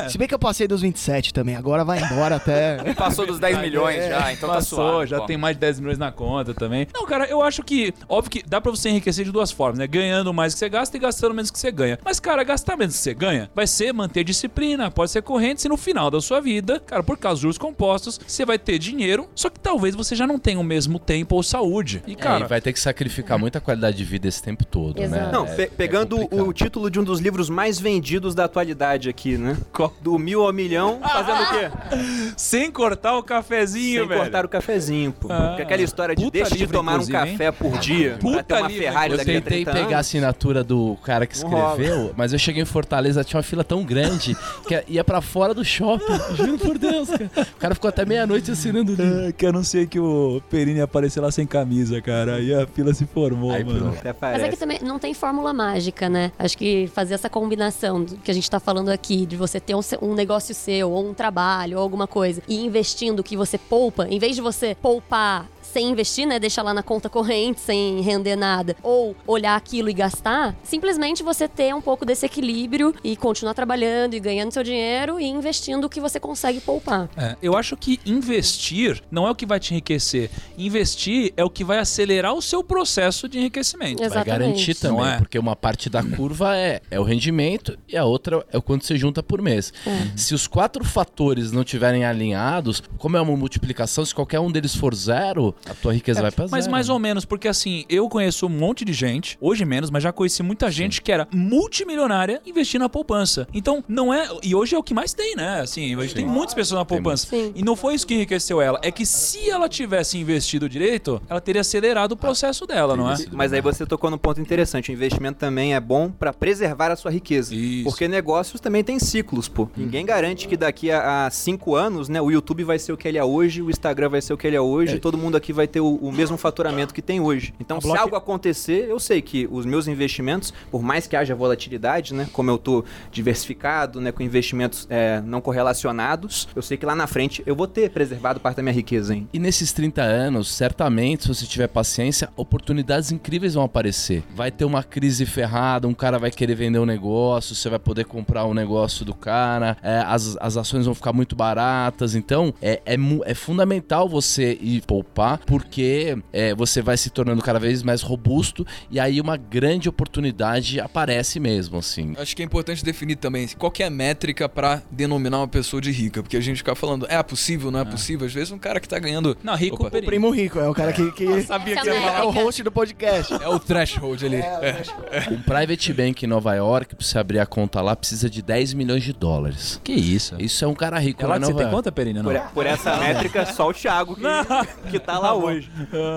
Se 0.09 0.17
bem 0.17 0.27
que 0.27 0.33
eu 0.33 0.39
passei 0.39 0.67
dos 0.67 0.81
27 0.81 1.33
também, 1.33 1.55
agora 1.55 1.83
vai 1.83 1.99
embora 2.01 2.35
até. 2.37 2.77
passou 2.95 3.25
dos 3.25 3.39
10 3.39 3.59
milhões 3.59 4.07
já, 4.07 4.31
então 4.31 4.49
tá 4.49 4.55
Passou, 4.55 4.79
suave. 4.91 5.07
já 5.07 5.19
pô. 5.19 5.25
tem 5.25 5.37
mais 5.37 5.55
de 5.55 5.59
10 5.61 5.79
milhões 5.79 5.97
na 5.97 6.11
conta 6.11 6.53
também. 6.53 6.87
Não, 6.93 7.05
cara, 7.05 7.25
eu 7.25 7.41
acho 7.41 7.61
que, 7.63 7.93
óbvio 8.07 8.31
que 8.31 8.43
dá 8.47 8.59
pra 8.61 8.71
você 8.71 8.89
enriquecer 8.89 9.25
de 9.25 9.31
duas 9.31 9.51
formas, 9.51 9.77
né? 9.79 9.87
Ganhando 9.87 10.33
mais 10.33 10.53
que 10.53 10.59
você 10.59 10.69
gasta 10.69 10.95
e 10.95 10.99
gastando 10.99 11.33
menos 11.33 11.51
que 11.51 11.59
você 11.59 11.71
ganha. 11.71 11.99
Mas, 12.03 12.19
cara, 12.19 12.43
gastar 12.43 12.77
menos 12.77 12.95
que 12.95 13.01
você 13.01 13.13
ganha 13.13 13.49
vai 13.53 13.67
ser 13.67 13.93
manter 13.93 14.23
disciplina, 14.23 14.89
pode 14.89 15.11
ser 15.11 15.21
corrente, 15.21 15.61
se 15.61 15.69
no 15.69 15.77
final 15.77 16.09
da 16.09 16.21
sua 16.21 16.39
vida, 16.39 16.79
cara, 16.79 17.03
por 17.03 17.17
causa 17.17 17.35
dos 17.35 17.41
juros 17.41 17.57
compostos, 17.57 18.19
você 18.25 18.45
vai 18.45 18.57
ter 18.57 18.77
dinheiro, 18.79 19.27
só 19.35 19.49
que 19.49 19.59
talvez 19.59 19.93
você 19.95 20.15
já 20.15 20.25
não 20.25 20.39
tenha 20.39 20.59
o 20.59 20.63
mesmo 20.63 20.97
tempo 20.99 21.35
ou 21.35 21.43
saúde. 21.43 22.01
E, 22.07 22.13
É, 22.13 22.15
cara, 22.15 22.45
e 22.45 22.47
vai 22.47 22.61
ter 22.61 22.71
que 22.73 22.79
sacrificar 22.79 23.37
muita 23.37 23.59
qualidade 23.59 23.97
de 23.97 24.03
vida 24.03 24.27
esse 24.27 24.41
tempo 24.41 24.63
todo, 24.65 24.97
né? 24.99 25.05
Exato. 25.05 25.31
Não, 25.31 25.45
É- 25.45 25.55
pe- 25.55 25.71
é 25.83 25.84
pegando 25.87 26.17
complicado. 26.17 26.47
o 26.47 26.53
título 26.53 26.89
de 26.89 26.99
um 26.99 27.03
dos 27.03 27.19
livros 27.19 27.49
mais 27.49 27.79
vendidos 27.79 28.33
da 28.35 28.45
atualidade 28.45 29.09
aqui, 29.09 29.37
né? 29.37 29.57
Do 30.01 30.17
mil 30.19 30.43
ao 30.45 30.53
milhão, 30.53 30.99
fazendo 31.01 31.41
o 31.41 31.49
quê? 31.49 31.71
sem 32.37 32.71
cortar 32.71 33.17
o 33.17 33.23
cafezinho, 33.23 33.99
Sem 34.01 34.07
velho. 34.07 34.21
cortar 34.21 34.45
o 34.45 34.49
cafezinho, 34.49 35.11
pô. 35.11 35.27
Ah, 35.31 35.47
Porque 35.49 35.61
aquela 35.61 35.81
história 35.81 36.15
de 36.15 36.29
deixa 36.31 36.55
de 36.55 36.67
tomar 36.67 36.93
um 36.93 36.95
inclusive, 36.95 37.17
hein? 37.17 37.31
café 37.37 37.51
por 37.51 37.77
dia 37.79 38.09
pra 38.11 38.19
Puta 38.19 38.43
ter 38.43 38.53
uma 38.55 38.67
livro, 38.67 38.83
Ferrari 38.83 39.11
Eu 39.11 39.17
daqui 39.17 39.31
a 39.31 39.33
tentei 39.41 39.65
30 39.65 39.71
pegar 39.71 39.83
a 39.83 39.87
anos. 39.87 39.99
assinatura 39.99 40.63
do 40.63 40.97
cara 41.03 41.25
que 41.25 41.35
escreveu, 41.35 42.13
mas 42.17 42.33
eu 42.33 42.39
cheguei 42.39 42.61
em 42.61 42.65
Fortaleza, 42.65 43.23
tinha 43.23 43.37
uma 43.37 43.43
fila 43.43 43.63
tão 43.63 43.83
grande 43.83 44.35
que 44.67 44.83
ia 44.87 45.03
pra 45.03 45.21
fora 45.21 45.53
do 45.53 45.63
shopping. 45.63 46.05
Juro 46.35 46.57
por 46.57 46.77
Deus, 46.77 47.09
cara. 47.09 47.29
O 47.55 47.59
cara 47.59 47.75
ficou 47.75 47.89
até 47.89 48.05
meia-noite 48.05 48.51
assinando 48.51 48.93
o 48.93 48.95
livro. 48.95 49.27
É, 49.27 49.31
que 49.31 49.45
eu 49.45 49.53
não 49.53 49.63
sei 49.63 49.85
que 49.85 49.99
o 49.99 50.41
Perini 50.49 50.81
apareceu 50.81 51.21
lá 51.23 51.31
sem 51.31 51.45
camisa, 51.45 52.01
cara. 52.01 52.35
Aí 52.35 52.53
a 52.53 52.65
fila 52.67 52.93
se 52.93 53.05
formou, 53.05 53.51
Aí 53.51 53.63
mano. 53.63 53.95
Mas 54.21 54.43
é 54.43 54.49
que 54.49 54.57
também 54.57 54.79
não 54.81 54.99
tem 54.99 55.13
fórmula 55.13 55.53
mágica, 55.53 55.74
né? 56.09 56.31
Acho 56.37 56.57
que 56.57 56.87
fazer 56.87 57.13
essa 57.13 57.29
combinação 57.29 58.05
que 58.05 58.31
a 58.31 58.33
gente 58.33 58.49
tá 58.49 58.59
falando 58.59 58.89
aqui, 58.89 59.25
de 59.25 59.35
você 59.35 59.59
ter 59.59 59.75
um, 59.75 59.81
um 60.01 60.13
negócio 60.13 60.53
seu, 60.55 60.91
ou 60.91 61.09
um 61.09 61.13
trabalho, 61.13 61.77
ou 61.77 61.83
alguma 61.83 62.07
coisa, 62.07 62.41
e 62.47 62.65
investindo 62.65 63.19
o 63.19 63.23
que 63.23 63.37
você 63.37 63.57
poupa, 63.57 64.07
em 64.07 64.19
vez 64.19 64.35
de 64.35 64.41
você 64.41 64.75
poupar 64.75 65.49
sem 65.75 65.89
investir, 65.89 66.25
né? 66.25 66.39
Deixar 66.39 66.63
lá 66.63 66.73
na 66.73 66.81
conta 66.81 67.09
corrente 67.09 67.59
sem 67.59 67.99
render 67.99 68.37
nada, 68.37 68.77
ou 68.81 69.13
olhar 69.27 69.57
aquilo 69.57 69.89
e 69.89 69.93
gastar, 69.93 70.55
simplesmente 70.63 71.21
você 71.21 71.49
ter 71.49 71.75
um 71.75 71.81
pouco 71.81 72.05
desse 72.05 72.25
equilíbrio 72.25 72.95
e 73.03 73.17
continuar 73.17 73.53
trabalhando 73.53 74.13
e 74.13 74.19
ganhando 74.21 74.53
seu 74.53 74.63
dinheiro 74.63 75.19
e 75.19 75.25
investindo 75.25 75.83
o 75.83 75.89
que 75.89 75.99
você 75.99 76.17
consegue 76.17 76.61
poupar. 76.61 77.09
É, 77.17 77.35
eu 77.41 77.57
acho 77.57 77.75
que 77.75 77.99
investir 78.05 79.03
não 79.11 79.27
é 79.27 79.31
o 79.31 79.35
que 79.35 79.45
vai 79.45 79.59
te 79.59 79.73
enriquecer. 79.73 80.31
Investir 80.57 81.33
é 81.35 81.43
o 81.43 81.49
que 81.49 81.61
vai 81.65 81.79
acelerar 81.79 82.33
o 82.33 82.41
seu 82.41 82.63
processo 82.63 83.27
de 83.27 83.37
enriquecimento. 83.37 84.01
Exato. 84.01 84.13
Vai 84.13 84.23
Exatamente. 84.23 84.51
garantir 84.53 84.75
também, 84.75 85.13
é? 85.13 85.17
porque 85.17 85.37
uma 85.37 85.57
parte 85.57 85.89
da 85.89 86.01
curva 86.01 86.55
é, 86.55 86.79
é 86.89 86.97
o 86.97 87.03
rendimento 87.03 87.77
e 87.85 87.97
a 87.97 88.05
outra 88.05 88.45
é 88.49 88.57
o 88.57 88.61
quanto 88.61 88.85
você 88.85 88.95
junta 88.95 89.21
por 89.21 89.41
mês. 89.41 89.73
É. 89.85 90.15
Se 90.15 90.33
os 90.33 90.47
quatro 90.47 90.85
fatores 90.85 91.51
não 91.51 91.65
tiverem 91.65 92.05
alinhados, 92.05 92.81
como 92.97 93.17
é 93.17 93.21
uma 93.21 93.35
multiplicação, 93.35 94.05
se 94.05 94.15
qualquer 94.15 94.39
um 94.39 94.49
deles 94.49 94.73
for 94.73 94.95
zero, 94.95 95.53
a 95.69 95.73
tua 95.73 95.93
riqueza 95.93 96.21
vai 96.21 96.31
pra 96.31 96.47
zero. 96.47 96.51
Mas 96.51 96.67
mais 96.67 96.89
ou 96.89 96.99
menos, 96.99 97.25
porque 97.25 97.47
assim, 97.47 97.85
eu 97.89 98.07
conheço 98.09 98.45
um 98.45 98.49
monte 98.49 98.85
de 98.85 98.93
gente, 98.93 99.37
hoje 99.41 99.65
menos, 99.65 99.89
mas 99.89 100.03
já 100.03 100.11
conheci 100.11 100.43
muita 100.43 100.69
gente 100.71 101.01
que 101.01 101.11
era 101.11 101.27
multimilionária 101.33 102.41
investindo 102.45 102.81
na 102.81 102.89
poupança. 102.89 103.47
Então, 103.53 103.83
não 103.87 104.13
é. 104.13 104.27
E 104.43 104.53
hoje 104.53 104.75
é 104.75 104.77
o 104.77 104.83
que 104.83 104.93
mais 104.93 105.13
tem, 105.13 105.35
né? 105.35 105.61
Assim, 105.61 105.95
hoje 105.95 106.13
tem 106.13 106.25
muitas 106.25 106.53
pessoas 106.53 106.79
na 106.79 106.85
poupança. 106.85 107.27
Sim. 107.27 107.51
E 107.55 107.63
não 107.63 107.75
foi 107.75 107.95
isso 107.95 108.05
que 108.05 108.13
enriqueceu 108.13 108.61
ela. 108.61 108.79
É 108.83 108.91
que 108.91 109.05
se 109.05 109.49
ela 109.49 109.67
tivesse 109.67 110.17
investido 110.17 110.67
direito, 110.69 111.21
ela 111.29 111.41
teria 111.41 111.61
acelerado 111.61 112.13
o 112.13 112.17
processo 112.17 112.65
dela, 112.65 112.95
não 112.95 113.11
é? 113.11 113.15
Mas 113.31 113.53
aí 113.53 113.61
você 113.61 113.85
tocou 113.85 114.09
num 114.09 114.17
ponto 114.17 114.39
interessante. 114.39 114.91
O 114.91 114.93
investimento 114.93 115.39
também 115.39 115.73
é 115.73 115.79
bom 115.79 116.09
pra 116.09 116.33
preservar 116.33 116.91
a 116.91 116.95
sua 116.95 117.11
riqueza. 117.11 117.55
Isso. 117.55 117.83
Porque 117.83 118.07
negócios 118.07 118.61
também 118.61 118.83
tem 118.83 118.99
ciclos, 118.99 119.47
pô. 119.47 119.69
Ninguém 119.75 120.05
garante 120.05 120.47
que 120.47 120.57
daqui 120.57 120.91
a, 120.91 121.25
a 121.25 121.29
cinco 121.29 121.75
anos, 121.75 122.09
né, 122.09 122.21
o 122.21 122.29
YouTube 122.29 122.63
vai 122.63 122.79
ser 122.79 122.91
o 122.93 122.97
que 122.97 123.07
ele 123.07 123.17
é 123.17 123.23
hoje, 123.23 123.61
o 123.61 123.69
Instagram 123.69 124.09
vai 124.09 124.21
ser 124.21 124.33
o 124.33 124.37
que 124.37 124.47
ele 124.47 124.55
é 124.55 124.61
hoje, 124.61 124.95
e 124.95 124.99
todo 124.99 125.17
mundo 125.17 125.35
aqui 125.35 125.53
vai 125.55 125.67
ter 125.67 125.79
o, 125.79 125.95
o 125.95 126.11
mesmo 126.11 126.37
faturamento 126.37 126.93
que 126.93 127.01
tem 127.01 127.19
hoje. 127.19 127.53
Então, 127.59 127.79
se 127.81 127.87
Block- 127.87 127.99
algo 127.99 128.15
acontecer, 128.15 128.87
eu 128.89 128.99
sei 128.99 129.21
que 129.21 129.47
os 129.51 129.65
meus 129.65 129.87
investimentos, 129.87 130.53
por 130.69 130.83
mais 130.83 131.07
que 131.07 131.15
haja 131.15 131.33
volatilidade, 131.33 132.13
né, 132.13 132.27
como 132.33 132.49
eu 132.51 132.57
tô 132.57 132.83
diversificado, 133.11 133.99
né, 133.99 134.11
com 134.11 134.21
investimentos 134.21 134.85
é, 134.89 135.21
não 135.25 135.41
correlacionados, 135.41 136.47
eu 136.55 136.61
sei 136.61 136.77
que 136.77 136.85
lá 136.85 136.95
na 136.95 137.07
frente 137.07 137.41
eu 137.45 137.55
vou 137.55 137.67
ter 137.67 137.89
preservado 137.89 138.39
parte 138.39 138.57
da 138.57 138.63
minha 138.63 138.73
riqueza, 138.73 139.15
hein. 139.15 139.27
E 139.33 139.39
nesses 139.39 139.71
30 139.73 140.01
anos, 140.01 140.53
certamente, 140.53 141.23
se 141.23 141.27
você 141.29 141.45
tiver 141.45 141.67
paciência, 141.67 142.29
oportunidades 142.35 143.11
incríveis 143.11 143.53
vão 143.55 143.63
aparecer. 143.63 144.23
Vai 144.35 144.51
ter 144.51 144.65
uma 144.65 144.83
crise 144.83 145.25
ferrada, 145.25 145.87
um 145.87 145.93
cara 145.93 146.19
vai 146.19 146.31
querer 146.31 146.55
vender 146.55 146.79
um 146.79 146.85
negócio, 146.85 147.55
você 147.55 147.69
vai 147.69 147.79
poder 147.79 148.05
comprar 148.05 148.45
um 148.45 148.53
negócio 148.53 149.03
do 149.05 149.13
cara, 149.13 149.77
é, 149.81 149.99
as, 150.05 150.37
as 150.39 150.57
ações 150.57 150.85
vão 150.85 150.93
ficar 150.93 151.13
muito 151.13 151.35
baratas. 151.35 152.15
Então, 152.15 152.53
é, 152.61 152.81
é, 152.85 152.95
é 153.25 153.33
fundamental 153.33 154.07
você 154.07 154.57
ir 154.61 154.81
poupar, 154.85 155.34
porque 155.37 156.17
é, 156.33 156.53
você 156.55 156.81
vai 156.81 156.97
se 156.97 157.09
tornando 157.09 157.41
cada 157.41 157.59
vez 157.59 157.83
mais 157.83 158.01
robusto 158.01 158.65
e 158.89 158.99
aí 158.99 159.19
uma 159.19 159.37
grande 159.37 159.89
oportunidade 159.89 160.79
aparece 160.79 161.39
mesmo, 161.39 161.77
assim. 161.77 162.13
Acho 162.17 162.35
que 162.35 162.41
é 162.41 162.45
importante 162.45 162.83
definir 162.83 163.15
também 163.15 163.47
qual 163.57 163.71
que 163.71 163.83
é 163.83 163.87
a 163.87 163.89
métrica 163.89 164.47
pra 164.47 164.81
denominar 164.91 165.37
uma 165.39 165.47
pessoa 165.47 165.81
de 165.81 165.91
rica, 165.91 166.21
porque 166.21 166.37
a 166.37 166.41
gente 166.41 166.57
fica 166.57 166.75
falando, 166.75 167.05
é 167.09 167.21
possível, 167.23 167.71
não 167.71 167.79
é 167.79 167.85
possível? 167.85 168.25
Às 168.27 168.33
vezes 168.33 168.51
um 168.51 168.57
cara 168.59 168.79
que 168.79 168.87
tá 168.87 168.97
ganhando 168.99 169.37
Não, 169.43 169.55
rico 169.55 169.85
Opa. 169.85 169.97
O 169.97 170.03
primo 170.03 170.29
rico, 170.29 170.59
é 170.59 170.67
o 170.67 170.73
cara 170.73 170.91
que, 170.93 171.11
que 171.11 171.41
Sabia 171.43 171.81
que 171.81 171.89
é 171.89 172.23
o 172.23 172.29
host 172.29 172.63
do 172.63 172.71
podcast. 172.71 173.33
é 173.33 173.47
o 173.47 173.59
threshold 173.59 174.25
ali. 174.25 174.37
É. 174.37 174.83
Um 175.31 175.41
private 175.41 175.93
bank 175.93 176.23
em 176.23 176.27
Nova 176.27 176.53
York, 176.55 176.95
pra 176.95 177.05
você 177.05 177.17
abrir 177.17 177.39
a 177.39 177.45
conta 177.45 177.81
lá, 177.81 177.95
precisa 177.95 178.29
de 178.29 178.41
10 178.41 178.73
milhões 178.73 179.03
de 179.03 179.13
dólares. 179.13 179.79
Que 179.83 179.93
isso? 179.93 180.35
Isso 180.39 180.63
é 180.63 180.67
um 180.67 180.73
cara 180.73 180.97
rico 180.99 181.21
É 181.23 181.27
lá 181.27 181.33
lá 181.35 181.39
que 181.39 181.45
você 181.45 181.53
tem 181.53 181.61
York. 181.61 181.75
conta, 181.75 181.91
Perini? 181.91 182.19
Não. 182.21 182.31
Por, 182.31 182.39
por 182.53 182.65
essa 182.65 182.95
métrica, 182.97 183.45
só 183.45 183.69
o 183.69 183.73
Thiago 183.73 184.15
que, 184.15 184.91
que 184.91 184.99
tá 184.99 185.19
falar 185.29 185.35
hoje. 185.45 185.69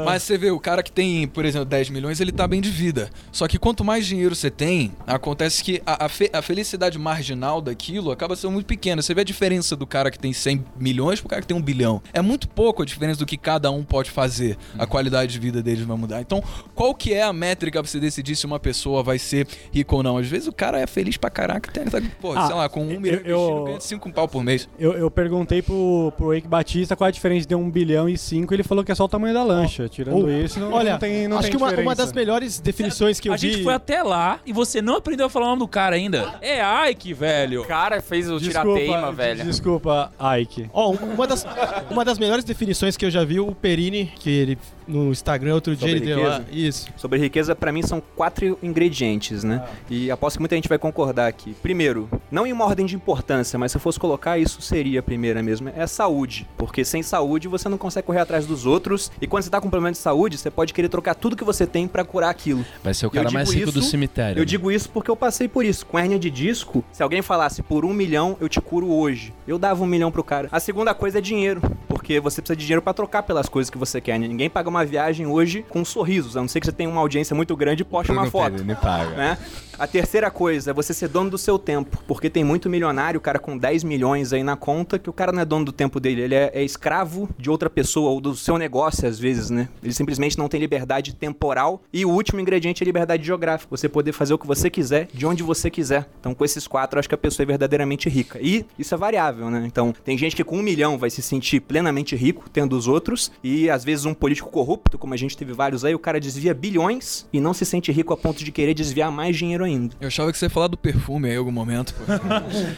Mas 0.05 0.23
você 0.23 0.37
vê, 0.39 0.51
o 0.51 0.61
cara 0.61 0.83
que 0.83 0.91
tem, 0.93 1.27
por 1.27 1.45
exemplo, 1.45 1.65
10 1.67 1.91
milhões, 1.91 2.21
ele 2.21 2.33
tá 2.33 2.47
bem 2.47 2.61
de 2.61 2.71
vida. 2.71 3.11
Só 3.33 3.47
que 3.49 3.59
quanto 3.59 3.85
mais 3.85 4.07
dinheiro 4.07 4.35
você 4.35 4.51
tem, 4.51 4.93
acontece 5.07 5.63
que 5.63 5.83
a, 5.87 6.07
a, 6.07 6.09
fe- 6.09 6.31
a 6.33 6.43
felicidade 6.43 6.99
marginal 6.99 7.61
daquilo 7.61 8.11
acaba 8.11 8.37
sendo 8.37 8.53
muito 8.53 8.67
pequena. 8.67 9.03
Você 9.03 9.15
vê 9.15 9.21
a 9.21 9.25
diferença 9.25 9.75
do 9.77 9.87
cara 9.87 10.11
que 10.11 10.19
tem 10.19 10.33
100 10.33 10.65
milhões 10.79 11.21
pro 11.21 11.29
cara 11.29 11.43
que 11.43 11.49
tem 11.49 11.57
um 11.57 11.63
bilhão. 11.63 12.03
É 12.13 12.21
muito 12.21 12.49
pouco 12.49 12.83
a 12.83 12.85
diferença 12.87 13.19
do 13.19 13.27
que 13.27 13.37
cada 13.37 13.71
um 13.71 13.83
pode 13.85 14.11
fazer. 14.11 14.57
A 14.79 14.87
qualidade 14.87 15.33
de 15.33 15.39
vida 15.39 15.63
deles 15.63 15.85
vai 15.85 15.97
mudar. 15.97 16.21
Então, 16.21 16.43
qual 16.75 16.95
que 16.95 17.13
é 17.13 17.23
a 17.23 17.33
métrica 17.33 17.83
pra 17.83 17.91
você 17.91 18.01
decidir 18.01 18.37
se 18.37 18.47
uma 18.47 18.59
pessoa 18.61 19.03
vai 19.03 19.19
ser 19.19 19.47
rica 19.73 19.95
ou 19.95 20.03
não? 20.03 20.17
Às 20.19 20.27
vezes 20.27 20.49
o 20.49 20.53
cara 20.53 20.79
é 20.81 20.87
feliz 20.87 21.17
pra 21.17 21.31
caraca, 21.31 21.71
tem, 21.71 21.85
tá, 21.85 22.01
pô, 22.21 22.33
Ah, 22.33 22.47
sei 22.47 22.55
lá, 22.57 22.69
com 22.69 22.85
um 22.85 22.93
eu- 22.93 23.01
milhão 23.01 23.21
eu- 23.25 23.65
ganha 23.65 23.81
5 23.81 24.13
pau 24.13 24.29
por 24.29 24.43
mês. 24.43 24.69
Eu, 24.79 24.93
eu 24.95 25.11
perguntei 25.11 25.63
pro, 25.63 26.13
pro 26.17 26.33
Eike 26.35 26.49
Batista 26.49 26.97
qual 26.97 27.09
a 27.09 27.11
diferença 27.11 27.47
de 27.47 27.55
um 27.55 27.71
bilhão 27.71 28.09
e 28.09 28.17
cinco, 28.19 28.53
ele 28.55 28.63
falou 28.63 28.85
que 28.85 28.93
é 28.93 28.95
só 28.99 29.05
o 29.05 29.09
tamanho 29.09 29.33
da 29.33 29.45
lancha. 29.45 29.89
Tirando 29.89 30.25
Oh, 30.25 30.29
isso, 30.29 30.59
não, 30.59 30.73
Olha, 30.73 30.93
não 30.93 30.99
tem, 30.99 31.29
não 31.29 31.39
acho 31.39 31.49
tem 31.49 31.57
que 31.57 31.57
uma, 31.57 31.73
uma 31.73 31.95
das 31.95 32.13
melhores 32.13 32.59
definições 32.59 33.21
que 33.21 33.29
eu 33.29 33.33
a 33.33 33.37
vi. 33.37 33.53
gente 33.53 33.63
foi 33.65 33.73
até 33.75 34.03
lá 34.03 34.41
e 34.45 34.53
você 34.53 34.83
não 34.83 34.97
aprendeu 34.97 35.27
a 35.27 35.31
falar 35.31 35.47
o 35.47 35.49
nome 35.51 35.61
do 35.61 35.69
cara 35.69 35.95
ainda. 35.95 36.35
É 36.43 36.61
Ike, 36.91 37.15
velho. 37.15 37.63
O 37.63 37.65
cara 37.67 38.03
fez 38.03 38.29
o 38.29 38.41
tirateima, 38.41 39.13
velho. 39.13 39.45
Desculpa, 39.45 40.13
Ike. 40.41 40.69
Ó, 40.73 40.91
uma 40.91 41.27
das, 41.29 41.47
uma 41.89 42.05
das 42.05 42.19
melhores 42.19 42.45
definições 42.45 42.97
que 42.97 43.05
eu 43.07 43.11
já 43.11 43.25
vi, 43.25 43.39
o 43.39 43.55
Perini, 43.55 44.13
que 44.17 44.29
ele 44.31 44.59
no 44.89 45.11
Instagram 45.13 45.55
outro 45.55 45.77
dia 45.77 45.89
Sobre 45.89 45.97
ele 46.05 46.07
deu 46.15 46.23
lá. 46.27 46.39
riqueza? 46.39 46.47
Isso. 46.69 46.89
Sobre 46.97 47.19
riqueza, 47.19 47.55
pra 47.55 47.71
mim, 47.71 47.83
são 47.83 48.03
quatro 48.17 48.59
ingredientes, 48.63 49.45
né? 49.45 49.63
E 49.91 50.11
aposto 50.11 50.37
que 50.37 50.41
muita 50.41 50.55
gente 50.57 50.69
vai 50.69 50.79
concordar 50.79 51.27
aqui. 51.29 51.55
Primeiro, 51.63 52.09
não 52.31 52.47
em 52.47 52.53
uma 52.53 52.65
ordem 52.65 52.87
de 52.87 52.95
importância, 52.97 53.59
mas 53.59 53.71
se 53.73 53.77
eu 53.77 53.81
fosse 53.81 53.99
colocar, 54.01 54.39
isso 54.39 54.61
seria 54.63 55.01
a 55.01 55.03
primeira 55.03 55.43
mesmo, 55.43 55.69
é 55.69 55.83
a 55.83 55.87
saúde. 55.87 56.47
Porque 56.57 56.85
sem 56.85 57.03
saúde, 57.03 57.49
você 57.49 57.69
não 57.69 57.77
consegue 57.79 58.07
correr 58.07 58.21
atrás 58.21 58.47
dos 58.47 58.65
outros. 58.67 59.11
E 59.21 59.27
quando 59.27 59.43
você 59.43 59.51
tá 59.51 59.61
com 59.61 59.69
problema 59.69 59.93
de 59.93 59.99
saúde, 59.99 60.39
você 60.39 60.51
pode 60.51 60.73
querer 60.73 60.89
trocar 60.89 61.15
tudo 61.15 61.37
que 61.37 61.45
você 61.45 61.67
tem 61.67 61.87
pra 61.87 62.05
curar 62.05 62.31
aquilo. 62.31 62.65
Vai 62.83 62.95
ser 62.95 63.07
o 63.07 63.11
cara 63.11 63.31
mais 63.31 63.53
rico 63.53 63.71
do 63.73 63.81
isso- 63.81 63.91
cemitério. 63.91 64.39
Eu 64.39 64.43
né? 64.43 64.47
digo 64.47 64.71
isso 64.71 64.89
porque 64.91 65.11
eu 65.11 65.17
passei 65.17 65.49
por 65.49 65.65
isso. 65.65 65.85
Com 65.87 65.99
hérnia 65.99 66.19
de 66.19 66.31
disco, 66.31 66.85
se 66.93 67.03
alguém 67.03 67.21
falasse 67.23 67.63
por 67.63 67.85
um 67.85 67.93
milhão, 67.93 68.37
eu 68.41 68.49
te 68.49 68.61
curo 68.61 68.91
hoje. 68.91 69.33
Eu 69.47 69.59
dava 69.59 69.83
um 69.83 69.87
milhão 69.87 70.11
pro 70.11 70.25
cara. 70.25 70.49
A 70.53 70.61
segunda 70.61 70.95
coisa 70.95 71.19
é 71.19 71.21
dinheiro. 71.21 71.61
Porque 71.89 72.21
você 72.21 72.41
precisa 72.41 72.57
de 72.57 72.65
dinheiro 72.65 72.81
pra 72.83 72.95
trocar 72.95 73.23
pelas 73.23 73.49
coisas 73.49 73.69
que 73.69 73.77
você 73.77 74.01
quer. 74.01 74.19
né? 74.19 74.29
Ninguém 74.29 74.49
paga 74.49 74.69
uma 74.69 74.78
viagem 74.85 75.27
hoje 75.27 75.65
com 75.69 75.85
sorrisos. 75.85 76.37
A 76.37 76.41
não 76.41 76.49
ser 76.49 76.61
que 76.61 76.67
você 76.67 76.73
tenha 76.73 76.89
uma 76.89 77.01
audiência 77.01 77.35
muito 77.35 77.57
grande 77.57 77.83
e 77.83 77.85
poste 77.85 78.13
uma 78.13 78.31
foto. 78.31 78.65
Me 78.65 78.75
paga. 78.75 79.11
né? 79.11 79.39
A 79.79 79.87
terceira 79.87 80.29
coisa 80.29 80.73
é 80.73 80.75
você 80.75 80.93
ser 80.93 81.07
dono 81.07 81.31
do 81.31 81.39
seu 81.39 81.57
tempo. 81.57 82.03
Porque 82.05 82.29
tem 82.29 82.43
muito 82.43 82.69
milionário, 82.69 83.21
cara 83.21 83.39
com 83.39 83.57
10 83.57 83.85
milhões 83.85 84.33
aí 84.33 84.43
na 84.43 84.57
conta, 84.57 84.99
que 84.99 85.09
o 85.09 85.13
cara 85.13 85.31
não 85.31 85.41
é 85.41 85.45
dono 85.45 85.67
do 85.67 85.73
tempo 85.73 86.01
dele. 86.01 86.23
Ele 86.23 86.35
é, 86.35 86.51
é 86.53 86.65
escravo 86.65 87.29
de 87.39 87.49
outra 87.49 87.71
pessoa 87.71 88.11
ou 88.11 88.21
do 88.21 88.35
seu 88.35 88.59
negócio, 88.59 89.07
às 89.07 89.21
vezes, 89.21 89.51
né? 89.51 89.69
Ele 89.81 89.93
simplesmente 89.93 90.37
não 90.37 90.49
tem 90.49 90.59
liberdade 90.59 91.15
temporal. 91.15 91.81
E 91.93 92.05
o 92.05 92.11
último 92.11 92.41
ingrediente 92.41 92.83
é 92.83 92.85
liberdade 92.85 93.25
geográfica. 93.25 93.71
Você 93.71 93.89
poder 93.89 94.11
fazer 94.11 94.35
o 94.35 94.39
que 94.39 94.49
você 94.49 94.69
quiser, 94.69 95.07
de 95.15 95.25
onde 95.25 95.45
você 95.45 95.71
quiser. 95.71 96.09
Então, 96.19 96.35
com 96.35 96.45
esses 96.45 96.67
quatro, 96.67 96.99
acho 96.99 97.09
que 97.09 97.15
a 97.15 97.19
pessoa 97.19 97.45
é 97.45 97.47
verdadeiramente 97.47 98.09
rica. 98.09 98.41
E 98.43 98.67
isso 98.77 98.93
é 98.97 98.99
variável, 98.99 99.49
né? 99.49 99.63
Então, 99.65 99.95
tem 100.05 100.19
gente 100.19 100.35
que 100.35 100.43
com 100.43 100.59
um 100.59 100.63
milhão 100.63 100.99
vai 100.99 101.09
se 101.09 101.23
sentir 101.23 101.61
plenamente 101.61 102.17
rico, 102.17 102.51
tendo 102.51 102.77
os 102.77 102.89
outros. 102.89 103.31
E 103.45 103.71
às 103.71 103.85
vezes 103.85 104.07
um 104.07 104.15
político 104.15 104.51
corrupto, 104.51 104.99
como 104.99 105.15
a 105.15 105.17
gente 105.17 105.37
teve 105.37 105.53
vários 105.53 105.85
aí, 105.85 105.95
o 105.95 106.01
cara 106.01 106.19
desvia 106.19 106.53
bilhões 106.53 107.29
e 107.33 107.39
não 107.39 107.55
se 107.55 107.65
sente 107.65 107.93
rico 107.93 108.13
a 108.13 108.17
ponto 108.17 108.43
de 108.43 108.51
querer 108.51 108.75
desviar 108.75 109.13
mais 109.13 109.37
dinheiro 109.37 109.68
ainda. 109.69 109.95
Eu 110.01 110.09
achava 110.09 110.33
que 110.33 110.39
você 110.39 110.47
ia 110.47 110.51
falar 110.51 110.69
do 110.69 110.77
perfume 110.77 111.29
aí 111.29 111.35
em 111.35 111.39
algum 111.39 111.53
momento. 111.53 111.95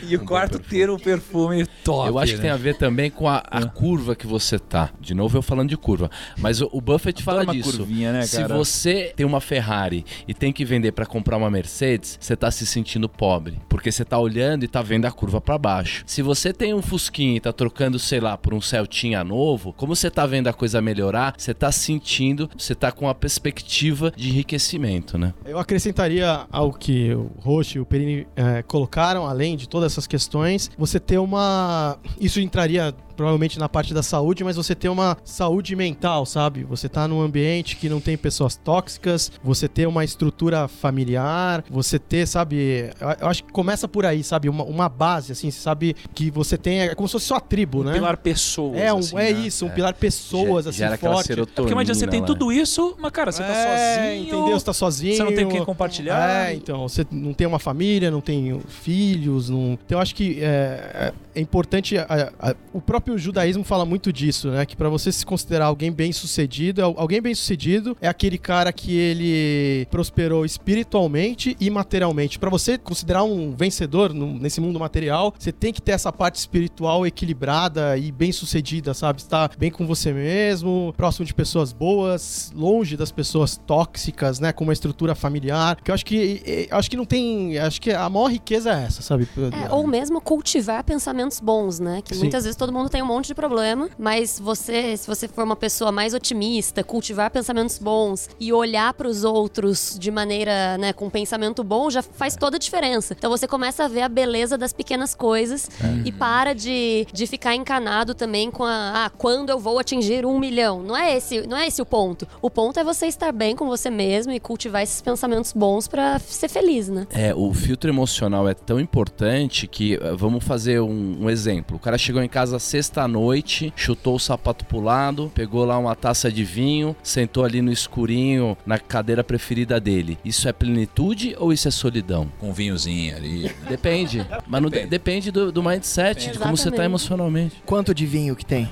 E 0.07 0.17
o 0.17 0.25
quarto 0.25 0.59
ter 0.59 0.91
um 0.91 0.99
perfume 0.99 1.67
top. 1.85 2.09
Eu 2.09 2.19
acho 2.19 2.33
que 2.33 2.39
né? 2.39 2.43
tem 2.43 2.51
a 2.51 2.57
ver 2.57 2.77
também 2.77 3.11
com 3.11 3.29
a, 3.29 3.39
a 3.39 3.67
curva 3.67 4.15
que 4.17 4.27
você 4.27 4.59
tá. 4.59 4.91
De 5.01 5.15
novo 5.15 5.37
eu 5.39 5.43
falando 5.43 5.69
de 5.69 5.77
curva. 5.77 6.11
Mas 6.39 6.61
o, 6.61 6.69
o 6.73 6.81
Buffett 6.81 7.23
fala 7.23 7.43
uma 7.43 7.53
disso. 7.53 7.79
curvinha, 7.79 8.13
né, 8.13 8.23
Se 8.23 8.43
você 8.45 9.13
tem 9.15 9.25
uma 9.27 9.41
Ferrari 9.41 10.05
e 10.27 10.35
tem 10.35 10.53
que 10.53 10.65
vender 10.65 10.93
pra 10.93 11.07
comprar 11.07 11.37
uma 11.37 11.51
Mercedes, 11.51 12.19
você 12.21 12.37
tá 12.37 12.51
se 12.51 12.67
sentindo 12.67 13.09
pobre. 13.09 13.59
Porque 13.69 13.91
você 13.93 14.05
tá 14.05 14.19
olhando 14.19 14.65
e 14.65 14.69
tá 14.69 14.83
vendo 14.83 15.07
a 15.07 15.11
curva 15.11 15.41
pra 15.41 15.59
baixo. 15.59 16.03
Se 16.07 16.23
você 16.23 16.53
tem 16.53 16.75
um 16.75 16.83
Fusquinha 16.83 17.37
e 17.37 17.41
tá 17.41 17.53
trocando, 17.53 17.99
sei 17.99 18.21
lá, 18.21 18.37
por 18.37 18.55
um 18.55 18.61
Celtinha 18.61 19.23
novo, 19.23 19.73
como 19.75 19.95
você 19.95 20.11
tá 20.11 20.27
vendo 20.27 20.49
a 20.49 20.53
coisa 20.53 20.81
melhorar, 20.81 21.35
você 21.37 21.55
tá 21.55 21.71
sentindo, 21.71 22.51
você 22.57 22.75
tá 22.75 22.91
com 22.91 23.09
a 23.09 23.15
perspectiva 23.15 24.13
de 24.17 24.29
enriquecimento, 24.29 25.19
né? 25.19 25.35
Eu 25.45 25.59
acrescentaria 25.59 26.47
ao 26.51 26.73
que 26.81 27.15
o 27.15 27.31
Roche 27.39 27.77
e 27.77 27.81
o 27.81 27.85
Perini 27.87 28.27
eh, 28.35 28.63
colocaram, 28.63 29.27
além 29.27 29.57
de 29.57 29.69
todas 29.69 29.93
essas 29.93 30.07
questões, 30.07 30.71
você 30.79 30.99
ter 30.99 31.19
uma. 31.19 31.99
Isso 32.19 32.41
entraria 32.41 32.95
provavelmente 33.21 33.59
na 33.59 33.69
parte 33.69 33.93
da 33.93 34.03
saúde, 34.03 34.43
mas 34.43 34.57
você 34.57 34.75
ter 34.75 34.89
uma 34.89 35.15
saúde 35.23 35.77
mental, 35.77 36.25
sabe? 36.25 36.65
Você 36.65 36.89
tá 36.89 37.07
num 37.07 37.21
ambiente 37.21 37.77
que 37.77 37.87
não 37.87 38.01
tem 38.01 38.17
pessoas 38.17 38.57
tóxicas, 38.57 39.31
você 39.45 39.69
ter 39.69 39.87
uma 39.87 40.03
estrutura 40.03 40.67
familiar, 40.69 41.63
você 41.71 41.99
ter, 41.99 42.27
sabe? 42.27 42.91
Eu 43.21 43.29
acho 43.29 43.45
que 43.45 43.53
começa 43.53 43.87
por 43.87 44.07
aí, 44.07 44.25
sabe? 44.25 44.49
Uma, 44.49 44.65
uma 44.65 44.89
base, 44.89 45.33
assim, 45.33 45.51
você 45.51 45.61
sabe 45.61 45.95
que 46.15 46.31
você 46.31 46.57
tem. 46.57 46.81
É 46.81 46.95
como 46.95 47.07
se 47.09 47.13
fosse 47.13 47.27
sua 47.27 47.41
tribo, 47.41 47.85
né? 47.85 47.93
Pilar 47.93 48.17
pessoas. 48.17 48.79
é, 48.81 48.91
um, 48.91 48.99
assim, 49.01 49.17
é 49.19 49.33
né? 49.35 49.41
isso, 49.47 49.67
um 49.67 49.71
pilar 49.71 49.93
pessoas, 49.93 50.67
assim, 50.67 50.79
forte. 50.97 51.27
serotonina 51.27 51.55
Porque 51.57 51.73
imagina, 51.73 51.95
você 51.95 52.07
tem 52.07 52.21
lá. 52.21 52.27
tudo 52.27 52.51
isso, 52.51 52.97
mas 52.99 53.11
cara, 53.13 53.31
você 53.33 53.43
tá 53.43 53.49
É, 53.55 53.97
sozinho. 54.07 54.23
Entendeu? 54.39 54.59
Você 54.59 54.65
tá 54.65 54.73
sozinho. 54.73 55.17
Você 55.17 55.25
não 55.25 55.35
tem 55.35 55.47
quem 55.47 55.63
compartilhar. 55.63 56.47
É, 56.49 56.55
então, 56.55 56.89
você 56.89 57.07
não 57.11 57.35
tem 57.35 57.47
uma 57.47 57.59
família, 57.59 58.11
não 58.11 58.23
tem 58.23 58.59
filhos, 58.67 59.51
não... 59.51 59.79
Então 59.85 59.99
eu 59.99 60.03
acho 60.03 60.15
que 60.15 60.39
é, 60.41 61.13
é 61.35 61.41
importante, 61.41 61.99
a- 61.99 62.33
a- 62.41 62.55
o 62.73 62.81
próprio 62.81 63.10
judaísmo 63.19 63.65
fala 63.65 63.85
muito 63.85 64.13
disso, 64.13 64.49
né? 64.51 64.65
Que 64.67 64.77
pra 64.77 64.89
você 64.89 65.11
se 65.13 65.25
considerar 65.25 65.67
alguém 65.67 65.91
bem 65.93 66.13
sucedido, 66.13 66.83
al- 66.85 66.95
alguém 66.97 67.21
bem 67.21 67.35
sucedido 67.35 67.97
é 68.01 68.09
aquele 68.09 68.39
cara 68.39 68.73
que 68.73 68.97
ele 68.97 69.87
prosperou 69.91 70.45
espiritualmente 70.45 71.57
e 71.61 71.69
materialmente. 71.71 72.39
Pra 72.39 72.51
você 72.51 72.79
considerar 72.79 73.23
um 73.25 73.55
vencedor 73.57 74.13
nesse 74.15 74.61
mundo 74.61 74.79
material, 74.81 75.35
você 75.39 75.53
tem 75.53 75.73
que 75.73 75.83
ter 75.83 75.93
essa 75.93 76.13
parte 76.13 76.37
espiritual 76.37 77.07
equilibrada 77.07 77.97
e 77.97 78.11
bem 78.11 78.33
sucedida, 78.33 78.95
sabe? 78.95 79.21
Estar 79.21 79.51
bem 79.59 79.71
com 79.71 79.87
você 79.87 80.13
mesmo, 80.13 80.95
próximo 80.97 81.25
de 81.27 81.35
pessoas 81.35 81.73
boas, 81.73 82.51
longe 82.55 82.97
das 82.97 83.13
pessoas 83.13 83.57
tóxicas, 83.67 84.41
né? 84.41 84.53
Com 84.53 84.65
uma 84.65 84.73
estrutura 84.73 85.15
familiar. 85.15 85.77
Que 85.83 85.91
eu 85.91 85.95
acho 85.95 86.05
que 86.07 86.67
eu 86.71 86.77
acho 86.79 86.91
que 86.91 86.97
não 86.97 87.05
tem, 87.05 87.59
acho 87.59 87.81
que 87.81 87.91
a 87.91 88.09
maior 88.09 88.29
riqueza 88.31 88.71
é 88.71 88.85
essa, 88.85 89.03
sabe? 89.03 89.29
É, 89.67 89.73
ou 89.73 89.87
mesmo 89.87 90.21
cultivar 90.21 90.83
pensamentos 90.85 91.41
bons, 91.41 91.79
né? 91.81 92.01
Que 92.03 92.15
Sim. 92.15 92.21
muitas 92.21 92.45
vezes 92.45 92.57
todo 92.57 92.73
mundo 92.73 92.89
tem 92.89 93.00
um 93.03 93.07
monte 93.07 93.29
de 93.29 93.35
problema, 93.35 93.89
mas 93.99 94.39
você, 94.39 94.97
se 94.97 95.07
você 95.07 95.29
for 95.29 95.45
uma 95.45 95.57
pessoa 95.57 95.93
mais 95.93 96.15
otimista, 96.15 96.83
cultivar 96.83 97.31
pensamentos 97.31 97.79
bons 97.79 98.29
e 98.39 98.53
olhar 98.53 98.93
para 98.95 99.09
os 99.09 99.25
outros 99.25 99.97
de 99.99 100.11
maneira, 100.11 100.77
né, 100.79 100.93
com 100.93 101.07
um 101.07 101.11
pensamento 101.11 101.63
bom, 101.63 101.91
já 101.91 102.03
faz 102.03 102.37
toda 102.37 102.57
a 102.57 102.59
diferença. 102.59 103.15
Então 103.17 103.31
você 103.31 103.47
começa 103.47 103.85
a 103.85 103.89
ver 103.89 104.03
a 104.03 104.09
beleza 104.09 104.57
das 104.57 104.73
pequenas 104.73 105.15
coisas 105.15 105.69
e 106.05 106.13
para 106.13 106.55
de, 106.55 107.07
de 107.13 107.27
ficar 107.27 107.55
encanado 107.55 108.15
também 108.15 108.51
com 108.51 108.65
a, 108.65 109.07
ah, 109.07 109.11
quando 109.11 109.51
eu 109.51 109.59
vou 109.59 109.79
atingir 109.79 110.25
um 110.27 110.39
milhão. 110.39 110.83
Não 110.83 110.97
é 110.97 111.17
esse, 111.17 111.47
não 111.47 111.57
é 111.57 111.67
esse 111.67 111.81
o 111.81 111.87
ponto. 111.87 112.27
O 112.41 112.51
ponto 112.51 112.79
é 112.79 112.85
você 112.85 113.07
estar 113.07 113.33
bem 113.33 113.55
com 113.55 113.67
você 113.67 113.91
mesmo 113.91 114.33
e 114.33 114.41
cultivar 114.41 114.83
esses 114.83 115.01
pensamentos 115.01 115.53
bons 115.53 115.89
para 115.89 116.19
ser 116.19 116.49
feliz, 116.49 116.89
né? 116.89 117.07
É, 117.11 117.35
o 117.35 117.53
filtro 117.53 117.91
emocional 117.91 118.49
é 118.49 118.55
tão 118.55 118.81
importante 118.81 119.67
que, 119.67 119.95
eh, 119.95 120.15
vamos 120.17 120.45
fazer 120.45 120.81
um, 120.81 121.25
um 121.25 121.31
exemplo. 121.31 121.77
O 121.77 121.81
cara 121.81 121.99
chegou 121.99 122.23
em 122.23 122.29
casa 122.29 122.59
sexta-noite, 122.81 123.73
chutou 123.77 124.15
o 124.17 124.19
sapato 124.19 124.65
pro 124.65 124.81
lado, 124.81 125.31
pegou 125.35 125.65
lá 125.65 125.79
uma 125.79 125.95
taça 125.95 126.31
de 126.33 126.43
vinho, 126.45 126.97
sentou 127.03 127.45
ali 127.45 127.61
no 127.61 127.71
escurinho, 127.71 128.57
na 128.65 128.79
cadeira 128.79 129.23
preferida 129.23 129.79
dele. 129.79 130.19
Isso 130.25 130.49
é 130.49 130.53
plenitude 130.53 131.37
ou 131.39 131.53
isso 131.53 131.69
é 131.69 131.71
solidão? 131.71 132.31
Com 132.39 132.51
um 132.51 132.53
vinhozinho 132.53 133.17
ali. 133.17 133.51
Depende. 133.69 134.27
Mas 134.49 134.63
não 134.63 134.71
de- 134.71 134.87
depende 134.87 135.31
do, 135.31 135.53
do 135.53 135.63
mindset, 135.63 136.31
de 136.33 136.39
como 136.39 136.57
você 136.57 136.65
tá 136.65 136.69
Exatamente. 136.71 136.85
emocionalmente. 136.87 137.63
Quanto 137.67 137.95
de 137.95 138.07
vinho 138.07 138.35
que 138.35 138.45
tem? 138.45 138.69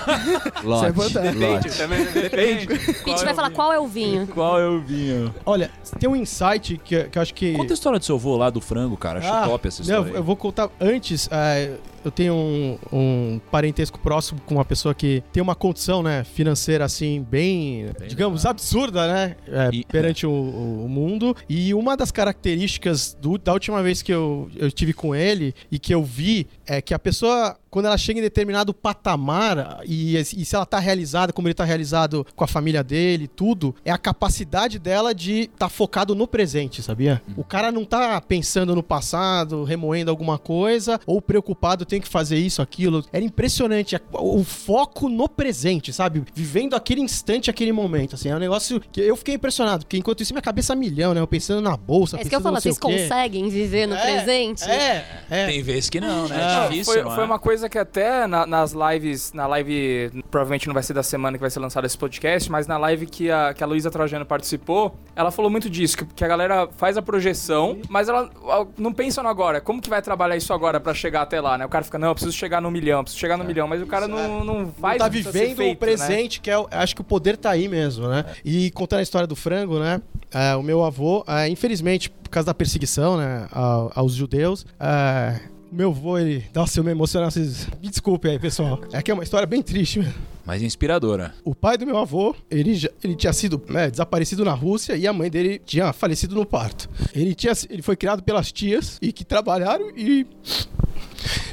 Lote, 0.64 0.90
importante. 0.90 1.36
lote. 1.38 1.70
também 1.76 2.04
depende. 2.04 2.68
A 2.72 3.08
gente 3.10 3.24
vai 3.24 3.34
falar 3.34 3.50
qual 3.50 3.72
é 3.72 3.78
o 3.78 3.86
vinho. 3.86 4.26
Qual 4.28 4.58
é 4.60 4.66
o 4.68 4.80
vinho? 4.80 5.34
Olha, 5.44 5.70
tem 5.98 6.08
um 6.08 6.16
insight 6.16 6.80
que, 6.82 7.04
que 7.04 7.18
eu 7.18 7.22
acho 7.22 7.34
que. 7.34 7.52
Conta 7.52 7.72
a 7.72 7.74
história 7.74 7.98
do 7.98 8.04
seu 8.04 8.16
avô 8.16 8.36
lá 8.36 8.50
do 8.50 8.60
frango, 8.60 8.96
cara. 8.96 9.18
Acho 9.18 9.28
Ah, 9.28 9.46
top 9.48 9.68
essa 9.68 9.82
não, 9.84 10.00
história. 10.00 10.16
eu 10.18 10.24
vou 10.24 10.36
contar 10.36 10.68
antes. 10.80 11.28
é, 11.30 11.72
eu 12.04 12.10
tenho 12.10 12.34
um, 12.34 12.78
um 12.92 13.40
parentesco 13.50 13.98
próximo 13.98 14.40
com 14.46 14.54
uma 14.54 14.64
pessoa 14.64 14.94
que 14.94 15.22
tem 15.32 15.42
uma 15.42 15.54
condição, 15.54 16.02
né, 16.02 16.24
financeira 16.24 16.84
assim 16.84 17.22
bem, 17.28 17.86
digamos, 18.08 18.44
absurda, 18.46 19.06
né, 19.12 19.36
é, 19.48 19.70
E- 19.72 19.84
perante 19.84 20.26
o, 20.26 20.30
o 20.32 20.88
mundo. 20.88 21.36
E 21.48 21.72
uma 21.74 21.96
das 21.96 22.10
características 22.10 23.16
do- 23.20 23.38
da 23.38 23.52
última 23.52 23.82
vez 23.82 24.02
que 24.02 24.12
eu, 24.12 24.50
eu 24.56 24.70
tive 24.70 24.92
com 24.92 25.14
ele 25.14 25.54
e 25.70 25.78
que 25.78 25.94
eu 25.94 26.02
vi 26.02 26.46
é 26.66 26.80
que 26.82 26.92
a 26.94 26.98
pessoa 26.98 27.56
quando 27.72 27.86
ela 27.86 27.96
chega 27.96 28.20
em 28.20 28.22
determinado 28.22 28.74
patamar 28.74 29.80
e, 29.86 30.14
e 30.18 30.44
se 30.44 30.54
ela 30.54 30.66
tá 30.66 30.78
realizada, 30.78 31.32
como 31.32 31.48
ele 31.48 31.54
tá 31.54 31.64
realizado 31.64 32.24
com 32.36 32.44
a 32.44 32.46
família 32.46 32.84
dele, 32.84 33.26
tudo, 33.26 33.74
é 33.82 33.90
a 33.90 33.96
capacidade 33.96 34.78
dela 34.78 35.14
de 35.14 35.44
estar 35.44 35.56
tá 35.56 35.68
focado 35.70 36.14
no 36.14 36.28
presente, 36.28 36.82
sabia? 36.82 37.22
O 37.34 37.42
cara 37.42 37.72
não 37.72 37.86
tá 37.86 38.20
pensando 38.20 38.74
no 38.74 38.82
passado, 38.82 39.64
remoendo 39.64 40.10
alguma 40.10 40.38
coisa, 40.38 41.00
ou 41.06 41.22
preocupado, 41.22 41.86
tem 41.86 41.98
que 41.98 42.08
fazer 42.08 42.36
isso, 42.36 42.60
aquilo. 42.60 43.02
Era 43.10 43.24
impressionante 43.24 43.98
o 44.12 44.44
foco 44.44 45.08
no 45.08 45.26
presente, 45.26 45.94
sabe? 45.94 46.22
Vivendo 46.34 46.76
aquele 46.76 47.00
instante, 47.00 47.48
aquele 47.48 47.72
momento, 47.72 48.16
assim. 48.16 48.28
É 48.28 48.36
um 48.36 48.38
negócio 48.38 48.82
que 48.92 49.00
eu 49.00 49.16
fiquei 49.16 49.36
impressionado, 49.36 49.86
porque 49.86 49.96
enquanto 49.96 50.22
isso 50.22 50.34
minha 50.34 50.42
cabeça 50.42 50.74
é 50.74 50.76
milhão, 50.76 51.14
né? 51.14 51.20
Eu 51.20 51.26
pensando 51.26 51.62
na 51.62 51.74
bolsa, 51.74 52.18
É 52.18 52.20
isso 52.20 52.28
que 52.28 52.36
eu 52.36 52.40
falo, 52.42 52.60
vocês 52.60 52.78
conseguem 52.78 53.48
viver 53.48 53.86
no 53.86 53.94
É, 53.94 54.02
presente? 54.02 54.64
É, 54.64 55.22
é. 55.30 55.46
Tem 55.46 55.62
vezes 55.62 55.88
que 55.88 56.02
não, 56.02 56.28
né? 56.28 56.36
É 56.36 56.68
difícil, 56.68 56.92
foi, 56.92 57.02
foi 57.02 57.22
é? 57.22 57.24
uma 57.24 57.38
coisa 57.38 57.61
que 57.68 57.78
até 57.78 58.26
na- 58.26 58.46
nas 58.46 58.72
lives, 58.72 59.32
na 59.32 59.46
live, 59.46 60.10
provavelmente 60.30 60.66
não 60.66 60.74
vai 60.74 60.82
ser 60.82 60.92
da 60.94 61.02
semana 61.02 61.36
que 61.36 61.40
vai 61.40 61.50
ser 61.50 61.60
lançado 61.60 61.84
esse 61.84 61.96
podcast, 61.96 62.50
mas 62.50 62.66
na 62.66 62.78
live 62.78 63.06
que 63.06 63.30
a, 63.30 63.52
que 63.54 63.62
a 63.62 63.66
Luísa 63.66 63.90
Trajano 63.90 64.24
participou, 64.26 64.94
ela 65.16 65.30
falou 65.30 65.50
muito 65.50 65.68
disso, 65.70 65.96
que, 65.98 66.04
que 66.06 66.24
a 66.24 66.28
galera 66.28 66.68
faz 66.76 66.96
a 66.96 67.02
projeção, 67.02 67.78
mas 67.88 68.08
ela 68.08 68.30
não 68.78 68.92
pensa 68.92 69.22
no 69.22 69.28
agora. 69.28 69.60
Como 69.60 69.80
que 69.80 69.90
vai 69.90 70.00
trabalhar 70.02 70.36
isso 70.36 70.52
agora 70.52 70.80
pra 70.80 70.94
chegar 70.94 71.22
até 71.22 71.40
lá, 71.40 71.56
né? 71.58 71.64
O 71.66 71.68
cara 71.68 71.84
fica, 71.84 71.98
não, 71.98 72.08
eu 72.08 72.14
preciso 72.14 72.36
chegar 72.36 72.60
no 72.60 72.70
milhão, 72.70 73.02
preciso 73.02 73.20
chegar 73.20 73.36
no 73.36 73.44
milhão, 73.44 73.66
mas 73.68 73.82
o 73.82 73.86
cara 73.86 74.06
não, 74.08 74.44
não 74.44 74.66
faz 74.72 74.98
tá 74.98 75.06
o 75.06 75.10
que 75.10 75.22
precisa 75.22 75.32
ser 75.32 75.38
vivendo 75.48 75.56
feito, 75.56 75.68
o 75.68 75.72
né? 75.72 75.76
presente, 75.76 76.40
que 76.40 76.50
é, 76.50 76.66
acho 76.70 76.94
que 76.94 77.00
o 77.00 77.04
poder 77.04 77.36
tá 77.36 77.50
aí 77.50 77.68
mesmo, 77.68 78.08
né? 78.08 78.24
E 78.44 78.70
contando 78.72 79.00
a 79.00 79.02
história 79.02 79.26
do 79.26 79.36
frango, 79.36 79.78
né? 79.78 80.00
é, 80.34 80.56
o 80.56 80.62
meu 80.62 80.82
avô, 80.82 81.24
é, 81.28 81.48
infelizmente, 81.48 82.08
por 82.08 82.30
causa 82.30 82.46
da 82.46 82.54
perseguição, 82.54 83.16
né, 83.18 83.46
aos 83.94 84.14
judeus, 84.14 84.64
é, 84.80 85.38
meu 85.72 85.88
avô, 85.90 86.18
ele. 86.18 86.44
Nossa, 86.54 86.78
eu 86.80 86.84
me 86.84 86.90
emocionar, 86.90 87.30
vocês. 87.30 87.66
Me 87.82 87.88
desculpe 87.88 88.28
aí, 88.28 88.38
pessoal. 88.38 88.80
É 88.92 89.00
que 89.02 89.10
é 89.10 89.14
uma 89.14 89.22
história 89.22 89.46
bem 89.46 89.62
triste 89.62 89.98
mesmo. 90.00 90.14
Mas 90.44 90.60
inspiradora. 90.62 91.34
O 91.44 91.54
pai 91.54 91.78
do 91.78 91.86
meu 91.86 91.96
avô, 91.98 92.34
ele, 92.50 92.74
já- 92.74 92.90
ele 93.02 93.14
tinha 93.14 93.32
sido 93.32 93.62
né, 93.68 93.90
desaparecido 93.90 94.44
na 94.44 94.52
Rússia 94.52 94.96
e 94.96 95.06
a 95.06 95.12
mãe 95.12 95.30
dele 95.30 95.60
tinha 95.64 95.92
falecido 95.92 96.34
no 96.34 96.44
parto. 96.44 96.90
Ele, 97.14 97.34
tinha, 97.34 97.52
ele 97.70 97.80
foi 97.80 97.96
criado 97.96 98.22
pelas 98.22 98.50
tias 98.52 98.98
e 99.00 99.12
que 99.12 99.24
trabalharam 99.24 99.90
e 99.96 100.26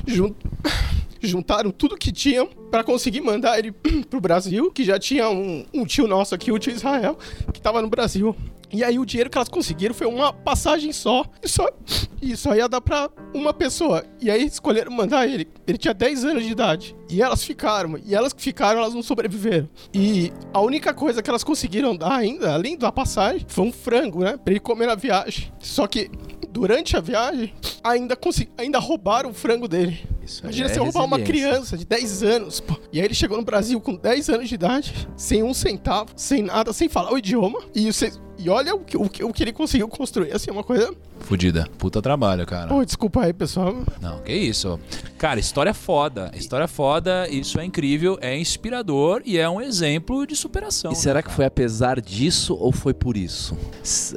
jun- 0.08 0.34
juntaram 1.22 1.70
tudo 1.72 1.96
que 1.98 2.12
tinham 2.12 2.48
para 2.72 2.84
conseguir 2.84 3.22
mandar 3.22 3.60
ele 3.60 3.72
pro 4.10 4.20
Brasil, 4.20 4.72
que 4.72 4.84
já 4.84 4.98
tinha 4.98 5.30
um, 5.30 5.66
um 5.74 5.86
tio 5.86 6.08
nosso 6.08 6.34
aqui, 6.34 6.52
o 6.52 6.58
tio 6.60 6.74
Israel, 6.74 7.18
que 7.54 7.62
tava 7.62 7.82
no 7.82 7.90
Brasil. 7.90 8.36
E 8.72 8.84
aí 8.84 9.00
o 9.00 9.06
dinheiro 9.06 9.30
que 9.30 9.38
elas 9.38 9.50
conseguiram 9.50 9.96
foi 9.96 10.08
uma 10.08 10.32
passagem 10.32 10.92
só, 10.94 11.26
e 11.44 11.48
só, 11.48 11.68
e 12.22 12.36
só 12.36 12.56
ia 12.56 12.70
dar 12.70 12.82
pra 12.82 13.10
uma 13.34 13.54
pessoa. 13.54 14.06
E 14.22 14.30
aí 14.30 14.46
escolheram 14.46 14.92
mandar 14.92 15.28
ele. 15.28 15.48
Ele 15.66 15.78
tinha 15.78 15.94
10 15.94 16.26
anos 16.26 16.44
de 16.44 16.52
idade. 16.52 16.96
E 17.10 17.22
elas 17.22 17.44
ficaram, 17.44 18.00
e 18.06 18.14
elas 18.14 18.32
que 18.32 18.42
ficaram, 18.42 18.80
elas 18.80 18.94
não 18.94 19.02
sobreviveram. 19.02 19.68
E 19.92 20.32
a 20.54 20.62
única 20.62 20.94
coisa 20.94 21.24
que 21.24 21.30
elas 21.30 21.44
conseguiram 21.44 21.96
dar 21.96 22.14
ainda, 22.14 22.54
além 22.54 22.78
da 22.78 22.92
passagem, 22.92 23.46
foi 23.48 23.66
um 23.66 23.72
frango, 23.72 24.24
né? 24.24 24.38
Pra 24.38 24.54
ele 24.54 24.60
comer 24.60 24.86
na 24.86 24.96
viagem. 24.96 25.52
Só 25.60 25.88
que 25.88 26.12
durante 26.52 26.96
a 26.96 27.00
viagem, 27.00 27.54
ainda, 27.84 28.16
consegui, 28.16 28.52
ainda 28.58 28.80
roubaram 28.80 29.32
o 29.32 29.34
frango 29.34 29.68
dele. 29.68 30.00
Isso 30.24 30.44
Imagina 30.44 30.70
é 30.70 30.74
você 30.74 30.80
roubar 30.80 31.06
uma 31.06 31.20
criança 31.20 31.78
de 31.78 31.86
10 31.86 32.24
anos, 32.24 32.60
pô. 32.60 32.78
E 32.92 33.00
aí 33.00 33.06
ele 33.06 33.14
chegou 33.16 33.38
no 33.38 33.44
Brasil 33.44 33.80
com 33.82 33.96
10 33.96 34.30
anos 34.30 34.50
de 34.50 34.56
idade, 34.56 35.10
sem 35.16 35.42
um 35.42 35.54
centavo, 35.54 36.12
sem 36.16 36.44
nada, 36.44 36.72
sem 36.74 36.88
falar 36.88 37.12
o 37.12 37.18
idioma. 37.18 37.60
E, 37.74 37.92
você, 37.92 38.12
e 38.38 38.50
olha 38.50 38.76
o 38.76 38.80
que, 38.80 38.98
o, 38.98 39.10
que, 39.10 39.24
o 39.24 39.34
que 39.34 39.44
ele 39.44 39.54
conseguiu 39.54 39.88
construir, 39.88 40.32
assim, 40.32 40.52
uma 40.52 40.64
coisa... 40.64 40.94
Fudida. 41.22 41.68
Puta 41.78 42.02
trabalho, 42.02 42.46
cara. 42.46 42.68
Pô, 42.68 42.84
desculpa 42.84 43.24
aí, 43.24 43.34
pessoal. 43.34 43.76
Não, 44.02 44.20
que 44.22 44.34
isso. 44.34 44.80
Cara, 45.18 45.40
história 45.40 45.74
foda. 45.74 46.32
História 46.36 46.68
foda, 46.68 47.28
isso 47.30 47.60
é 47.60 47.66
incrível, 47.66 48.18
é 48.22 48.38
inspirador 48.38 49.22
e 49.26 49.38
é 49.38 49.48
um 49.50 49.62
exemplo 49.62 50.26
de 50.26 50.36
superação. 50.36 50.92
E 50.92 50.96
será 50.96 51.22
que 51.22 51.32
foi 51.32 51.46
apesar 51.46 52.00
disso 52.02 52.56
ou 52.56 52.72
foi 52.72 52.94
por 52.94 53.16
isso? 53.18 53.56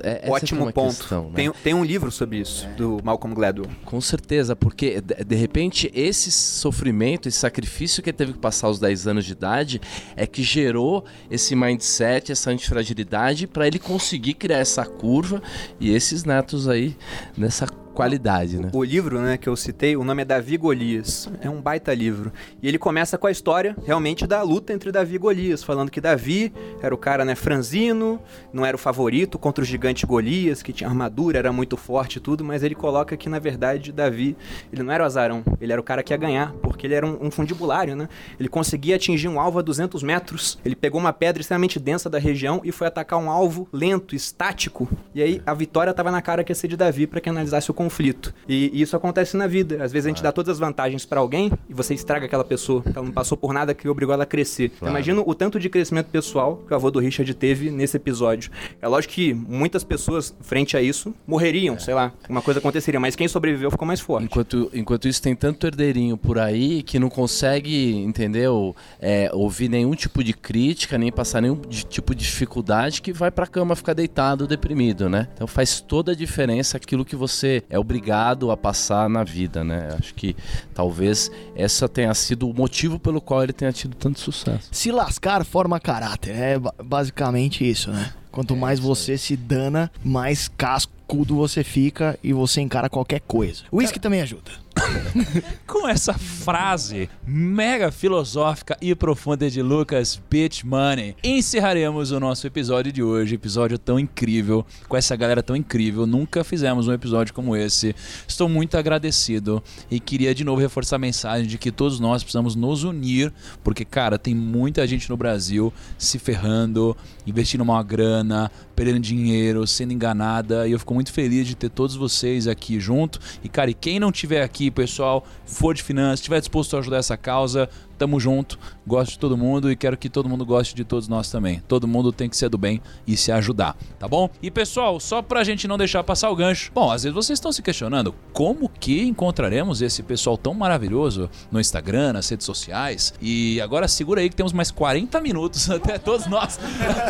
É- 0.03 0.29
é 0.29 0.31
Ótimo 0.31 0.63
uma 0.63 0.73
ponto. 0.73 0.97
questão, 0.97 1.25
né? 1.25 1.33
tem, 1.35 1.53
tem 1.53 1.75
um 1.75 1.85
livro 1.85 2.11
sobre 2.11 2.39
isso, 2.39 2.67
do 2.77 2.99
Malcolm 3.03 3.35
Gladwell. 3.35 3.69
Com 3.85 4.01
certeza, 4.01 4.55
porque 4.57 5.01
de, 5.01 5.25
de 5.25 5.35
repente 5.37 5.91
esse 5.95 6.31
sofrimento, 6.31 7.29
esse 7.29 7.39
sacrifício 7.39 8.03
que 8.03 8.11
ele 8.11 8.17
teve 8.17 8.33
que 8.33 8.39
passar 8.39 8.69
aos 8.69 8.79
10 8.79 9.07
anos 9.07 9.25
de 9.25 9.33
idade 9.33 9.81
é 10.17 10.27
que 10.27 10.43
gerou 10.43 11.05
esse 11.31 11.55
mindset, 11.57 12.33
essa 12.33 12.51
antifragilidade 12.51 13.47
para 13.47 13.67
ele 13.67 13.79
conseguir 13.79 14.35
criar 14.35 14.59
essa 14.59 14.85
curva 14.87 15.43
e 15.81 15.91
esses 15.93 16.25
netos 16.25 16.69
aí 16.69 16.92
nessa 17.37 17.67
qualidade, 17.93 18.59
né? 18.59 18.71
O 18.73 18.83
livro, 18.83 19.21
né, 19.21 19.37
que 19.37 19.49
eu 19.49 19.55
citei, 19.55 19.97
o 19.97 20.05
nome 20.05 20.23
é 20.23 20.25
Davi 20.25 20.57
Golias. 20.57 21.29
É 21.41 21.49
um 21.49 21.61
baita 21.61 21.95
livro. 21.95 22.33
E 22.63 22.69
ele 22.69 22.79
começa 22.79 23.17
com 23.19 23.27
a 23.27 23.31
história, 23.31 23.77
realmente, 23.85 24.27
da 24.27 24.43
luta 24.43 24.73
entre 24.73 24.91
Davi 24.91 25.15
e 25.15 25.19
Golias, 25.19 25.63
falando 25.63 25.91
que 25.91 26.01
Davi 26.01 26.53
era 26.83 26.95
o 26.95 26.99
cara, 26.99 27.25
né, 27.25 27.35
franzino, 27.35 28.21
não 28.53 28.65
era 28.65 28.75
o 28.75 28.79
favorito 28.79 29.39
contra 29.39 29.63
o 29.63 29.67
gigante 29.67 30.07
Golias, 30.07 30.63
que 30.63 30.73
tinha 30.73 30.89
armadura, 30.89 31.39
era 31.39 31.53
muito 31.53 31.77
forte 31.77 32.17
e 32.17 32.21
tudo, 32.21 32.45
mas 32.45 32.63
ele 32.63 32.75
coloca 32.75 33.17
que, 33.17 33.29
na 33.29 33.39
verdade, 33.39 33.93
Davi, 33.93 34.37
ele 34.73 34.83
não 34.83 34.93
era 34.93 35.03
o 35.03 35.07
azarão, 35.07 35.45
ele 35.61 35.73
era 35.73 35.81
o 35.81 35.85
cara 35.85 36.03
que 36.03 36.13
ia 36.13 36.17
ganhar, 36.17 36.53
porque 36.63 36.87
ele 36.87 36.95
era 36.95 37.07
um, 37.07 37.27
um 37.27 37.31
fundibulário, 37.31 37.95
né? 37.95 38.09
Ele 38.39 38.49
conseguia 38.49 38.97
atingir 38.97 39.29
um 39.29 39.39
alvo 39.39 39.59
a 39.59 39.63
200 39.63 40.03
metros, 40.03 40.59
ele 40.65 40.75
pegou 40.75 41.01
uma 41.01 41.13
pedra 41.13 41.41
extremamente 41.41 41.79
densa 41.79 42.09
da 42.09 42.19
região 42.19 42.61
e 42.65 42.73
foi 42.73 42.87
atacar 42.87 43.19
um 43.19 43.31
alvo 43.31 43.69
lento, 43.73 44.15
estático, 44.15 44.89
e 45.15 45.23
aí 45.23 45.43
a 45.45 45.55
vitória 45.55 45.93
tava 45.93 46.11
na 46.11 46.23
cara 46.23 46.43
que 46.43 46.51
ia 46.51 46.57
ser 46.57 46.69
de 46.69 46.77
Davi 46.77 47.07
para 47.07 47.21
que 47.21 47.29
analisasse 47.29 47.71
o 47.71 47.75
conflito. 47.83 48.33
E, 48.49 48.71
e 48.73 48.83
isso 48.83 48.97
acontece 48.97 49.37
na 49.37 49.47
vida. 49.47 49.83
Às 49.83 49.93
vezes 49.93 50.07
a 50.07 50.09
gente 50.11 50.23
dá 50.23 50.31
todas 50.33 50.51
as 50.51 50.59
vantagens 50.59 51.05
para 51.05 51.21
alguém 51.21 51.51
e 51.69 51.75
você 51.75 51.95
estraga 51.95 52.27
aquela 52.27 52.45
pessoa. 52.45 52.83
Ela 52.95 53.05
não 53.05 53.13
passou 53.13 53.37
por 53.37 53.53
nada 53.53 53.75
que 53.75 53.89
obrigou 53.89 54.13
ela 54.15 54.23
a 54.25 54.27
crescer. 54.27 54.71
Então, 54.77 54.89
imagina 54.89 55.21
o 55.25 55.35
tanto 55.35 55.59
de 55.59 55.69
crescimento 55.69 56.07
pessoal 56.07 56.63
que 56.67 56.73
o 56.73 56.77
avô 56.77 56.91
do 56.91 56.99
Richard 56.99 57.33
teve 57.35 57.71
nesse 57.71 57.97
episódio. 57.97 58.51
É 58.81 58.87
lógico 58.89 59.15
que 59.15 59.35
muitas 59.35 59.83
pessoas, 59.85 60.35
frente 60.41 60.77
a 60.77 60.83
isso, 60.83 61.15
morreriam, 61.27 61.79
sei 61.79 61.95
lá, 61.95 62.13
uma 62.29 62.41
coisa 62.43 62.61
aconteceria, 62.61 63.01
mas 63.01 63.17
quem 63.17 63.27
sobreviveu 63.29 63.71
ficou 63.71 63.87
mais 63.87 64.01
forte. 64.01 64.25
Enquanto, 64.25 64.71
enquanto 64.73 65.09
isso, 65.09 65.21
tem 65.23 65.35
tanto 65.35 65.67
herdeirinho 65.67 66.17
por 66.17 66.39
aí 66.39 66.83
que 66.83 66.99
não 66.99 67.09
consegue, 67.11 67.95
entendeu? 67.97 68.75
É, 69.01 69.31
ouvir 69.33 69.69
nenhum 69.69 69.95
tipo 69.95 70.23
de 70.23 70.33
crítica, 70.33 70.97
nem 70.99 71.11
passar 71.11 71.41
nenhum 71.41 71.57
de- 71.69 71.85
tipo 71.87 72.15
de 72.15 72.23
dificuldade, 72.25 73.01
que 73.03 73.13
vai 73.13 73.31
pra 73.31 73.47
cama 73.47 73.75
ficar 73.75 73.95
deitado, 73.95 74.47
deprimido, 74.47 75.09
né? 75.09 75.29
Então 75.35 75.47
faz 75.47 75.81
toda 75.81 76.13
a 76.13 76.15
diferença 76.15 76.77
aquilo 76.77 77.05
que 77.05 77.17
você 77.17 77.63
é 77.73 77.79
obrigado 77.79 78.51
a 78.51 78.57
passar 78.57 79.09
na 79.09 79.25
vida, 79.25 79.65
né? 79.65 79.97
Acho 79.99 80.15
que 80.15 80.37
talvez 80.75 81.31
essa 81.57 81.89
tenha 81.89 82.13
sido 82.13 82.49
o 82.49 82.55
motivo 82.55 82.99
pelo 82.99 83.19
qual 83.21 83.43
ele 83.43 83.53
tenha 83.53 83.73
tido 83.73 83.97
tanto 83.97 84.21
sucesso. 84.21 84.69
Se 84.71 84.93
lascar 84.93 85.43
forma 85.45 85.81
caráter. 85.81 86.37
É 86.37 86.59
ba- 86.59 86.75
basicamente 86.85 87.69
isso, 87.69 87.91
né? 87.91 88.13
Quanto 88.31 88.55
mais 88.55 88.79
você 88.79 89.17
se 89.19 89.37
dana, 89.37 89.91
mais 90.05 90.49
cascudo 90.49 91.35
você 91.35 91.65
fica 91.65 92.19
e 92.23 92.33
você 92.33 92.61
encara 92.61 92.89
qualquer 92.89 93.21
coisa. 93.21 93.63
O 93.71 93.79
uísque 93.79 93.99
também 93.99 94.21
ajuda. 94.23 94.51
Com 95.67 95.89
essa 95.89 96.15
frase 96.15 97.09
mega 97.27 97.91
filosófica 97.91 98.77
e 98.81 98.95
profunda 98.95 99.51
de 99.51 99.63
Lucas 99.63 100.21
Bitch 100.31 100.65
Money, 100.65 101.17
encerraremos 101.23 102.11
o 102.11 102.21
nosso 102.21 102.47
episódio 102.47 102.93
de 102.93 103.03
hoje. 103.03 103.35
Episódio 103.35 103.79
tão 103.79 103.99
incrível, 103.99 104.65
com 104.89 104.97
essa 104.97 105.15
galera 105.17 105.43
tão 105.43 105.57
incrível. 105.57 106.07
Nunca 106.07 106.45
fizemos 106.45 106.89
um 106.89 106.93
episódio 106.93 107.35
como 107.35 107.57
esse. 107.57 107.95
Estou 108.27 108.49
muito 108.49 108.77
agradecido 108.77 109.63
e 109.91 110.01
queria 110.01 110.35
de 110.35 110.45
novo 110.45 110.61
reforçar 110.61 110.97
a 110.97 110.99
mensagem 110.99 111.47
de 111.47 111.59
que 111.59 111.71
todos 111.71 112.01
nós 112.01 112.23
precisamos 112.23 112.55
nos 112.55 112.85
unir, 112.85 113.33
porque, 113.63 113.85
cara, 113.85 114.19
tem 114.19 114.35
muita 114.35 114.87
gente 114.87 115.09
no 115.11 115.17
Brasil 115.17 115.73
se 115.99 116.19
ferrando, 116.19 116.97
investindo 117.27 117.63
uma 117.63 117.83
grana, 117.83 118.51
perdendo 118.75 119.01
dinheiro, 119.01 119.67
sendo 119.67 119.93
enganada. 119.93 120.67
E 120.67 120.73
eu 120.73 120.79
fico 120.79 120.95
muito 120.95 121.13
feliz 121.13 121.47
de 121.47 121.55
ter 121.55 121.69
todos 121.69 121.95
vocês 121.95 122.47
aqui 122.47 122.81
junto. 122.81 123.19
E, 123.43 123.49
cara, 123.49 123.71
e 123.71 123.75
quem 123.75 124.01
não 124.01 124.11
tiver 124.11 124.43
aqui, 124.43 124.62
pessoal, 124.71 125.25
for 125.45 125.75
de 125.75 125.83
finanças, 125.83 126.21
estiver 126.21 126.39
disposto 126.41 126.77
a 126.77 126.81
ajudar 126.81 126.99
essa 126.99 127.17
causa, 127.17 127.69
tamo 128.03 128.19
junto. 128.19 128.59
Gosto 128.85 129.13
de 129.13 129.19
todo 129.21 129.37
mundo 129.37 129.71
e 129.71 129.77
quero 129.77 129.97
que 129.97 130.09
todo 130.09 130.29
mundo 130.29 130.45
goste 130.45 130.75
de 130.75 130.85
todos 130.85 131.07
nós 131.07 131.31
também. 131.31 131.63
Todo 131.69 131.87
mundo 131.87 132.11
tem 132.11 132.29
que 132.29 132.37
ser 132.37 132.49
do 132.49 132.59
bem 132.59 132.81
e 133.07 133.17
se 133.17 133.31
ajudar, 133.31 133.77
tá 133.97 134.09
bom? 134.09 134.29
E 134.43 134.51
pessoal, 134.51 134.99
só 134.99 135.23
pra 135.23 135.45
gente 135.45 135.69
não 135.69 135.79
deixar 135.79 136.03
passar 136.03 136.29
o 136.31 136.35
gancho. 136.35 136.73
Bom, 136.75 136.91
às 136.91 137.05
vezes 137.05 137.15
vocês 137.15 137.37
estão 137.37 137.53
se 137.53 137.63
questionando 137.63 138.13
como 138.33 138.69
que 138.69 139.03
encontraremos 139.03 139.81
esse 139.83 140.03
pessoal 140.03 140.37
tão 140.37 140.53
maravilhoso 140.53 141.31
no 141.51 141.61
Instagram, 141.61 142.15
nas 142.15 142.29
redes 142.29 142.45
sociais. 142.45 143.15
E 143.23 143.61
agora 143.61 143.87
segura 143.87 144.21
aí 144.21 144.29
que 144.29 144.35
temos 144.35 144.53
mais 144.53 144.73
40 144.73 145.21
minutos 145.21 145.69
até 145.71 145.97
todos 145.97 146.27
nós 146.27 146.59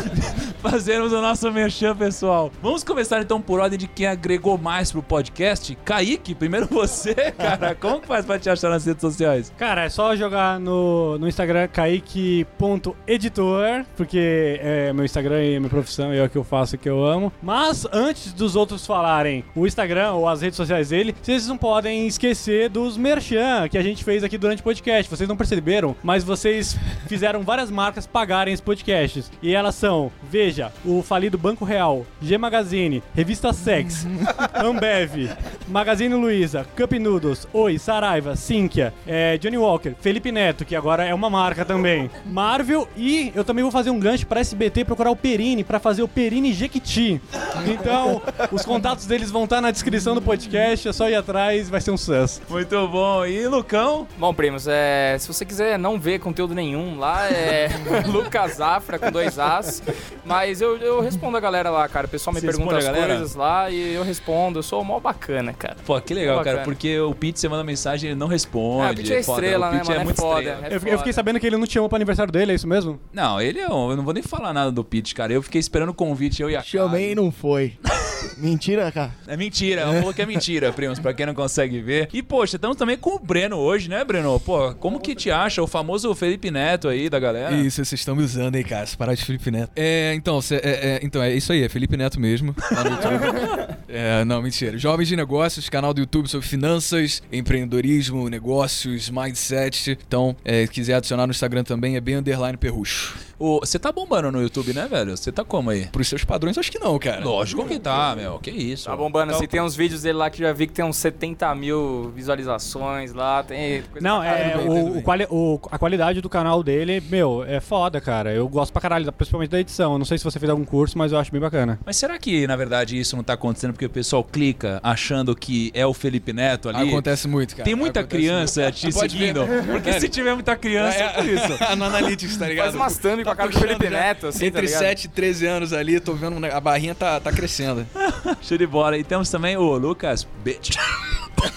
fazermos 0.61 1.11
o 1.11 1.22
nosso 1.22 1.51
merchan, 1.51 1.97
pessoal. 1.97 2.53
Vamos 2.62 2.84
começar 2.84 3.22
então 3.22 3.40
por 3.40 3.61
ordem 3.61 3.78
de 3.78 3.88
quem 3.88 4.07
agregou 4.07 4.59
mais 4.59 4.93
pro 4.93 5.03
podcast. 5.03 5.74
Kaique, 5.86 6.34
primeiro 6.34 6.66
você, 6.70 7.14
cara. 7.14 7.74
Como 7.74 8.01
que 8.01 8.07
faz 8.07 8.26
pra 8.26 8.38
te 8.38 8.51
achar 8.51 8.68
nas 8.68 8.84
redes 8.84 9.01
sociais? 9.01 9.51
Cara, 9.57 9.84
é 9.84 9.88
só 9.88 10.14
jogar 10.14 10.61
no 10.61 10.81
no, 10.82 11.18
no 11.18 11.28
Instagram 11.28 11.68
kaique.editor, 11.68 13.84
porque 13.96 14.58
é 14.60 14.92
meu 14.92 15.04
Instagram 15.04 15.44
e 15.44 15.58
minha 15.58 15.70
profissão, 15.70 16.12
e 16.12 16.18
é 16.18 16.24
o 16.24 16.28
que 16.28 16.36
eu 16.36 16.44
faço 16.44 16.74
e 16.74 16.78
que 16.78 16.88
eu 16.88 17.04
amo. 17.04 17.32
Mas 17.42 17.86
antes 17.92 18.32
dos 18.32 18.56
outros 18.56 18.84
falarem 18.84 19.44
o 19.54 19.66
Instagram 19.66 20.12
ou 20.12 20.28
as 20.28 20.42
redes 20.42 20.56
sociais 20.56 20.88
dele, 20.88 21.14
vocês 21.22 21.46
não 21.46 21.56
podem 21.56 22.06
esquecer 22.06 22.68
dos 22.68 22.96
merchan 22.96 23.68
que 23.70 23.78
a 23.78 23.82
gente 23.82 24.02
fez 24.02 24.24
aqui 24.24 24.36
durante 24.36 24.60
o 24.60 24.64
podcast. 24.64 25.08
Vocês 25.10 25.28
não 25.28 25.36
perceberam, 25.36 25.94
mas 26.02 26.24
vocês 26.24 26.76
fizeram 27.06 27.42
várias 27.42 27.70
marcas 27.70 28.06
pagarem 28.06 28.52
esses 28.52 28.64
podcasts. 28.64 29.30
E 29.42 29.54
elas 29.54 29.76
são, 29.76 30.10
veja, 30.28 30.72
o 30.84 31.02
falido 31.02 31.38
Banco 31.38 31.64
Real, 31.64 32.04
G 32.20 32.36
Magazine, 32.36 33.02
Revista 33.14 33.52
Sex, 33.52 34.06
Ambev, 34.54 35.30
Magazine 35.68 36.14
Luiza, 36.14 36.66
Cup 36.76 36.92
Noodles, 36.92 37.46
Oi, 37.52 37.78
Saraiva, 37.78 38.34
Sinkia, 38.34 38.92
é, 39.06 39.38
Johnny 39.38 39.58
Walker, 39.58 39.94
Felipe 40.00 40.32
Neto, 40.32 40.64
que 40.72 40.76
agora 40.76 41.04
é 41.04 41.12
uma 41.12 41.28
marca 41.28 41.66
também, 41.66 42.10
Marvel 42.24 42.88
e 42.96 43.30
eu 43.34 43.44
também 43.44 43.62
vou 43.62 43.70
fazer 43.70 43.90
um 43.90 44.00
gancho 44.00 44.26
pra 44.26 44.40
SBT 44.40 44.86
procurar 44.86 45.10
o 45.10 45.16
Perini 45.16 45.62
pra 45.62 45.78
fazer 45.78 46.02
o 46.02 46.08
Perini 46.08 46.50
Jequiti. 46.54 47.20
Então, 47.66 48.22
os 48.50 48.64
contatos 48.64 49.04
deles 49.04 49.30
vão 49.30 49.44
estar 49.44 49.60
na 49.60 49.70
descrição 49.70 50.14
do 50.14 50.22
podcast, 50.22 50.88
é 50.88 50.92
só 50.94 51.10
ir 51.10 51.14
atrás, 51.14 51.68
vai 51.68 51.78
ser 51.78 51.90
um 51.90 51.96
sucesso. 51.98 52.40
Muito 52.48 52.88
bom. 52.88 53.26
E 53.26 53.46
Lucão? 53.46 54.08
Bom, 54.16 54.32
primos, 54.32 54.66
é, 54.66 55.14
se 55.18 55.28
você 55.28 55.44
quiser 55.44 55.78
não 55.78 56.00
ver 56.00 56.20
conteúdo 56.20 56.54
nenhum, 56.54 56.98
lá 56.98 57.28
é 57.30 57.68
Lucas 58.08 58.58
Afra 58.58 58.98
com 58.98 59.10
dois 59.12 59.38
As. 59.38 59.82
Mas 60.24 60.62
eu, 60.62 60.78
eu 60.78 61.02
respondo 61.02 61.36
a 61.36 61.40
galera 61.40 61.68
lá, 61.68 61.86
cara. 61.86 62.06
O 62.06 62.10
pessoal 62.10 62.32
me 62.32 62.40
Você 62.40 62.46
pergunta 62.46 62.76
as 62.78 62.84
responde 62.84 62.88
a 62.88 63.02
galera? 63.02 63.18
coisas 63.18 63.36
lá 63.36 63.68
e 63.68 63.92
eu 63.92 64.02
respondo. 64.02 64.60
Eu 64.60 64.62
sou 64.62 64.82
mó 64.82 64.98
bacana, 64.98 65.52
cara. 65.52 65.76
Pô, 65.84 66.00
que 66.00 66.14
legal, 66.14 66.42
cara, 66.42 66.60
porque 66.60 66.98
o 66.98 67.14
Pete, 67.14 67.38
você 67.38 67.48
manda 67.48 67.62
mensagem 67.62 68.08
e 68.08 68.12
ele 68.12 68.18
não 68.18 68.26
responde. 68.26 68.86
Ah, 68.86 68.92
o 68.92 68.96
Pete 68.96 69.12
é 69.12 69.22
foda. 69.22 69.40
estrela, 69.42 69.68
o 69.68 69.72
né, 69.72 69.78
Pete 69.78 69.88
mano? 69.88 69.98
é 69.98 70.00
É 70.00 70.04
muito 70.04 70.16
foda. 70.20 70.38
estrela. 70.40 70.51
É 70.62 70.74
Eu, 70.74 70.80
eu 70.92 70.98
fiquei 70.98 71.12
sabendo 71.12 71.38
que 71.40 71.46
ele 71.46 71.57
não 71.57 71.66
te 71.66 71.74
chamou 71.74 71.88
pro 71.88 71.96
aniversário 71.96 72.32
dele, 72.32 72.53
é 72.53 72.55
isso 72.55 72.66
mesmo? 72.68 73.00
Não, 73.12 73.40
ele 73.40 73.61
é 73.61 73.68
um, 73.68 73.90
eu 73.90 73.96
não 73.96 74.05
vou 74.05 74.12
nem 74.12 74.22
falar 74.22 74.53
nada 74.53 74.70
do 74.70 74.84
Pete, 74.84 75.14
cara. 75.14 75.32
Eu 75.32 75.42
fiquei 75.42 75.61
esperando 75.61 75.90
o 75.90 75.94
convite, 75.94 76.42
eu 76.42 76.50
e 76.50 76.57
a 76.57 76.62
Chamei 76.62 77.12
e 77.12 77.14
não 77.14 77.30
foi. 77.30 77.78
Mentira, 78.36 78.90
cara. 78.90 79.12
É 79.26 79.36
mentira, 79.36 79.82
ela 79.82 79.94
falou 79.94 80.14
que 80.14 80.22
é 80.22 80.26
mentira, 80.26 80.72
primos, 80.74 80.98
pra 80.98 81.12
quem 81.14 81.26
não 81.26 81.34
consegue 81.34 81.80
ver. 81.80 82.08
E, 82.12 82.22
poxa, 82.22 82.56
estamos 82.56 82.76
também 82.76 82.96
com 82.96 83.14
o 83.14 83.18
Breno 83.18 83.56
hoje, 83.56 83.88
né, 83.88 84.04
Breno? 84.04 84.38
Pô, 84.40 84.74
como 84.74 84.98
que 85.00 85.14
te 85.14 85.30
acha 85.30 85.62
o 85.62 85.66
famoso 85.66 86.14
Felipe 86.14 86.50
Neto 86.50 86.88
aí 86.88 87.08
da 87.08 87.18
galera? 87.18 87.54
Isso, 87.54 87.76
vocês 87.84 88.00
estão 88.00 88.16
me 88.16 88.22
usando, 88.22 88.56
hein, 88.56 88.64
cara? 88.64 88.86
Parada 88.98 89.16
de 89.16 89.24
Felipe 89.24 89.50
Neto. 89.50 89.70
É, 89.76 90.12
então, 90.14 90.40
cê- 90.42 90.56
é, 90.56 90.60
é, 90.96 91.00
então, 91.02 91.22
é 91.22 91.32
isso 91.34 91.52
aí, 91.52 91.62
é 91.62 91.68
Felipe 91.68 91.96
Neto 91.96 92.18
mesmo, 92.20 92.54
lá 92.70 92.84
no 92.84 92.90
YouTube. 92.90 93.76
é, 93.88 94.24
não, 94.24 94.42
mentira. 94.42 94.76
Jovens 94.78 95.08
de 95.08 95.16
Negócios, 95.16 95.68
canal 95.68 95.94
do 95.94 96.00
YouTube 96.00 96.28
sobre 96.28 96.46
finanças, 96.46 97.22
empreendedorismo, 97.32 98.28
negócios, 98.28 99.08
mindset. 99.10 99.98
Então, 100.06 100.34
é, 100.44 100.66
se 100.66 100.72
quiser 100.72 100.94
adicionar 100.94 101.26
no 101.26 101.30
Instagram 101.30 101.64
também, 101.64 101.96
é 101.96 102.00
bem 102.00 102.16
underline 102.16 102.56
perrucho. 102.56 103.16
Você 103.61 103.78
tá 103.78 103.90
bombando 103.93 104.30
no 104.30 104.40
YouTube, 104.43 104.72
né, 104.72 104.86
velho? 104.90 105.16
Você 105.16 105.30
tá 105.32 105.45
como 105.45 105.70
aí? 105.70 105.86
Pros 105.86 106.09
seus 106.09 106.24
padrões, 106.24 106.57
acho 106.59 106.70
que 106.70 106.78
não, 106.78 106.99
cara. 106.99 107.24
Lógico 107.24 107.64
que 107.66 107.78
tá, 107.78 108.14
meu. 108.16 108.38
Que 108.38 108.51
isso. 108.51 108.86
Tá 108.86 108.97
bombando, 108.97 109.30
Tá- 109.32 109.38
assim, 109.38 109.47
tem 109.47 109.61
uns 109.61 109.74
vídeos 109.76 110.03
dele 110.03 110.18
lá 110.18 110.30
que 110.30 110.38
já 110.38 110.53
vi 110.53 110.66
que 110.66 110.72
tem 110.72 110.84
uns 110.84 110.97
70 110.97 111.55
mil 111.55 112.11
visualizações 112.14 113.12
lá, 113.12 113.43
tem 113.43 113.82
coisa 113.82 114.07
Não, 114.07 114.22
é 114.22 114.57
bem, 114.57 114.68
o, 114.68 114.99
o 114.99 115.03
quali- 115.03 115.26
o- 115.30 115.61
a 115.70 115.78
qualidade 115.78 116.20
do 116.20 116.28
canal 116.28 116.62
dele, 116.62 117.03
meu, 117.11 117.45
é 117.47 117.61
foda, 117.61 118.01
cara. 118.01 118.32
Eu 118.32 118.49
gosto 118.49 118.72
pra 118.72 118.82
caralho, 118.82 119.11
principalmente 119.12 119.51
da 119.51 119.61
edição. 119.61 119.93
Eu 119.93 119.99
Não 119.99 120.05
sei 120.07 120.18
se 120.18 120.24
você 120.24 120.38
fez 120.38 120.51
algum 120.51 120.64
curso, 120.64 120.99
mas 120.99 121.12
eu 121.12 121.18
acho 121.18 121.30
bem 121.30 121.40
bacana. 121.40 121.78
Mas 121.86 121.97
será 121.97 122.18
que, 122.18 122.47
na 122.47 122.57
verdade, 122.57 122.99
isso 122.99 123.16
não 123.16 123.22
tá 123.24 123.34
acontecendo 123.34 123.72
porque 123.72 123.86
o 123.86 123.90
pessoal 123.90 124.24
clica 124.24 124.80
achando 124.82 125.34
que 125.36 125.70
é 125.74 125.86
o 125.86 125.95
Felipe 125.95 126.32
Neto 126.32 126.68
ali? 126.68 126.88
Acontece 126.88 127.28
muito, 127.28 127.53
cara. 127.57 127.64
Tem 127.64 127.74
muita 127.74 128.01
Acontece 128.01 128.22
criança 128.22 128.62
muito. 128.62 128.74
te 128.76 128.93
Pode 128.93 129.16
ver. 129.16 129.26
seguindo. 129.34 129.47
Porque 129.72 129.93
se 130.01 130.09
tiver 130.09 130.34
muita 130.34 130.57
criança, 130.57 130.99
é 130.99 131.09
por 131.11 131.24
isso. 131.26 131.76
no 131.76 131.84
Analytics, 131.93 132.36
tá 132.36 132.49
ligado? 132.49 132.64
Faz 132.64 132.74
umas 132.74 132.99
thumb 132.99 133.24
com 133.24 133.30
a 133.32 133.36
cara 133.36 133.50
do 133.50 133.58
Felipe 133.58 133.84
já. 133.84 133.90
Neto, 133.90 134.26
assim, 134.28 134.40
tá 134.40 134.46
Entre 134.46 134.60
ligado? 134.62 134.78
7 134.80 135.04
e 135.04 135.08
13 135.08 135.46
anos 135.46 135.72
ali, 135.72 136.00
tô 136.00 136.14
vendo 136.14 136.38
né, 136.38 136.50
a 136.52 136.60
barrinha 136.60 136.94
tá, 136.94 137.18
tá 137.20 137.32
crescendo. 137.32 137.86
Show 138.42 138.58
de 138.58 138.66
bola. 138.66 138.96
E 138.96 139.04
temos 139.04 139.28
também 139.30 139.56
o 139.56 139.76
Lucas 139.76 140.26
Bitch. 140.44 140.76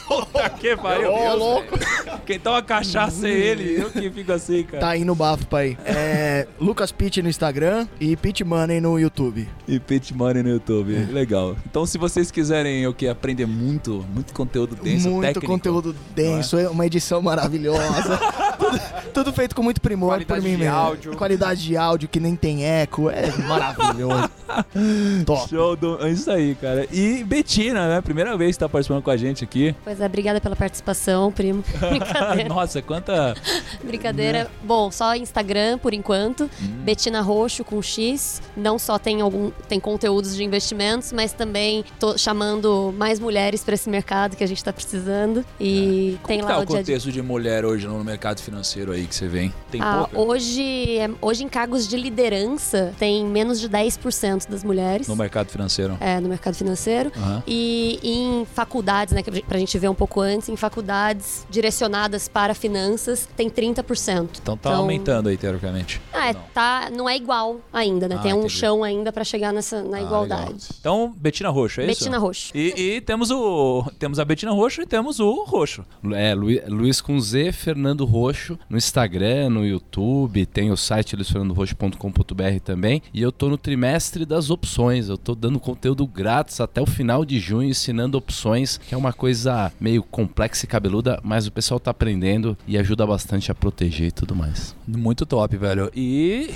Puta 0.08 0.50
que 0.50 0.76
pariu. 0.78 1.12
Ô, 1.12 1.36
louco. 1.36 1.78
Quem 2.26 2.40
toma 2.40 2.62
cachaça 2.62 3.28
é 3.28 3.32
ele. 3.32 3.82
Eu 3.82 3.90
que 3.92 4.10
fico 4.10 4.32
assim, 4.32 4.64
cara. 4.64 4.80
Tá 4.80 4.98
indo 4.98 5.14
bafo 5.16 5.46
pra 5.48 5.60
aí. 5.60 5.78
É 5.86 6.48
Lucas 6.60 6.92
Pitt 6.92 7.22
no 7.22 7.30
Instagram 7.30 7.88
e 8.00 8.16
Pitt 8.16 8.44
Money 8.44 8.82
no 8.82 9.00
YouTube. 9.00 9.48
E 9.68 9.80
Pit 9.80 10.14
Money 10.14 10.44
no 10.44 10.50
YouTube. 10.50 10.94
Legal. 11.12 11.56
Então, 11.66 11.86
se 11.86 11.98
vocês 11.98 12.32
quiserem 12.32 12.86
o 12.88 12.94
que 12.94 13.08
aprender 13.08 13.46
muito, 13.46 14.06
muito 14.14 14.34
conteúdo 14.34 14.76
denso, 14.76 15.10
muito 15.10 15.26
técnico, 15.26 15.48
conteúdo 15.48 15.96
denso, 16.16 16.58
é 16.58 16.70
uma 16.70 16.86
edição 16.86 17.22
maravilhosa. 17.22 18.20
tudo, 18.58 18.82
tudo 19.14 19.34
feito 19.34 19.56
com 19.56 19.64
muito 19.64 19.82
primor 19.82 20.10
Qualidade 20.10 20.42
por 20.42 20.46
mim 20.46 20.56
de 20.56 20.64
mesmo. 20.64 20.76
áudio. 20.76 21.16
Qualidade 21.16 21.64
de 21.64 21.78
áudio 21.78 22.10
que 22.10 22.20
nem 22.20 22.36
tem 22.36 22.66
eco, 22.66 23.10
é 23.10 23.32
maravilhoso. 23.48 24.30
Top. 25.26 25.50
Show 25.50 25.76
do... 25.76 26.04
É 26.06 26.12
isso 26.12 26.30
aí, 26.32 26.56
cara. 26.56 26.88
E 26.92 27.24
Betina, 27.24 27.88
né? 27.88 28.02
Primeira 28.02 28.38
vez 28.38 28.56
que 28.56 28.60
tá 28.60 28.70
participando 28.70 29.02
com 29.02 29.12
a 29.12 29.18
gente 29.18 29.44
aqui. 29.44 29.75
Pois 29.84 30.00
é, 30.02 30.06
obrigada 30.06 30.42
pela 30.42 30.56
participação, 30.56 31.32
primo. 31.32 31.64
Brincadeira. 31.80 32.50
Nossa, 32.50 32.82
quanta. 32.82 33.36
Brincadeira. 33.84 34.50
Bom, 34.64 34.90
só 34.92 35.16
Instagram 35.16 35.78
por 35.78 35.94
enquanto. 35.94 36.50
Hum. 36.62 36.82
Betina 36.84 37.22
Roxo 37.22 37.64
com 37.64 37.82
X. 37.82 38.42
Não 38.56 38.78
só 38.80 38.98
tem 38.98 39.22
algum 39.22 39.52
tem 39.68 39.80
conteúdos 39.80 40.36
de 40.36 40.44
investimentos, 40.44 41.12
mas 41.12 41.34
também 41.34 41.84
tô 42.00 42.18
chamando 42.18 42.94
mais 42.98 43.20
mulheres 43.20 43.64
para 43.64 43.76
esse 43.76 43.90
mercado 43.90 44.36
que 44.36 44.44
a 44.44 44.48
gente 44.48 44.64
tá 44.64 44.74
precisando. 44.74 45.46
E 45.60 46.18
tem 46.28 46.40
Como 46.40 46.50
lá 46.50 46.56
tá 46.56 46.60
o 46.60 46.64
o 46.64 46.66
dia 46.66 46.80
a 46.80 46.82
dia. 46.82 46.96
contexto 46.96 47.12
de 47.12 47.22
mulher 47.22 47.66
hoje 47.66 47.88
no 47.88 48.04
mercado 48.04 48.42
financeiro 48.42 48.92
aí 48.92 49.06
que 49.06 49.16
você 49.16 49.28
vem? 49.28 49.54
Tem 49.72 49.82
Ah, 49.82 50.08
pouca? 50.12 50.20
hoje, 50.32 50.98
é- 50.98 51.10
hoje 51.22 51.44
em 51.44 51.50
cargos 51.50 51.88
de 51.88 51.98
liderança 51.98 52.94
tem 52.98 53.26
menos 53.26 53.60
de 53.60 53.70
10% 53.70 54.50
das 54.50 54.64
mulheres. 54.64 55.08
No 55.08 55.16
mercado 55.16 55.50
financeiro. 55.50 55.98
É, 56.00 56.20
no 56.20 56.28
mercado 56.30 56.56
financeiro. 56.56 57.12
Aham. 57.16 57.44
E 57.48 58.00
em 58.04 58.46
faculdades, 58.54 59.14
né, 59.14 59.22
que 59.22 59.42
pra 59.44 59.58
gente 59.60 59.65
ver 59.80 59.90
um 59.90 59.96
pouco 59.96 60.22
antes, 60.22 60.50
em 60.50 60.56
faculdades 60.56 61.46
direcionadas 61.50 62.28
para 62.28 62.54
finanças, 62.54 63.28
tem 63.36 63.50
30%. 63.50 64.30
Então 64.42 64.56
tá 64.58 64.76
aumentando 64.76 65.30
aí, 65.30 65.38
teoricamente. 65.38 66.02
Ah, 66.14 66.30
é, 66.30 66.34
Não. 66.34 66.42
tá, 66.54 66.90
não 66.96 67.10
é 67.10 67.16
igual 67.16 67.60
ainda, 67.74 68.08
né? 68.08 68.16
Ah, 68.20 68.22
tem 68.22 68.34
um 68.34 68.40
entendi. 68.40 68.54
chão 68.54 68.84
ainda 68.84 69.12
pra 69.12 69.24
chegar 69.24 69.52
nessa, 69.54 69.82
na 69.84 69.98
Ah, 69.98 70.02
igualdade. 70.02 70.42
legal. 70.54 70.58
Então, 70.80 71.14
Betina 71.18 71.50
Roxo, 71.50 71.82
é 71.82 71.86
isso? 71.86 72.00
Betina 72.02 72.18
Roxo. 72.18 72.52
E, 72.56 72.74
e 72.98 73.02
temos 73.02 73.32
o. 73.32 73.84
Temos 74.00 74.20
a 74.20 74.26
Betina 74.26 74.52
Roxo 74.52 74.82
e 74.82 74.86
temos 74.86 75.20
o 75.20 75.44
Roxo. 75.46 75.84
É, 76.14 76.34
Lu- 76.34 76.48
Luiz 76.68 77.02
com 77.02 77.20
Z, 77.20 77.52
Fernando 77.52 78.06
Roxo, 78.06 78.58
no 78.70 78.78
Instagram, 78.78 79.50
no 79.50 79.66
YouTube, 79.66 80.46
tem 80.46 80.72
o 80.72 80.78
site 80.78 81.16
luizfernandoroxo.com.br 81.16 82.60
também. 82.64 83.02
E 83.14 83.22
eu 83.22 83.32
tô 83.32 83.50
no 83.50 83.58
trimestre 83.58 84.26
das 84.26 84.50
opções. 84.50 85.10
Eu 85.10 85.18
tô 85.18 85.36
dando 85.36 85.60
conteúdo 85.60 86.06
grátis 86.06 86.60
até 86.60 86.82
o 86.82 86.86
final 86.86 87.26
de 87.26 87.40
junho, 87.40 87.70
ensinando 87.70 88.18
opções, 88.18 88.78
que 88.78 88.94
é 88.94 88.98
uma 88.98 89.14
coisa 89.14 89.55
meio 89.80 90.04
complexa 90.04 90.66
e 90.66 90.68
cabeluda, 90.68 91.20
mas 91.24 91.48
o 91.48 91.52
pessoal 91.52 91.80
tá 91.80 91.92
aprendendo 91.92 92.58
e 92.68 92.78
ajuda 92.78 93.06
bastante 93.06 93.52
a 93.52 93.56
proteger 93.56 94.08
e 94.08 94.12
tudo 94.12 94.36
mais. 94.36 94.76
Muito 94.88 95.26
top, 95.26 95.58
velho. 95.58 95.92
E. 95.96 96.50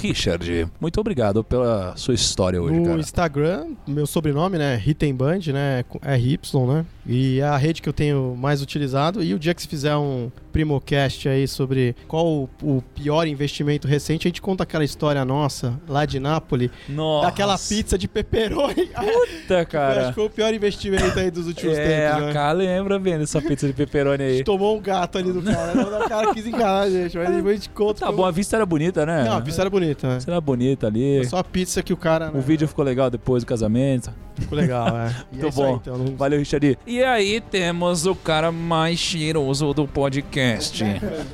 Richard, 0.00 0.66
muito 0.80 0.98
obrigado 0.98 1.44
pela 1.44 1.94
sua 1.96 2.14
história 2.14 2.60
hoje, 2.60 2.78
no 2.78 2.86
cara. 2.86 3.00
Instagram, 3.00 3.66
meu 3.86 4.06
sobrenome, 4.06 4.56
né? 4.56 4.76
Ritemband, 4.76 5.52
né? 5.52 5.84
RY, 6.02 6.38
né? 6.66 6.86
E 7.12 7.40
é 7.40 7.44
a 7.44 7.56
rede 7.56 7.82
que 7.82 7.88
eu 7.88 7.92
tenho 7.92 8.36
mais 8.38 8.62
utilizado. 8.62 9.22
E 9.22 9.34
o 9.34 9.38
dia 9.38 9.52
que 9.52 9.60
se 9.62 9.66
fizer 9.68 9.96
um 9.96 10.30
Primocast 10.52 11.28
aí 11.28 11.46
sobre 11.46 11.94
qual 12.08 12.26
o, 12.26 12.48
o 12.62 12.82
pior 12.94 13.26
investimento 13.26 13.86
recente, 13.88 14.26
a 14.26 14.28
gente 14.28 14.40
conta 14.42 14.62
aquela 14.64 14.84
história 14.84 15.24
nossa 15.24 15.78
lá 15.88 16.04
de 16.04 16.18
Nápoles, 16.20 16.70
Nossa. 16.88 17.26
daquela 17.26 17.56
pizza 17.58 17.96
de 17.98 18.06
pepperoni. 18.08 18.86
Puta, 18.94 19.58
Acho 19.60 19.66
cara. 19.66 20.08
que 20.08 20.12
foi 20.14 20.26
o 20.26 20.30
pior 20.30 20.52
investimento 20.54 21.18
aí 21.18 21.30
dos 21.30 21.46
últimos 21.46 21.76
É, 21.78 22.08
tempos, 22.08 22.22
a 22.22 22.26
né? 22.26 22.32
K 22.32 22.52
lembra 22.52 22.98
bem 22.98 23.18
dessa 23.18 23.40
pizza 23.40 23.66
de 23.66 23.72
pepperoni 23.72 24.22
A 24.22 24.26
aí. 24.26 24.36
gente 24.38 24.44
tomou 24.46 24.76
um 24.76 24.80
gato 24.80 25.18
ali 25.18 25.32
do 25.32 25.42
cara. 25.42 26.04
O 26.04 26.08
cara 26.08 26.34
quis 26.34 26.46
enganar 26.46 26.80
a 26.82 26.90
gente, 26.90 27.16
mas 27.16 27.28
depois 27.34 27.46
a 27.46 27.54
gente 27.54 27.70
conta. 27.70 28.00
Tá 28.00 28.06
como- 28.06 28.18
bom, 28.18 28.24
a 28.24 28.30
vista 28.30 28.56
era 28.56 28.66
bonita, 28.66 29.04
né? 29.06 29.24
Não, 29.24 29.36
a 29.36 29.40
pizza 29.40 29.62
era 29.62 29.70
bonita, 29.70 30.08
né? 30.08 30.18
Era 30.26 30.40
bonita 30.40 30.86
ali. 30.86 31.24
Só 31.26 31.38
a 31.38 31.44
pizza 31.44 31.82
que 31.82 31.92
o 31.92 31.96
cara. 31.96 32.30
O 32.30 32.34
né, 32.36 32.40
vídeo 32.40 32.66
ficou 32.68 32.84
legal 32.84 33.08
depois 33.10 33.42
do 33.44 33.46
casamento. 33.46 34.10
ficou 34.36 34.56
legal, 34.58 34.88
é. 34.88 35.14
Muito 35.32 35.46
é 35.46 35.48
isso 35.48 35.62
aí, 35.62 35.68
bom. 35.70 35.76
então, 35.80 35.98
não- 35.98 36.16
Valeu, 36.16 36.38
Richard. 36.38 36.78
E 36.86 36.99
aí 37.04 37.40
temos 37.40 38.06
o 38.06 38.14
cara 38.14 38.50
mais 38.50 38.98
cheiroso 38.98 39.72
do 39.72 39.86
podcast. 39.86 40.84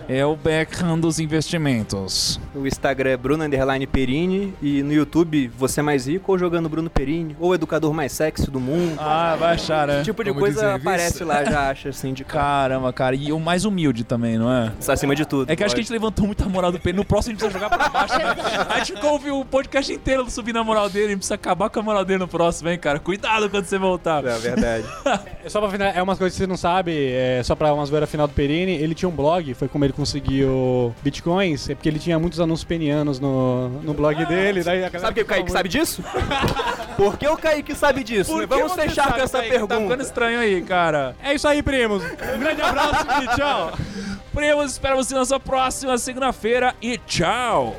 É 0.09 0.25
o 0.25 0.37
Beckham 0.37 0.99
dos 0.99 1.19
investimentos. 1.19 2.41
O 2.55 2.67
Instagram 2.67 3.11
é 3.11 3.17
Bruno 3.17 3.45
Underline 3.45 3.87
Perini 3.87 4.55
e 4.63 4.83
no 4.83 4.93
YouTube 4.93 5.51
Você 5.57 5.83
Mais 5.83 6.07
Rico 6.07 6.33
ou 6.33 6.39
jogando 6.39 6.69
Bruno 6.69 6.91
Perini 6.91 7.37
ou 7.41 7.55
Educador 7.55 7.93
Mais 7.93 8.13
Sexy 8.13 8.51
do 8.51 8.61
Mundo. 8.61 8.97
Ah, 8.99 9.37
vai 9.39 9.55
achar, 9.55 9.87
né? 9.87 9.97
Esse 9.97 10.05
tipo 10.05 10.23
de 10.23 10.31
Como 10.31 10.41
coisa 10.41 10.75
aparece 10.75 11.25
lá, 11.25 11.45
já 11.45 11.71
acha 11.71 11.89
assim 11.91 12.13
de 12.13 12.25
cara. 12.25 12.37
Caramba, 12.69 12.93
cara. 12.93 13.15
E 13.17 13.33
o 13.33 13.39
mais 13.41 13.65
humilde 13.65 14.05
também, 14.05 14.39
não 14.39 14.53
é? 14.53 14.73
Está 14.79 14.93
acima 14.93 15.15
de 15.15 15.25
tudo. 15.25 15.51
É 15.51 15.57
que 15.57 15.63
acho 15.65 15.75
que 15.75 15.81
a 15.81 15.83
gente 15.83 15.93
levantou 15.93 16.27
muita 16.27 16.45
moral 16.47 16.73
do 16.73 16.79
Pedro. 16.79 16.99
No 17.01 17.05
próximo 17.05 17.33
a 17.33 17.35
gente 17.35 17.41
precisa 17.41 17.65
jogar 17.65 17.77
pra 17.77 17.89
baixo, 17.89 18.19
né? 18.19 18.25
A 18.69 18.79
gente 18.79 18.93
ficou 18.95 19.13
ouvindo 19.13 19.39
o 19.39 19.45
podcast 19.45 19.93
inteiro 19.93 20.29
subindo 20.31 20.59
a 20.59 20.65
moral 20.65 20.89
dele. 20.89 21.07
A 21.07 21.09
gente 21.11 21.19
precisa 21.19 21.35
acabar 21.35 21.71
com 21.71 21.81
a 21.81 21.83
moral 21.83 22.05
dele 22.05 22.19
no 22.21 22.29
próximo, 22.29 22.69
hein, 22.69 22.79
cara. 22.79 22.99
Cuidado 22.99 23.49
quando 23.51 23.65
você 23.65 23.79
voltar. 23.79 24.25
É 24.25 24.39
verdade. 24.39 24.85
É 25.47 25.49
só 25.49 25.61
pra 25.61 25.71
final, 25.71 25.93
é 25.95 26.03
umas 26.03 26.19
coisas 26.19 26.37
que 26.37 26.43
você 26.43 26.47
não 26.49 26.57
sabe, 26.57 27.13
é 27.13 27.41
só 27.45 27.55
pra 27.55 27.73
umas 27.73 27.89
zoeira 27.89 28.05
final 28.05 28.27
do 28.27 28.35
Perini. 28.35 28.73
Ele 28.73 28.97
tinha 28.97 29.09
um 29.09 29.13
blog, 29.13 29.55
foi 29.55 29.69
como 29.69 29.85
ele 29.85 29.93
conseguiu 29.93 30.93
bitcoins, 31.05 31.71
é 31.71 31.77
porque 31.77 31.89
ele 31.89 32.01
tinha 32.01 32.19
muitos 32.19 32.41
anúncios 32.41 32.65
penianos 32.65 33.21
no, 33.21 33.69
no 33.69 33.95
blog 33.95 34.25
dele. 34.27 34.65
Daí 34.65 34.85
a 34.85 34.91
Sabe 34.99 35.15
que 35.15 35.21
o 35.21 35.25
Kaique 35.25 35.53
sabe 35.53 35.69
disso? 35.69 36.03
Por 36.97 37.17
que 37.17 37.29
o 37.29 37.37
Kaique 37.37 37.77
sabe 37.77 38.03
disso? 38.03 38.33
Por 38.33 38.45
Vamos 38.49 38.73
fechar 38.73 39.15
com 39.15 39.21
essa 39.21 39.39
Kaique? 39.39 39.53
Tá 39.53 39.61
ficando 39.61 39.69
pergunta. 39.69 40.03
estranho 40.03 40.41
aí, 40.41 40.61
cara. 40.63 41.15
É 41.23 41.33
isso 41.33 41.47
aí, 41.47 41.63
primos. 41.63 42.03
Um 42.03 42.41
grande 42.41 42.63
abraço 42.63 43.07
e 43.23 43.37
tchau. 43.37 43.73
Primos, 44.35 44.73
espero 44.73 44.97
você 44.97 45.15
na 45.15 45.25
sua 45.25 45.41
próxima 45.41 45.97
segunda-feira 45.97 46.75
e 46.83 46.99
tchau! 46.99 47.75